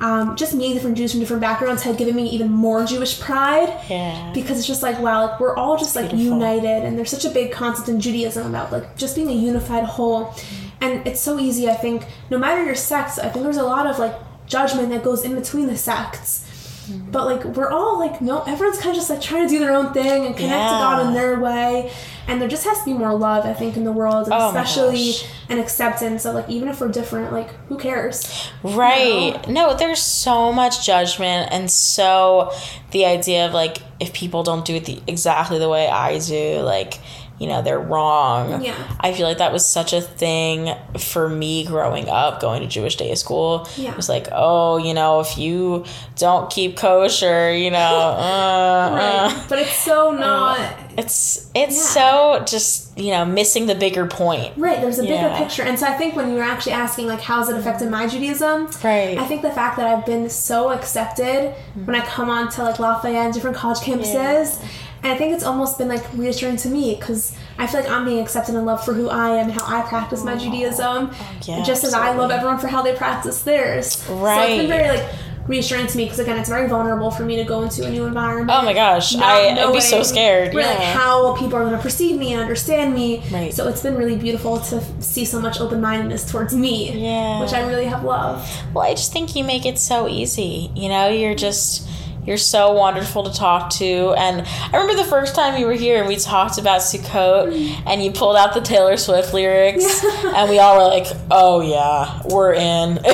um, 0.00 0.36
just 0.36 0.54
meeting 0.54 0.74
different 0.74 0.96
Jews 0.96 1.12
from 1.12 1.20
different 1.20 1.40
backgrounds 1.40 1.82
had 1.82 1.96
given 1.96 2.16
me 2.16 2.28
even 2.30 2.50
more 2.50 2.84
Jewish 2.84 3.20
pride 3.20 3.68
Yeah. 3.88 4.32
because 4.34 4.58
it's 4.58 4.66
just 4.66 4.82
like 4.82 4.98
wow 5.00 5.26
like 5.28 5.38
we're 5.40 5.54
all 5.56 5.76
just 5.78 5.94
like 5.94 6.10
beautiful. 6.10 6.36
united 6.38 6.84
and 6.84 6.98
there's 6.98 7.10
such 7.10 7.24
a 7.24 7.30
big 7.30 7.52
concept 7.52 7.88
in 7.88 8.00
judaism 8.00 8.44
about 8.48 8.72
like 8.72 8.96
just 8.96 9.14
being 9.14 9.28
a 9.28 9.32
unified 9.32 9.84
whole 9.84 10.34
and 10.80 11.06
it's 11.06 11.20
so 11.20 11.38
easy 11.38 11.70
i 11.70 11.74
think 11.74 12.04
no 12.28 12.38
matter 12.38 12.64
your 12.64 12.74
sects 12.74 13.20
i 13.20 13.28
think 13.28 13.44
there's 13.44 13.56
a 13.56 13.62
lot 13.62 13.86
of 13.86 13.98
like 14.00 14.14
judgment 14.46 14.90
that 14.90 15.02
goes 15.02 15.24
in 15.24 15.34
between 15.34 15.66
the 15.66 15.76
sects. 15.76 16.50
Mm-hmm. 16.84 17.12
but 17.12 17.24
like 17.24 17.42
we're 17.56 17.70
all 17.70 17.98
like 17.98 18.20
no 18.20 18.42
everyone's 18.42 18.76
kind 18.76 18.90
of 18.90 18.96
just 18.96 19.08
like 19.08 19.22
trying 19.22 19.48
to 19.48 19.48
do 19.48 19.58
their 19.58 19.74
own 19.74 19.94
thing 19.94 20.26
and 20.26 20.36
connect 20.36 20.68
to 20.68 20.76
god 20.76 21.06
in 21.06 21.14
their 21.14 21.40
way. 21.40 21.90
And 22.26 22.42
there 22.42 22.48
just 22.48 22.64
has 22.64 22.80
to 22.80 22.84
be 22.84 22.92
more 22.92 23.14
love 23.14 23.46
i 23.46 23.54
think 23.54 23.78
in 23.78 23.84
the 23.84 23.92
world 23.92 24.26
and 24.26 24.34
Oh 24.34 24.48
especially 24.48 25.14
an 25.48 25.58
acceptance 25.58 26.26
of 26.26 26.34
like 26.34 26.50
even 26.50 26.68
if 26.68 26.82
we're 26.82 26.88
different 26.88 27.32
like 27.32 27.54
who 27.68 27.78
cares? 27.78 28.50
Right. 28.62 29.48
No, 29.48 29.74
there's 29.74 30.02
so 30.02 30.52
much 30.52 30.84
judgment 30.84 31.48
and 31.52 31.70
so 31.70 32.52
the 32.90 33.06
idea 33.06 33.46
of 33.46 33.54
like 33.54 33.78
if 34.00 34.12
people 34.12 34.42
don't 34.42 34.64
do 34.64 34.74
it 34.74 34.84
the, 34.84 35.02
exactly 35.06 35.58
the 35.58 35.68
way 35.68 35.88
I 35.88 36.18
do, 36.18 36.60
like, 36.60 36.98
you 37.38 37.48
know, 37.48 37.62
they're 37.62 37.80
wrong. 37.80 38.62
Yeah. 38.62 38.76
I 39.00 39.12
feel 39.12 39.26
like 39.26 39.38
that 39.38 39.52
was 39.52 39.68
such 39.68 39.92
a 39.92 40.00
thing 40.00 40.72
for 40.98 41.28
me 41.28 41.64
growing 41.66 42.08
up, 42.08 42.40
going 42.40 42.62
to 42.62 42.68
Jewish 42.68 42.96
day 42.96 43.14
school. 43.16 43.68
Yeah. 43.76 43.90
It 43.90 43.96
was 43.96 44.08
like, 44.08 44.28
oh, 44.32 44.76
you 44.78 44.94
know, 44.94 45.20
if 45.20 45.36
you 45.36 45.84
don't 46.16 46.48
keep 46.50 46.76
kosher, 46.76 47.52
you 47.52 47.70
know, 47.72 47.78
uh, 47.78 48.90
right 48.94 49.32
uh. 49.34 49.44
but 49.48 49.58
it's 49.58 49.74
so 49.76 50.12
not 50.12 50.60
It's 50.96 51.50
it's 51.56 51.76
Yeah. 51.96 52.38
so 52.38 52.44
just, 52.46 52.96
you 52.96 53.10
know, 53.10 53.24
missing 53.24 53.66
the 53.66 53.74
bigger 53.74 54.06
point. 54.06 54.52
Right, 54.56 54.80
there's 54.80 55.00
a 55.00 55.02
bigger 55.02 55.14
Yeah. 55.14 55.38
picture. 55.38 55.62
And 55.64 55.76
so 55.78 55.86
I 55.86 55.94
think 55.94 56.14
when 56.14 56.30
you 56.30 56.36
were 56.36 56.42
actually 56.42 56.72
asking 56.72 57.08
like 57.08 57.20
how's 57.20 57.48
it 57.48 57.56
affected 57.56 57.90
my 57.90 58.06
Judaism, 58.06 58.68
Right. 58.84 59.18
I 59.18 59.26
think 59.26 59.42
the 59.42 59.50
fact 59.50 59.76
that 59.78 59.86
I've 59.88 60.06
been 60.06 60.30
so 60.30 60.70
accepted 60.70 61.52
when 61.84 61.96
I 61.96 62.04
come 62.06 62.30
on 62.30 62.48
to 62.50 62.62
like 62.62 62.78
Lafayette 62.78 63.24
and 63.26 63.34
different 63.34 63.56
college 63.56 63.78
campuses, 63.78 64.62
and 65.04 65.12
I 65.12 65.16
think 65.16 65.34
it's 65.34 65.44
almost 65.44 65.76
been 65.78 65.88
like 65.88 66.02
reassuring 66.14 66.56
to 66.58 66.68
me 66.68 66.94
because 66.94 67.36
I 67.58 67.66
feel 67.66 67.80
like 67.82 67.90
I'm 67.90 68.04
being 68.06 68.20
accepted 68.20 68.54
and 68.54 68.64
loved 68.66 68.84
for 68.84 68.94
who 68.94 69.08
I 69.10 69.36
am 69.36 69.50
and 69.50 69.52
how 69.52 69.64
I 69.66 69.82
practice 69.82 70.24
my 70.24 70.34
Judaism, 70.36 71.12
yeah, 71.42 71.62
just 71.62 71.84
as 71.84 71.92
I 71.94 72.14
love 72.14 72.30
everyone 72.30 72.58
for 72.58 72.68
how 72.68 72.82
they 72.82 72.94
practice 72.94 73.42
theirs. 73.42 73.92
So 73.92 74.12
it's 74.14 74.22
Right. 74.22 74.58
been 74.58 74.68
very 74.68 74.88
like 74.98 75.06
reassuring 75.46 75.86
to 75.86 75.96
me 75.98 76.04
because 76.04 76.18
again, 76.20 76.38
it's 76.38 76.48
very 76.48 76.66
vulnerable 76.68 77.10
for 77.10 77.22
me 77.22 77.36
to 77.36 77.44
go 77.44 77.60
into 77.62 77.84
a 77.86 77.90
new 77.90 78.06
environment. 78.06 78.50
Oh 78.50 78.64
my 78.64 78.72
gosh, 78.72 79.14
I, 79.14 79.50
I'd 79.50 79.72
be 79.74 79.80
so 79.82 80.02
scared. 80.02 80.54
Right, 80.54 80.64
yeah. 80.64 80.70
like 80.70 80.78
how 80.96 81.36
people 81.36 81.56
are 81.58 81.64
going 81.64 81.76
to 81.76 81.82
perceive 81.82 82.18
me 82.18 82.32
and 82.32 82.40
understand 82.40 82.94
me. 82.94 83.22
Right. 83.30 83.52
So 83.52 83.68
it's 83.68 83.82
been 83.82 83.96
really 83.96 84.16
beautiful 84.16 84.58
to 84.58 84.82
see 85.02 85.26
so 85.26 85.38
much 85.40 85.60
open 85.60 85.82
mindedness 85.82 86.24
towards 86.30 86.54
me. 86.54 86.92
Yeah. 86.92 87.40
Which 87.42 87.52
I 87.52 87.60
really 87.68 87.84
have 87.84 88.04
loved. 88.04 88.50
Well, 88.72 88.86
I 88.90 88.94
just 88.94 89.12
think 89.12 89.36
you 89.36 89.44
make 89.44 89.66
it 89.66 89.78
so 89.78 90.08
easy. 90.08 90.70
You 90.74 90.88
know, 90.88 91.08
you're 91.10 91.34
just 91.34 91.86
you're 92.26 92.36
so 92.38 92.72
wonderful 92.72 93.24
to 93.24 93.32
talk 93.32 93.70
to. 93.74 94.14
And 94.16 94.46
I 94.46 94.76
remember 94.78 95.02
the 95.02 95.08
first 95.08 95.34
time 95.34 95.58
you 95.60 95.66
were 95.66 95.72
here 95.74 95.98
and 95.98 96.08
we 96.08 96.16
talked 96.16 96.58
about 96.58 96.80
Sukkot 96.80 97.52
mm-hmm. 97.52 97.88
and 97.88 98.02
you 98.02 98.10
pulled 98.12 98.36
out 98.36 98.54
the 98.54 98.60
Taylor 98.60 98.96
Swift 98.96 99.34
lyrics 99.34 100.02
Yeah. 100.02 100.32
and 100.36 100.50
we 100.50 100.58
all 100.58 100.76
were 100.78 100.84
like, 100.84 101.06
"Oh 101.30 101.60
yeah, 101.60 102.22
we're 102.24 102.54
in." 102.54 102.98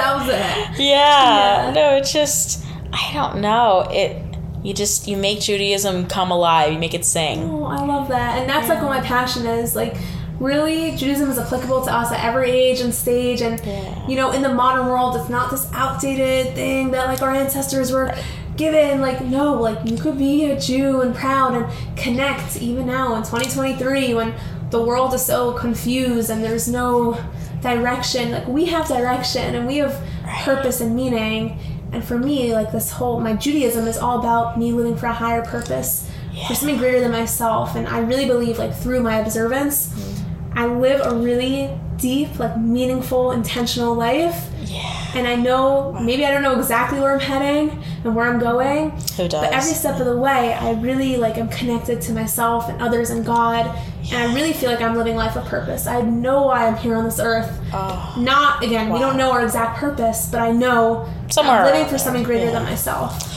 That 0.00 0.16
was 0.16 0.28
it. 0.28 0.82
yeah. 0.82 1.66
Yeah. 1.66 1.72
No, 1.74 1.96
it's 1.96 2.10
just 2.12 2.64
I 2.92 3.10
don't 3.12 3.40
know. 3.42 3.86
It 3.90 4.16
you 4.62 4.72
just 4.74 5.06
you 5.08 5.16
make 5.16 5.40
Judaism 5.40 6.06
come 6.06 6.30
alive. 6.30 6.72
You 6.72 6.78
make 6.78 6.94
it 6.94 7.04
sing. 7.04 7.42
Oh, 7.42 7.64
I 7.64 7.84
love 7.84 8.08
that. 8.08 8.38
And 8.38 8.48
that's 8.48 8.68
like 8.68 8.80
what 8.82 8.88
my 8.88 9.00
passion 9.00 9.46
is. 9.46 9.74
Like, 9.76 9.96
really, 10.38 10.96
Judaism 10.96 11.30
is 11.30 11.38
applicable 11.38 11.84
to 11.84 11.92
us 11.92 12.12
at 12.12 12.22
every 12.24 12.50
age 12.50 12.80
and 12.80 12.94
stage. 12.94 13.40
And, 13.42 13.60
Yeah. 13.64 14.06
you 14.08 14.16
know, 14.16 14.32
in 14.32 14.42
the 14.42 14.52
modern 14.52 14.86
world, 14.86 15.16
it's 15.16 15.28
not 15.28 15.50
this 15.50 15.66
outdated 15.72 16.54
thing 16.54 16.90
that, 16.92 17.06
like, 17.08 17.22
our 17.22 17.30
ancestors 17.30 17.92
were 17.92 18.14
given. 18.60 19.00
Like, 19.00 19.22
no, 19.22 19.54
like, 19.54 19.78
you 19.90 19.96
could 19.96 20.18
be 20.18 20.44
a 20.50 20.60
Jew 20.60 21.00
and 21.00 21.14
proud 21.14 21.54
and 21.54 21.96
connect 21.96 22.58
even 22.58 22.86
now 22.86 23.14
in 23.14 23.22
2023 23.22 24.14
when 24.14 24.34
the 24.70 24.80
world 24.80 25.14
is 25.14 25.24
so 25.24 25.52
confused 25.52 26.30
and 26.30 26.44
there's 26.44 26.68
no 26.68 27.18
direction. 27.62 28.30
Like, 28.30 28.46
we 28.46 28.66
have 28.66 28.86
direction 28.86 29.54
and 29.54 29.66
we 29.66 29.78
have 29.78 29.98
purpose 30.44 30.80
and 30.80 30.94
meaning. 30.94 31.58
And 31.92 32.04
for 32.04 32.18
me, 32.18 32.52
like, 32.52 32.70
this 32.70 32.92
whole, 32.92 33.18
my 33.18 33.34
Judaism 33.34 33.88
is 33.88 33.96
all 33.96 34.20
about 34.20 34.58
me 34.58 34.72
living 34.72 34.94
for 34.94 35.06
a 35.06 35.12
higher 35.12 35.42
purpose 35.42 36.08
for 36.46 36.54
something 36.54 36.76
greater 36.76 37.00
than 37.00 37.10
myself. 37.10 37.74
And 37.74 37.88
I 37.88 38.00
really 38.00 38.26
believe, 38.26 38.58
like, 38.58 38.74
through 38.76 39.02
my 39.02 39.18
observance, 39.18 39.88
mm-hmm. 39.88 40.58
I 40.58 40.66
live 40.66 41.00
a 41.04 41.16
really 41.16 41.70
deep, 42.00 42.38
like 42.38 42.56
meaningful, 42.58 43.32
intentional 43.32 43.94
life. 43.94 44.48
Yeah. 44.64 44.96
And 45.14 45.26
I 45.26 45.34
know 45.34 45.92
maybe 46.00 46.24
I 46.24 46.30
don't 46.30 46.42
know 46.42 46.58
exactly 46.58 47.00
where 47.00 47.12
I'm 47.12 47.20
heading 47.20 47.82
and 48.04 48.14
where 48.14 48.26
I'm 48.26 48.38
going. 48.38 48.90
Who 48.90 49.28
does? 49.28 49.32
But 49.32 49.52
every 49.52 49.72
step 49.72 49.98
of 49.98 50.06
the 50.06 50.16
way, 50.16 50.54
I 50.54 50.72
really 50.80 51.16
like 51.16 51.38
I'm 51.38 51.48
connected 51.48 52.00
to 52.02 52.12
myself 52.12 52.68
and 52.68 52.80
others 52.80 53.10
and 53.10 53.24
God, 53.26 53.66
and 54.12 54.16
I 54.16 54.34
really 54.34 54.52
feel 54.52 54.70
like 54.70 54.80
I'm 54.80 54.96
living 54.96 55.16
life 55.16 55.36
of 55.36 55.44
purpose. 55.46 55.86
I 55.86 56.00
know 56.02 56.46
why 56.46 56.66
I'm 56.66 56.76
here 56.76 56.94
on 56.96 57.04
this 57.04 57.18
earth. 57.18 57.60
Oh, 57.72 58.14
Not 58.18 58.62
again, 58.62 58.90
we 58.92 58.98
don't 58.98 59.16
know 59.16 59.32
our 59.32 59.42
exact 59.42 59.78
purpose, 59.78 60.28
but 60.30 60.40
I 60.40 60.52
know 60.52 61.08
Somewhere 61.30 61.56
I'm 61.56 61.64
living 61.64 61.88
for 61.88 61.98
something 61.98 62.22
greater 62.22 62.46
yeah. 62.46 62.52
than 62.52 62.62
myself. 62.64 63.29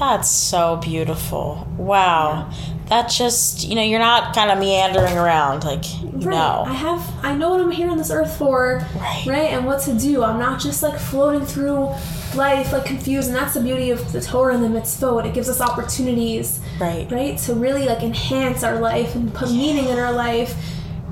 That's 0.00 0.28
so 0.30 0.76
beautiful. 0.78 1.68
Wow. 1.76 2.50
That 2.88 3.08
just, 3.08 3.68
you 3.68 3.76
know, 3.76 3.82
you're 3.82 4.00
not 4.00 4.34
kind 4.34 4.50
of 4.50 4.58
meandering 4.58 5.16
around 5.16 5.62
like, 5.62 5.84
Right. 6.02 6.24
no. 6.34 6.64
I 6.66 6.72
have 6.72 7.08
I 7.22 7.34
know 7.36 7.50
what 7.50 7.60
I'm 7.60 7.70
here 7.70 7.88
on 7.88 7.98
this 7.98 8.10
earth 8.10 8.36
for. 8.36 8.84
Right. 8.96 9.24
Right, 9.26 9.50
and 9.52 9.64
what 9.66 9.80
to 9.82 9.94
do. 9.94 10.24
I'm 10.24 10.38
not 10.40 10.58
just 10.58 10.82
like 10.82 10.98
floating 10.98 11.46
through 11.46 11.90
life 12.34 12.72
like 12.72 12.84
confused, 12.84 13.28
and 13.28 13.36
that's 13.36 13.54
the 13.54 13.60
beauty 13.60 13.90
of 13.90 14.10
the 14.12 14.20
Torah 14.20 14.54
and 14.54 14.64
the 14.64 14.68
mitzvot. 14.80 15.24
It 15.26 15.34
gives 15.34 15.48
us 15.48 15.60
opportunities, 15.60 16.60
Right. 16.80 17.06
right, 17.12 17.38
to 17.38 17.54
really 17.54 17.86
like 17.86 18.02
enhance 18.02 18.64
our 18.64 18.80
life 18.80 19.14
and 19.14 19.32
put 19.32 19.50
meaning 19.50 19.86
in 19.88 19.98
our 19.98 20.12
life. 20.12 20.54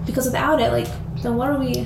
Because 0.06 0.24
without 0.26 0.60
it, 0.60 0.72
like, 0.72 0.88
then 1.22 1.36
what 1.36 1.48
are 1.50 1.58
we? 1.58 1.84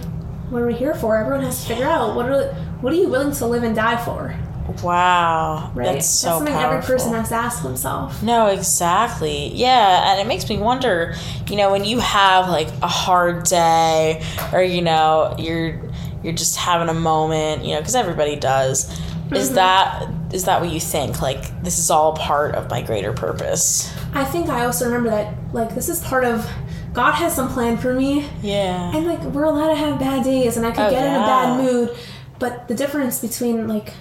What 0.51 0.63
are 0.63 0.67
we 0.67 0.75
here 0.75 0.95
for? 0.95 1.17
Everyone 1.17 1.45
has 1.45 1.61
to 1.63 1.69
figure 1.69 1.87
out 1.87 2.15
what 2.15 2.27
are 2.31 2.55
what 2.81 2.93
are 2.93 2.97
you 2.97 3.09
willing 3.09 3.35
to 3.35 3.47
live 3.47 3.63
and 3.65 3.75
die 3.75 3.97
for? 4.05 4.35
Wow. 4.83 5.71
Right. 5.75 5.87
That's 5.95 6.09
so 6.09 6.29
something 6.39 6.53
powerful. 6.55 6.77
every 6.79 6.87
person 6.95 7.13
has 7.15 7.29
to 7.31 7.35
ask 7.35 7.63
themselves. 7.63 8.23
No, 8.23 8.47
exactly. 8.47 9.49
Yeah, 9.55 10.11
and 10.13 10.21
it 10.21 10.27
makes 10.27 10.49
me 10.49 10.59
wonder, 10.59 11.15
you 11.49 11.57
know, 11.57 11.71
when 11.71 11.85
you 11.85 11.99
have 12.01 12.49
like 12.49 12.69
a 12.83 12.89
hard 12.89 13.45
day 13.45 14.25
or 14.53 14.63
you 14.63 14.83
know, 14.83 15.35
you're 15.39 15.81
you're 16.23 16.33
just 16.33 16.57
having 16.57 16.89
a 16.89 16.95
moment, 16.95 17.65
you 17.65 17.75
know, 17.75 17.81
cuz 17.83 17.95
everybody 17.95 18.37
does. 18.37 18.91
Is 19.33 19.47
Mm-hmm. 19.47 19.55
that 19.55 20.09
is 20.33 20.45
that 20.45 20.61
what 20.61 20.71
you 20.71 20.81
think? 20.81 21.23
Like 21.23 21.63
this 21.63 21.79
is 21.79 21.91
all 21.91 22.15
part 22.15 22.55
of 22.55 22.71
my 22.71 22.83
greater 22.83 23.13
purpose. 23.13 23.93
I 24.15 24.25
think 24.25 24.49
I 24.49 24.65
also 24.67 24.85
remember 24.87 25.11
that 25.11 25.35
like 25.53 25.75
this 25.75 25.89
is 25.89 26.01
part 26.01 26.25
of 26.25 26.49
God 26.93 27.13
has 27.13 27.35
some 27.35 27.49
plan 27.49 27.79
for 27.79 27.95
me. 27.95 28.29
Yeah. 28.43 28.95
And 28.95 29.07
like 29.07 29.21
we're 29.23 29.45
allowed 29.45 29.69
to 29.71 29.77
have 29.77 29.99
bad 29.99 30.25
days 30.25 30.57
and 30.59 30.67
I 30.67 30.71
could 30.71 30.85
Oh, 30.87 30.91
get 30.91 31.07
in 31.07 31.15
a 31.15 31.19
bad 31.25 31.61
mood. 31.63 31.97
But 32.39 32.69
the 32.69 32.75
difference 32.75 33.21
between 33.21 33.67
like 33.69 33.95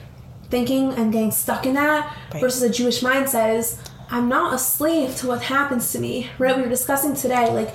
thinking 0.51 0.93
and 0.93 1.11
getting 1.11 1.31
stuck 1.31 1.65
in 1.65 1.73
that 1.75 2.13
Right. 2.33 2.41
versus 2.41 2.61
a 2.61 2.69
Jewish 2.69 3.01
mindset 3.01 3.57
is 3.57 3.77
I'm 4.11 4.27
not 4.27 4.53
a 4.53 4.57
slave 4.59 5.15
to 5.17 5.27
what 5.27 5.41
happens 5.43 5.91
to 5.93 5.99
me. 5.99 6.29
Right? 6.37 6.55
We 6.55 6.61
were 6.63 6.69
discussing 6.69 7.15
today, 7.15 7.49
like 7.51 7.73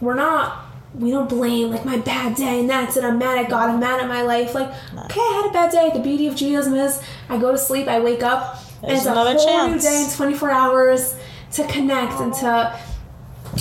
we're 0.00 0.14
not 0.14 0.64
we 0.94 1.10
don't 1.10 1.28
blame 1.28 1.70
like 1.70 1.84
my 1.84 1.98
bad 1.98 2.34
day 2.34 2.60
and 2.60 2.68
that's 2.68 2.96
it. 2.96 3.04
I'm 3.04 3.18
mad 3.18 3.38
at 3.38 3.48
God, 3.50 3.70
I'm 3.70 3.78
mad 3.78 4.00
at 4.00 4.08
my 4.08 4.22
life. 4.22 4.54
Like, 4.54 4.68
okay, 5.04 5.20
I 5.20 5.40
had 5.42 5.50
a 5.50 5.52
bad 5.52 5.70
day. 5.70 5.90
The 5.92 6.00
beauty 6.02 6.26
of 6.26 6.34
Judaism 6.34 6.74
is 6.74 7.00
I 7.28 7.38
go 7.38 7.52
to 7.52 7.58
sleep, 7.58 7.86
I 7.88 8.00
wake 8.00 8.22
up, 8.22 8.58
and 8.82 8.90
There's 8.90 9.00
it's 9.00 9.06
a 9.06 9.12
another 9.12 9.34
whole 9.34 9.46
chance. 9.46 9.84
new 9.84 9.90
day 9.90 10.04
in 10.04 10.10
24 10.10 10.50
hours 10.50 11.14
to 11.52 11.64
connect 11.66 12.14
and 12.20 12.32
to 12.34 12.78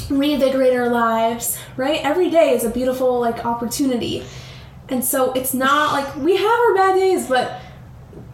reinvigorate 0.09 0.73
our 0.75 0.89
lives, 0.89 1.57
right? 1.75 1.99
Every 2.03 2.29
day 2.29 2.51
is 2.51 2.63
a 2.63 2.69
beautiful 2.69 3.19
like 3.19 3.45
opportunity. 3.45 4.25
And 4.89 5.03
so 5.03 5.33
it's 5.33 5.53
not 5.53 5.91
like 5.91 6.15
we 6.15 6.37
have 6.37 6.59
our 6.59 6.73
bad 6.75 6.95
days, 6.95 7.27
but 7.27 7.59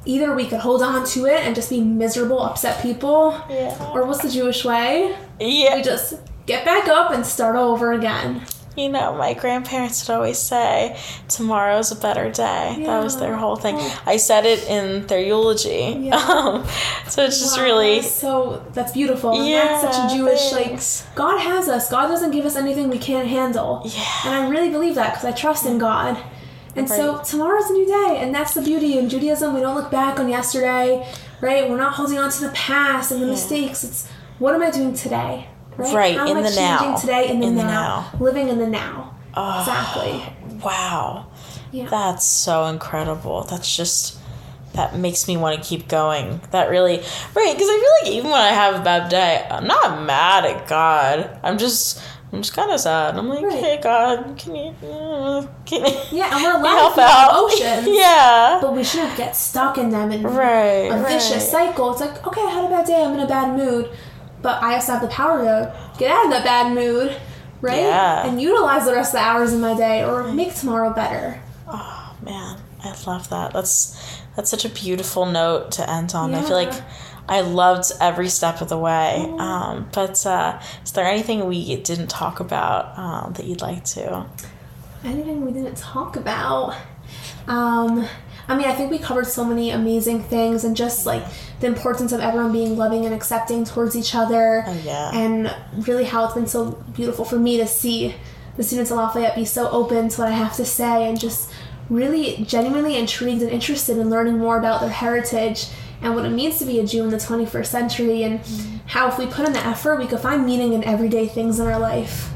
either 0.05 0.33
we 0.35 0.45
could 0.47 0.59
hold 0.59 0.81
on 0.81 1.05
to 1.07 1.25
it 1.25 1.41
and 1.41 1.55
just 1.55 1.69
be 1.69 1.81
miserable, 1.81 2.41
upset 2.41 2.81
people, 2.81 3.39
Yeah. 3.49 3.91
or 3.93 4.05
what's 4.05 4.21
the 4.21 4.29
Jewish 4.29 4.63
way? 4.65 5.15
Yeah. 5.39 5.75
We 5.77 5.81
just 5.83 6.15
get 6.45 6.65
back 6.65 6.87
up 6.87 7.11
and 7.11 7.25
start 7.25 7.55
all 7.55 7.71
over 7.71 7.91
again. 7.93 8.41
You 8.75 8.89
know, 8.89 9.13
my 9.13 9.35
grandparents 9.35 10.07
would 10.07 10.15
always 10.15 10.39
say, 10.39 10.97
"Tomorrow's 11.27 11.91
a 11.91 11.95
better 11.95 12.31
day." 12.31 12.81
That 12.87 13.03
was 13.03 13.17
their 13.19 13.35
whole 13.37 13.55
thing. 13.55 13.75
Oh. 13.77 14.01
I 14.07 14.17
said 14.17 14.47
it 14.47 14.67
in 14.67 15.05
their 15.05 15.19
eulogy. 15.21 15.95
Yeah. 16.09 16.17
Um, 16.33 16.65
so 17.07 17.23
it's 17.23 17.39
just 17.39 17.55
Wow, 17.57 17.63
really, 17.65 17.99
that's 17.99 18.11
so 18.11 18.63
that's 18.73 18.91
beautiful. 18.93 19.33
And 19.35 19.47
Yeah, 19.47 19.79
that's 19.79 19.95
such 19.95 20.11
a 20.11 20.15
Jewish 20.15 20.49
thanks. 20.49 21.03
like 21.05 21.15
God 21.15 21.37
has 21.39 21.69
us. 21.69 21.87
God 21.91 22.07
doesn't 22.07 22.31
give 22.31 22.45
us 22.45 22.55
anything 22.55 22.89
we 22.89 22.97
can't 22.97 23.27
handle. 23.27 23.83
yeah, 23.85 24.01
And 24.25 24.33
I 24.33 24.49
really 24.49 24.69
believe 24.71 24.95
that 24.95 25.11
because 25.13 25.25
I 25.25 25.33
trust 25.33 25.67
in 25.67 25.77
God. 25.77 26.17
And 26.75 26.89
so 26.89 27.15
Right. 27.17 27.23
tomorrow's 27.25 27.69
a 27.69 27.73
new 27.73 27.85
day, 27.85 28.17
and 28.19 28.33
that's 28.33 28.53
the 28.53 28.61
beauty 28.61 28.97
in 28.97 29.07
Judaism. 29.09 29.53
We 29.53 29.61
don't 29.61 29.75
look 29.75 29.91
back 29.91 30.19
on 30.19 30.27
yesterday, 30.29 31.07
right? 31.41 31.69
We're 31.69 31.77
not 31.77 31.93
holding 31.93 32.17
on 32.17 32.29
to 32.31 32.41
the 32.41 32.49
past 32.49 33.11
and 33.11 33.21
the 33.21 33.27
mistakes. 33.27 33.83
It's 33.83 34.07
what 34.39 34.55
am 34.55 34.61
I 34.63 34.71
doing 34.71 34.93
today? 34.93 35.47
Right, 35.77 36.15
How 36.15 36.25
in 36.27 36.37
am 36.37 36.43
I 36.43 36.49
the 36.49 36.55
now. 36.55 36.95
today 36.95 37.29
in 37.29 37.39
the, 37.39 37.47
In 37.47 37.55
the 37.55 37.63
now, 37.63 38.09
now. 38.11 38.19
living 38.19 38.49
in 38.49 38.59
the 38.59 38.67
now? 38.67 39.15
Oh, 39.35 39.59
Exactly. 39.59 40.23
Wow, 40.63 41.25
Yeah. 41.71 41.87
that's 41.89 42.25
so 42.25 42.65
incredible. 42.65 43.43
That's 43.43 43.75
just 43.75 44.17
that 44.73 44.95
makes 44.95 45.27
me 45.27 45.37
want 45.37 45.61
to 45.61 45.67
keep 45.67 45.87
going. 45.87 46.41
That 46.51 46.69
really, 46.69 46.97
right? 47.35 47.53
Because 47.53 47.67
I 47.69 47.79
feel 47.79 48.09
like 48.11 48.17
even 48.17 48.31
when 48.31 48.41
I 48.41 48.49
have 48.49 48.75
a 48.81 48.83
bad 48.83 49.09
day, 49.09 49.45
I'm 49.49 49.67
not 49.67 50.01
mad 50.03 50.45
at 50.45 50.67
God. 50.67 51.37
I'm 51.43 51.57
just. 51.59 51.99
I'm 52.33 52.41
just 52.41 52.55
kind 52.55 52.71
of 52.71 52.79
sad. 52.79 53.15
I'm 53.15 53.29
like, 53.29 53.43
Right. 53.43 53.63
hey 53.63 53.79
God, 53.81 54.35
can 54.39 54.55
you, 54.55 54.73
uh, 54.89 55.45
can 55.65 55.85
you, 55.85 55.99
yeah, 56.11 56.33
and 56.35 56.43
we're 56.43 56.59
allowed 56.59 56.93
help 56.93 56.97
out? 56.97 57.29
emotions. 57.37 57.87
yeah. 57.95 58.57
But 58.59 58.73
we 58.75 58.83
shouldn't 58.83 59.15
get 59.15 59.35
stuck 59.35 59.77
in 59.77 59.91
them 59.91 60.11
and 60.11 60.25
Right. 60.25 60.89
a 60.91 61.03
vicious 61.07 61.31
right. 61.53 61.67
cycle. 61.69 61.91
It's 61.91 62.01
like, 62.01 62.25
okay, 62.25 62.41
I 62.41 62.49
had 62.49 62.65
a 62.65 62.69
bad 62.69 62.85
day, 62.87 63.03
I'm 63.03 63.13
in 63.13 63.19
a 63.19 63.27
bad 63.27 63.55
mood, 63.55 63.89
but 64.41 64.63
I 64.63 64.73
also 64.73 64.93
have 64.93 65.01
the 65.03 65.09
power 65.09 65.43
to 65.43 65.73
get 65.99 66.09
out 66.09 66.25
of 66.25 66.31
that 66.31 66.43
bad 66.43 66.73
mood, 66.73 67.15
right? 67.61 67.77
Yeah. 67.81 68.25
And 68.27 68.41
utilize 68.41 68.85
the 68.85 68.93
rest 68.93 69.13
of 69.13 69.19
the 69.19 69.25
hours 69.25 69.53
in 69.53 69.61
my 69.61 69.75
day 69.77 70.03
or 70.03 70.23
make 70.33 70.55
tomorrow 70.55 70.91
better. 70.91 71.39
Oh 71.67 72.15
man, 72.23 72.57
I 72.83 72.95
love 73.05 73.29
that. 73.29 73.53
That's 73.53 73.95
that's 74.35 74.49
such 74.49 74.65
a 74.65 74.69
beautiful 74.69 75.27
note 75.27 75.71
to 75.73 75.87
end 75.87 76.15
on. 76.15 76.33
I 76.33 76.41
feel 76.41 76.57
like 76.57 76.71
Yeah. 76.73 76.81
I 77.27 77.41
loved 77.41 77.91
every 78.01 78.29
step 78.29 78.61
of 78.61 78.69
the 78.69 78.77
way. 78.77 79.25
Um, 79.39 79.89
but 79.93 80.25
uh, 80.25 80.61
is 80.83 80.91
there 80.91 81.05
anything 81.05 81.45
we 81.45 81.77
didn't 81.77 82.09
talk 82.09 82.39
about 82.39 82.97
um, 82.97 83.33
that 83.33 83.45
you'd 83.45 83.61
like 83.61 83.85
to? 83.85 84.25
Anything 85.03 85.45
we 85.45 85.51
didn't 85.51 85.77
talk 85.77 86.15
about? 86.15 86.75
Um, 87.47 88.07
I 88.47 88.57
mean, 88.57 88.67
I 88.67 88.73
think 88.73 88.91
we 88.91 88.99
covered 88.99 89.25
so 89.25 89.45
many 89.45 89.69
amazing 89.69 90.23
things 90.23 90.65
and 90.65 90.75
just 90.75 91.05
like 91.05 91.23
the 91.61 91.67
importance 91.67 92.11
of 92.11 92.19
everyone 92.19 92.51
being 92.51 92.77
loving 92.77 93.05
and 93.05 93.13
accepting 93.13 93.63
towards 93.63 93.95
each 93.95 94.15
other. 94.15 94.63
Oh 94.67 94.81
yeah. 94.83 95.11
and 95.13 95.55
really 95.87 96.03
how 96.03 96.25
it's 96.25 96.33
been 96.33 96.47
so 96.47 96.71
beautiful 96.93 97.23
for 97.23 97.39
me 97.39 97.57
to 97.57 97.67
see 97.67 98.15
the 98.57 98.63
students 98.63 98.91
at 98.91 98.97
Lafayette 98.97 99.35
be 99.35 99.45
so 99.45 99.69
open 99.69 100.09
to 100.09 100.21
what 100.21 100.29
I 100.29 100.35
have 100.35 100.55
to 100.57 100.65
say 100.65 101.07
and 101.09 101.19
just 101.19 101.49
really 101.89 102.43
genuinely 102.45 102.97
intrigued 102.97 103.41
and 103.41 103.51
interested 103.51 103.97
in 103.97 104.09
learning 104.09 104.37
more 104.37 104.57
about 104.57 104.81
their 104.81 104.89
heritage 104.89 105.67
and 106.03 106.13
what 106.13 106.25
it 106.25 106.29
means 106.29 106.59
to 106.59 106.65
be 106.65 106.79
a 106.79 106.85
Jew 106.85 107.03
in 107.03 107.09
the 107.09 107.17
21st 107.17 107.65
century 107.65 108.23
and 108.23 108.41
how 108.85 109.07
if 109.07 109.17
we 109.17 109.25
put 109.25 109.47
in 109.47 109.53
the 109.53 109.65
effort 109.65 109.97
we 109.97 110.05
could 110.05 110.19
find 110.19 110.45
meaning 110.45 110.73
in 110.73 110.83
everyday 110.83 111.27
things 111.27 111.59
in 111.59 111.67
our 111.67 111.79
life. 111.79 112.29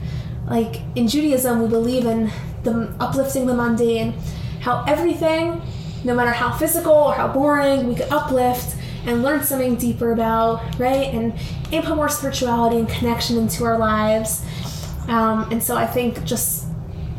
Like 0.50 0.82
in 0.96 1.08
Judaism 1.08 1.62
we 1.62 1.68
believe 1.68 2.06
in 2.06 2.32
the 2.64 2.94
uplifting 3.00 3.46
the 3.46 3.54
mundane, 3.54 4.14
how 4.62 4.84
everything, 4.88 5.62
no 6.04 6.16
matter 6.16 6.32
how 6.32 6.52
physical 6.58 6.94
or 6.94 7.14
how 7.14 7.28
boring, 7.28 7.88
we 7.88 7.96
could 7.96 8.10
uplift 8.10 8.78
and 9.06 9.22
learn 9.22 9.44
something 9.44 9.76
deeper 9.76 10.12
about, 10.12 10.80
right? 10.80 11.14
And 11.14 11.34
input 11.72 11.96
more 11.96 12.10
spirituality 12.10 12.78
and 12.78 12.88
connection 12.90 13.38
into 13.38 13.66
our 13.66 13.78
lives. 13.78 14.46
Um, 15.08 15.50
and 15.52 15.62
so 15.62 15.76
I 15.76 15.86
think 15.86 16.24
just 16.24 16.67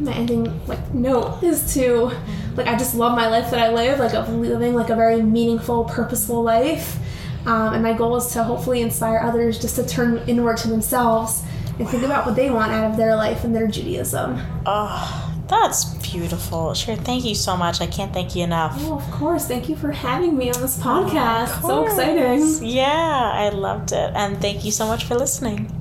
my 0.00 0.12
ending 0.12 0.66
like 0.66 0.92
note 0.94 1.42
is 1.42 1.74
to 1.74 2.12
like 2.56 2.66
I 2.66 2.76
just 2.76 2.94
love 2.94 3.16
my 3.16 3.28
life 3.28 3.50
that 3.50 3.60
I 3.60 3.72
live, 3.72 3.98
like 3.98 4.14
of 4.14 4.28
living 4.28 4.74
like 4.74 4.90
a 4.90 4.96
very 4.96 5.22
meaningful, 5.22 5.84
purposeful 5.84 6.42
life. 6.42 6.98
Um, 7.46 7.74
and 7.74 7.82
my 7.82 7.92
goal 7.92 8.16
is 8.16 8.26
to 8.32 8.44
hopefully 8.44 8.82
inspire 8.82 9.20
others 9.20 9.58
just 9.58 9.76
to 9.76 9.86
turn 9.86 10.18
inward 10.28 10.58
to 10.58 10.68
themselves 10.68 11.42
and 11.78 11.88
think 11.88 12.02
about 12.02 12.26
what 12.26 12.36
they 12.36 12.50
want 12.50 12.72
out 12.72 12.90
of 12.90 12.96
their 12.96 13.14
life 13.14 13.44
and 13.44 13.54
their 13.54 13.68
Judaism. 13.68 14.40
Oh, 14.66 15.34
that's 15.48 15.84
beautiful. 16.10 16.74
Sure. 16.74 16.96
Thank 16.96 17.24
you 17.24 17.34
so 17.34 17.56
much. 17.56 17.80
I 17.80 17.86
can't 17.86 18.12
thank 18.12 18.36
you 18.36 18.44
enough. 18.44 18.76
Oh, 18.80 18.96
of 18.96 19.10
course. 19.10 19.46
Thank 19.46 19.68
you 19.68 19.76
for 19.76 19.92
having 19.92 20.36
me 20.36 20.50
on 20.50 20.60
this 20.60 20.78
podcast. 20.78 21.56
Of 21.58 21.62
so 21.62 21.84
exciting. 21.84 22.68
Yeah, 22.68 23.30
I 23.32 23.48
loved 23.50 23.92
it. 23.92 24.12
And 24.14 24.40
thank 24.40 24.64
you 24.64 24.72
so 24.72 24.86
much 24.86 25.04
for 25.04 25.14
listening. 25.14 25.72